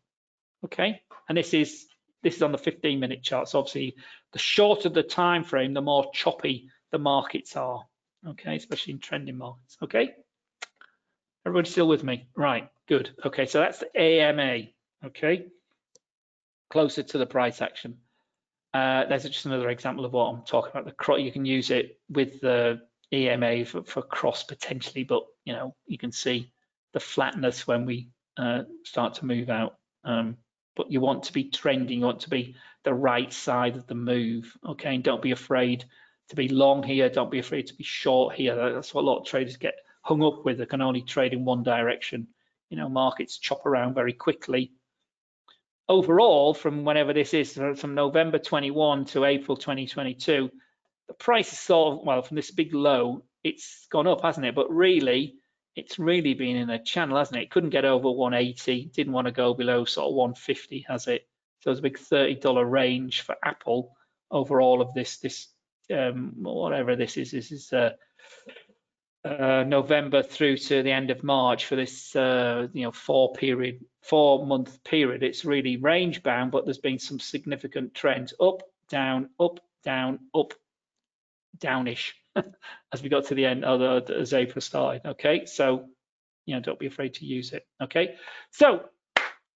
Okay, 0.64 1.02
and 1.28 1.38
this 1.38 1.54
is 1.54 1.88
this 2.22 2.38
is 2.38 2.44
on 2.44 2.52
the 2.52 2.58
15 2.58 3.00
minute 3.00 3.22
chart. 3.22 3.50
So 3.50 3.60
obviously, 3.60 3.96
the 4.32 4.40
shorter 4.40 4.90
the 4.90 5.04
time 5.04 5.44
frame, 5.44 5.74
the 5.74 5.82
more 5.82 6.10
choppy 6.14 6.70
the 6.92 7.00
markets 7.00 7.56
are. 7.58 7.86
Okay, 8.26 8.56
especially 8.56 8.94
in 8.94 9.00
trending 9.00 9.38
markets. 9.38 9.78
Okay. 9.82 10.14
Everybody 11.46 11.70
still 11.70 11.90
with 11.90 12.04
me? 12.04 12.28
Right, 12.36 12.70
good. 12.88 13.10
Okay, 13.26 13.46
so 13.46 13.60
that's 13.60 13.80
the 13.80 14.00
AMA, 14.00 14.68
okay? 15.06 15.48
Closer 16.70 17.04
to 17.04 17.18
the 17.18 17.26
price 17.26 17.62
action. 17.62 17.98
Uh, 18.74 19.06
there's 19.06 19.24
just 19.24 19.46
another 19.46 19.70
example 19.70 20.06
of 20.06 20.14
what 20.14 20.26
I'm 20.26 20.42
talking 20.44 20.72
about. 20.72 20.86
The 20.86 21.16
you 21.18 21.32
can 21.32 21.46
use 21.46 21.70
it 21.70 22.00
with 22.10 22.42
the 22.42 22.82
EMA 23.14 23.66
for, 23.66 23.84
for, 23.84 24.02
cross 24.02 24.44
potentially, 24.44 25.04
but 25.04 25.24
you 25.46 25.54
know, 25.54 25.76
you 25.86 26.00
can 26.00 26.12
see 26.12 26.52
the 26.94 27.00
flatness 27.00 27.68
when 27.68 27.86
we 27.86 28.10
uh, 28.38 28.64
start 28.84 29.16
to 29.16 29.26
move 29.26 29.50
out. 29.50 29.76
Um, 30.04 30.38
but 30.76 30.92
you 30.92 31.02
want 31.02 31.24
to 31.24 31.34
be 31.34 31.46
trending, 31.46 32.00
you 32.00 32.06
want 32.06 32.22
to 32.22 32.30
be 32.30 32.56
the 32.84 32.94
right 32.94 33.32
side 33.32 33.76
of 33.76 33.86
the 33.86 33.96
move, 33.96 34.58
okay? 34.66 34.96
And 34.96 35.04
don't 35.04 35.22
be 35.22 35.32
afraid 35.32 35.86
to 36.30 36.36
be 36.36 36.48
long 36.48 36.82
here. 36.82 37.10
Don't 37.10 37.32
be 37.32 37.40
afraid 37.40 37.68
to 37.68 37.76
be 37.76 37.84
short 37.84 38.36
here. 38.36 38.56
That's 38.56 38.94
what 38.94 39.04
a 39.04 39.08
lot 39.08 39.20
of 39.20 39.26
traders 39.26 39.58
get 39.58 39.76
hung 40.02 40.24
up 40.24 40.46
with. 40.46 40.58
They 40.58 40.66
can 40.66 40.82
only 40.82 41.02
trade 41.02 41.34
in 41.34 41.46
one 41.46 41.64
direction. 41.64 42.28
You 42.70 42.78
know, 42.78 42.90
markets 42.90 43.38
chop 43.38 43.66
around 43.66 43.94
very 43.94 44.14
quickly. 44.14 44.72
Overall, 45.90 46.54
from 46.54 46.86
whenever 46.86 47.14
this 47.14 47.34
is, 47.34 47.54
from 47.54 47.96
November 47.96 48.40
21 48.40 49.06
to 49.06 49.26
April 49.26 49.58
2022, 49.58 50.50
the 51.08 51.14
price 51.14 51.52
is 51.52 51.60
sort 51.60 51.94
of, 52.00 52.06
well, 52.06 52.22
from 52.22 52.36
this 52.36 52.52
big 52.52 52.74
low, 52.74 53.24
it's 53.44 53.86
gone 53.92 54.08
up, 54.08 54.22
hasn't 54.22 54.46
it? 54.46 54.56
But 54.56 54.72
really, 54.72 55.36
it's 55.76 56.00
really 56.00 56.34
been 56.34 56.56
in 56.56 56.70
a 56.70 56.84
channel, 56.84 57.18
hasn't 57.18 57.38
it? 57.38 57.44
It 57.44 57.52
couldn't 57.52 57.72
get 57.72 57.84
over 57.84 58.10
180, 58.10 58.92
didn't 58.94 59.14
want 59.14 59.28
to 59.28 59.34
go 59.34 59.54
below 59.54 59.86
sort 59.86 60.08
of 60.10 60.16
150, 60.16 60.86
has 60.88 61.08
it? 61.08 61.28
So 61.60 61.72
it's 61.72 61.80
a 61.80 61.84
big 61.84 61.98
$30 61.98 62.70
range 62.70 63.22
for 63.22 63.36
Apple 63.44 63.96
over 64.32 64.62
all 64.62 64.82
of 64.82 64.94
this, 64.94 65.18
this 65.18 65.48
um, 65.94 66.34
whatever 66.38 66.96
this 66.96 67.18
is. 67.18 67.32
This 67.32 67.52
is 67.52 67.74
uh, 67.74 67.92
uh, 69.26 69.64
November 69.66 70.22
through 70.22 70.58
to 70.58 70.84
the 70.84 70.92
end 70.92 71.10
of 71.10 71.24
March 71.24 71.66
for 71.66 71.76
this, 71.76 72.16
uh, 72.16 72.68
you 72.74 72.84
know, 72.84 72.92
four 72.92 73.34
period, 73.34 73.84
four 74.02 74.46
month 74.46 74.84
period. 74.84 75.24
It's 75.24 75.46
really 75.46 75.78
range 75.78 76.24
bound, 76.24 76.52
but 76.52 76.66
there's 76.66 76.78
been 76.78 77.00
some 77.00 77.20
significant 77.20 77.94
trends 77.94 78.34
up, 78.40 78.64
down, 78.90 79.30
up, 79.40 79.60
down, 79.84 80.20
up, 80.36 80.54
downish 81.58 82.14
as 82.92 83.02
we 83.02 83.10
got 83.10 83.26
to 83.26 83.36
the 83.36 83.46
end 83.46 83.64
of 83.64 83.80
the, 84.08 84.16
as 84.16 84.34
April 84.34 84.62
started. 84.62 85.06
Okay, 85.06 85.46
so 85.46 85.86
you 86.46 86.56
know, 86.56 86.62
don't 86.62 86.80
be 86.80 86.88
afraid 86.88 87.14
to 87.16 87.26
use 87.26 87.54
it. 87.54 87.66
Okay, 87.82 88.16
so 88.52 88.84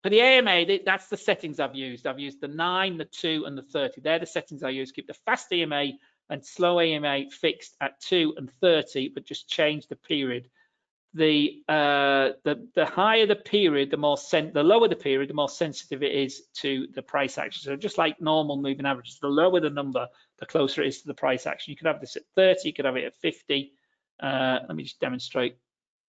for 0.03 0.09
the 0.09 0.21
AMA, 0.21 0.65
that's 0.85 1.07
the 1.07 1.17
settings 1.17 1.59
I've 1.59 1.75
used. 1.75 2.07
I've 2.07 2.19
used 2.19 2.39
the 2.39 2.47
9, 2.47 2.97
the 2.97 3.05
2, 3.05 3.43
and 3.45 3.57
the 3.57 3.63
30. 3.63 4.01
They're 4.01 4.19
the 4.19 4.25
settings 4.25 4.63
I 4.63 4.69
use. 4.69 4.91
Keep 4.91 5.07
the 5.07 5.13
fast 5.13 5.51
AMA 5.51 5.91
and 6.29 6.45
slow 6.45 6.79
AMA 6.79 7.29
fixed 7.31 7.75
at 7.81 7.99
2 8.01 8.35
and 8.37 8.51
30, 8.61 9.09
but 9.09 9.25
just 9.25 9.49
change 9.49 9.87
the 9.87 9.95
period. 9.95 10.49
The 11.13 11.63
uh, 11.67 12.31
the 12.43 12.67
the 12.75 12.85
higher 12.85 13.25
the 13.25 13.35
period, 13.35 13.89
the 13.89 13.97
more 13.97 14.17
sen 14.17 14.51
the 14.53 14.61
lower 14.61 14.87
the 14.87 14.95
period, 14.95 15.29
the 15.29 15.33
more 15.33 15.49
sensitive 15.49 16.03
it 16.03 16.13
is 16.13 16.43
to 16.55 16.87
the 16.93 17.01
price 17.01 17.37
action. 17.37 17.63
So 17.63 17.75
just 17.75 17.97
like 17.97 18.21
normal 18.21 18.57
moving 18.57 18.85
averages, 18.85 19.17
the 19.19 19.27
lower 19.27 19.59
the 19.59 19.69
number, 19.69 20.07
the 20.37 20.45
closer 20.45 20.83
it 20.83 20.89
is 20.89 21.01
to 21.01 21.07
the 21.07 21.13
price 21.13 21.47
action. 21.47 21.71
You 21.71 21.77
could 21.77 21.87
have 21.87 22.01
this 22.01 22.17
at 22.17 22.23
30, 22.35 22.59
you 22.65 22.73
could 22.73 22.85
have 22.85 22.97
it 22.97 23.05
at 23.05 23.15
50. 23.15 23.71
Uh, 24.19 24.59
let 24.67 24.75
me 24.75 24.83
just 24.83 24.99
demonstrate. 24.99 25.57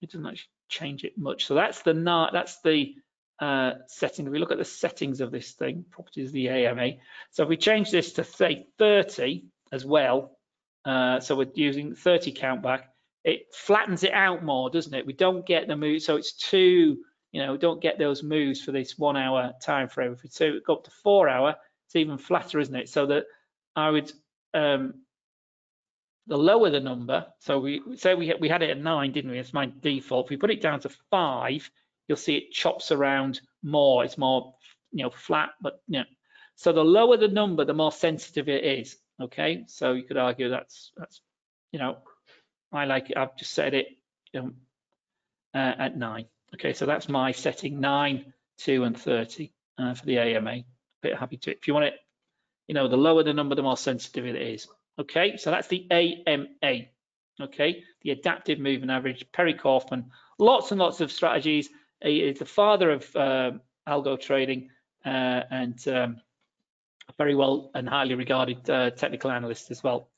It 0.03 0.11
doesn't 0.11 0.27
actually 0.27 0.51
change 0.69 1.05
it 1.05 1.17
much. 1.17 1.47
So 1.47 1.55
that's 1.55 1.81
the 1.83 1.95
that's 2.33 2.61
the 2.63 2.95
uh, 3.41 3.75
setting. 3.87 4.27
If 4.27 4.33
we 4.33 4.41
look 4.41 4.53
at 4.53 4.59
the 4.59 4.65
settings 4.65 5.21
of 5.21 5.31
this 5.31 5.53
thing, 5.53 5.85
properties 5.91 6.29
of 6.29 6.33
the 6.33 6.49
AMA. 6.49 6.95
So 7.31 7.45
if 7.45 7.49
we 7.49 7.57
change 7.57 7.91
this 7.91 8.15
to 8.15 8.25
say 8.25 8.67
30 8.79 9.45
as 9.73 9.85
well, 9.85 10.39
uh, 10.85 11.21
so 11.21 11.37
we're 11.37 11.51
using 11.55 11.95
30 11.95 12.33
count 12.33 12.63
back, 12.63 12.91
it 13.25 13.43
flattens 13.53 14.05
it 14.05 14.13
out 14.13 14.45
more, 14.45 14.71
doesn't 14.71 14.95
it? 14.95 15.07
We 15.07 15.13
don't 15.13 15.47
get 15.47 15.69
the 15.69 15.77
move, 15.77 16.03
so 16.03 16.17
it's 16.17 16.33
too, 16.33 16.99
you 17.33 17.43
know, 17.43 17.53
we 17.53 17.59
don't 17.59 17.83
get 17.83 17.99
those 17.99 18.23
moves 18.23 18.63
for 18.63 18.73
this 18.73 18.97
one 18.97 19.17
hour 19.17 19.53
time 19.63 19.89
frame. 19.89 20.13
If 20.13 20.23
we 20.23 20.31
so 20.31 20.59
go 20.67 20.77
up 20.77 20.85
to 20.85 20.91
four 21.03 21.29
hour, 21.29 21.57
it's 21.87 21.97
even 21.97 22.17
flatter, 22.17 22.59
isn't 22.59 22.75
it? 22.75 22.89
So 22.89 23.07
that 23.07 23.25
I 23.77 23.91
would, 23.91 24.11
um, 24.55 24.95
the 26.27 26.39
lower 26.39 26.71
the 26.71 26.81
number, 26.81 27.27
so 27.41 27.59
we 27.59 27.83
say 27.97 28.15
we 28.15 28.33
we 28.39 28.49
had 28.49 28.63
it 28.63 28.71
at 28.71 28.79
nine, 28.79 29.13
didn't 29.13 29.31
we? 29.31 29.39
It's 29.39 29.55
my 29.55 29.71
default. 29.81 30.27
If 30.27 30.31
we 30.31 30.37
put 30.37 30.51
it 30.51 30.61
down 30.61 30.81
to 30.81 30.91
five, 31.11 31.71
you'll 32.07 32.17
see 32.17 32.37
it 32.37 32.53
chops 32.53 32.93
around 32.93 33.41
more. 33.63 34.05
It's 34.05 34.19
more, 34.19 34.55
you 34.93 35.05
know, 35.05 35.11
flat, 35.11 35.51
but 35.61 35.81
you 35.87 36.01
know. 36.01 36.05
So 36.57 36.73
the 36.73 36.85
lower 36.85 37.17
the 37.17 37.29
number, 37.29 37.65
the 37.65 37.75
more 37.75 37.93
sensitive 37.93 38.49
it 38.49 38.65
is. 38.65 38.97
Okay, 39.21 39.65
so 39.67 39.93
you 39.93 40.05
could 40.05 40.17
argue 40.17 40.49
that's 40.49 40.93
that's, 40.97 41.21
you 41.73 41.79
know, 41.79 41.99
I 42.73 42.85
like 42.85 43.11
it. 43.11 43.17
I've 43.17 43.37
just 43.37 43.53
set 43.53 43.75
it 43.75 43.89
you 44.33 44.43
know, 44.43 44.53
uh, 45.55 45.75
at 45.79 45.97
nine. 45.97 46.27
Okay, 46.55 46.73
so 46.73 46.87
that's 46.87 47.09
my 47.09 47.33
setting 47.33 47.81
nine, 47.81 48.33
two, 48.59 48.85
and 48.85 48.97
30 48.97 49.53
uh, 49.79 49.95
for 49.95 50.07
the 50.07 50.19
AMA. 50.19 50.51
A 50.51 50.65
bit 51.03 51.19
happy 51.19 51.37
to. 51.39 51.51
If 51.51 51.67
you 51.67 51.75
want 51.75 51.87
it, 51.87 51.95
you 52.69 52.75
know, 52.75 52.89
the 52.89 52.97
lower 52.97 53.23
the 53.23 53.33
number, 53.33 53.55
the 53.55 53.63
more 53.63 53.77
sensitive 53.77 54.27
it 54.27 54.37
is. 54.37 54.69
Okay, 54.99 55.37
so 55.37 55.51
that's 55.51 55.69
the 55.69 55.87
AMA. 55.91 56.87
Okay, 57.41 57.83
the 58.03 58.11
adaptive 58.11 58.59
moving 58.59 58.91
average. 58.91 59.25
Perry 59.33 59.55
Kaufman. 59.55 60.11
Lots 60.39 60.71
and 60.71 60.81
lots 60.81 61.01
of 61.01 61.13
strategies. 61.13 61.69
He 62.03 62.21
is 62.21 62.39
the 62.39 62.45
father 62.45 62.91
of 62.91 63.17
uh, 63.17 63.53
algo 63.89 64.21
trading 64.21 64.71
uh, 65.05 65.43
and 65.51 65.89
um, 65.89 66.21
very 67.17 67.35
well 67.35 67.71
and 67.75 67.89
highly 67.89 68.15
regarded 68.15 68.69
uh, 68.69 68.91
technical 68.91 69.31
analyst 69.31 69.71
as 69.71 69.83
well. 69.83 70.11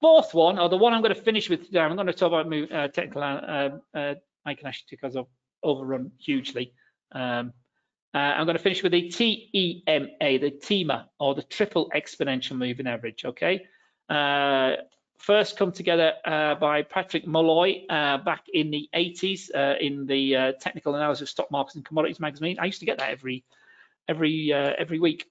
Fourth 0.00 0.34
one, 0.34 0.58
or 0.58 0.68
the 0.68 0.76
one 0.76 0.92
I'm 0.92 1.02
going 1.02 1.14
to 1.14 1.20
finish 1.20 1.48
with 1.48 1.66
today, 1.66 1.80
I'm 1.80 1.94
going 1.94 2.06
to 2.06 2.12
talk 2.12 2.28
about 2.28 2.52
uh, 2.52 2.88
technical. 2.88 3.22
Uh, 3.22 3.70
uh, 3.96 4.14
because 4.90 5.16
I've 5.16 5.24
overrun 5.62 6.12
hugely. 6.18 6.74
Um, 7.12 7.52
uh, 8.14 8.18
I'm 8.18 8.46
going 8.46 8.56
to 8.56 8.62
finish 8.62 8.82
with 8.82 8.92
the 8.92 9.10
TEMA, 9.10 10.38
the 10.38 10.50
TEMA, 10.50 11.08
or 11.18 11.34
the 11.34 11.42
triple 11.42 11.90
exponential 11.94 12.56
moving 12.56 12.86
average. 12.86 13.24
Okay. 13.24 13.66
Uh, 14.08 14.74
first 15.18 15.56
come 15.56 15.72
together 15.72 16.12
uh, 16.24 16.54
by 16.54 16.82
Patrick 16.82 17.26
Mulloy 17.26 17.86
uh, 17.88 18.18
back 18.18 18.44
in 18.52 18.70
the 18.70 18.88
80s 18.94 19.48
uh, 19.54 19.76
in 19.80 20.06
the 20.06 20.36
uh, 20.36 20.52
technical 20.60 20.94
analysis 20.94 21.22
of 21.22 21.28
stock 21.30 21.50
markets 21.50 21.74
and 21.74 21.84
commodities 21.84 22.20
magazine. 22.20 22.56
I 22.60 22.66
used 22.66 22.80
to 22.80 22.86
get 22.86 22.98
that 22.98 23.10
every 23.10 23.44
every 24.08 24.52
every 24.52 24.98
week 25.00 25.24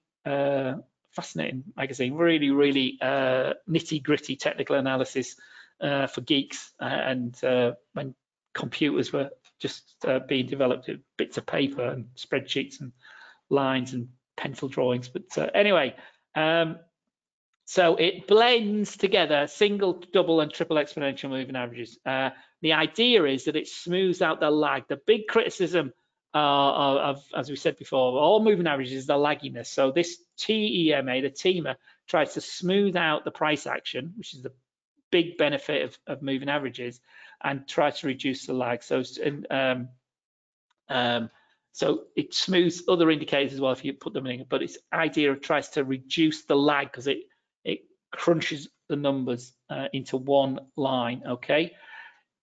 fascinating 1.13 1.63
magazine, 1.75 2.15
really, 2.15 2.49
really 2.51 2.97
uh, 3.01 3.53
nitty 3.69 4.01
gritty 4.01 4.35
technical 4.35 4.75
analysis 4.75 5.35
uh, 5.81 6.07
for 6.07 6.21
geeks. 6.21 6.71
Uh, 6.79 6.85
and 6.85 7.43
uh, 7.43 7.73
when 7.93 8.15
computers 8.53 9.11
were 9.13 9.29
just 9.59 9.95
uh, 10.05 10.19
being 10.19 10.47
developed, 10.47 10.89
bits 11.17 11.37
of 11.37 11.45
paper 11.45 11.83
and 11.83 12.05
spreadsheets 12.15 12.81
and 12.81 12.91
lines 13.49 13.93
and 13.93 14.09
pencil 14.35 14.67
drawings. 14.67 15.09
But 15.09 15.55
anyway, 15.55 15.95
um, 16.35 16.77
so 17.65 17.95
it 17.95 18.27
blends 18.27 18.97
together 18.97 19.47
single, 19.47 20.03
double, 20.11 20.41
and 20.41 20.51
triple 20.51 20.77
exponential 20.77 21.29
moving 21.29 21.55
averages. 21.55 21.97
Uh, 22.05 22.31
the 22.61 22.73
idea 22.73 23.23
is 23.25 23.45
that 23.45 23.55
it 23.55 23.67
smooths 23.67 24.21
out 24.21 24.39
the 24.39 24.51
lag. 24.51 24.83
The 24.87 24.99
big 25.07 25.27
criticism 25.27 25.93
uh, 26.33 26.37
of, 26.37 27.23
as 27.35 27.49
we 27.49 27.55
said 27.55 27.77
before, 27.77 28.19
all 28.19 28.43
moving 28.43 28.67
averages 28.67 29.05
the 29.05 29.13
lagginess. 29.13 29.67
So 29.67 29.91
this 29.91 30.17
TEMA, 30.37 31.21
the 31.21 31.29
TEMA, 31.29 31.77
tries 32.07 32.33
to 32.33 32.41
smooth 32.41 32.95
out 32.95 33.25
the 33.25 33.31
price 33.31 33.67
action, 33.67 34.13
which 34.17 34.33
is 34.33 34.41
the 34.41 34.51
big 35.11 35.37
benefit 35.37 35.83
of, 35.83 35.97
of 36.07 36.21
moving 36.21 36.49
averages, 36.49 36.99
and 37.43 37.67
try 37.67 37.91
to 37.91 38.07
reduce 38.07 38.45
the 38.45 38.53
lag. 38.53 38.83
So, 38.83 39.03
um, 39.49 39.89
um, 40.89 41.29
so 41.71 42.03
it 42.15 42.33
smooths 42.33 42.83
other 42.87 43.09
indicators 43.09 43.53
as 43.53 43.61
well 43.61 43.71
if 43.71 43.83
you 43.83 43.93
put 43.93 44.13
them 44.13 44.27
in, 44.27 44.45
but 44.47 44.61
its 44.61 44.77
idea 44.93 45.35
tries 45.35 45.69
to 45.69 45.83
reduce 45.83 46.45
the 46.45 46.55
lag 46.55 46.91
because 46.91 47.07
it 47.07 47.19
it 47.63 47.81
crunches 48.11 48.69
the 48.89 48.95
numbers 48.95 49.53
uh, 49.69 49.87
into 49.93 50.17
one 50.17 50.59
line. 50.75 51.23
Okay. 51.27 51.73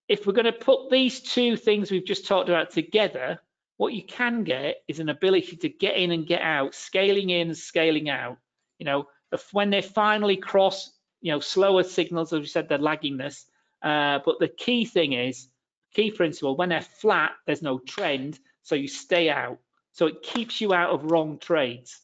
If 0.09 0.27
we're 0.27 0.33
going 0.33 0.47
to 0.47 0.53
put 0.53 0.91
these 0.91 1.21
two 1.21 1.57
things 1.57 1.91
we've 1.91 2.05
just 2.05 2.27
talked 2.27 2.49
about 2.49 2.73
together, 2.73 3.41
what 3.81 3.95
you 3.95 4.03
can 4.03 4.45
get 4.45 4.83
is 4.89 5.01
an 5.01 5.09
ability 5.09 5.57
to 5.57 5.71
get 5.71 5.97
in 5.97 6.11
and 6.11 6.27
get 6.27 6.43
out, 6.43 6.75
scaling 6.75 7.31
in, 7.31 7.55
scaling 7.55 8.11
out. 8.11 8.37
You 8.79 8.85
know, 8.85 9.09
when 9.53 9.71
they 9.71 9.81
finally 9.81 10.37
cross, 10.37 10.91
you 11.23 11.33
know, 11.33 11.41
slower 11.41 11.83
signals, 11.83 12.31
as 12.35 12.41
we 12.41 12.47
said, 12.47 12.69
the 12.69 12.77
laggingness. 12.77 13.47
Uh, 13.81 14.19
but 14.23 14.39
the 14.39 14.49
key 14.49 14.85
thing 14.85 15.15
is, 15.15 15.49
key 15.95 16.11
principle, 16.11 16.59
when 16.59 16.69
they're 16.69 16.83
flat, 16.83 17.31
there's 17.47 17.63
no 17.63 17.79
trend, 17.79 18.39
so 18.65 18.75
you 18.75 18.87
stay 18.87 19.31
out. 19.31 19.57
So 19.93 20.09
it 20.09 20.21
keeps 20.21 20.61
you 20.61 20.75
out 20.75 20.91
of 20.91 21.11
wrong 21.11 21.39
trades. 21.39 22.03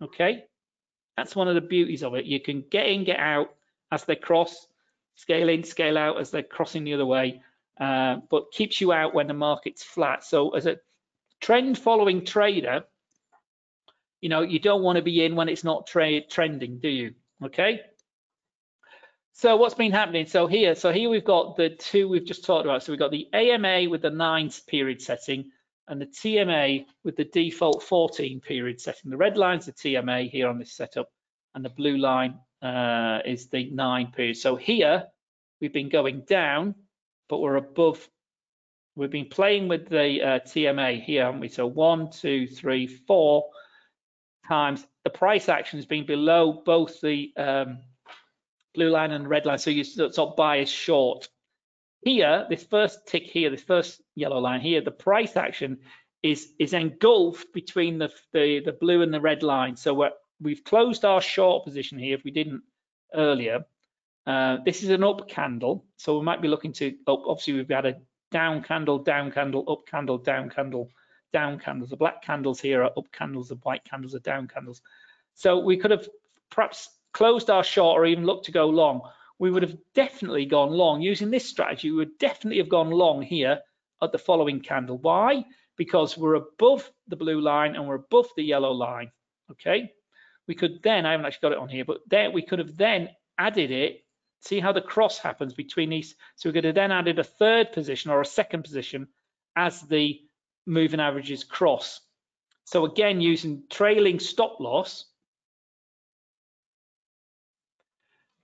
Okay, 0.00 0.44
that's 1.16 1.34
one 1.34 1.48
of 1.48 1.56
the 1.56 1.60
beauties 1.60 2.04
of 2.04 2.14
it. 2.14 2.24
You 2.24 2.38
can 2.38 2.62
get 2.70 2.86
in, 2.86 3.02
get 3.02 3.18
out 3.18 3.52
as 3.90 4.04
they 4.04 4.14
cross, 4.14 4.68
scale 5.16 5.48
in, 5.48 5.64
scale 5.64 5.98
out 5.98 6.20
as 6.20 6.30
they're 6.30 6.44
crossing 6.44 6.84
the 6.84 6.94
other 6.94 7.04
way, 7.04 7.42
uh, 7.80 8.18
but 8.30 8.52
keeps 8.52 8.80
you 8.80 8.92
out 8.92 9.12
when 9.12 9.26
the 9.26 9.34
market's 9.34 9.82
flat. 9.82 10.22
So 10.22 10.50
as 10.50 10.66
a 10.66 10.76
trend 11.40 11.78
following 11.78 12.24
trader, 12.24 12.84
you 14.20 14.28
know, 14.28 14.42
you 14.42 14.58
don't 14.58 14.82
want 14.82 14.96
to 14.96 15.02
be 15.02 15.24
in 15.24 15.36
when 15.36 15.48
it's 15.48 15.64
not 15.64 15.86
trade 15.86 16.30
trending, 16.30 16.78
do 16.78 16.88
you? 16.88 17.14
Okay. 17.44 17.80
So 19.34 19.56
what's 19.56 19.74
been 19.74 19.92
happening? 19.92 20.26
So 20.26 20.46
here, 20.46 20.74
so 20.74 20.92
here 20.92 21.10
we've 21.10 21.24
got 21.24 21.56
the 21.56 21.68
two 21.68 22.08
we've 22.08 22.24
just 22.24 22.44
talked 22.44 22.64
about. 22.64 22.82
So 22.82 22.92
we've 22.92 22.98
got 22.98 23.10
the 23.10 23.28
AMA 23.34 23.90
with 23.90 24.02
the 24.02 24.10
nine 24.10 24.50
period 24.66 25.02
setting 25.02 25.50
and 25.88 26.00
the 26.00 26.06
TMA 26.06 26.86
with 27.04 27.16
the 27.16 27.24
default 27.24 27.82
14 27.82 28.40
period 28.40 28.80
setting. 28.80 29.10
The 29.10 29.16
red 29.16 29.36
line's 29.36 29.66
the 29.66 29.72
TMA 29.72 30.30
here 30.30 30.48
on 30.48 30.58
this 30.58 30.74
setup 30.74 31.10
and 31.54 31.64
the 31.64 31.68
blue 31.68 31.98
line 31.98 32.38
uh, 32.62 33.20
is 33.24 33.48
the 33.48 33.70
nine 33.70 34.10
period. 34.10 34.38
So 34.38 34.56
here 34.56 35.04
we've 35.60 35.72
been 35.72 35.90
going 35.90 36.22
down, 36.22 36.74
but 37.28 37.38
we're 37.38 37.56
above 37.56 38.08
we've 38.96 39.10
been 39.10 39.28
playing 39.28 39.68
with 39.68 39.88
the 39.88 40.22
uh, 40.22 40.38
TMA 40.40 41.02
here, 41.02 41.26
haven't 41.26 41.40
we? 41.40 41.48
So 41.48 41.66
one, 41.66 42.10
two, 42.10 42.46
three, 42.46 42.86
four 42.86 43.50
times 44.48 44.84
the 45.04 45.10
price 45.10 45.48
action 45.48 45.78
has 45.78 45.86
been 45.86 46.06
below 46.06 46.62
both 46.64 47.00
the 47.00 47.32
um, 47.36 47.78
blue 48.74 48.90
line 48.90 49.12
and 49.12 49.28
red 49.28 49.46
line. 49.46 49.58
So 49.58 49.70
you 49.70 49.84
sort 49.84 50.18
of 50.18 50.34
buy 50.36 50.56
is 50.56 50.70
short. 50.70 51.28
Here, 52.02 52.46
this 52.48 52.64
first 52.64 53.06
tick 53.06 53.24
here, 53.24 53.50
this 53.50 53.62
first 53.62 54.00
yellow 54.14 54.38
line 54.38 54.60
here, 54.60 54.80
the 54.80 54.90
price 54.90 55.36
action 55.36 55.78
is 56.22 56.52
is 56.58 56.72
engulfed 56.72 57.52
between 57.52 57.98
the 57.98 58.10
the, 58.32 58.60
the 58.64 58.72
blue 58.72 59.02
and 59.02 59.12
the 59.12 59.20
red 59.20 59.42
line. 59.42 59.76
So 59.76 59.94
we're, 59.94 60.10
we've 60.40 60.64
closed 60.64 61.04
our 61.04 61.20
short 61.20 61.64
position 61.64 61.98
here 61.98 62.16
if 62.16 62.24
we 62.24 62.30
didn't 62.30 62.62
earlier. 63.14 63.64
Uh, 64.26 64.58
this 64.64 64.82
is 64.82 64.90
an 64.90 65.04
up 65.04 65.28
candle, 65.28 65.84
so 65.96 66.18
we 66.18 66.24
might 66.24 66.42
be 66.42 66.48
looking 66.48 66.72
to 66.74 66.94
up. 67.06 67.22
Obviously, 67.26 67.54
we've 67.54 67.68
got 67.68 67.86
a 67.86 67.96
down 68.30 68.62
candle, 68.62 68.98
down 68.98 69.30
candle, 69.30 69.64
up 69.68 69.86
candle, 69.86 70.18
down 70.18 70.50
candle, 70.50 70.90
down 71.32 71.58
candles. 71.58 71.90
The 71.90 71.96
black 71.96 72.22
candles 72.22 72.60
here 72.60 72.82
are 72.82 72.92
up 72.96 73.10
candles, 73.12 73.48
the 73.48 73.56
white 73.56 73.84
candles 73.84 74.14
are 74.14 74.20
down 74.20 74.48
candles. 74.48 74.80
So 75.34 75.58
we 75.58 75.76
could 75.76 75.90
have 75.90 76.08
perhaps 76.50 76.88
closed 77.12 77.50
our 77.50 77.64
short 77.64 77.98
or 77.98 78.06
even 78.06 78.24
looked 78.24 78.46
to 78.46 78.52
go 78.52 78.66
long. 78.68 79.02
We 79.38 79.50
would 79.50 79.62
have 79.62 79.76
definitely 79.94 80.46
gone 80.46 80.70
long 80.70 81.02
using 81.02 81.30
this 81.30 81.48
strategy. 81.48 81.90
We 81.90 81.98
would 81.98 82.18
definitely 82.18 82.58
have 82.58 82.68
gone 82.68 82.90
long 82.90 83.22
here 83.22 83.60
at 84.02 84.12
the 84.12 84.18
following 84.18 84.60
candle. 84.60 84.98
Why? 84.98 85.44
Because 85.76 86.16
we're 86.16 86.34
above 86.34 86.90
the 87.08 87.16
blue 87.16 87.40
line 87.40 87.76
and 87.76 87.86
we're 87.86 87.96
above 87.96 88.28
the 88.36 88.44
yellow 88.44 88.72
line. 88.72 89.10
Okay. 89.50 89.90
We 90.46 90.54
could 90.54 90.82
then, 90.82 91.04
I 91.04 91.12
haven't 91.12 91.26
actually 91.26 91.50
got 91.50 91.52
it 91.52 91.58
on 91.58 91.68
here, 91.68 91.84
but 91.84 92.00
there 92.06 92.30
we 92.30 92.42
could 92.42 92.60
have 92.60 92.76
then 92.76 93.10
added 93.36 93.70
it. 93.70 94.05
See 94.46 94.60
how 94.60 94.70
the 94.70 94.80
cross 94.80 95.18
happens 95.18 95.54
between 95.54 95.90
these. 95.90 96.14
So 96.36 96.48
we 96.48 96.52
could 96.52 96.64
have 96.64 96.76
then 96.76 96.92
added 96.92 97.18
a 97.18 97.24
third 97.24 97.72
position 97.72 98.12
or 98.12 98.20
a 98.20 98.26
second 98.26 98.62
position 98.62 99.08
as 99.56 99.80
the 99.82 100.20
moving 100.66 101.00
averages 101.00 101.42
cross. 101.42 102.00
So 102.64 102.84
again, 102.84 103.20
using 103.20 103.64
trailing 103.68 104.20
stop 104.20 104.60
loss, 104.60 105.06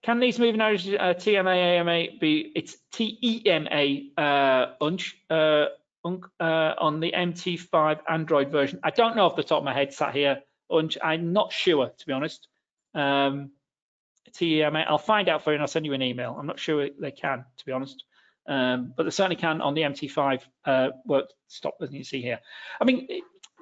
Can 0.02 0.18
these 0.18 0.40
moving 0.40 0.60
averages 0.60 0.94
uh, 0.94 1.14
TMA, 1.14 1.78
AMA 1.78 2.18
be, 2.18 2.50
it's 2.56 2.76
TEMA 2.92 4.10
uh, 4.18 4.74
unch, 4.80 5.12
uh, 5.30 5.66
uh, 6.04 6.74
on 6.78 6.98
the 6.98 7.12
MT5 7.12 8.00
Android 8.08 8.50
version? 8.50 8.80
I 8.82 8.90
don't 8.90 9.14
know 9.14 9.26
off 9.26 9.36
the 9.36 9.44
top 9.44 9.58
of 9.58 9.64
my 9.64 9.72
head, 9.72 9.94
sat 9.94 10.12
here, 10.12 10.42
unch, 10.68 10.96
I'm 11.00 11.32
not 11.32 11.52
sure, 11.52 11.92
to 11.96 12.06
be 12.06 12.12
honest. 12.12 12.48
Um, 12.94 13.52
TEMA, 14.34 14.84
I'll 14.88 14.98
find 14.98 15.28
out 15.28 15.44
for 15.44 15.50
you 15.50 15.54
and 15.54 15.62
I'll 15.62 15.68
send 15.68 15.86
you 15.86 15.92
an 15.92 16.02
email. 16.02 16.36
I'm 16.38 16.46
not 16.46 16.59
sure 16.59 16.88
they 16.98 17.10
can, 17.10 17.44
to 17.59 17.66
be 17.66 17.72
honest. 17.72 18.04
Um, 18.46 18.92
but 18.96 19.04
they 19.04 19.10
certainly 19.10 19.36
can 19.36 19.60
on 19.60 19.74
the 19.74 19.82
MT5 19.82 20.40
uh, 20.64 20.88
work 21.04 21.26
stop, 21.46 21.76
as 21.80 21.92
you 21.92 22.02
see 22.02 22.22
here. 22.22 22.40
I 22.80 22.84
mean, 22.84 23.09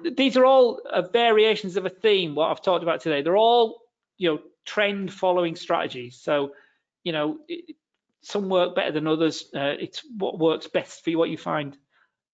these 0.03 0.37
are 0.37 0.45
all 0.45 0.79
uh, 0.89 1.03
variations 1.03 1.77
of 1.77 1.85
a 1.85 1.89
theme, 1.89 2.35
what 2.35 2.49
I've 2.49 2.61
talked 2.61 2.83
about 2.83 3.01
today. 3.01 3.21
They're 3.21 3.37
all, 3.37 3.81
you 4.17 4.31
know, 4.31 4.39
trend 4.65 5.13
following 5.13 5.55
strategies. 5.55 6.19
So, 6.21 6.53
you 7.03 7.11
know, 7.11 7.39
it, 7.47 7.75
some 8.21 8.49
work 8.49 8.75
better 8.75 8.91
than 8.91 9.07
others. 9.07 9.45
Uh, 9.53 9.75
it's 9.79 10.01
what 10.17 10.39
works 10.39 10.67
best 10.67 11.03
for 11.03 11.09
you, 11.09 11.17
what 11.17 11.29
you 11.29 11.37
find. 11.37 11.77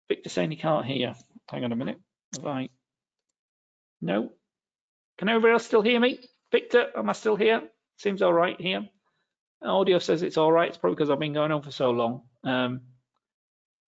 Victor 0.08 0.30
saying 0.30 0.52
he 0.52 0.58
can't 0.58 0.86
hear. 0.86 1.16
Hang 1.50 1.64
on 1.64 1.72
a 1.72 1.76
minute. 1.76 2.00
Have 2.36 2.46
I? 2.46 2.70
No. 4.02 4.32
Can 5.18 5.30
everybody 5.30 5.54
else 5.54 5.66
still 5.66 5.82
hear 5.82 6.00
me? 6.00 6.20
Victor, 6.52 6.88
am 6.96 7.10
I 7.10 7.14
still 7.14 7.36
here? 7.36 7.64
Seems 7.98 8.22
all 8.22 8.34
right 8.34 8.60
here. 8.60 8.88
Audio 9.64 9.98
says 9.98 10.22
it's 10.22 10.38
all 10.38 10.52
right. 10.52 10.70
It's 10.70 10.78
probably 10.78 10.96
because 10.96 11.10
I've 11.10 11.20
been 11.20 11.34
going 11.34 11.52
on 11.52 11.64
for 11.64 11.72
so 11.72 11.90
long. 11.90 12.22
Um, 12.44 12.82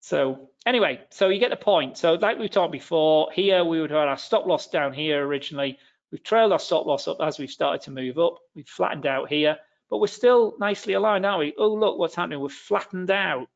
so 0.01 0.49
anyway, 0.65 1.01
so 1.11 1.29
you 1.29 1.39
get 1.39 1.51
the 1.51 1.57
point. 1.57 1.97
So 1.97 2.13
like 2.13 2.39
we 2.39 2.49
talked 2.49 2.71
before, 2.71 3.29
here 3.31 3.63
we 3.63 3.79
would 3.79 3.91
have 3.91 4.07
our 4.07 4.17
stop 4.17 4.47
loss 4.47 4.67
down 4.67 4.93
here 4.93 5.25
originally. 5.25 5.77
We've 6.11 6.23
trailed 6.23 6.51
our 6.51 6.59
stop 6.59 6.87
loss 6.87 7.07
up 7.07 7.17
as 7.21 7.37
we've 7.37 7.51
started 7.51 7.81
to 7.83 7.91
move 7.91 8.17
up. 8.17 8.37
We've 8.55 8.67
flattened 8.67 9.05
out 9.05 9.29
here, 9.29 9.57
but 9.91 9.99
we're 9.99 10.07
still 10.07 10.55
nicely 10.59 10.93
aligned, 10.93 11.25
aren't 11.25 11.39
we? 11.39 11.53
Oh, 11.57 11.73
look 11.75 11.99
what's 11.99 12.15
happening. 12.15 12.39
We've 12.39 12.51
flattened 12.51 13.11
out. 13.11 13.47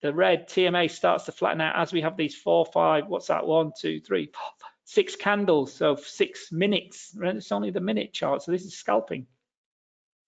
The 0.00 0.14
red 0.14 0.48
TMA 0.48 0.90
starts 0.90 1.24
to 1.24 1.32
flatten 1.32 1.60
out 1.60 1.76
as 1.76 1.92
we 1.92 2.00
have 2.00 2.16
these 2.16 2.34
four, 2.34 2.64
five, 2.64 3.08
what's 3.08 3.26
that? 3.26 3.46
One, 3.46 3.72
two, 3.78 4.00
three, 4.00 4.26
four, 4.26 4.50
five, 4.58 4.70
six 4.84 5.16
candles. 5.16 5.74
So 5.74 5.96
six 5.96 6.50
minutes. 6.50 7.14
It's 7.20 7.52
only 7.52 7.70
the 7.70 7.80
minute 7.80 8.14
chart. 8.14 8.42
So 8.42 8.52
this 8.52 8.64
is 8.64 8.78
scalping. 8.78 9.26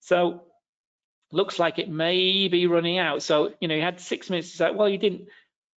So 0.00 0.42
looks 1.30 1.58
like 1.58 1.78
it 1.78 1.88
may 1.88 2.48
be 2.48 2.66
running 2.66 2.98
out. 2.98 3.22
So, 3.22 3.54
you 3.60 3.68
know, 3.68 3.74
you 3.74 3.82
had 3.82 4.00
six 4.00 4.30
minutes 4.30 4.50
to 4.52 4.56
say, 4.56 4.70
well, 4.70 4.88
you 4.88 4.98
didn't, 4.98 5.28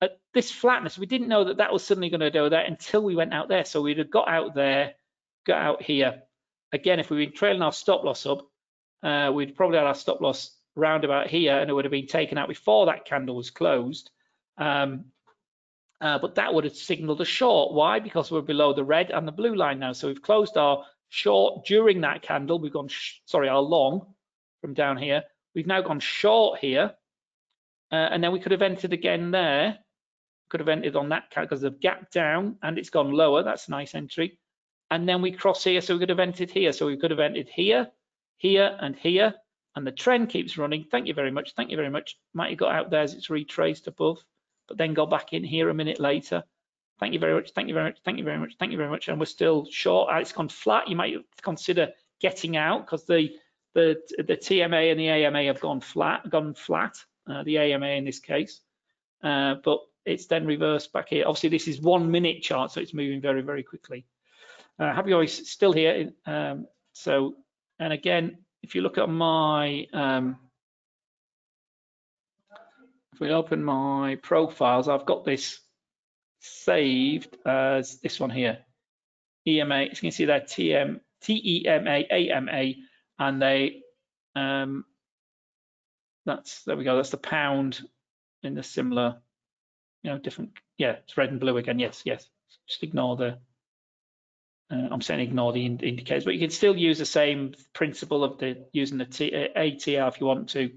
at 0.01 0.19
this 0.33 0.51
flatness, 0.51 0.99
we 0.99 1.07
didn't 1.07 1.29
know 1.29 1.45
that 1.45 1.59
that 1.59 1.73
was 1.73 1.85
suddenly 1.85 2.11
going 2.11 2.21
to 2.21 2.31
do 2.31 2.49
that 2.49 2.67
until 2.67 3.03
we 3.03 3.17
went 3.17 3.35
out 3.35 3.49
there. 3.49 3.65
So 3.65 3.83
we'd 3.83 3.99
have 3.99 4.11
got 4.11 4.29
out 4.29 4.55
there, 4.55 4.95
got 5.47 5.61
out 5.61 5.83
here. 5.83 6.23
Again, 6.73 7.01
if 7.01 7.11
we'd 7.11 7.27
been 7.27 7.37
trailing 7.37 7.63
our 7.63 7.73
stop 7.73 8.05
loss 8.05 8.27
up, 8.27 8.47
uh, 9.03 9.33
we'd 9.35 9.57
probably 9.57 9.79
had 9.79 9.87
our 9.87 9.95
stop 9.95 10.21
loss 10.21 10.57
round 10.77 11.05
about 11.05 11.27
here 11.27 11.59
and 11.59 11.69
it 11.69 11.73
would 11.75 11.85
have 11.85 11.93
been 11.93 12.07
taken 12.07 12.39
out 12.39 12.49
before 12.49 12.87
that 12.87 13.05
candle 13.05 13.37
was 13.37 13.51
closed. 13.51 14.11
Um, 14.57 15.07
uh, 16.01 16.19
but 16.19 16.37
that 16.37 16.55
would 16.55 16.65
have 16.65 16.77
signaled 16.77 17.21
a 17.21 17.27
short. 17.27 17.75
Why? 17.75 17.99
Because 17.99 18.31
we're 18.31 18.41
below 18.41 18.73
the 18.73 18.85
red 18.85 19.11
and 19.11 19.27
the 19.27 19.33
blue 19.33 19.55
line 19.55 19.81
now. 19.81 19.93
So 19.93 20.09
we've 20.09 20.23
closed 20.23 20.57
our 20.57 20.85
short 21.11 21.67
during 21.67 22.01
that 22.01 22.23
candle. 22.23 22.59
We've 22.59 22.73
gone, 22.73 22.89
sorry, 23.27 23.49
our 23.49 23.61
long 23.61 24.15
from 24.63 24.75
down 24.75 24.97
here. 24.97 25.25
We've 25.55 25.67
now 25.67 25.83
gone 25.83 26.01
short 26.01 26.61
here. 26.61 26.95
Uh, 27.93 27.97
and 27.97 28.25
then 28.25 28.33
we 28.33 28.41
could 28.41 28.53
have 28.53 28.63
entered 28.63 28.93
again 28.93 29.31
there. 29.31 29.79
Could 30.49 30.61
have 30.61 30.69
entered 30.69 30.97
on 30.97 31.11
that 31.11 31.25
because 31.35 31.63
of 31.63 31.81
gap 31.81 32.11
down 32.11 32.57
and 32.63 32.79
it's 32.79 32.91
gone 32.91 33.11
lower. 33.11 33.43
That's 33.43 33.69
a 33.69 33.73
nice 33.73 33.95
entry 33.95 34.39
and 34.91 35.09
then 35.09 35.23
we 35.23 35.31
cross 35.33 35.63
here, 35.65 35.81
so 35.81 35.95
we 35.95 36.01
could 36.01 36.09
have 36.09 36.19
entered 36.19 36.51
here. 36.51 36.73
So 36.73 36.87
we 36.87 36.97
could 36.97 37.13
have 37.13 37.21
entered 37.21 37.49
here, 37.49 37.89
here, 38.39 38.77
and 38.81 38.97
here, 38.97 39.35
and 39.77 39.87
the 39.87 39.93
trend 39.93 40.29
keeps 40.29 40.59
running. 40.59 40.85
Thank 40.91 41.07
you 41.07 41.15
very 41.15 41.31
much. 41.31 41.55
Thank 41.55 41.71
you 41.71 41.77
very 41.77 41.91
much. 41.91 42.17
Might 42.35 42.51
have 42.51 42.59
got 42.59 42.75
out 42.75 42.91
there 42.91 43.03
as 43.03 43.15
it's 43.15 43.31
retraced 43.31 43.87
above, 43.87 44.23
but 44.67 44.79
then 44.79 44.95
go 44.95 45.07
back 45.07 45.33
in 45.33 45.45
here 45.45 45.69
a 45.69 45.75
minute 45.75 46.01
later. 46.01 46.43
Thank 47.01 47.15
you 47.15 47.19
very 47.19 47.35
much. 47.35 47.53
Thank 47.53 47.69
you 47.69 47.75
very 47.75 47.89
much. 47.89 47.99
Thank 48.05 48.19
you 48.19 48.25
very 48.25 48.39
much. 48.39 48.57
Thank 48.59 48.73
you 48.73 48.79
very 48.79 48.91
much. 48.91 49.09
And 49.09 49.19
we're 49.19 49.25
still 49.25 49.67
short. 49.71 50.11
It's 50.21 50.33
gone 50.33 50.51
flat. 50.51 50.87
You 50.87 50.97
might 50.97 51.15
consider 51.41 51.89
getting 52.21 52.59
out 52.59 52.85
because 52.85 53.07
the 53.07 53.31
the 53.75 53.97
the 54.19 54.37
TMA 54.37 54.91
and 54.91 55.01
the 55.01 55.09
AMA 55.09 55.45
have 55.45 55.61
gone 55.61 55.81
flat. 55.81 56.29
Gone 56.29 56.53
flat. 56.53 56.97
Uh, 57.29 57.43
the 57.43 57.57
AMA 57.59 57.87
in 57.87 58.05
this 58.05 58.19
case, 58.19 58.61
uh, 59.23 59.55
but 59.65 59.79
it's 60.05 60.27
then 60.27 60.47
reversed 60.47 60.93
back 60.93 61.09
here. 61.09 61.25
Obviously, 61.27 61.49
this 61.49 61.69
is 61.69 61.81
one 61.81 62.11
minute 62.11 62.43
chart, 62.43 62.73
so 62.73 62.81
it's 62.81 62.93
moving 62.93 63.21
very 63.21 63.41
very 63.41 63.63
quickly. 63.63 64.05
Uh, 64.79 64.93
happy 64.93 65.13
always 65.13 65.51
still 65.51 65.73
here. 65.73 66.11
Um, 66.27 66.67
so, 66.93 67.37
and 67.79 67.93
again, 67.93 68.39
if 68.63 68.75
you 68.75 68.83
look 68.83 68.99
at 68.99 69.09
my, 69.09 69.87
um, 69.93 70.39
if 73.13 73.21
we 73.21 73.31
open 73.31 73.63
my 73.63 74.17
profiles, 74.23 74.89
I've 74.89 75.07
got 75.07 75.25
this 75.25 75.61
saved 76.41 77.37
as 77.47 78.01
this 78.01 78.19
one 78.19 78.31
here, 78.31 78.59
EMA. 79.47 79.85
You 79.85 79.91
can 79.91 80.11
see 80.11 80.25
there, 80.25 80.41
TM, 80.41 81.01
TEMA, 81.23 82.05
AMA, 82.11 82.73
and 83.19 83.43
they, 83.43 83.83
um, 84.35 84.85
that's, 86.27 86.65
there 86.65 86.77
we 86.77 86.85
go, 86.85 86.97
that's 86.97 87.11
the 87.11 87.17
pound 87.17 87.81
in 88.43 88.55
the 88.55 88.63
similar, 88.63 89.21
you 90.03 90.11
know, 90.11 90.19
different, 90.19 90.53
yeah, 90.79 90.97
it's 91.05 91.17
red 91.17 91.31
and 91.31 91.41
blue 91.41 91.57
again, 91.57 91.79
yes, 91.79 92.03
yes. 92.05 92.27
Just 92.67 92.83
ignore 92.83 93.17
the, 93.17 93.39
uh, 94.73 94.89
I'm 94.91 95.03
saying 95.03 95.21
ignore 95.21 95.53
the 95.53 95.67
ind 95.67 95.83
indicators, 95.83 96.25
but 96.25 96.35
you 96.35 96.41
can 96.41 96.51
still 96.51 96.77
use 96.77 96.99
the 96.99 97.07
same 97.07 97.55
principle 97.75 98.25
of 98.25 98.39
the 98.39 98.67
using 98.73 98.99
the 98.99 99.05
T 99.05 99.35
uh, 99.35 99.59
ATR 99.59 100.09
if 100.09 100.21
you 100.21 100.27
want 100.27 100.51
to 100.51 100.71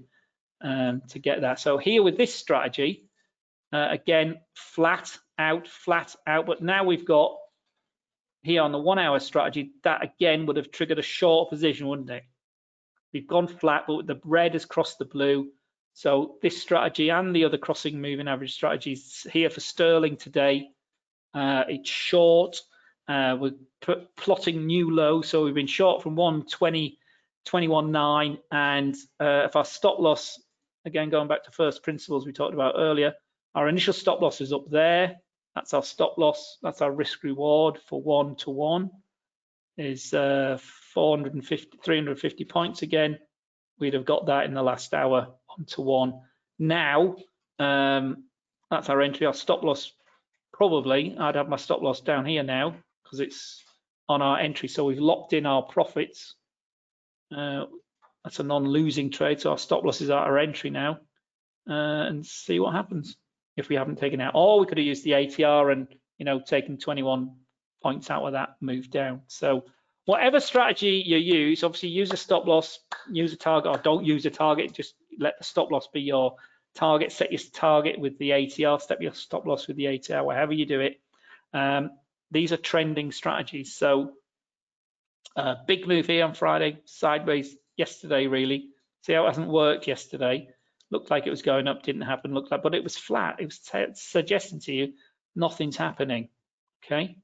um, 0.60 1.02
to 1.10 1.18
get 1.20 1.42
that. 1.42 1.60
So 1.60 1.78
here 1.78 2.02
with 2.02 2.16
this 2.16 2.34
strategy, 2.34 3.04
uh, 3.72 3.88
again, 3.90 4.40
flat 4.54 5.16
out, 5.38 5.68
flat 5.68 6.14
out, 6.26 6.46
but 6.46 6.62
now 6.62 6.84
we've 6.84 7.06
got 7.06 7.36
here 8.42 8.62
on 8.62 8.72
the 8.72 8.78
one 8.78 8.98
hour 8.98 9.18
strategy, 9.18 9.72
that 9.82 10.04
again 10.04 10.46
would 10.46 10.56
have 10.56 10.70
triggered 10.70 10.98
a 10.98 11.02
short 11.02 11.50
position, 11.50 11.88
wouldn't 11.88 12.10
it? 12.10 12.24
We've 13.12 13.26
gone 13.26 13.48
flat, 13.48 13.84
but 13.88 14.06
the 14.06 14.20
red 14.24 14.52
has 14.52 14.66
crossed 14.66 14.98
the 14.98 15.06
blue. 15.06 15.50
So 15.94 16.36
this 16.42 16.60
strategy 16.60 17.08
and 17.08 17.34
the 17.34 17.44
other 17.44 17.56
crossing 17.56 18.00
moving 18.00 18.28
average 18.28 18.52
strategies 18.52 19.26
here 19.32 19.48
for 19.48 19.60
Sterling 19.60 20.16
today, 20.16 20.68
uh, 21.32 21.64
it's 21.68 21.88
short, 21.88 22.60
uh, 23.08 23.36
we're 23.40 23.54
plotting 24.16 24.66
new 24.66 24.90
low, 24.90 25.22
so 25.22 25.44
we've 25.44 25.54
been 25.54 25.66
short 25.66 26.02
from 26.02 26.16
120, 26.16 26.98
21.9, 27.46 28.38
and 28.50 28.94
uh, 29.20 29.44
if 29.46 29.56
our 29.56 29.64
stop 29.64 29.98
loss, 29.98 30.40
again 30.84 31.10
going 31.10 31.28
back 31.28 31.44
to 31.44 31.50
first 31.50 31.82
principles 31.82 32.26
we 32.26 32.32
talked 32.32 32.54
about 32.54 32.74
earlier, 32.76 33.14
our 33.54 33.68
initial 33.68 33.92
stop 33.92 34.20
loss 34.20 34.40
is 34.40 34.52
up 34.52 34.68
there. 34.70 35.16
That's 35.54 35.74
our 35.74 35.82
stop 35.82 36.18
loss. 36.18 36.58
That's 36.62 36.82
our 36.82 36.90
risk 36.90 37.22
reward 37.22 37.78
for 37.88 38.02
one 38.02 38.36
to 38.36 38.50
one 38.50 38.90
is 39.76 40.14
uh, 40.14 40.58
450, 40.94 41.78
350 41.82 42.44
points 42.44 42.82
again. 42.82 43.18
We'd 43.78 43.94
have 43.94 44.04
got 44.04 44.26
that 44.26 44.44
in 44.44 44.54
the 44.54 44.62
last 44.62 44.94
hour 44.94 45.34
one 45.46 45.66
to 45.68 45.80
one. 45.80 46.20
Now, 46.58 47.16
um, 47.58 48.24
that's 48.70 48.88
our 48.88 49.00
entry. 49.02 49.26
Our 49.26 49.34
stop 49.34 49.62
loss 49.64 49.92
probably, 50.52 51.16
I'd 51.18 51.34
have 51.34 51.48
my 51.48 51.56
stop 51.56 51.82
loss 51.82 52.00
down 52.00 52.26
here 52.26 52.44
now 52.44 52.76
because 53.02 53.20
it's 53.20 53.62
on 54.08 54.22
our 54.22 54.38
entry. 54.38 54.68
So 54.68 54.84
we've 54.84 54.98
locked 54.98 55.32
in 55.32 55.46
our 55.46 55.62
profits. 55.62 56.34
Uh, 57.34 57.64
that's 58.22 58.38
a 58.38 58.44
non-losing 58.44 59.10
trade. 59.10 59.40
So 59.40 59.50
our 59.50 59.58
stop 59.58 59.84
losses 59.84 60.10
are 60.10 60.24
our 60.24 60.38
entry 60.38 60.70
now 60.70 60.98
uh, 61.68 61.72
and 62.06 62.24
see 62.24 62.60
what 62.60 62.74
happens 62.74 63.16
if 63.56 63.68
we 63.68 63.76
haven't 63.76 63.98
taken 63.98 64.20
out. 64.20 64.32
Or 64.34 64.60
we 64.60 64.66
could 64.66 64.78
have 64.78 64.86
used 64.86 65.04
the 65.04 65.12
ATR 65.12 65.72
and, 65.72 65.88
you 66.18 66.24
know, 66.24 66.40
taken 66.40 66.78
21 66.78 67.34
points 67.82 68.10
out 68.10 68.24
of 68.24 68.32
that 68.32 68.56
move 68.60 68.90
down. 68.90 69.22
So 69.26 69.64
whatever 70.06 70.40
strategy 70.40 71.02
you 71.04 71.18
use, 71.18 71.62
obviously 71.62 71.90
use 71.90 72.12
a 72.12 72.16
stop 72.16 72.46
loss, 72.46 72.78
use 73.10 73.32
a 73.32 73.36
target 73.36 73.74
or 73.74 73.78
don't 73.78 74.04
use 74.04 74.26
a 74.26 74.30
target, 74.30 74.72
just 74.72 74.94
let 75.18 75.38
the 75.38 75.44
stop 75.44 75.70
loss 75.70 75.88
be 75.88 76.00
your 76.00 76.36
target, 76.74 77.12
set 77.12 77.32
your 77.32 77.40
target 77.52 77.98
with 77.98 78.18
the 78.18 78.30
ATR, 78.30 78.80
step 78.80 79.00
your 79.00 79.14
stop 79.14 79.46
loss 79.46 79.68
with 79.68 79.76
the 79.76 79.84
ATR, 79.84 80.34
however 80.34 80.52
you 80.52 80.66
do 80.66 80.80
it. 80.80 81.00
Um, 81.52 81.90
these 82.30 82.52
are 82.52 82.56
trending 82.56 83.12
strategies. 83.12 83.74
So 83.74 84.12
uh, 85.36 85.56
big 85.66 85.86
move 85.86 86.06
here 86.06 86.24
on 86.24 86.34
Friday, 86.34 86.78
sideways 86.84 87.56
yesterday 87.76 88.26
really. 88.26 88.70
See 89.02 89.12
how 89.12 89.24
it 89.24 89.28
hasn't 89.28 89.48
worked 89.48 89.86
yesterday. 89.86 90.48
Looked 90.90 91.10
like 91.10 91.26
it 91.26 91.30
was 91.30 91.42
going 91.42 91.66
up, 91.66 91.82
didn't 91.82 92.02
happen, 92.02 92.34
looked 92.34 92.50
like, 92.50 92.62
but 92.62 92.74
it 92.74 92.84
was 92.84 92.96
flat. 92.96 93.40
It 93.40 93.46
was 93.46 93.60
suggesting 93.94 94.60
to 94.60 94.72
you 94.72 94.92
nothing's 95.34 95.76
happening, 95.76 96.28
okay? 96.84 97.16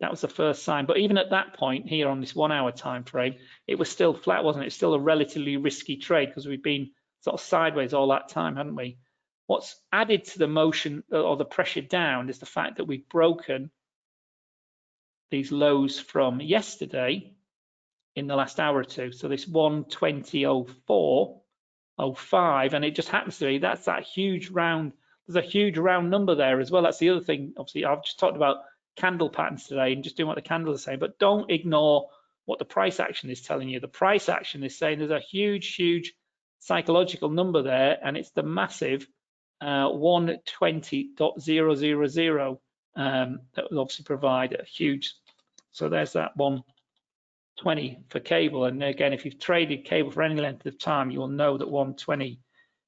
That 0.00 0.10
was 0.10 0.20
the 0.20 0.28
first 0.28 0.64
sign. 0.64 0.86
But 0.86 0.98
even 0.98 1.16
at 1.16 1.30
that 1.30 1.54
point 1.54 1.88
here 1.88 2.08
on 2.08 2.20
this 2.20 2.34
one 2.34 2.50
hour 2.50 2.72
time 2.72 3.04
frame, 3.04 3.36
it 3.68 3.78
was 3.78 3.88
still 3.88 4.14
flat, 4.14 4.42
wasn't 4.42 4.64
it? 4.64 4.66
It's 4.66 4.76
still 4.76 4.94
a 4.94 4.98
relatively 4.98 5.56
risky 5.56 5.96
trade 5.96 6.26
because 6.26 6.46
we've 6.46 6.62
been 6.62 6.90
sort 7.20 7.34
of 7.34 7.40
sideways 7.40 7.94
all 7.94 8.08
that 8.08 8.28
time, 8.28 8.56
haven't 8.56 8.74
we? 8.74 8.98
What's 9.46 9.76
added 9.92 10.24
to 10.24 10.38
the 10.38 10.48
motion 10.48 11.04
uh, 11.12 11.20
or 11.22 11.36
the 11.36 11.44
pressure 11.44 11.82
down 11.82 12.28
is 12.28 12.38
the 12.38 12.46
fact 12.46 12.78
that 12.78 12.86
we've 12.86 13.08
broken 13.08 13.70
these 15.30 15.52
lows 15.52 16.00
from 16.00 16.40
yesterday 16.40 17.32
in 18.16 18.26
the 18.26 18.36
last 18.36 18.58
hour 18.60 18.78
or 18.78 18.84
two. 18.84 19.12
So 19.12 19.28
this 19.28 19.46
120.04, 19.46 21.40
05, 21.98 22.74
and 22.74 22.84
it 22.84 22.94
just 22.94 23.08
happens 23.08 23.38
to 23.38 23.46
be 23.46 23.58
that's 23.58 23.86
that 23.86 24.04
huge 24.04 24.50
round. 24.50 24.92
There's 25.26 25.44
a 25.44 25.48
huge 25.48 25.78
round 25.78 26.10
number 26.10 26.34
there 26.34 26.60
as 26.60 26.70
well. 26.70 26.82
That's 26.82 26.98
the 26.98 27.10
other 27.10 27.20
thing. 27.20 27.54
Obviously, 27.56 27.84
I've 27.84 28.04
just 28.04 28.18
talked 28.18 28.36
about 28.36 28.58
candle 28.96 29.30
patterns 29.30 29.66
today 29.66 29.92
and 29.92 30.04
just 30.04 30.16
doing 30.16 30.26
what 30.26 30.36
the 30.36 30.42
candles 30.42 30.80
are 30.80 30.82
saying, 30.82 30.98
but 30.98 31.18
don't 31.18 31.50
ignore 31.50 32.08
what 32.44 32.58
the 32.58 32.64
price 32.64 33.00
action 33.00 33.30
is 33.30 33.42
telling 33.42 33.68
you. 33.68 33.80
The 33.80 33.88
price 33.88 34.28
action 34.28 34.62
is 34.64 34.76
saying 34.76 34.98
there's 34.98 35.10
a 35.10 35.20
huge, 35.20 35.74
huge 35.74 36.12
psychological 36.58 37.30
number 37.30 37.62
there, 37.62 37.98
and 38.02 38.16
it's 38.16 38.30
the 38.30 38.42
massive 38.42 39.06
uh, 39.60 39.88
120.000 39.88 42.58
um, 42.94 43.40
that 43.54 43.70
will 43.70 43.80
obviously 43.80 44.04
provide 44.04 44.52
a 44.52 44.64
huge. 44.64 45.14
So 45.70 45.88
there's 45.88 46.12
that 46.14 46.36
120 47.56 48.04
for 48.08 48.20
cable. 48.20 48.64
And 48.64 48.82
again, 48.82 49.12
if 49.12 49.24
you've 49.24 49.38
traded 49.38 49.84
cable 49.84 50.10
for 50.10 50.22
any 50.22 50.40
length 50.40 50.66
of 50.66 50.78
time, 50.78 51.10
you 51.10 51.20
will 51.20 51.28
know 51.28 51.58
that 51.58 51.68
120 51.68 52.40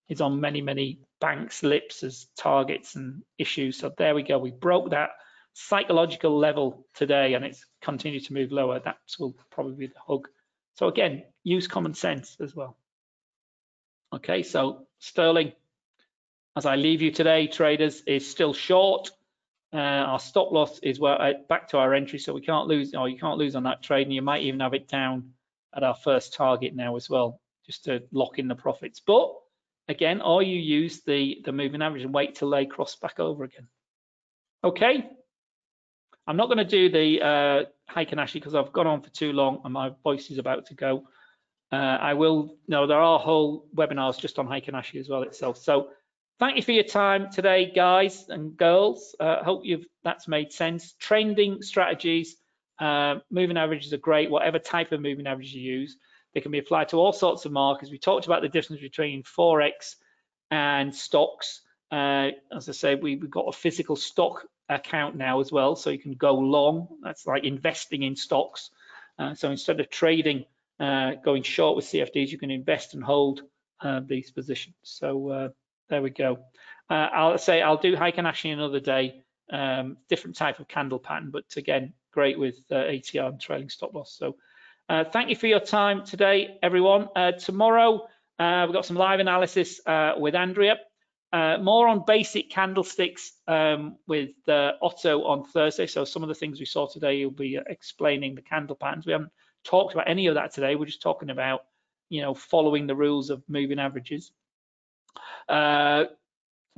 is 0.08 0.20
on 0.20 0.40
many, 0.40 0.60
many 0.60 1.00
banks' 1.20 1.62
lips 1.62 2.02
as 2.02 2.26
targets 2.36 2.96
and 2.96 3.22
issues. 3.38 3.78
So 3.78 3.92
there 3.96 4.14
we 4.14 4.22
go. 4.22 4.38
We 4.38 4.50
broke 4.50 4.90
that 4.90 5.10
psychological 5.54 6.36
level 6.36 6.86
today 6.94 7.34
and 7.34 7.44
it's 7.44 7.64
continued 7.80 8.24
to 8.26 8.34
move 8.34 8.52
lower, 8.52 8.80
that 8.80 8.96
will 9.18 9.34
probably 9.50 9.74
be 9.74 9.86
the 9.86 10.00
hug. 10.06 10.28
So 10.74 10.88
again, 10.88 11.24
use 11.44 11.68
common 11.68 11.94
sense 11.94 12.36
as 12.40 12.54
well. 12.54 12.76
Okay, 14.12 14.42
so 14.42 14.86
Sterling, 14.98 15.52
as 16.56 16.66
I 16.66 16.76
leave 16.76 17.02
you 17.02 17.10
today, 17.10 17.46
traders, 17.46 18.02
is 18.02 18.28
still 18.28 18.52
short. 18.52 19.10
Uh, 19.74 20.06
our 20.06 20.20
stop 20.20 20.52
loss 20.52 20.78
is 20.84 21.02
uh, 21.02 21.32
back 21.48 21.68
to 21.68 21.78
our 21.78 21.94
entry, 21.94 22.18
so 22.18 22.32
we 22.32 22.40
can't 22.40 22.68
lose, 22.68 22.94
or 22.94 23.08
you 23.08 23.18
can't 23.18 23.38
lose 23.38 23.56
on 23.56 23.64
that 23.64 23.82
trade, 23.82 24.06
and 24.06 24.14
you 24.14 24.22
might 24.22 24.42
even 24.42 24.60
have 24.60 24.72
it 24.72 24.86
down 24.86 25.30
at 25.74 25.82
our 25.82 25.96
first 25.96 26.32
target 26.34 26.76
now 26.76 26.94
as 26.94 27.10
well, 27.10 27.40
just 27.66 27.84
to 27.84 28.00
lock 28.12 28.38
in 28.38 28.46
the 28.46 28.54
profits. 28.54 29.00
But 29.04 29.34
again, 29.88 30.20
or 30.20 30.44
you 30.44 30.60
use 30.60 31.02
the, 31.02 31.42
the 31.44 31.50
moving 31.50 31.82
average 31.82 32.04
and 32.04 32.14
wait 32.14 32.36
till 32.36 32.50
they 32.50 32.66
cross 32.66 32.94
back 32.94 33.18
over 33.18 33.42
again. 33.42 33.66
Okay, 34.62 35.10
I'm 36.26 36.36
not 36.36 36.46
going 36.46 36.58
to 36.58 36.64
do 36.64 36.88
the 36.88 37.20
uh, 37.20 37.64
Heikin 37.92 38.18
Ashi 38.18 38.34
because 38.34 38.54
I've 38.54 38.72
gone 38.72 38.86
on 38.86 39.02
for 39.02 39.10
too 39.10 39.32
long 39.32 39.60
and 39.64 39.72
my 39.72 39.90
voice 40.02 40.30
is 40.30 40.38
about 40.38 40.66
to 40.66 40.74
go. 40.74 41.04
Uh, 41.72 41.98
I 42.00 42.14
will, 42.14 42.56
no, 42.68 42.86
there 42.86 43.00
are 43.00 43.18
whole 43.18 43.66
webinars 43.76 44.18
just 44.18 44.38
on 44.38 44.46
Heikin 44.46 44.74
Ashi 44.74 45.00
as 45.00 45.08
well 45.08 45.22
itself. 45.22 45.58
So 45.58 45.88
thank 46.38 46.56
you 46.56 46.62
for 46.62 46.72
your 46.72 46.84
time 46.84 47.30
today, 47.30 47.70
guys 47.74 48.26
and 48.28 48.56
girls. 48.56 49.14
Uh, 49.18 49.42
hope 49.42 49.62
you've 49.64 49.86
that's 50.02 50.28
made 50.28 50.52
sense. 50.52 50.94
Trending 50.98 51.62
strategies, 51.62 52.36
uh, 52.78 53.16
moving 53.30 53.56
averages 53.56 53.92
are 53.92 53.98
great, 53.98 54.30
whatever 54.30 54.58
type 54.58 54.92
of 54.92 55.00
moving 55.00 55.26
average 55.26 55.52
you 55.52 55.62
use. 55.62 55.96
They 56.34 56.40
can 56.40 56.50
be 56.50 56.58
applied 56.58 56.88
to 56.88 56.96
all 56.96 57.12
sorts 57.12 57.44
of 57.44 57.52
markets. 57.52 57.90
We 57.90 57.98
talked 57.98 58.26
about 58.26 58.42
the 58.42 58.48
difference 58.48 58.82
between 58.82 59.22
Forex 59.22 59.94
and 60.50 60.94
stocks. 60.94 61.60
Uh, 61.90 62.30
as 62.54 62.68
I 62.68 62.72
say, 62.72 62.94
we, 62.96 63.12
have 63.12 63.30
got 63.30 63.46
a 63.46 63.52
physical 63.52 63.94
stock 63.94 64.44
account 64.68 65.14
now 65.14 65.40
as 65.40 65.52
well, 65.52 65.76
so 65.76 65.90
you 65.90 65.98
can 65.98 66.14
go 66.14 66.34
long. 66.34 66.88
That's 67.02 67.26
like 67.26 67.44
investing 67.44 68.02
in 68.02 68.16
stocks. 68.16 68.70
Uh, 69.18 69.34
so 69.34 69.50
instead 69.50 69.78
of 69.78 69.90
trading, 69.90 70.44
uh, 70.80 71.12
going 71.24 71.44
short 71.44 71.76
with 71.76 71.84
CFDs, 71.84 72.30
you 72.30 72.38
can 72.38 72.50
invest 72.50 72.94
and 72.94 73.04
hold 73.04 73.42
uh, 73.80 74.00
these 74.04 74.32
positions. 74.32 74.74
So 74.82 75.52
there 75.88 76.02
we 76.02 76.10
go. 76.10 76.38
Uh, 76.90 77.08
I'll 77.12 77.38
say 77.38 77.62
I'll 77.62 77.78
do 77.78 77.96
Heikin 77.96 78.24
Ashi 78.24 78.52
another 78.52 78.80
day, 78.80 79.22
um, 79.50 79.96
different 80.08 80.36
type 80.36 80.60
of 80.60 80.68
candle 80.68 80.98
pattern, 80.98 81.30
but 81.30 81.44
again, 81.56 81.94
great 82.12 82.38
with 82.38 82.56
uh, 82.70 82.76
ATR 82.76 83.28
and 83.28 83.40
trailing 83.40 83.68
stop 83.68 83.94
loss. 83.94 84.16
So 84.18 84.36
thank 84.88 85.30
you 85.30 85.36
for 85.36 85.46
your 85.46 85.60
time 85.60 86.04
today, 86.04 86.58
everyone. 86.62 87.08
tomorrow, 87.38 88.06
we've 88.38 88.72
got 88.72 88.86
some 88.86 88.96
live 88.96 89.20
analysis 89.20 89.80
with 90.18 90.34
Andrea. 90.34 90.76
Uh, 91.34 91.58
more 91.58 91.88
on 91.88 92.04
basic 92.06 92.48
candlesticks 92.48 93.32
um, 93.48 93.96
with 94.06 94.30
uh, 94.46 94.70
Otto 94.80 95.24
on 95.24 95.42
Thursday. 95.42 95.88
So 95.88 96.04
some 96.04 96.22
of 96.22 96.28
the 96.28 96.34
things 96.36 96.60
we 96.60 96.64
saw 96.64 96.86
today, 96.86 97.16
you'll 97.16 97.32
be 97.32 97.58
explaining 97.66 98.36
the 98.36 98.42
candle 98.42 98.76
patterns. 98.76 99.04
We 99.04 99.10
haven't 99.10 99.32
talked 99.64 99.94
about 99.94 100.08
any 100.08 100.28
of 100.28 100.36
that 100.36 100.54
today. 100.54 100.76
We're 100.76 100.84
just 100.84 101.02
talking 101.02 101.30
about, 101.30 101.64
you 102.08 102.22
know, 102.22 102.34
following 102.34 102.86
the 102.86 102.94
rules 102.94 103.30
of 103.30 103.42
moving 103.48 103.80
averages. 103.80 104.30
Uh, 105.48 106.04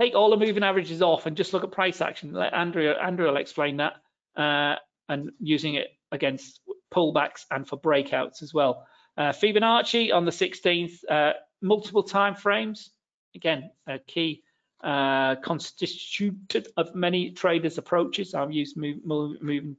take 0.00 0.14
all 0.14 0.30
the 0.30 0.36
moving 0.36 0.62
averages 0.62 1.02
off 1.02 1.26
and 1.26 1.36
just 1.36 1.52
look 1.52 1.64
at 1.64 1.72
price 1.72 2.00
action. 2.00 2.32
Let 2.32 2.52
Andrea, 2.54 2.94
Andrea 2.98 3.30
will 3.30 3.38
explain 3.38 3.78
that 3.78 3.94
uh, 4.36 4.76
and 5.08 5.30
using 5.40 5.74
it 5.74 5.88
against 6.12 6.60
pullbacks 6.92 7.44
and 7.50 7.66
for 7.66 7.78
breakouts 7.78 8.42
as 8.42 8.52
well. 8.52 8.86
Uh, 9.16 9.32
Fibonacci 9.32 10.12
on 10.12 10.24
the 10.24 10.30
16th, 10.30 10.98
uh, 11.08 11.32
multiple 11.62 12.02
time 12.02 12.34
frames. 12.34 12.90
Again, 13.34 13.70
a 13.86 13.98
key 13.98 14.42
uh, 14.82 15.36
constituted 15.36 16.68
of 16.76 16.94
many 16.94 17.32
traders' 17.32 17.78
approaches. 17.78 18.34
I've 18.34 18.52
used 18.52 18.76
moving 18.76 19.76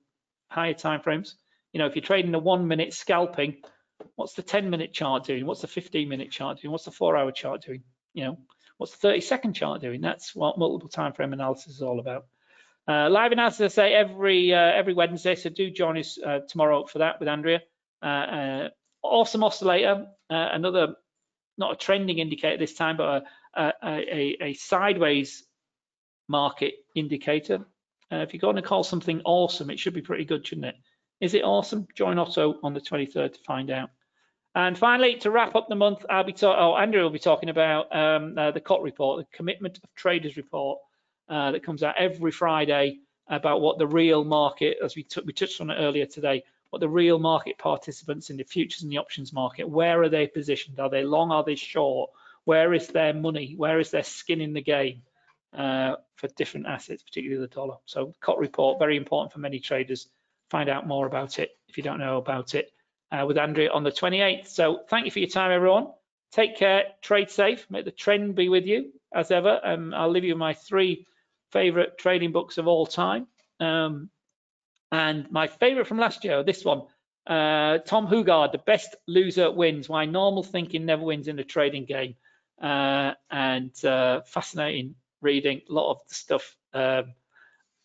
higher 0.49 0.73
time 0.73 1.01
frames. 1.01 1.35
You 1.73 1.79
know, 1.79 1.85
if 1.85 1.95
you're 1.95 2.03
trading 2.03 2.33
a 2.33 2.39
one 2.39 2.67
minute 2.67 2.93
scalping, 2.93 3.57
what's 4.15 4.33
the 4.33 4.41
10 4.41 4.69
minute 4.69 4.93
chart 4.93 5.25
doing? 5.25 5.45
What's 5.45 5.61
the 5.61 5.67
15 5.67 6.09
minute 6.09 6.31
chart 6.31 6.61
doing? 6.61 6.71
What's 6.71 6.85
the 6.85 6.91
four 6.91 7.15
hour 7.15 7.31
chart 7.31 7.63
doing? 7.63 7.83
You 8.13 8.23
know, 8.25 8.39
what's 8.77 8.93
the 8.93 8.99
30 8.99 9.21
second 9.21 9.53
chart 9.53 9.81
doing? 9.81 10.01
That's 10.01 10.35
what 10.35 10.57
multiple 10.57 10.89
time 10.89 11.13
frame 11.13 11.33
analysis 11.33 11.75
is 11.75 11.81
all 11.81 11.99
about. 11.99 12.25
Uh, 12.87 13.09
live 13.09 13.33
analysis, 13.33 13.61
I 13.61 13.67
say 13.67 13.93
every 13.93 14.53
uh, 14.53 14.71
every 14.71 14.93
Wednesday, 14.93 15.35
so 15.35 15.49
do 15.49 15.69
join 15.69 15.97
us 15.97 16.17
uh, 16.17 16.39
tomorrow 16.47 16.85
for 16.85 16.99
that 16.99 17.19
with 17.19 17.27
Andrea. 17.27 17.61
Uh, 18.01 18.05
uh, 18.05 18.69
awesome 19.03 19.43
oscillator, 19.43 20.07
uh, 20.29 20.49
another 20.53 20.95
not 21.57 21.73
a 21.73 21.75
trending 21.75 22.19
indicator 22.19 22.57
this 22.57 22.75
time, 22.75 22.97
but 22.97 23.25
a, 23.55 23.73
a, 23.83 24.37
a 24.41 24.53
sideways 24.53 25.43
market 26.29 26.75
indicator. 26.95 27.65
If 28.11 28.33
you're 28.33 28.39
going 28.39 28.55
to 28.55 28.61
call 28.61 28.83
something 28.83 29.21
awesome, 29.25 29.69
it 29.69 29.79
should 29.79 29.95
be 29.95 30.01
pretty 30.01 30.23
good, 30.23 30.47
shouldn't 30.47 30.67
it? 30.67 30.75
Is 31.19 31.33
it 31.33 31.43
awesome? 31.43 31.87
Join 31.95 32.19
Otto 32.19 32.59
on 32.61 32.73
the 32.73 32.79
23rd 32.79 33.33
to 33.33 33.39
find 33.45 33.71
out. 33.71 33.89
And 34.57 34.75
finally, 34.75 35.17
to 35.17 35.29
wrap 35.29 35.53
up 35.53 35.67
the 35.69 35.75
month, 35.75 36.03
I'll 36.09 36.23
be. 36.23 36.33
Oh, 36.41 36.75
Andrew 36.75 37.03
will 37.03 37.11
be 37.11 37.19
talking 37.19 37.49
about 37.49 37.95
um, 37.95 38.35
uh, 38.35 38.49
the 38.49 38.59
COT 38.59 38.81
report, 38.81 39.19
the 39.19 39.37
Commitment 39.37 39.77
of 39.77 39.83
Traders 39.93 40.35
report, 40.35 40.79
uh, 41.29 41.51
that 41.51 41.61
comes 41.61 41.83
out 41.83 41.93
every 41.95 42.31
Friday 42.31 42.97
about 43.27 43.61
what 43.61 43.77
the 43.77 43.85
real 43.85 44.23
market, 44.23 44.77
as 44.83 44.95
we, 44.95 45.05
we 45.25 45.31
touched 45.31 45.61
on 45.61 45.69
it 45.69 45.75
earlier 45.75 46.07
today, 46.07 46.43
what 46.71 46.79
the 46.79 46.89
real 46.89 47.19
market 47.19 47.59
participants 47.59 48.31
in 48.31 48.37
the 48.37 48.43
futures 48.43 48.81
and 48.81 48.91
the 48.91 48.97
options 48.97 49.31
market, 49.31 49.69
where 49.69 50.01
are 50.01 50.09
they 50.09 50.25
positioned? 50.25 50.79
Are 50.79 50.89
they 50.89 51.03
long? 51.03 51.31
Are 51.31 51.43
they 51.43 51.53
short? 51.53 52.09
Where 52.45 52.73
is 52.73 52.87
their 52.87 53.13
money? 53.13 53.53
Where 53.55 53.79
is 53.79 53.91
their 53.91 54.01
skin 54.01 54.41
in 54.41 54.53
the 54.53 54.61
game 54.63 55.03
uh, 55.55 55.97
for 56.15 56.29
different 56.29 56.65
assets, 56.65 57.03
particularly 57.03 57.39
the 57.39 57.53
dollar? 57.53 57.75
So 57.85 58.15
COT 58.21 58.39
report, 58.39 58.79
very 58.79 58.97
important 58.97 59.33
for 59.33 59.39
many 59.39 59.59
traders. 59.59 60.07
Find 60.49 60.67
out 60.67 60.87
more 60.87 61.05
about 61.05 61.37
it 61.37 61.51
if 61.67 61.77
you 61.77 61.83
don't 61.83 61.99
know 61.99 62.17
about 62.17 62.55
it 62.55 62.71
uh, 63.11 63.25
with 63.27 63.37
Andrea 63.37 63.71
on 63.71 63.83
the 63.83 63.91
28th. 63.91 64.47
So 64.47 64.81
thank 64.89 65.05
you 65.05 65.11
for 65.11 65.19
your 65.19 65.29
time, 65.29 65.51
everyone. 65.51 65.87
Take 66.31 66.57
care, 66.57 66.83
trade 67.01 67.29
safe, 67.29 67.65
make 67.69 67.85
the 67.85 67.91
trend 67.91 68.35
be 68.35 68.49
with 68.49 68.65
you 68.65 68.91
as 69.13 69.31
ever. 69.31 69.59
Um, 69.63 69.93
I'll 69.93 70.09
leave 70.11 70.25
you 70.25 70.35
my 70.35 70.53
three 70.53 71.05
favorite 71.51 71.97
trading 71.97 72.31
books 72.33 72.57
of 72.57 72.67
all 72.67 72.85
time. 72.85 73.27
Um, 73.59 74.09
and 74.91 75.31
my 75.31 75.47
favorite 75.47 75.87
from 75.87 75.99
last 75.99 76.23
year, 76.23 76.43
this 76.43 76.63
one, 76.65 76.83
Uh, 77.27 77.79
Tom 77.79 78.07
Hougaard, 78.07 78.51
the 78.53 78.57
best 78.65 78.95
loser 79.05 79.51
wins. 79.51 79.89
Why 79.89 80.05
normal 80.05 80.43
thinking 80.43 80.85
never 80.85 81.03
wins 81.03 81.27
in 81.27 81.39
a 81.39 81.43
trading 81.43 81.85
game. 81.85 82.15
Uh, 82.61 83.13
and 83.29 83.73
uh, 83.85 84.21
fascinating 84.21 84.95
reading. 85.21 85.61
A 85.69 85.73
lot 85.73 85.91
of 85.91 85.97
the 86.07 86.15
stuff 86.15 86.55
um, 86.73 87.13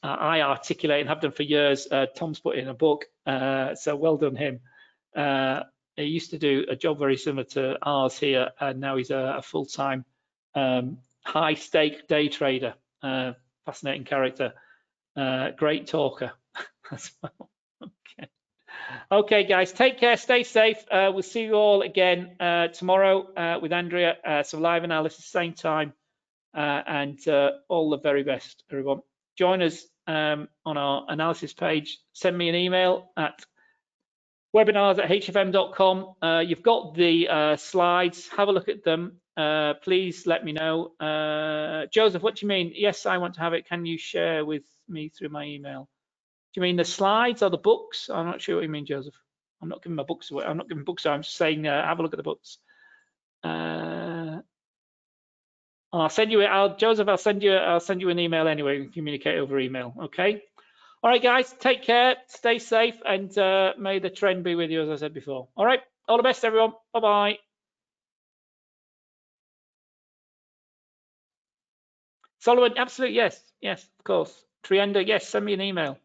I 0.03 0.41
articulate 0.43 1.01
and 1.01 1.09
have 1.09 1.21
done 1.21 1.33
for 1.33 1.43
years. 1.43 1.89
Uh, 1.91 2.07
Tom's 2.07 2.41
put 2.41 2.57
in 2.57 2.69
a 2.69 2.75
book, 2.75 3.07
uh, 3.27 3.75
so 3.75 3.97
well 3.97 4.17
done 4.17 4.37
him. 4.37 4.61
Uh, 5.15 5.65
he 5.97 6.05
used 6.05 6.31
to 6.31 6.39
do 6.39 6.65
a 6.71 6.77
job 6.77 6.99
very 6.99 7.17
similar 7.17 7.45
to 7.45 7.77
ours 7.83 8.19
here, 8.19 8.51
and 8.61 8.81
now 8.81 8.97
he's 8.97 9.11
a, 9.11 9.37
a 9.39 9.43
full-time 9.43 10.05
um, 10.55 10.99
high-stake 11.25 12.09
day 12.09 12.29
trader. 12.29 12.75
fascinating 13.67 14.05
character, 14.05 14.55
great 15.57 15.87
talker 15.87 16.33
as 16.91 17.11
well. 17.23 17.51
Okay. 17.83 18.29
Okay, 19.11 19.45
guys, 19.45 19.73
take 19.73 19.99
care, 19.99 20.17
stay 20.17 20.43
safe. 20.43 20.79
Uh, 20.91 21.11
we'll 21.13 21.23
see 21.23 21.45
you 21.45 21.55
all 21.55 21.83
again 21.83 22.37
uh, 22.41 22.69
tomorrow 22.69 23.33
uh, 23.35 23.59
with 23.61 23.73
Andrea. 23.73 24.17
Uh, 24.25 24.43
so 24.43 24.59
live 24.59 24.85
analysis, 24.85 25.25
same 25.25 25.53
time, 25.53 25.93
uh, 26.57 26.83
and 26.87 27.27
uh, 27.29 27.51
all 27.69 27.91
the 27.91 27.99
very 27.99 28.23
best, 28.23 28.63
everyone. 28.71 29.01
Join 29.37 29.63
us 29.63 29.85
um, 30.07 30.49
on 30.65 30.77
our 30.77 31.07
analysis 31.09 31.53
page. 31.53 31.99
Send 32.13 32.37
me 32.37 32.49
an 32.49 32.55
email 32.55 33.11
at 33.17 33.45
webinars 34.55 34.99
at 34.99 35.11
hfm.com. 35.11 36.47
you've 36.49 36.63
got 36.63 36.95
the 36.95 37.57
slides. 37.59 38.29
Have 38.37 38.49
a 38.49 38.53
look 38.53 38.69
at 38.69 38.85
them. 38.85 39.19
please 39.83 40.27
let 40.27 40.45
me 40.45 40.53
know. 40.53 40.93
Joseph, 41.93 42.23
what 42.23 42.37
do 42.37 42.47
you 42.47 42.49
mean? 42.49 42.73
Yes, 42.75 43.07
I 43.07 43.19
want 43.19 43.35
to 43.35 43.41
have 43.41 43.55
it. 43.55 43.69
Can 43.69 43.87
you 43.87 43.99
share 43.99 44.45
with 44.45 44.65
me 44.89 45.11
through 45.11 45.31
my 45.31 45.45
email? 45.45 45.89
Do 46.55 46.61
you 46.61 46.63
mean 46.65 46.77
the 46.77 46.85
slides 46.85 47.43
or 47.43 47.51
the 47.51 47.59
books? 47.59 48.11
I'm 48.13 48.27
not 48.27 48.43
sure 48.43 48.57
what 48.57 48.63
you 48.65 48.69
mean, 48.71 48.87
Joseph. 48.87 49.15
I'm 49.63 49.69
not 49.69 49.83
giving 49.83 49.97
my 49.97 50.03
books 50.03 50.31
away. 50.33 50.45
I'm 50.45 50.57
not 50.59 50.69
giving 50.69 50.85
books 50.85 51.07
away. 51.07 51.15
I'm 51.15 51.23
just 51.23 51.37
saying, 51.37 51.67
uh, 51.67 51.87
have 51.87 52.01
a 52.01 52.03
look 52.03 52.13
at 52.13 52.19
the 52.19 52.25
books. 52.25 52.59
Uh, 53.45 54.41
I'll 55.93 56.09
send 56.11 56.33
you. 56.33 56.43
I'll 56.43 56.77
Joseph. 56.77 57.09
I'll 57.09 57.19
send 57.19 57.43
you. 57.43 57.55
I'll 57.55 57.81
send 57.81 58.01
you 58.03 58.11
an 58.11 58.19
email 58.19 58.49
anyway. 58.49 58.79
We 58.79 58.85
can 58.87 58.93
communicate 58.93 59.39
over 59.39 59.59
email. 59.61 59.95
Okay. 60.05 60.43
All 61.03 61.11
right, 61.11 61.23
guys. 61.23 61.53
Take 61.59 61.83
care. 61.83 62.17
Stay 62.29 62.59
safe, 62.59 62.95
and 63.05 63.37
uh, 63.37 63.73
may 63.79 63.99
the 63.99 64.11
trend 64.11 64.45
be 64.45 64.55
with 64.55 64.71
you, 64.71 64.83
as 64.83 64.89
I 64.89 64.97
said 64.97 65.15
before. 65.15 65.49
All 65.57 65.67
right. 65.67 65.81
All 66.09 66.17
the 66.17 66.23
best, 66.23 66.45
everyone. 66.45 66.73
Bye 66.93 67.01
bye. 67.01 67.39
Solomon, 72.41 72.73
absolutely 72.77 73.15
yes, 73.17 73.41
yes, 73.61 73.87
of 74.01 74.05
course. 74.05 74.45
Trienda, 74.65 75.07
yes. 75.07 75.29
Send 75.29 75.45
me 75.45 75.55
an 75.55 75.61
email. 75.61 75.97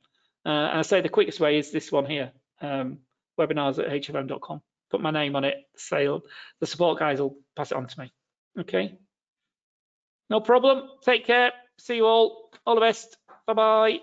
Uh, 0.45 0.49
and 0.49 0.79
I 0.79 0.81
say 0.83 1.01
the 1.01 1.09
quickest 1.09 1.39
way 1.39 1.57
is 1.57 1.71
this 1.71 1.91
one 1.91 2.05
here, 2.05 2.31
um, 2.61 2.99
webinars 3.39 3.79
at 3.79 3.87
hfm.com. 3.89 4.61
Put 4.91 5.01
my 5.01 5.11
name 5.11 5.35
on 5.35 5.43
it, 5.43 5.55
sale. 5.75 6.21
The 6.59 6.67
support 6.67 6.99
guys 6.99 7.19
will 7.19 7.37
pass 7.55 7.71
it 7.71 7.77
on 7.77 7.87
to 7.87 7.99
me. 7.99 8.13
Okay. 8.59 8.97
No 10.29 10.39
problem. 10.39 10.83
Take 11.03 11.25
care. 11.25 11.51
See 11.79 11.95
you 11.97 12.05
all. 12.05 12.51
All 12.65 12.75
the 12.75 12.81
best. 12.81 13.17
Bye-bye. 13.47 13.99